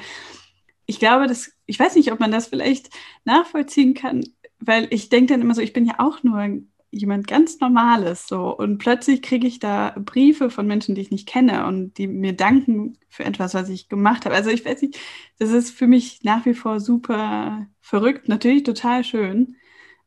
ich 0.86 0.98
glaube, 0.98 1.28
dass, 1.28 1.53
ich 1.66 1.78
weiß 1.78 1.94
nicht, 1.94 2.11
ob 2.11 2.18
man 2.18 2.32
das 2.32 2.48
vielleicht 2.48 2.90
nachvollziehen 3.24 3.94
kann, 3.94 4.24
weil 4.59 4.88
ich 4.90 5.09
denke 5.09 5.32
dann 5.32 5.40
immer 5.40 5.55
so, 5.55 5.62
ich 5.62 5.72
bin 5.72 5.86
ja 5.86 5.94
auch 5.98 6.24
nur 6.24 6.62
jemand 6.93 7.26
ganz 7.26 7.59
Normales 7.59 8.26
so 8.28 8.57
und 8.57 8.78
plötzlich 8.78 9.22
kriege 9.22 9.47
ich 9.47 9.59
da 9.59 9.95
Briefe 9.99 10.51
von 10.51 10.66
Menschen, 10.66 10.95
die 10.95 11.01
ich 11.01 11.11
nicht 11.11 11.26
kenne 11.26 11.66
und 11.66 11.97
die 11.99 12.07
mir 12.07 12.34
danken 12.34 12.99
für 13.09 13.24
etwas, 13.24 13.55
was 13.55 13.68
ich 13.68 13.88
gemacht 13.88 14.24
habe. 14.24 14.34
Also 14.34 14.51
ich 14.51 14.64
weiß 14.64 14.82
nicht, 14.82 14.99
das 15.38 15.51
ist 15.51 15.70
für 15.70 15.86
mich 15.86 16.22
nach 16.22 16.45
wie 16.45 16.55
vor 16.55 16.80
super 16.80 17.66
verrückt, 17.80 18.28
natürlich 18.28 18.62
total 18.62 19.03
schön, 19.05 19.57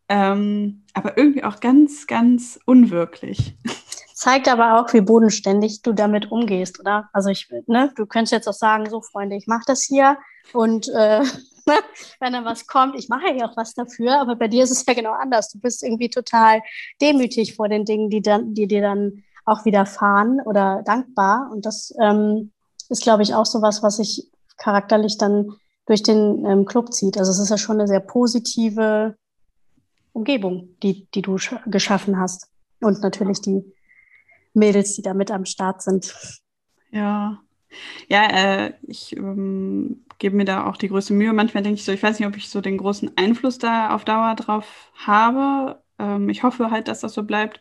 ähm, 0.07 0.83
aber 0.93 1.17
irgendwie 1.17 1.43
auch 1.43 1.59
ganz, 1.59 2.07
ganz 2.07 2.59
unwirklich. 2.65 3.57
zeigt 4.15 4.47
aber 4.47 4.79
auch, 4.79 4.93
wie 4.93 5.01
bodenständig 5.01 5.81
du 5.81 5.91
damit 5.91 6.31
umgehst, 6.31 6.79
oder? 6.79 7.09
Also 7.13 7.29
ich, 7.29 7.49
ne, 7.67 7.91
du 7.95 8.05
könntest 8.05 8.31
jetzt 8.31 8.47
auch 8.47 8.53
sagen, 8.53 8.89
so 8.89 9.01
Freunde, 9.01 9.35
ich 9.35 9.45
mache 9.47 9.63
das 9.67 9.83
hier 9.83 10.17
und 10.53 10.87
äh, 10.89 11.21
wenn 12.19 12.33
dann 12.33 12.45
was 12.45 12.67
kommt, 12.67 12.95
ich 12.95 13.09
mache 13.09 13.33
ja 13.35 13.49
auch 13.49 13.57
was 13.57 13.73
dafür, 13.73 14.19
aber 14.19 14.35
bei 14.35 14.47
dir 14.47 14.63
ist 14.63 14.71
es 14.71 14.85
ja 14.85 14.93
genau 14.93 15.13
anders. 15.13 15.49
Du 15.49 15.59
bist 15.59 15.83
irgendwie 15.83 16.09
total 16.09 16.61
demütig 17.01 17.55
vor 17.55 17.69
den 17.69 17.85
Dingen, 17.85 18.09
die, 18.09 18.21
dann, 18.21 18.53
die 18.53 18.67
dir 18.67 18.81
dann 18.81 19.23
auch 19.45 19.65
widerfahren 19.65 20.41
oder 20.41 20.83
dankbar. 20.83 21.49
Und 21.51 21.65
das 21.65 21.93
ähm, 22.01 22.51
ist, 22.89 23.03
glaube 23.03 23.23
ich, 23.23 23.33
auch 23.33 23.45
so 23.45 23.61
was, 23.61 23.83
was 23.83 23.97
sich 23.97 24.29
charakterlich 24.57 25.17
dann 25.17 25.53
durch 25.85 26.03
den 26.03 26.45
ähm, 26.45 26.65
Club 26.65 26.93
zieht. 26.93 27.17
Also 27.17 27.31
es 27.31 27.39
ist 27.39 27.49
ja 27.49 27.57
schon 27.57 27.79
eine 27.79 27.87
sehr 27.87 27.99
positive 27.99 29.15
Umgebung, 30.13 30.69
die, 30.81 31.07
die 31.13 31.21
du 31.21 31.37
geschaffen 31.67 32.19
hast. 32.19 32.47
Und 32.81 33.01
natürlich 33.01 33.41
die 33.41 33.63
Mädels, 34.53 34.95
die 34.95 35.01
da 35.01 35.13
mit 35.13 35.31
am 35.31 35.45
Start 35.45 35.81
sind. 35.81 36.13
Ja. 36.91 37.39
Ja, 38.07 38.27
äh, 38.29 38.73
ich 38.83 39.15
ähm, 39.17 40.04
gebe 40.17 40.35
mir 40.35 40.45
da 40.45 40.65
auch 40.65 40.77
die 40.77 40.87
größte 40.89 41.13
Mühe. 41.13 41.33
Manchmal 41.33 41.63
denke 41.63 41.79
ich 41.79 41.85
so, 41.85 41.91
ich 41.91 42.03
weiß 42.03 42.19
nicht, 42.19 42.27
ob 42.27 42.37
ich 42.37 42.49
so 42.49 42.61
den 42.61 42.77
großen 42.77 43.11
Einfluss 43.17 43.57
da 43.57 43.93
auf 43.93 44.05
Dauer 44.05 44.35
drauf 44.35 44.91
habe. 44.95 45.81
Ähm, 45.99 46.29
ich 46.29 46.43
hoffe 46.43 46.71
halt, 46.71 46.87
dass 46.87 47.01
das 47.01 47.13
so 47.13 47.23
bleibt. 47.23 47.59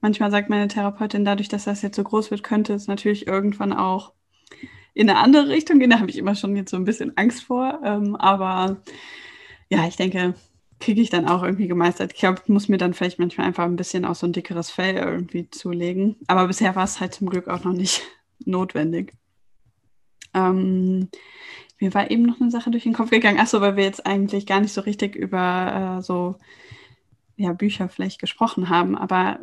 Manchmal 0.00 0.30
sagt 0.30 0.48
meine 0.48 0.68
Therapeutin, 0.68 1.24
dadurch, 1.24 1.48
dass 1.48 1.64
das 1.64 1.82
jetzt 1.82 1.96
so 1.96 2.04
groß 2.04 2.30
wird, 2.30 2.42
könnte 2.42 2.72
es 2.74 2.86
natürlich 2.86 3.26
irgendwann 3.26 3.72
auch 3.72 4.12
in 4.94 5.10
eine 5.10 5.18
andere 5.18 5.48
Richtung 5.48 5.78
gehen. 5.78 5.90
Da 5.90 5.98
habe 6.00 6.10
ich 6.10 6.18
immer 6.18 6.34
schon 6.34 6.56
jetzt 6.56 6.70
so 6.70 6.76
ein 6.76 6.84
bisschen 6.84 7.16
Angst 7.16 7.42
vor. 7.44 7.80
Ähm, 7.84 8.16
aber 8.16 8.78
ja, 9.68 9.86
ich 9.86 9.96
denke, 9.96 10.34
kriege 10.80 11.00
ich 11.00 11.10
dann 11.10 11.26
auch 11.26 11.42
irgendwie 11.42 11.68
gemeistert. 11.68 12.12
Ich 12.12 12.20
glaube, 12.20 12.40
ich 12.42 12.48
muss 12.48 12.68
mir 12.68 12.78
dann 12.78 12.94
vielleicht 12.94 13.18
manchmal 13.18 13.46
einfach 13.46 13.64
ein 13.64 13.76
bisschen 13.76 14.04
auch 14.04 14.14
so 14.14 14.26
ein 14.26 14.32
dickeres 14.32 14.70
Fell 14.70 14.96
irgendwie 14.96 15.50
zulegen. 15.50 16.16
Aber 16.26 16.46
bisher 16.46 16.76
war 16.76 16.84
es 16.84 17.00
halt 17.00 17.14
zum 17.14 17.28
Glück 17.28 17.48
auch 17.48 17.64
noch 17.64 17.72
nicht 17.72 18.02
notwendig. 18.44 19.14
Ähm, 20.34 21.08
mir 21.80 21.94
war 21.94 22.10
eben 22.10 22.22
noch 22.22 22.40
eine 22.40 22.50
Sache 22.50 22.70
durch 22.70 22.84
den 22.84 22.92
Kopf 22.92 23.10
gegangen. 23.10 23.38
Achso, 23.38 23.60
weil 23.60 23.76
wir 23.76 23.84
jetzt 23.84 24.06
eigentlich 24.06 24.46
gar 24.46 24.60
nicht 24.60 24.72
so 24.72 24.80
richtig 24.80 25.14
über 25.14 25.98
äh, 25.98 26.02
so 26.02 26.36
ja, 27.36 27.52
Bücher 27.52 27.88
vielleicht 27.88 28.20
gesprochen 28.20 28.68
haben. 28.68 28.96
Aber 28.96 29.38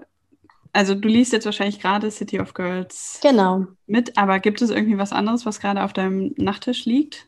also 0.73 0.93
du 0.93 1.07
liest 1.07 1.31
jetzt 1.31 1.45
wahrscheinlich 1.45 1.79
gerade 1.79 2.11
City 2.11 2.39
of 2.39 2.53
Girls 2.53 3.19
genau. 3.21 3.65
mit, 3.87 4.17
aber 4.17 4.39
gibt 4.39 4.61
es 4.61 4.69
irgendwie 4.69 4.97
was 4.97 5.13
anderes, 5.13 5.45
was 5.45 5.61
gerade 5.61 5.83
auf 5.83 5.93
deinem 5.93 6.33
Nachttisch 6.35 6.85
liegt? 6.85 7.27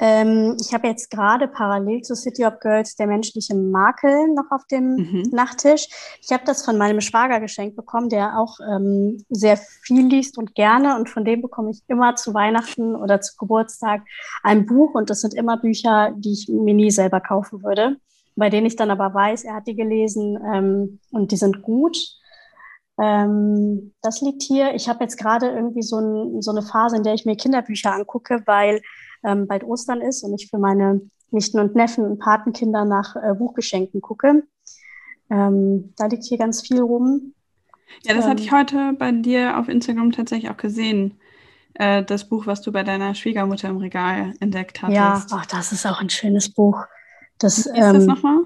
Ähm, 0.00 0.56
ich 0.60 0.72
habe 0.72 0.86
jetzt 0.86 1.10
gerade 1.10 1.48
parallel 1.48 2.02
zu 2.02 2.14
City 2.14 2.44
of 2.44 2.60
Girls 2.60 2.94
der 2.94 3.08
menschliche 3.08 3.56
Makel 3.56 4.28
noch 4.28 4.50
auf 4.50 4.64
dem 4.66 4.94
mhm. 4.94 5.22
Nachttisch. 5.32 5.88
Ich 6.22 6.30
habe 6.32 6.44
das 6.46 6.64
von 6.64 6.78
meinem 6.78 7.00
Schwager 7.00 7.40
geschenkt 7.40 7.74
bekommen, 7.74 8.08
der 8.08 8.38
auch 8.38 8.58
ähm, 8.60 9.24
sehr 9.28 9.56
viel 9.56 10.06
liest 10.06 10.38
und 10.38 10.54
gerne. 10.54 10.96
Und 10.96 11.10
von 11.10 11.24
dem 11.24 11.42
bekomme 11.42 11.70
ich 11.70 11.82
immer 11.88 12.14
zu 12.14 12.32
Weihnachten 12.32 12.94
oder 12.94 13.20
zu 13.20 13.36
Geburtstag 13.36 14.02
ein 14.44 14.66
Buch. 14.66 14.94
Und 14.94 15.10
das 15.10 15.20
sind 15.20 15.34
immer 15.34 15.56
Bücher, 15.56 16.12
die 16.16 16.32
ich 16.32 16.48
mir 16.48 16.74
nie 16.74 16.92
selber 16.92 17.20
kaufen 17.20 17.64
würde, 17.64 17.96
bei 18.36 18.50
denen 18.50 18.66
ich 18.66 18.76
dann 18.76 18.92
aber 18.92 19.12
weiß, 19.12 19.44
er 19.44 19.56
hat 19.56 19.66
die 19.66 19.74
gelesen 19.74 20.38
ähm, 20.54 21.00
und 21.10 21.32
die 21.32 21.36
sind 21.36 21.62
gut. 21.62 21.96
Ähm, 23.00 23.94
das 24.02 24.20
liegt 24.20 24.42
hier. 24.42 24.74
Ich 24.74 24.88
habe 24.88 25.02
jetzt 25.02 25.18
gerade 25.18 25.48
irgendwie 25.48 25.82
so, 25.82 25.98
ein, 25.98 26.40
so 26.40 26.52
eine 26.52 26.62
Phase, 26.62 26.96
in 26.96 27.02
der 27.02 27.14
ich 27.14 27.24
mir 27.24 27.36
Kinderbücher 27.36 27.94
angucke, 27.94 28.42
weil 28.46 28.80
ähm, 29.24 29.46
bald 29.46 29.64
Ostern 29.64 30.00
ist 30.00 30.22
und 30.22 30.34
ich 30.34 30.48
für 30.48 30.58
meine 30.58 31.00
Nichten 31.30 31.58
und 31.58 31.74
Neffen 31.74 32.04
und 32.04 32.18
Patenkinder 32.18 32.84
nach 32.84 33.16
äh, 33.16 33.34
Buchgeschenken 33.34 34.00
gucke. 34.00 34.44
Ähm, 35.30 35.92
da 35.96 36.06
liegt 36.06 36.24
hier 36.24 36.38
ganz 36.38 36.62
viel 36.62 36.80
rum. 36.80 37.34
Ja, 38.04 38.14
das 38.14 38.24
ähm, 38.24 38.30
hatte 38.30 38.42
ich 38.42 38.52
heute 38.52 38.94
bei 38.98 39.12
dir 39.12 39.58
auf 39.58 39.68
Instagram 39.68 40.12
tatsächlich 40.12 40.50
auch 40.50 40.56
gesehen. 40.56 41.18
Äh, 41.74 42.02
das 42.04 42.28
Buch, 42.28 42.46
was 42.46 42.62
du 42.62 42.72
bei 42.72 42.82
deiner 42.82 43.14
Schwiegermutter 43.14 43.68
im 43.68 43.76
Regal 43.76 44.34
entdeckt 44.40 44.82
hast. 44.82 44.92
Ja, 44.92 45.24
ach, 45.30 45.46
das 45.46 45.72
ist 45.72 45.86
auch 45.86 46.00
ein 46.00 46.10
schönes 46.10 46.52
Buch. 46.52 46.84
Das, 47.38 47.58
ist 47.58 47.68
das 47.68 47.94
ähm, 47.94 48.06
nochmal? 48.06 48.44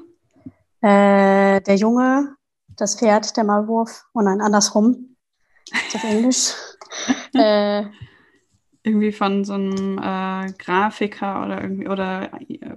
Äh, 0.83 1.61
der 1.62 1.77
Junge, 1.77 2.35
das 2.77 2.99
Pferd, 2.99 3.37
der 3.37 3.45
Maulwurf. 3.45 4.05
Oh 4.12 4.20
nein, 4.20 4.41
andersrum. 4.41 5.16
Auf 5.95 6.05
Englisch. 6.05 6.55
äh, 7.35 7.85
irgendwie 8.85 9.12
von 9.12 9.45
so 9.45 9.55
einem 9.55 9.99
äh, 9.99 10.53
Grafiker 10.59 11.45
oder 11.45 11.62
irgendwie 11.62 11.89
oder 11.89 12.30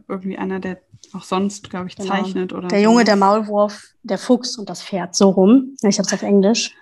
irgendwie 0.08 0.38
einer, 0.38 0.60
der 0.60 0.80
auch 1.14 1.24
sonst, 1.24 1.70
glaube 1.70 1.88
ich, 1.88 1.96
genau. 1.96 2.10
zeichnet 2.10 2.54
oder. 2.54 2.68
Der 2.68 2.82
Junge, 2.82 3.04
der 3.04 3.16
Maulwurf, 3.16 3.94
der 4.04 4.18
Fuchs 4.18 4.58
und 4.58 4.70
das 4.70 4.84
Pferd, 4.84 5.16
so 5.16 5.30
rum. 5.30 5.76
Ich 5.82 5.98
habe 5.98 6.08
es 6.08 6.14
auf 6.14 6.22
Englisch. 6.22 6.76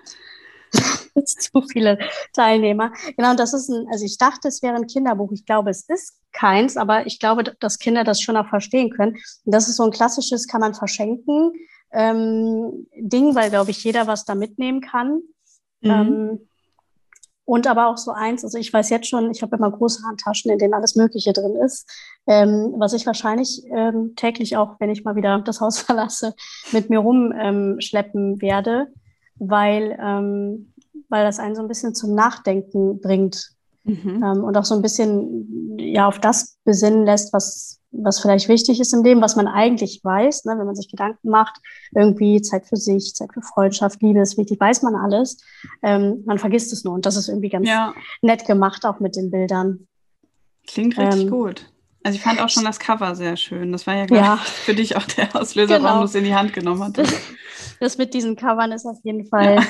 zu 1.25 1.61
viele 1.71 1.99
Teilnehmer. 2.33 2.91
Genau, 3.15 3.31
und 3.31 3.39
das 3.39 3.53
ist 3.53 3.69
ein, 3.69 3.87
also 3.91 4.05
ich 4.05 4.17
dachte, 4.17 4.47
es 4.47 4.61
wäre 4.63 4.75
ein 4.75 4.87
Kinderbuch. 4.87 5.31
Ich 5.31 5.45
glaube, 5.45 5.69
es 5.69 5.87
ist 5.87 6.19
keins, 6.31 6.77
aber 6.77 7.05
ich 7.05 7.19
glaube, 7.19 7.43
dass 7.43 7.79
Kinder 7.79 8.03
das 8.03 8.21
schon 8.21 8.37
auch 8.37 8.47
verstehen 8.47 8.89
können. 8.89 9.13
Und 9.45 9.53
das 9.53 9.67
ist 9.67 9.77
so 9.77 9.83
ein 9.83 9.91
klassisches, 9.91 10.47
kann 10.47 10.61
man 10.61 10.73
verschenken, 10.73 11.53
ähm, 11.91 12.87
Ding, 12.97 13.35
weil, 13.35 13.51
glaube 13.51 13.71
ich, 13.71 13.83
jeder 13.83 14.07
was 14.07 14.25
da 14.25 14.35
mitnehmen 14.35 14.81
kann. 14.81 15.21
Mhm. 15.81 15.91
Ähm, 15.91 16.49
und 17.45 17.67
aber 17.67 17.87
auch 17.87 17.97
so 17.97 18.11
eins, 18.11 18.43
also 18.43 18.57
ich 18.57 18.71
weiß 18.71 18.89
jetzt 18.89 19.07
schon, 19.07 19.29
ich 19.31 19.41
habe 19.41 19.55
immer 19.55 19.71
große 19.71 20.03
Handtaschen, 20.03 20.51
in 20.51 20.59
denen 20.59 20.73
alles 20.73 20.95
Mögliche 20.95 21.33
drin 21.33 21.55
ist, 21.55 21.89
ähm, 22.25 22.73
was 22.77 22.93
ich 22.93 23.05
wahrscheinlich 23.05 23.63
ähm, 23.69 24.13
täglich 24.15 24.55
auch, 24.55 24.79
wenn 24.79 24.89
ich 24.89 25.03
mal 25.03 25.15
wieder 25.15 25.39
das 25.39 25.59
Haus 25.59 25.79
verlasse, 25.79 26.35
mit 26.71 26.89
mir 26.89 26.99
rumschleppen 26.99 28.33
ähm, 28.33 28.41
werde, 28.41 28.87
weil, 29.35 29.97
ähm, 30.01 30.73
weil 31.09 31.25
das 31.25 31.39
einen 31.39 31.55
so 31.55 31.61
ein 31.61 31.67
bisschen 31.67 31.93
zum 31.93 32.15
Nachdenken 32.15 33.01
bringt 33.01 33.51
mhm. 33.83 34.23
ähm, 34.23 34.43
und 34.43 34.57
auch 34.57 34.65
so 34.65 34.75
ein 34.75 34.81
bisschen 34.81 35.77
ja 35.77 36.07
auf 36.07 36.19
das 36.19 36.57
besinnen 36.65 37.05
lässt, 37.05 37.33
was, 37.33 37.79
was 37.91 38.19
vielleicht 38.19 38.47
wichtig 38.47 38.79
ist 38.79 38.93
im 38.93 39.03
Leben, 39.03 39.21
was 39.21 39.35
man 39.35 39.47
eigentlich 39.47 40.01
weiß, 40.03 40.45
ne, 40.45 40.55
wenn 40.57 40.65
man 40.65 40.75
sich 40.75 40.89
Gedanken 40.89 41.29
macht, 41.29 41.59
irgendwie 41.95 42.41
Zeit 42.41 42.65
für 42.65 42.77
sich, 42.77 43.13
Zeit 43.13 43.33
für 43.33 43.41
Freundschaft, 43.41 44.01
Liebe 44.01 44.21
ist 44.21 44.37
wichtig, 44.37 44.59
weiß 44.59 44.81
man 44.83 44.95
alles. 44.95 45.37
Ähm, 45.81 46.23
man 46.25 46.39
vergisst 46.39 46.73
es 46.73 46.83
nur 46.83 46.93
und 46.93 47.05
das 47.05 47.15
ist 47.15 47.27
irgendwie 47.27 47.49
ganz 47.49 47.67
ja. 47.67 47.93
nett 48.21 48.45
gemacht, 48.45 48.85
auch 48.85 48.99
mit 48.99 49.15
den 49.15 49.31
Bildern. 49.31 49.87
Klingt 50.67 50.97
richtig 50.97 51.23
ähm, 51.23 51.29
gut. 51.29 51.69
Also 52.03 52.17
ich 52.17 52.21
fand 52.21 52.41
auch 52.41 52.49
schon 52.49 52.65
das 52.65 52.79
Cover 52.79 53.15
sehr 53.15 53.37
schön. 53.37 53.71
Das 53.71 53.87
war 53.87 53.95
ja, 53.95 54.05
glaube 54.05 54.23
ja. 54.23 54.37
für 54.43 54.75
dich 54.75 54.97
auch 54.97 55.05
der 55.05 55.35
Auslöser, 55.35 55.77
genau. 55.77 55.89
warum 55.89 55.99
du 56.01 56.05
es 56.05 56.15
in 56.15 56.25
die 56.25 56.35
Hand 56.35 56.53
genommen 56.53 56.83
hast. 56.83 56.97
Das, 56.97 57.13
das, 57.79 57.97
mit 57.97 58.13
diesen 58.13 58.35
Covern 58.35 58.73
ist 58.73 58.85
auf 58.85 58.97
jeden 59.03 59.25
Fall. 59.25 59.55
Ja. 59.55 59.63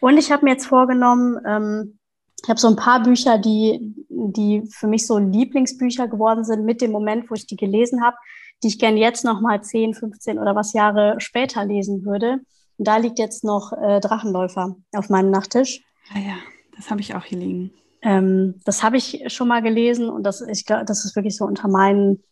Und 0.00 0.16
ich 0.16 0.32
habe 0.32 0.44
mir 0.44 0.52
jetzt 0.52 0.66
vorgenommen, 0.66 1.38
ähm, 1.46 1.98
ich 2.44 2.50
habe 2.50 2.60
so 2.60 2.68
ein 2.68 2.76
paar 2.76 3.02
Bücher, 3.02 3.38
die, 3.38 3.94
die 4.10 4.62
für 4.70 4.86
mich 4.86 5.06
so 5.06 5.16
Lieblingsbücher 5.16 6.08
geworden 6.08 6.44
sind 6.44 6.66
mit 6.66 6.82
dem 6.82 6.92
Moment, 6.92 7.30
wo 7.30 7.34
ich 7.34 7.46
die 7.46 7.56
gelesen 7.56 8.04
habe, 8.04 8.16
die 8.62 8.68
ich 8.68 8.78
gern 8.78 8.98
jetzt 8.98 9.24
noch 9.24 9.40
mal 9.40 9.62
10, 9.62 9.94
15 9.94 10.38
oder 10.38 10.54
was 10.54 10.74
Jahre 10.74 11.16
später 11.18 11.64
lesen 11.64 12.04
würde. 12.04 12.40
Und 12.76 12.86
da 12.86 12.98
liegt 12.98 13.18
jetzt 13.18 13.44
noch 13.44 13.72
äh, 13.72 13.98
Drachenläufer 13.98 14.76
auf 14.92 15.08
meinem 15.08 15.30
Nachttisch. 15.30 15.82
Ah 16.14 16.18
ja, 16.18 16.36
das 16.76 16.90
habe 16.90 17.00
ich 17.00 17.14
auch 17.14 17.24
hier 17.24 17.38
liegen. 17.38 17.70
Ähm, 18.02 18.60
das 18.66 18.82
habe 18.82 18.98
ich 18.98 19.24
schon 19.28 19.48
mal 19.48 19.62
gelesen 19.62 20.10
und 20.10 20.22
das, 20.22 20.42
ich 20.42 20.66
glaube, 20.66 20.84
das 20.84 21.06
ist 21.06 21.16
wirklich 21.16 21.38
so 21.38 21.46
unter 21.46 21.68
meinen 21.68 22.22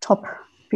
Top 0.00 0.28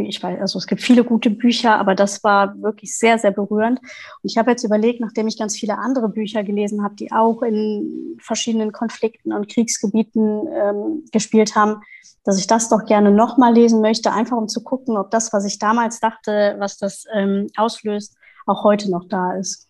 ich 0.07 0.21
weiß, 0.21 0.39
also 0.39 0.59
es 0.59 0.67
gibt 0.67 0.81
viele 0.81 1.03
gute 1.03 1.29
Bücher, 1.29 1.77
aber 1.77 1.95
das 1.95 2.23
war 2.23 2.61
wirklich 2.61 2.97
sehr, 2.97 3.19
sehr 3.19 3.31
berührend. 3.31 3.79
Und 3.79 4.31
ich 4.31 4.37
habe 4.37 4.51
jetzt 4.51 4.63
überlegt, 4.63 4.99
nachdem 4.99 5.27
ich 5.27 5.37
ganz 5.37 5.55
viele 5.55 5.77
andere 5.77 6.09
Bücher 6.09 6.43
gelesen 6.43 6.83
habe, 6.83 6.95
die 6.95 7.11
auch 7.11 7.41
in 7.41 8.17
verschiedenen 8.19 8.71
Konflikten 8.71 9.33
und 9.33 9.49
Kriegsgebieten 9.49 10.47
ähm, 10.47 11.05
gespielt 11.11 11.55
haben, 11.55 11.81
dass 12.23 12.37
ich 12.37 12.47
das 12.47 12.69
doch 12.69 12.85
gerne 12.85 13.11
nochmal 13.11 13.53
lesen 13.53 13.81
möchte, 13.81 14.11
einfach 14.11 14.37
um 14.37 14.47
zu 14.47 14.63
gucken, 14.63 14.97
ob 14.97 15.11
das, 15.11 15.33
was 15.33 15.45
ich 15.45 15.57
damals 15.59 15.99
dachte, 15.99 16.55
was 16.59 16.77
das 16.77 17.05
ähm, 17.13 17.47
auslöst, 17.55 18.15
auch 18.45 18.63
heute 18.63 18.91
noch 18.91 19.05
da 19.07 19.33
ist. 19.33 19.67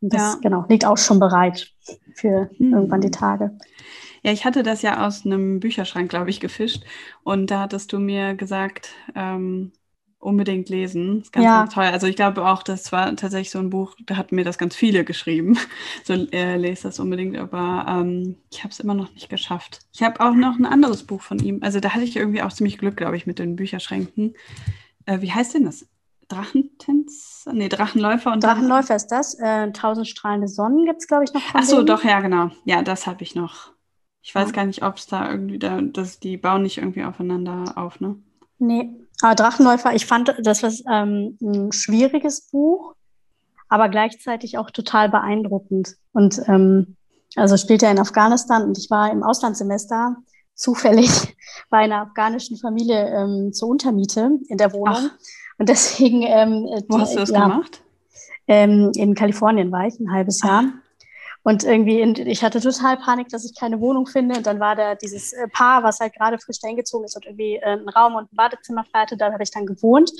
Und 0.00 0.12
das, 0.12 0.34
ja. 0.34 0.38
genau, 0.42 0.64
liegt 0.68 0.84
auch 0.84 0.98
schon 0.98 1.18
bereit 1.18 1.72
für 2.14 2.50
hm. 2.56 2.72
irgendwann 2.74 3.00
die 3.00 3.10
Tage. 3.10 3.56
Ja, 4.26 4.32
ich 4.32 4.44
hatte 4.44 4.64
das 4.64 4.82
ja 4.82 5.06
aus 5.06 5.24
einem 5.24 5.60
Bücherschrank, 5.60 6.10
glaube 6.10 6.30
ich, 6.30 6.40
gefischt. 6.40 6.82
Und 7.22 7.48
da 7.52 7.60
hattest 7.60 7.92
du 7.92 8.00
mir 8.00 8.34
gesagt, 8.34 8.90
ähm, 9.14 9.70
unbedingt 10.18 10.68
lesen. 10.68 11.18
Das 11.18 11.26
ist 11.26 11.32
ganz, 11.32 11.44
ja. 11.44 11.58
ganz 11.60 11.74
toll. 11.74 11.84
Also 11.84 12.08
ich 12.08 12.16
glaube 12.16 12.44
auch, 12.44 12.64
das 12.64 12.90
war 12.90 13.14
tatsächlich 13.14 13.52
so 13.52 13.60
ein 13.60 13.70
Buch, 13.70 13.94
da 14.04 14.16
hatten 14.16 14.34
mir 14.34 14.42
das 14.42 14.58
ganz 14.58 14.74
viele 14.74 15.04
geschrieben. 15.04 15.56
So, 16.02 16.14
äh, 16.14 16.56
lese 16.56 16.84
das 16.84 16.98
unbedingt, 16.98 17.36
aber 17.36 17.86
ähm, 17.88 18.36
ich 18.50 18.64
habe 18.64 18.70
es 18.70 18.80
immer 18.80 18.94
noch 18.94 19.12
nicht 19.14 19.28
geschafft. 19.28 19.82
Ich 19.92 20.02
habe 20.02 20.18
auch 20.18 20.34
noch 20.34 20.58
ein 20.58 20.66
anderes 20.66 21.04
Buch 21.04 21.22
von 21.22 21.38
ihm. 21.38 21.60
Also 21.62 21.78
da 21.78 21.90
hatte 21.90 22.02
ich 22.02 22.16
irgendwie 22.16 22.42
auch 22.42 22.52
ziemlich 22.52 22.78
Glück, 22.78 22.96
glaube 22.96 23.16
ich, 23.16 23.26
mit 23.26 23.38
den 23.38 23.54
Bücherschränken. 23.54 24.34
Äh, 25.04 25.20
wie 25.20 25.30
heißt 25.30 25.54
denn 25.54 25.66
das? 25.66 25.86
Drachentänz? 26.26 27.44
Nee, 27.52 27.68
Drachenläufer 27.68 28.32
und 28.32 28.42
Drachenläufer 28.42 28.96
ist 28.96 29.06
das. 29.08 29.34
Äh, 29.34 29.70
Tausend 29.70 30.08
strahlende 30.08 30.48
Sonnen 30.48 30.84
gibt 30.84 30.98
es, 30.98 31.06
glaube 31.06 31.22
ich, 31.22 31.32
noch. 31.32 31.42
Ach 31.54 31.62
so, 31.62 31.84
doch, 31.84 32.02
ja, 32.02 32.18
genau. 32.18 32.50
Ja, 32.64 32.82
das 32.82 33.06
habe 33.06 33.22
ich 33.22 33.36
noch. 33.36 33.75
Ich 34.26 34.34
weiß 34.34 34.52
gar 34.52 34.64
nicht, 34.64 34.82
ob 34.82 34.96
es 34.96 35.06
da 35.06 35.30
irgendwie, 35.30 35.56
da, 35.56 35.80
dass 35.80 36.18
die 36.18 36.36
bauen 36.36 36.62
nicht 36.64 36.78
irgendwie 36.78 37.04
aufeinander 37.04 37.74
auf, 37.76 38.00
ne? 38.00 38.16
Nee, 38.58 38.90
aber 39.22 39.36
Drachenläufer, 39.36 39.94
ich 39.94 40.04
fand 40.04 40.34
das 40.42 40.64
was 40.64 40.82
ähm, 40.90 41.38
ein 41.40 41.70
schwieriges 41.70 42.48
Buch, 42.50 42.96
aber 43.68 43.88
gleichzeitig 43.88 44.58
auch 44.58 44.72
total 44.72 45.10
beeindruckend. 45.10 45.94
Und 46.10 46.40
ähm, 46.48 46.96
also 47.36 47.56
spielt 47.56 47.84
er 47.84 47.92
in 47.92 48.00
Afghanistan 48.00 48.64
und 48.64 48.76
ich 48.78 48.90
war 48.90 49.12
im 49.12 49.22
Auslandssemester 49.22 50.16
zufällig 50.56 51.36
bei 51.70 51.78
einer 51.78 52.00
afghanischen 52.02 52.56
Familie 52.56 53.06
ähm, 53.06 53.52
zur 53.52 53.68
Untermiete 53.68 54.40
in 54.48 54.58
der 54.58 54.72
Wohnung. 54.72 55.08
Ach. 55.08 55.18
Und 55.58 55.68
deswegen. 55.68 56.22
Ähm, 56.22 56.68
Wo 56.88 56.98
hast 56.98 57.14
du 57.14 57.20
das 57.20 57.30
ja, 57.30 57.46
gemacht? 57.46 57.80
Ähm, 58.48 58.90
in 58.96 59.14
Kalifornien 59.14 59.70
war 59.70 59.86
ich 59.86 60.00
ein 60.00 60.10
halbes 60.10 60.42
Jahr. 60.42 60.64
Ach. 60.66 60.85
Und 61.46 61.62
irgendwie, 61.62 62.00
in, 62.00 62.16
ich 62.16 62.42
hatte 62.42 62.60
total 62.60 62.96
Panik, 62.96 63.28
dass 63.28 63.44
ich 63.44 63.56
keine 63.56 63.80
Wohnung 63.80 64.08
finde. 64.08 64.36
Und 64.36 64.48
dann 64.48 64.58
war 64.58 64.74
da 64.74 64.96
dieses 64.96 65.32
äh, 65.32 65.46
Paar, 65.46 65.84
was 65.84 66.00
halt 66.00 66.12
gerade 66.12 66.40
frisch 66.40 66.58
eingezogen 66.64 67.04
ist 67.04 67.14
und 67.14 67.24
irgendwie 67.24 67.54
äh, 67.54 67.66
einen 67.66 67.88
Raum 67.88 68.16
und 68.16 68.24
ein 68.32 68.34
Badezimmer 68.34 68.82
frei 68.82 69.04
Da 69.16 69.32
habe 69.32 69.44
ich 69.44 69.52
dann 69.52 69.64
gewohnt. 69.64 70.10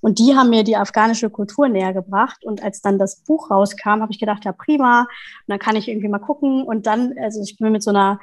Und 0.00 0.20
die 0.20 0.36
haben 0.36 0.48
mir 0.48 0.62
die 0.62 0.76
afghanische 0.76 1.28
Kultur 1.28 1.68
näher 1.68 1.92
gebracht. 1.92 2.44
Und 2.44 2.62
als 2.62 2.82
dann 2.82 3.00
das 3.00 3.16
Buch 3.16 3.50
rauskam, 3.50 4.00
habe 4.00 4.12
ich 4.12 4.20
gedacht, 4.20 4.44
ja 4.44 4.52
prima. 4.52 5.00
Und 5.00 5.08
dann 5.48 5.58
kann 5.58 5.74
ich 5.74 5.88
irgendwie 5.88 6.06
mal 6.06 6.20
gucken. 6.20 6.62
Und 6.62 6.86
dann, 6.86 7.14
also 7.20 7.42
ich 7.42 7.56
bin 7.58 7.72
mit 7.72 7.82
so 7.82 7.90
einer 7.90 8.20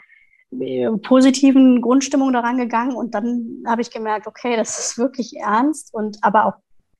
äh, 0.57 0.89
positiven 0.89 1.81
Grundstimmung 1.81 2.31
daran 2.31 2.57
gegangen. 2.57 2.95
Und 2.95 3.13
dann 3.13 3.61
habe 3.67 3.81
ich 3.81 3.91
gemerkt, 3.91 4.25
okay, 4.25 4.55
das 4.55 4.79
ist 4.79 4.97
wirklich 4.97 5.35
ernst 5.35 5.93
und 5.93 6.17
aber 6.21 6.45
auch, 6.45 6.53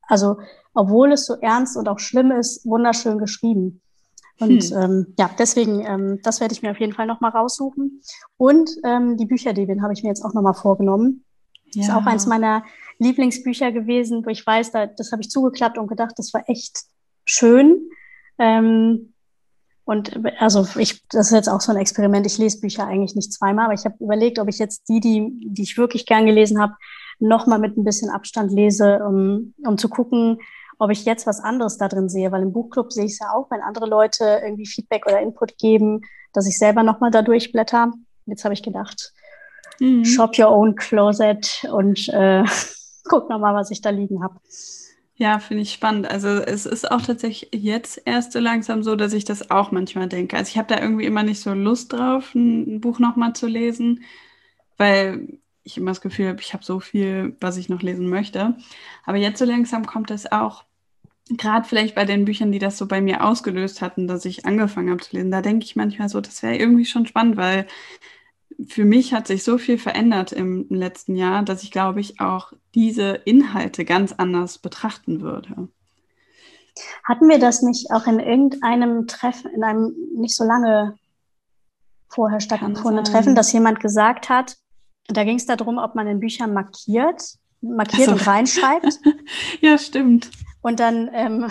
also 0.10 0.40
obwohl 0.73 1.14
es 1.14 1.26
so 1.26 1.35
ernst 1.35 1.77
und 1.77 1.88
auch 1.88 1.99
schlimm 1.99 2.31
ist, 2.31 2.65
wunderschön 2.65 3.18
geschrieben. 3.18 3.80
Und 4.39 4.64
hm. 4.64 4.81
ähm, 4.81 5.14
ja, 5.18 5.30
deswegen, 5.38 5.85
ähm, 5.85 6.19
das 6.23 6.41
werde 6.41 6.53
ich 6.53 6.61
mir 6.61 6.72
auf 6.72 6.80
jeden 6.80 6.93
Fall 6.93 7.07
nochmal 7.07 7.31
raussuchen. 7.31 8.01
Und 8.38 8.69
ähm, 8.84 9.18
die 9.18 9.26
Bücherdiebin 9.26 9.84
habe 9.84 9.93
ich 9.93 10.03
mir 10.03 10.10
jetzt 10.10 10.23
auch 10.23 10.34
nochmal 10.34 10.55
vorgenommen. 10.55 11.23
Ja. 11.73 11.84
Ist 11.84 11.91
auch 11.91 12.05
eins 12.05 12.26
meiner 12.26 12.64
Lieblingsbücher 12.99 13.72
gewesen, 13.72 14.26
wo 14.26 14.30
ich 14.30 14.45
weiß, 14.45 14.72
da, 14.72 14.88
das 14.88 15.11
habe 15.11 15.22
ich 15.22 15.30
zugeklappt 15.30 15.77
und 15.77 15.88
gedacht, 15.88 16.14
das 16.18 16.34
war 16.34 16.43
echt 16.47 16.84
schön. 17.26 17.89
Ähm, 18.38 19.14
und 19.85 20.19
also 20.39 20.65
ich, 20.80 21.05
das 21.10 21.27
ist 21.27 21.34
jetzt 21.34 21.49
auch 21.49 21.61
so 21.61 21.72
ein 21.72 21.77
Experiment. 21.77 22.26
Ich 22.26 22.38
lese 22.38 22.61
Bücher 22.61 22.88
eigentlich 22.88 23.15
nicht 23.15 23.34
zweimal, 23.34 23.65
aber 23.65 23.73
ich 23.73 23.85
habe 23.85 23.95
überlegt, 23.99 24.39
ob 24.39 24.47
ich 24.47 24.57
jetzt 24.57 24.88
die, 24.88 24.99
die, 24.99 25.30
die 25.43 25.64
ich 25.64 25.77
wirklich 25.77 26.05
gern 26.05 26.26
gelesen 26.26 26.61
habe, 26.61 26.73
nochmal 27.19 27.60
mit 27.60 27.77
ein 27.77 27.84
bisschen 27.84 28.10
Abstand 28.10 28.51
lese, 28.51 29.03
um, 29.05 29.53
um 29.65 29.77
zu 29.77 29.89
gucken, 29.89 30.39
ob 30.79 30.91
ich 30.91 31.05
jetzt 31.05 31.27
was 31.27 31.39
anderes 31.39 31.77
da 31.77 31.87
drin 31.87 32.09
sehe, 32.09 32.31
weil 32.31 32.41
im 32.41 32.53
Buchclub 32.53 32.91
sehe 32.91 33.05
ich 33.05 33.13
es 33.13 33.19
ja 33.19 33.31
auch, 33.33 33.49
wenn 33.51 33.61
andere 33.61 33.87
Leute 33.87 34.41
irgendwie 34.43 34.65
Feedback 34.65 35.05
oder 35.05 35.21
Input 35.21 35.57
geben, 35.57 36.01
dass 36.33 36.47
ich 36.47 36.57
selber 36.57 36.83
nochmal 36.83 37.11
da 37.11 37.21
durchblätter. 37.21 37.91
Jetzt 38.25 38.43
habe 38.43 38.53
ich 38.53 38.63
gedacht, 38.63 39.13
mhm. 39.79 40.05
shop 40.05 40.37
your 40.37 40.49
own 40.49 40.75
closet 40.75 41.65
und 41.71 42.09
äh, 42.09 42.43
guck 43.05 43.29
nochmal, 43.29 43.53
was 43.53 43.71
ich 43.71 43.81
da 43.81 43.89
liegen 43.89 44.23
habe. 44.23 44.39
Ja, 45.15 45.37
finde 45.39 45.61
ich 45.61 45.73
spannend. 45.73 46.09
Also 46.09 46.27
es 46.27 46.65
ist 46.65 46.89
auch 46.89 47.01
tatsächlich 47.01 47.49
jetzt 47.53 48.01
erst 48.05 48.31
so 48.31 48.39
langsam 48.39 48.81
so, 48.81 48.95
dass 48.95 49.13
ich 49.13 49.25
das 49.25 49.51
auch 49.51 49.71
manchmal 49.71 50.09
denke. 50.09 50.35
Also 50.35 50.49
ich 50.49 50.57
habe 50.57 50.73
da 50.73 50.81
irgendwie 50.81 51.05
immer 51.05 51.23
nicht 51.23 51.39
so 51.39 51.53
Lust 51.53 51.93
drauf, 51.93 52.33
ein 52.33 52.81
Buch 52.81 52.97
nochmal 52.99 53.33
zu 53.33 53.45
lesen, 53.45 54.03
weil 54.77 55.39
ich 55.64 55.77
immer 55.77 55.91
das 55.91 56.02
Gefühl 56.02 56.27
habe, 56.30 56.41
ich 56.41 56.53
habe 56.53 56.64
so 56.64 56.80
viel, 56.80 57.35
was 57.40 57.57
ich 57.57 57.69
noch 57.69 57.81
lesen 57.81 58.10
möchte. 58.10 58.56
Aber 59.06 59.18
jetzt 59.18 59.40
so 59.40 59.45
langsam 59.45 59.85
kommt 59.85 60.10
das 60.10 60.31
auch, 60.31 60.65
gerade 61.30 61.68
vielleicht 61.68 61.95
bei 61.95 62.06
den 62.06 62.26
Büchern, 62.26 62.52
die 62.52 62.60
das 62.60 62.77
so 62.77 62.88
bei 62.88 63.02
mir 63.02 63.23
ausgelöst 63.23 63.81
hatten, 63.81 64.07
dass 64.07 64.26
ich 64.26 64.45
angefangen 64.45 64.90
habe 64.90 65.02
zu 65.02 65.15
lesen, 65.15 65.31
da 65.31 65.41
denke 65.41 65.65
ich 65.65 65.76
manchmal 65.76 66.10
so, 66.10 66.19
das 66.22 66.44
wäre 66.44 66.57
irgendwie 66.57 66.85
schon 66.85 67.06
spannend, 67.06 67.38
weil 67.38 67.65
für 68.68 68.85
mich 68.85 69.14
hat 69.14 69.27
sich 69.27 69.44
so 69.44 69.57
viel 69.57 69.77
verändert 69.77 70.31
im 70.31 70.68
letzten 70.69 71.15
Jahr, 71.15 71.44
dass 71.44 71.64
ich 71.64 71.72
glaube 71.72 72.02
ich 72.02 72.19
auch 72.19 72.53
diese 72.76 73.22
Inhalte 73.26 73.85
ganz 73.85 74.14
anders 74.14 74.57
betrachten 74.57 75.22
würde. 75.22 75.69
Hatten 77.03 77.30
wir 77.30 77.40
das 77.40 77.61
nicht 77.61 77.91
auch 77.91 78.07
in 78.07 78.19
irgendeinem 78.19 79.07
Treffen, 79.07 79.52
in 79.52 79.64
einem 79.64 79.95
nicht 80.15 80.35
so 80.35 80.44
lange 80.44 80.98
vorher 82.10 82.40
stattgefundenen 82.40 83.06
Treffen, 83.06 83.35
dass 83.35 83.53
jemand 83.53 83.80
gesagt 83.80 84.30
hat, 84.30 84.57
da 85.07 85.23
ging 85.23 85.38
es 85.38 85.45
darum, 85.45 85.77
ob 85.77 85.95
man 85.95 86.07
in 86.07 86.19
Büchern 86.19 86.53
markiert, 86.53 87.21
markiert 87.61 88.07
so. 88.07 88.11
und 88.13 88.27
reinschreibt. 88.27 88.99
ja, 89.61 89.77
stimmt. 89.77 90.30
Und 90.61 90.80
dann 90.80 91.09
ähm, 91.13 91.49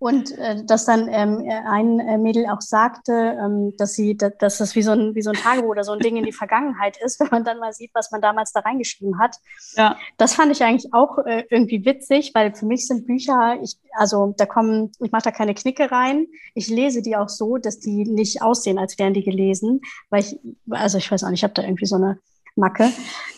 und 0.00 0.30
äh, 0.38 0.64
dass 0.64 0.84
dann 0.84 1.08
ähm, 1.08 1.44
ein 1.66 1.98
äh, 1.98 2.18
Mädel 2.18 2.46
auch 2.46 2.60
sagte, 2.60 3.12
ähm, 3.12 3.74
dass 3.78 3.94
sie, 3.94 4.16
dass 4.16 4.58
das 4.58 4.76
wie 4.76 4.82
so 4.82 4.92
ein 4.92 5.16
wie 5.16 5.22
so 5.22 5.30
ein 5.30 5.36
Tagebuch 5.36 5.70
oder 5.70 5.82
so 5.82 5.90
ein 5.90 5.98
Ding 5.98 6.16
in 6.16 6.24
die 6.24 6.32
Vergangenheit 6.32 6.96
ist, 7.02 7.18
wenn 7.20 7.28
man 7.30 7.44
dann 7.44 7.58
mal 7.58 7.72
sieht, 7.72 7.90
was 7.94 8.12
man 8.12 8.20
damals 8.20 8.52
da 8.52 8.60
reingeschrieben 8.60 9.18
hat. 9.18 9.36
Ja. 9.74 9.96
Das 10.16 10.34
fand 10.34 10.52
ich 10.52 10.62
eigentlich 10.62 10.94
auch 10.94 11.18
äh, 11.26 11.44
irgendwie 11.50 11.84
witzig, 11.84 12.30
weil 12.34 12.54
für 12.54 12.66
mich 12.66 12.86
sind 12.86 13.06
Bücher, 13.06 13.58
ich 13.60 13.76
also 13.92 14.34
da 14.36 14.46
kommen, 14.46 14.92
ich 15.00 15.10
mache 15.10 15.24
da 15.24 15.30
keine 15.32 15.54
Knicke 15.54 15.90
rein. 15.90 16.28
Ich 16.54 16.68
lese 16.68 17.02
die 17.02 17.16
auch 17.16 17.28
so, 17.28 17.58
dass 17.58 17.80
die 17.80 18.04
nicht 18.04 18.40
aussehen, 18.40 18.78
als 18.78 18.98
wären 19.00 19.14
die 19.14 19.24
gelesen, 19.24 19.80
weil 20.10 20.20
ich 20.20 20.38
also 20.70 20.98
ich 20.98 21.10
weiß 21.10 21.24
auch 21.24 21.30
nicht, 21.30 21.40
ich 21.40 21.44
habe 21.44 21.54
da 21.54 21.62
irgendwie 21.62 21.86
so 21.86 21.96
eine 21.96 22.20
Macke. 22.58 22.90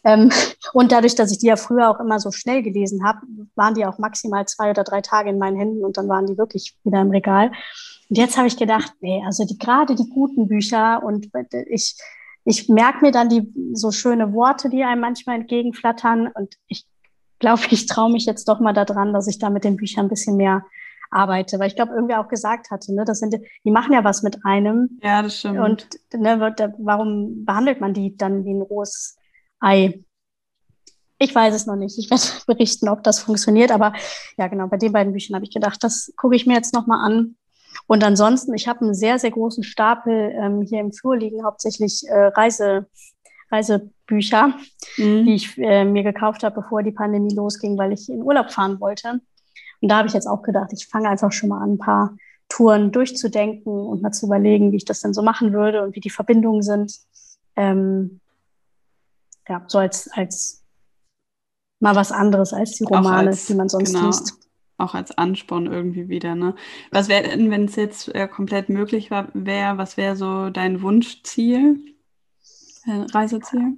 Ähm, 0.05 0.31
und 0.73 0.93
dadurch, 0.93 1.15
dass 1.15 1.31
ich 1.31 1.39
die 1.39 1.47
ja 1.47 1.57
früher 1.57 1.91
auch 1.91 2.01
immer 2.01 2.19
so 2.19 2.31
schnell 2.31 2.63
gelesen 2.63 3.05
habe, 3.05 3.21
waren 3.55 3.75
die 3.75 3.87
auch 3.87 3.99
maximal 3.99 4.47
zwei 4.47 4.71
oder 4.71 4.85
drei 4.85 5.01
Tage 5.01 5.31
in 5.31 5.39
meinen 5.39 5.57
Händen 5.57 5.85
und 5.85 5.97
dann 5.97 6.09
waren 6.09 6.27
die 6.27 6.39
wirklich 6.39 6.75
wieder 6.85 7.01
im 7.01 7.11
Regal. 7.11 7.53
Und 8.09 8.19
jetzt 8.19 8.37
habe 8.37 8.49
ich 8.49 8.57
gedacht, 8.57 8.93
nee, 9.01 9.23
also 9.25 9.45
die, 9.45 9.59
gerade 9.59 9.95
die 9.95 10.09
guten 10.09 10.49
Bücher 10.49 11.03
und 11.05 11.29
ich, 11.69 11.97
ich 12.45 12.69
merke 12.69 13.05
mir 13.05 13.13
dann 13.13 13.29
die 13.29 13.53
so 13.75 13.93
schöne 13.93 14.33
Worte, 14.33 14.69
die 14.69 14.83
einem 14.83 15.03
manchmal 15.03 15.37
entgegenflattern 15.37 16.29
und 16.35 16.57
ich 16.67 16.87
glaube, 17.39 17.63
ich 17.71 17.87
traue 17.87 18.13
mich 18.13 18.27
jetzt 18.27 18.49
doch 18.49 18.61
mal 18.61 18.73
daran, 18.73 19.13
dass 19.13 19.27
ich 19.27 19.39
da 19.39 19.51
mit 19.51 19.65
den 19.65 19.77
Büchern 19.77 20.07
ein 20.07 20.11
bisschen 20.11 20.37
mehr 20.37 20.65
arbeite, 21.11 21.59
weil 21.59 21.69
ich 21.69 21.77
glaube, 21.77 21.93
irgendwer 21.93 22.21
auch 22.21 22.29
gesagt 22.29 22.71
hatte, 22.71 22.95
ne, 22.95 23.05
das 23.05 23.19
sind, 23.19 23.35
die 23.65 23.71
machen 23.71 23.93
ja 23.93 24.05
was 24.05 24.23
mit 24.23 24.45
einem. 24.45 24.99
Ja, 25.03 25.23
das 25.23 25.39
stimmt. 25.39 25.59
Und 25.59 25.89
ne, 26.15 26.55
warum 26.79 27.45
behandelt 27.45 27.81
man 27.81 27.95
die 27.95 28.17
dann 28.17 28.45
wie 28.45 28.55
ein 28.55 28.63
rohes 28.63 29.17
Ei? 29.59 30.05
Ich 31.19 31.35
weiß 31.35 31.55
es 31.55 31.67
noch 31.67 31.77
nicht. 31.77 31.99
Ich 31.99 32.11
werde 32.11 32.23
berichten, 32.47 32.89
ob 32.89 33.03
das 33.03 33.21
funktioniert. 33.21 33.71
Aber 33.71 33.93
ja, 34.39 34.49
genau, 34.49 34.69
bei 34.69 34.79
den 34.79 34.93
beiden 34.93 35.13
Büchern 35.13 35.35
habe 35.35 35.45
ich 35.45 35.53
gedacht, 35.53 35.83
das 35.83 36.13
gucke 36.17 36.37
ich 36.37 36.47
mir 36.47 36.55
jetzt 36.55 36.75
nochmal 36.75 37.05
an. 37.05 37.37
Und 37.87 38.05
ansonsten, 38.05 38.55
ich 38.55 38.69
habe 38.69 38.81
einen 38.81 38.95
sehr, 38.95 39.19
sehr 39.19 39.31
großen 39.31 39.63
Stapel 39.63 40.33
ähm, 40.35 40.63
hier 40.63 40.81
im 40.81 40.93
Flur 40.93 41.17
liegen, 41.17 41.45
hauptsächlich 41.45 42.03
äh, 42.09 42.27
Reise, 42.27 42.87
Reisebücher, 43.51 44.55
mhm. 44.97 45.25
die 45.27 45.35
ich 45.35 45.59
äh, 45.59 45.85
mir 45.85 46.03
gekauft 46.03 46.43
habe, 46.43 46.63
bevor 46.63 46.83
die 46.83 46.93
Pandemie 46.93 47.35
losging, 47.35 47.77
weil 47.77 47.93
ich 47.93 48.09
in 48.09 48.23
Urlaub 48.23 48.51
fahren 48.51 48.81
wollte. 48.81 49.21
Und 49.81 49.89
da 49.89 49.99
habe 49.99 50.09
ich 50.09 50.15
jetzt 50.15 50.27
auch 50.27 50.43
gedacht, 50.43 50.73
ich 50.73 50.87
fange 50.87 51.09
einfach 51.09 51.33
schon 51.33 51.49
mal 51.49 51.63
an, 51.63 51.73
ein 51.73 51.79
paar 51.79 52.17
Touren 52.49 52.93
durchzudenken 52.93 53.73
und 53.73 54.03
mal 54.03 54.13
zu 54.13 54.27
überlegen, 54.27 54.73
wie 54.73 54.77
ich 54.77 54.85
das 54.85 55.01
denn 55.01 55.15
so 55.15 55.23
machen 55.23 55.53
würde 55.53 55.83
und 55.83 55.95
wie 55.95 56.01
die 56.01 56.11
Verbindungen 56.11 56.63
sind. 56.63 56.93
Ähm, 57.57 58.21
ja, 59.49 59.65
so 59.67 59.79
als, 59.79 60.11
als 60.13 60.63
mal 61.81 61.97
was 61.97 62.13
anderes 62.13 62.53
als 62.53 62.73
die 62.73 62.85
Romane, 62.85 63.31
als, 63.31 63.47
die 63.47 63.55
man 63.55 63.69
sonst 63.69 63.95
genau, 63.95 64.07
liest. 64.07 64.35
Auch 64.77 64.95
als 64.95 65.17
Ansporn 65.17 65.67
irgendwie 65.67 66.09
wieder. 66.09 66.35
Ne? 66.35 66.55
Was 66.91 67.09
wäre 67.09 67.25
denn, 67.25 67.51
wenn 67.51 67.65
es 67.65 67.77
jetzt 67.77 68.15
äh, 68.15 68.29
komplett 68.29 68.69
möglich 68.69 69.11
wäre, 69.11 69.79
was 69.79 69.97
wäre 69.97 70.17
so 70.17 70.51
dein 70.51 70.83
Wunschziel, 70.83 71.79
äh, 72.87 73.07
Reiseziel? 73.13 73.77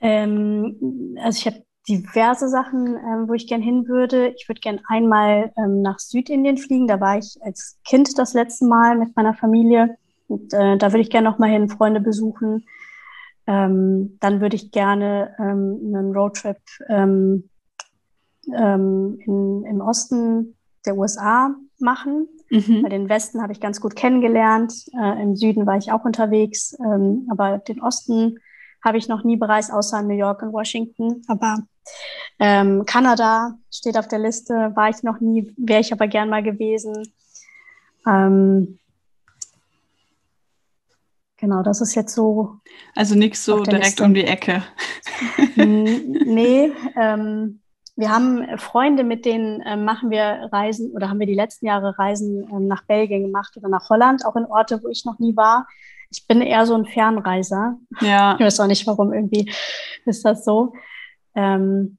Ähm, 0.00 1.16
also 1.20 1.38
ich 1.38 1.46
habe 1.46 1.64
diverse 1.88 2.48
Sachen, 2.48 2.96
ähm, 2.96 3.28
wo 3.28 3.34
ich 3.34 3.48
gern 3.48 3.62
hin 3.62 3.88
würde. 3.88 4.28
Ich 4.36 4.48
würde 4.48 4.60
gern 4.60 4.80
einmal 4.88 5.52
ähm, 5.56 5.82
nach 5.82 5.98
Südindien 5.98 6.56
fliegen. 6.56 6.86
Da 6.86 7.00
war 7.00 7.18
ich 7.18 7.36
als 7.42 7.78
Kind 7.84 8.18
das 8.18 8.34
letzte 8.34 8.66
Mal 8.66 8.96
mit 8.96 9.16
meiner 9.16 9.34
Familie. 9.34 9.96
Und 10.28 10.52
äh, 10.54 10.76
da 10.78 10.92
würde 10.92 11.00
ich 11.00 11.10
gerne 11.10 11.28
noch 11.28 11.38
mal 11.38 11.50
hin, 11.50 11.68
Freunde 11.68 12.00
besuchen. 12.00 12.64
Ähm, 13.46 14.16
dann 14.20 14.40
würde 14.40 14.54
ich 14.54 14.70
gerne 14.70 15.34
ähm, 15.38 15.92
einen 15.94 16.16
Roadtrip 16.16 16.60
ähm, 16.88 17.48
ähm, 18.56 19.18
in, 19.26 19.64
im 19.64 19.80
Osten 19.80 20.56
der 20.86 20.96
USA 20.96 21.54
machen. 21.80 22.28
Mhm. 22.50 22.84
Weil 22.84 22.90
den 22.90 23.08
Westen 23.08 23.42
habe 23.42 23.52
ich 23.52 23.60
ganz 23.60 23.80
gut 23.80 23.96
kennengelernt. 23.96 24.72
Äh, 24.96 25.20
Im 25.20 25.34
Süden 25.34 25.66
war 25.66 25.76
ich 25.76 25.90
auch 25.90 26.04
unterwegs. 26.04 26.76
Aber 27.28 27.58
den 27.58 27.82
Osten 27.82 28.38
habe 28.84 28.98
ich 28.98 29.08
noch 29.08 29.24
nie 29.24 29.36
bereist, 29.36 29.72
außer 29.72 30.02
New 30.02 30.14
York 30.16 30.42
und 30.42 30.52
Washington. 30.52 31.22
Aber 31.28 31.58
ähm, 32.38 32.84
Kanada 32.86 33.58
steht 33.70 33.96
auf 33.96 34.08
der 34.08 34.18
Liste, 34.18 34.72
war 34.74 34.90
ich 34.90 35.02
noch 35.02 35.20
nie, 35.20 35.52
wäre 35.56 35.80
ich 35.80 35.92
aber 35.92 36.08
gern 36.08 36.28
mal 36.28 36.42
gewesen. 36.42 37.12
Ähm, 38.06 38.78
genau, 41.36 41.62
das 41.62 41.80
ist 41.80 41.94
jetzt 41.94 42.14
so. 42.14 42.56
Also 42.94 43.14
nichts 43.14 43.44
so 43.44 43.62
direkt 43.62 43.84
Liste. 43.84 44.04
um 44.04 44.14
die 44.14 44.24
Ecke. 44.24 44.64
nee, 45.56 46.72
ähm, 46.96 47.61
wir 47.96 48.10
haben 48.10 48.58
Freunde, 48.58 49.04
mit 49.04 49.24
denen 49.24 49.60
äh, 49.60 49.76
machen 49.76 50.10
wir 50.10 50.48
Reisen 50.50 50.92
oder 50.92 51.10
haben 51.10 51.20
wir 51.20 51.26
die 51.26 51.34
letzten 51.34 51.66
Jahre 51.66 51.98
Reisen 51.98 52.48
ähm, 52.50 52.66
nach 52.66 52.84
Belgien 52.84 53.22
gemacht 53.22 53.56
oder 53.56 53.68
nach 53.68 53.90
Holland, 53.90 54.24
auch 54.24 54.36
in 54.36 54.46
Orte, 54.46 54.82
wo 54.82 54.88
ich 54.88 55.04
noch 55.04 55.18
nie 55.18 55.36
war. 55.36 55.66
Ich 56.10 56.26
bin 56.26 56.40
eher 56.40 56.66
so 56.66 56.74
ein 56.74 56.86
Fernreiser. 56.86 57.78
Ja. 58.00 58.36
Ich 58.38 58.44
weiß 58.44 58.60
auch 58.60 58.66
nicht, 58.66 58.86
warum 58.86 59.12
irgendwie 59.12 59.52
ist 60.06 60.24
das 60.24 60.44
so. 60.44 60.72
Ähm, 61.34 61.98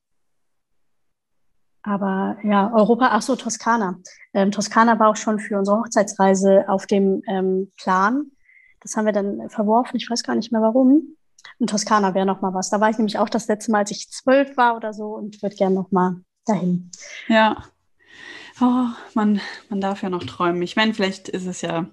Aber 1.83 2.37
ja, 2.43 2.71
Europa, 2.73 3.09
ach 3.11 3.21
so, 3.21 3.35
Toskana. 3.35 3.99
Ähm, 4.33 4.51
Toskana 4.51 4.99
war 4.99 5.09
auch 5.09 5.15
schon 5.15 5.39
für 5.39 5.59
unsere 5.59 5.77
Hochzeitsreise 5.77 6.65
auf 6.69 6.87
dem 6.87 7.21
ähm, 7.27 7.71
Plan. 7.77 8.31
Das 8.81 8.95
haben 8.95 9.05
wir 9.05 9.13
dann 9.13 9.49
verworfen. 9.49 9.97
Ich 9.97 10.09
weiß 10.09 10.23
gar 10.23 10.35
nicht 10.35 10.51
mehr 10.51 10.61
warum. 10.61 11.15
Und 11.59 11.69
Toskana 11.69 12.13
wäre 12.13 12.25
noch 12.25 12.41
mal 12.41 12.53
was. 12.53 12.69
Da 12.69 12.79
war 12.79 12.89
ich 12.89 12.97
nämlich 12.97 13.17
auch 13.19 13.29
das 13.29 13.47
letzte 13.47 13.71
Mal, 13.71 13.79
als 13.79 13.91
ich 13.91 14.09
zwölf 14.09 14.55
war 14.57 14.75
oder 14.75 14.93
so 14.93 15.15
und 15.15 15.41
würde 15.41 15.55
gerne 15.55 15.75
noch 15.75 15.91
mal 15.91 16.17
dahin. 16.45 16.91
Ja. 17.27 17.63
Oh, 18.61 18.87
man, 19.13 19.41
man 19.69 19.81
darf 19.81 20.03
ja 20.03 20.09
noch 20.09 20.23
träumen. 20.23 20.61
Ich 20.61 20.75
meine, 20.75 20.93
vielleicht 20.93 21.29
ist 21.29 21.45
es 21.45 21.61
ja 21.61 21.87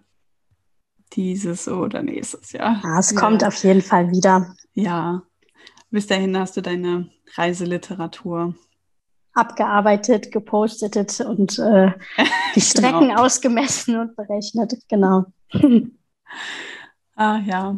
dieses 1.15 1.69
oder 1.69 2.03
nächstes 2.03 2.53
Jahr. 2.53 2.81
Ja, 2.83 2.99
es 2.99 3.11
ja. 3.11 3.21
kommt 3.21 3.45
auf 3.45 3.63
jeden 3.65 3.83
Fall 3.83 4.11
wieder. 4.11 4.55
Ja. 4.75 5.23
Bis 5.91 6.07
dahin 6.07 6.39
hast 6.39 6.57
du 6.57 6.61
deine 6.61 7.11
Reiseliteratur 7.35 8.55
abgearbeitet, 9.33 10.33
gepostet 10.33 11.21
und 11.21 11.59
äh, 11.59 11.93
die 12.55 12.61
Strecken 12.61 13.09
genau. 13.09 13.23
ausgemessen 13.23 13.97
und 13.97 14.17
berechnet. 14.17 14.77
Genau. 14.89 15.27
ah 17.21 17.39
ja, 17.47 17.77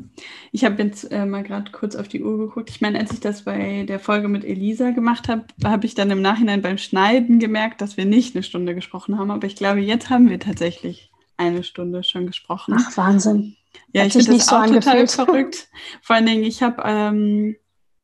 ich 0.52 0.64
habe 0.64 0.80
jetzt 0.80 1.10
äh, 1.10 1.26
mal 1.26 1.42
gerade 1.42 1.72
kurz 1.72 1.96
auf 1.96 2.06
die 2.06 2.22
Uhr 2.22 2.38
geguckt. 2.38 2.70
Ich 2.70 2.80
meine, 2.80 3.00
als 3.00 3.12
ich 3.12 3.18
das 3.18 3.42
bei 3.42 3.82
der 3.82 3.98
Folge 3.98 4.28
mit 4.28 4.44
Elisa 4.44 4.92
gemacht 4.92 5.28
habe, 5.28 5.46
habe 5.64 5.84
ich 5.84 5.96
dann 5.96 6.12
im 6.12 6.22
Nachhinein 6.22 6.62
beim 6.62 6.78
Schneiden 6.78 7.40
gemerkt, 7.40 7.80
dass 7.80 7.96
wir 7.96 8.04
nicht 8.04 8.36
eine 8.36 8.44
Stunde 8.44 8.76
gesprochen 8.76 9.18
haben. 9.18 9.32
Aber 9.32 9.44
ich 9.48 9.56
glaube, 9.56 9.80
jetzt 9.80 10.10
haben 10.10 10.30
wir 10.30 10.38
tatsächlich 10.38 11.10
eine 11.36 11.64
Stunde 11.64 12.04
schon 12.04 12.28
gesprochen. 12.28 12.76
Ach, 12.78 12.96
Wahnsinn. 12.96 13.56
Ja, 13.92 14.02
Hat 14.02 14.08
ich 14.08 14.12
finde 14.12 14.38
das 14.38 14.46
so 14.46 14.54
auch 14.54 14.66
total 14.66 15.08
verrückt. 15.08 15.68
Vor 16.02 16.14
allen 16.14 16.26
Dingen, 16.26 16.44
ich 16.44 16.62
habe 16.62 16.80
ähm, 16.84 17.56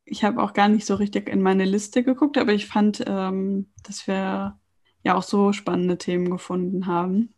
ich 0.04 0.24
habe 0.24 0.42
auch 0.42 0.54
gar 0.54 0.68
nicht 0.68 0.86
so 0.86 0.96
richtig 0.96 1.28
in 1.28 1.40
meine 1.40 1.66
Liste 1.66 2.02
geguckt, 2.02 2.36
aber 2.36 2.52
ich 2.52 2.66
fand, 2.66 3.04
ähm, 3.06 3.68
dass 3.86 4.08
wir 4.08 4.58
ja 5.04 5.14
auch 5.14 5.22
so 5.22 5.52
spannende 5.52 5.98
Themen 5.98 6.30
gefunden 6.30 6.86
haben. 6.86 7.32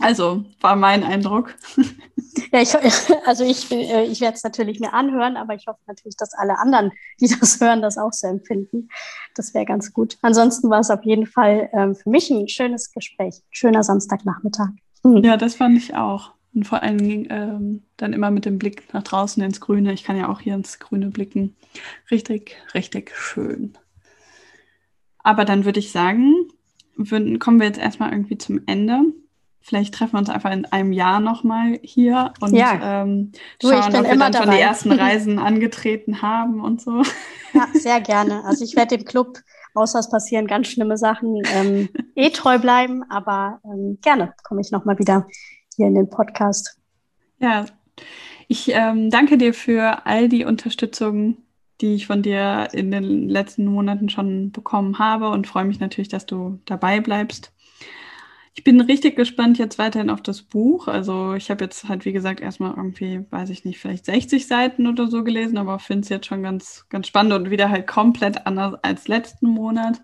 Also 0.00 0.44
war 0.60 0.76
mein 0.76 1.04
Eindruck. 1.04 1.54
Ja, 2.52 2.62
ich, 2.62 2.74
also 3.26 3.44
ich, 3.44 3.70
äh, 3.70 4.04
ich 4.04 4.20
werde 4.20 4.36
es 4.36 4.44
natürlich 4.44 4.80
mir 4.80 4.92
anhören, 4.92 5.36
aber 5.36 5.54
ich 5.54 5.66
hoffe 5.66 5.80
natürlich, 5.86 6.16
dass 6.16 6.34
alle 6.34 6.58
anderen, 6.58 6.92
die 7.20 7.28
das 7.28 7.60
hören, 7.60 7.82
das 7.82 7.98
auch 7.98 8.12
so 8.12 8.26
empfinden. 8.26 8.88
Das 9.34 9.54
wäre 9.54 9.64
ganz 9.64 9.92
gut. 9.92 10.18
Ansonsten 10.22 10.70
war 10.70 10.80
es 10.80 10.90
auf 10.90 11.04
jeden 11.04 11.26
Fall 11.26 11.70
ähm, 11.72 11.94
für 11.94 12.10
mich 12.10 12.30
ein 12.30 12.48
schönes 12.48 12.92
Gespräch, 12.92 13.42
schöner 13.50 13.82
Samstagnachmittag. 13.82 14.70
Hm. 15.02 15.22
Ja, 15.24 15.36
das 15.36 15.54
fand 15.54 15.76
ich 15.76 15.94
auch. 15.94 16.32
Und 16.52 16.66
vor 16.66 16.82
allen 16.82 16.98
Dingen 16.98 17.28
ähm, 17.30 17.82
dann 17.96 18.12
immer 18.12 18.30
mit 18.30 18.44
dem 18.44 18.58
Blick 18.58 18.92
nach 18.92 19.04
draußen 19.04 19.42
ins 19.42 19.60
Grüne. 19.60 19.92
Ich 19.92 20.02
kann 20.02 20.16
ja 20.16 20.28
auch 20.28 20.40
hier 20.40 20.54
ins 20.54 20.80
Grüne 20.80 21.10
blicken. 21.10 21.54
Richtig, 22.10 22.56
richtig 22.74 23.12
schön. 23.16 23.74
Aber 25.22 25.44
dann 25.44 25.64
würde 25.64 25.78
ich 25.78 25.92
sagen, 25.92 26.34
würden, 26.96 27.38
kommen 27.38 27.60
wir 27.60 27.66
jetzt 27.66 27.78
erstmal 27.78 28.10
irgendwie 28.10 28.38
zum 28.38 28.60
Ende. 28.66 29.00
Vielleicht 29.62 29.94
treffen 29.94 30.14
wir 30.14 30.18
uns 30.20 30.30
einfach 30.30 30.50
in 30.50 30.64
einem 30.66 30.92
Jahr 30.92 31.20
nochmal 31.20 31.78
hier 31.82 32.32
und 32.40 32.54
ja. 32.54 33.02
ähm, 33.02 33.32
schauen, 33.60 33.92
du, 33.92 33.98
ob 33.98 34.04
wir 34.04 34.16
dann 34.16 34.32
dabei. 34.32 34.38
schon 34.38 34.50
die 34.50 34.60
ersten 34.60 34.92
Reisen 35.00 35.38
angetreten 35.38 36.22
haben 36.22 36.60
und 36.60 36.80
so. 36.80 37.02
Ja, 37.52 37.68
sehr 37.74 38.00
gerne. 38.00 38.44
Also 38.44 38.64
ich 38.64 38.74
werde 38.74 38.96
dem 38.96 39.04
Club, 39.04 39.38
außer 39.74 39.98
es 39.98 40.10
passieren 40.10 40.46
ganz 40.46 40.68
schlimme 40.68 40.96
Sachen, 40.96 41.42
ähm, 41.54 41.88
eh 42.14 42.30
treu 42.30 42.58
bleiben, 42.58 43.04
aber 43.10 43.60
ähm, 43.64 43.98
gerne 44.02 44.32
komme 44.44 44.60
ich 44.60 44.70
nochmal 44.70 44.98
wieder 44.98 45.26
hier 45.76 45.88
in 45.88 45.94
den 45.94 46.08
Podcast. 46.08 46.78
Ja, 47.38 47.66
ich 48.48 48.72
ähm, 48.72 49.10
danke 49.10 49.38
dir 49.38 49.54
für 49.54 50.06
all 50.06 50.28
die 50.28 50.44
Unterstützung, 50.44 51.36
die 51.80 51.94
ich 51.94 52.06
von 52.06 52.22
dir 52.22 52.68
in 52.72 52.90
den 52.90 53.28
letzten 53.28 53.66
Monaten 53.66 54.08
schon 54.08 54.52
bekommen 54.52 54.98
habe 54.98 55.28
und 55.30 55.46
freue 55.46 55.64
mich 55.64 55.80
natürlich, 55.80 56.08
dass 56.08 56.26
du 56.26 56.58
dabei 56.64 57.00
bleibst. 57.00 57.52
Ich 58.54 58.64
bin 58.64 58.80
richtig 58.80 59.16
gespannt 59.16 59.58
jetzt 59.58 59.78
weiterhin 59.78 60.10
auf 60.10 60.22
das 60.22 60.42
Buch. 60.42 60.88
Also 60.88 61.34
ich 61.34 61.50
habe 61.50 61.64
jetzt 61.64 61.88
halt, 61.88 62.04
wie 62.04 62.12
gesagt, 62.12 62.40
erstmal 62.40 62.74
irgendwie, 62.74 63.24
weiß 63.30 63.50
ich 63.50 63.64
nicht, 63.64 63.78
vielleicht 63.78 64.04
60 64.04 64.46
Seiten 64.46 64.86
oder 64.86 65.06
so 65.06 65.22
gelesen, 65.22 65.56
aber 65.56 65.78
finde 65.78 66.02
es 66.02 66.08
jetzt 66.08 66.26
schon 66.26 66.42
ganz, 66.42 66.84
ganz 66.88 67.06
spannend 67.06 67.32
und 67.32 67.50
wieder 67.50 67.70
halt 67.70 67.86
komplett 67.86 68.46
anders 68.46 68.74
als 68.82 69.08
letzten 69.08 69.48
Monat. 69.48 70.02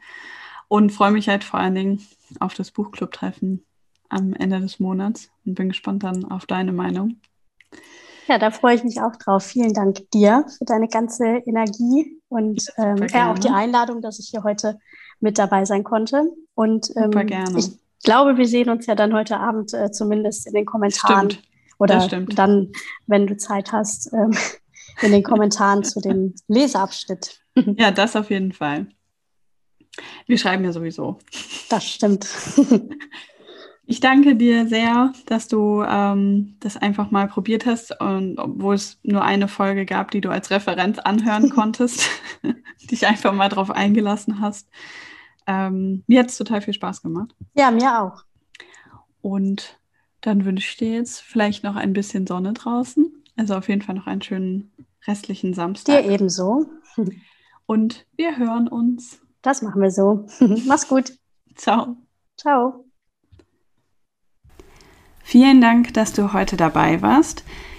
Und 0.68 0.90
freue 0.90 1.12
mich 1.12 1.28
halt 1.28 1.44
vor 1.44 1.60
allen 1.60 1.74
Dingen 1.74 2.06
auf 2.40 2.54
das 2.54 2.70
Buchclub-Treffen 2.70 3.64
am 4.08 4.32
Ende 4.34 4.60
des 4.60 4.80
Monats 4.80 5.30
und 5.44 5.54
bin 5.54 5.68
gespannt 5.68 6.04
dann 6.04 6.24
auf 6.24 6.46
deine 6.46 6.72
Meinung. 6.72 7.20
Ja, 8.28 8.38
da 8.38 8.50
freue 8.50 8.74
ich 8.74 8.84
mich 8.84 9.00
auch 9.00 9.14
drauf. 9.16 9.44
Vielen 9.44 9.72
Dank 9.72 10.10
dir 10.10 10.44
für 10.58 10.64
deine 10.64 10.88
ganze 10.88 11.24
Energie 11.24 12.20
und 12.28 12.64
ähm, 12.76 13.06
ja, 13.08 13.32
auch 13.32 13.38
die 13.38 13.50
Einladung, 13.50 14.02
dass 14.02 14.18
ich 14.18 14.28
hier 14.30 14.42
heute 14.42 14.78
mit 15.20 15.38
dabei 15.38 15.64
sein 15.64 15.84
konnte. 15.84 16.24
Und 16.54 16.90
ähm, 16.96 17.04
Super 17.04 17.24
gerne. 17.24 17.58
Ich 17.98 18.04
glaube, 18.04 18.36
wir 18.36 18.46
sehen 18.46 18.70
uns 18.70 18.86
ja 18.86 18.94
dann 18.94 19.14
heute 19.14 19.38
Abend 19.38 19.72
äh, 19.74 19.90
zumindest 19.90 20.46
in 20.46 20.54
den 20.54 20.66
Kommentaren. 20.66 21.30
Stimmt. 21.30 21.46
Oder 21.78 22.08
dann, 22.08 22.72
wenn 23.06 23.26
du 23.26 23.36
Zeit 23.36 23.72
hast, 23.72 24.12
ähm, 24.12 24.36
in 25.02 25.12
den 25.12 25.22
Kommentaren 25.22 25.84
zu 25.84 26.00
dem 26.00 26.34
Leseabschnitt. 26.48 27.40
Ja, 27.54 27.90
das 27.90 28.16
auf 28.16 28.30
jeden 28.30 28.52
Fall. 28.52 28.88
Wir 30.26 30.38
schreiben 30.38 30.64
ja 30.64 30.72
sowieso. 30.72 31.18
Das 31.70 31.84
stimmt. 31.84 32.26
Ich 33.88 34.00
danke 34.00 34.34
dir 34.34 34.66
sehr, 34.66 35.12
dass 35.26 35.46
du 35.46 35.80
ähm, 35.88 36.56
das 36.58 36.76
einfach 36.76 37.12
mal 37.12 37.28
probiert 37.28 37.66
hast 37.66 37.98
und 38.00 38.36
obwohl 38.36 38.74
es 38.74 38.98
nur 39.04 39.22
eine 39.22 39.46
Folge 39.46 39.86
gab, 39.86 40.10
die 40.10 40.20
du 40.20 40.28
als 40.28 40.50
Referenz 40.50 40.98
anhören 40.98 41.50
konntest, 41.50 42.10
dich 42.90 43.06
einfach 43.06 43.32
mal 43.32 43.48
drauf 43.48 43.70
eingelassen 43.70 44.40
hast. 44.40 44.68
Ähm, 45.46 46.02
mir 46.06 46.20
hat 46.20 46.28
es 46.28 46.38
total 46.38 46.60
viel 46.60 46.74
Spaß 46.74 47.02
gemacht. 47.02 47.34
Ja, 47.54 47.70
mir 47.70 48.02
auch. 48.02 48.24
Und 49.22 49.78
dann 50.20 50.44
wünsche 50.44 50.68
ich 50.68 50.76
dir 50.76 50.92
jetzt 50.92 51.20
vielleicht 51.20 51.64
noch 51.64 51.76
ein 51.76 51.92
bisschen 51.92 52.26
Sonne 52.26 52.52
draußen. 52.52 53.24
Also 53.36 53.54
auf 53.54 53.68
jeden 53.68 53.82
Fall 53.82 53.94
noch 53.94 54.06
einen 54.06 54.22
schönen 54.22 54.72
restlichen 55.06 55.54
Samstag. 55.54 56.02
Dir 56.02 56.10
ebenso. 56.10 56.66
Und 57.66 58.06
wir 58.16 58.36
hören 58.36 58.68
uns. 58.68 59.20
Das 59.42 59.62
machen 59.62 59.82
wir 59.82 59.90
so. 59.90 60.26
Mach's 60.66 60.88
gut. 60.88 61.12
Ciao. 61.54 61.96
Ciao. 62.36 62.84
Vielen 65.22 65.60
Dank, 65.60 65.92
dass 65.94 66.12
du 66.12 66.32
heute 66.32 66.56
dabei 66.56 67.02
warst. 67.02 67.44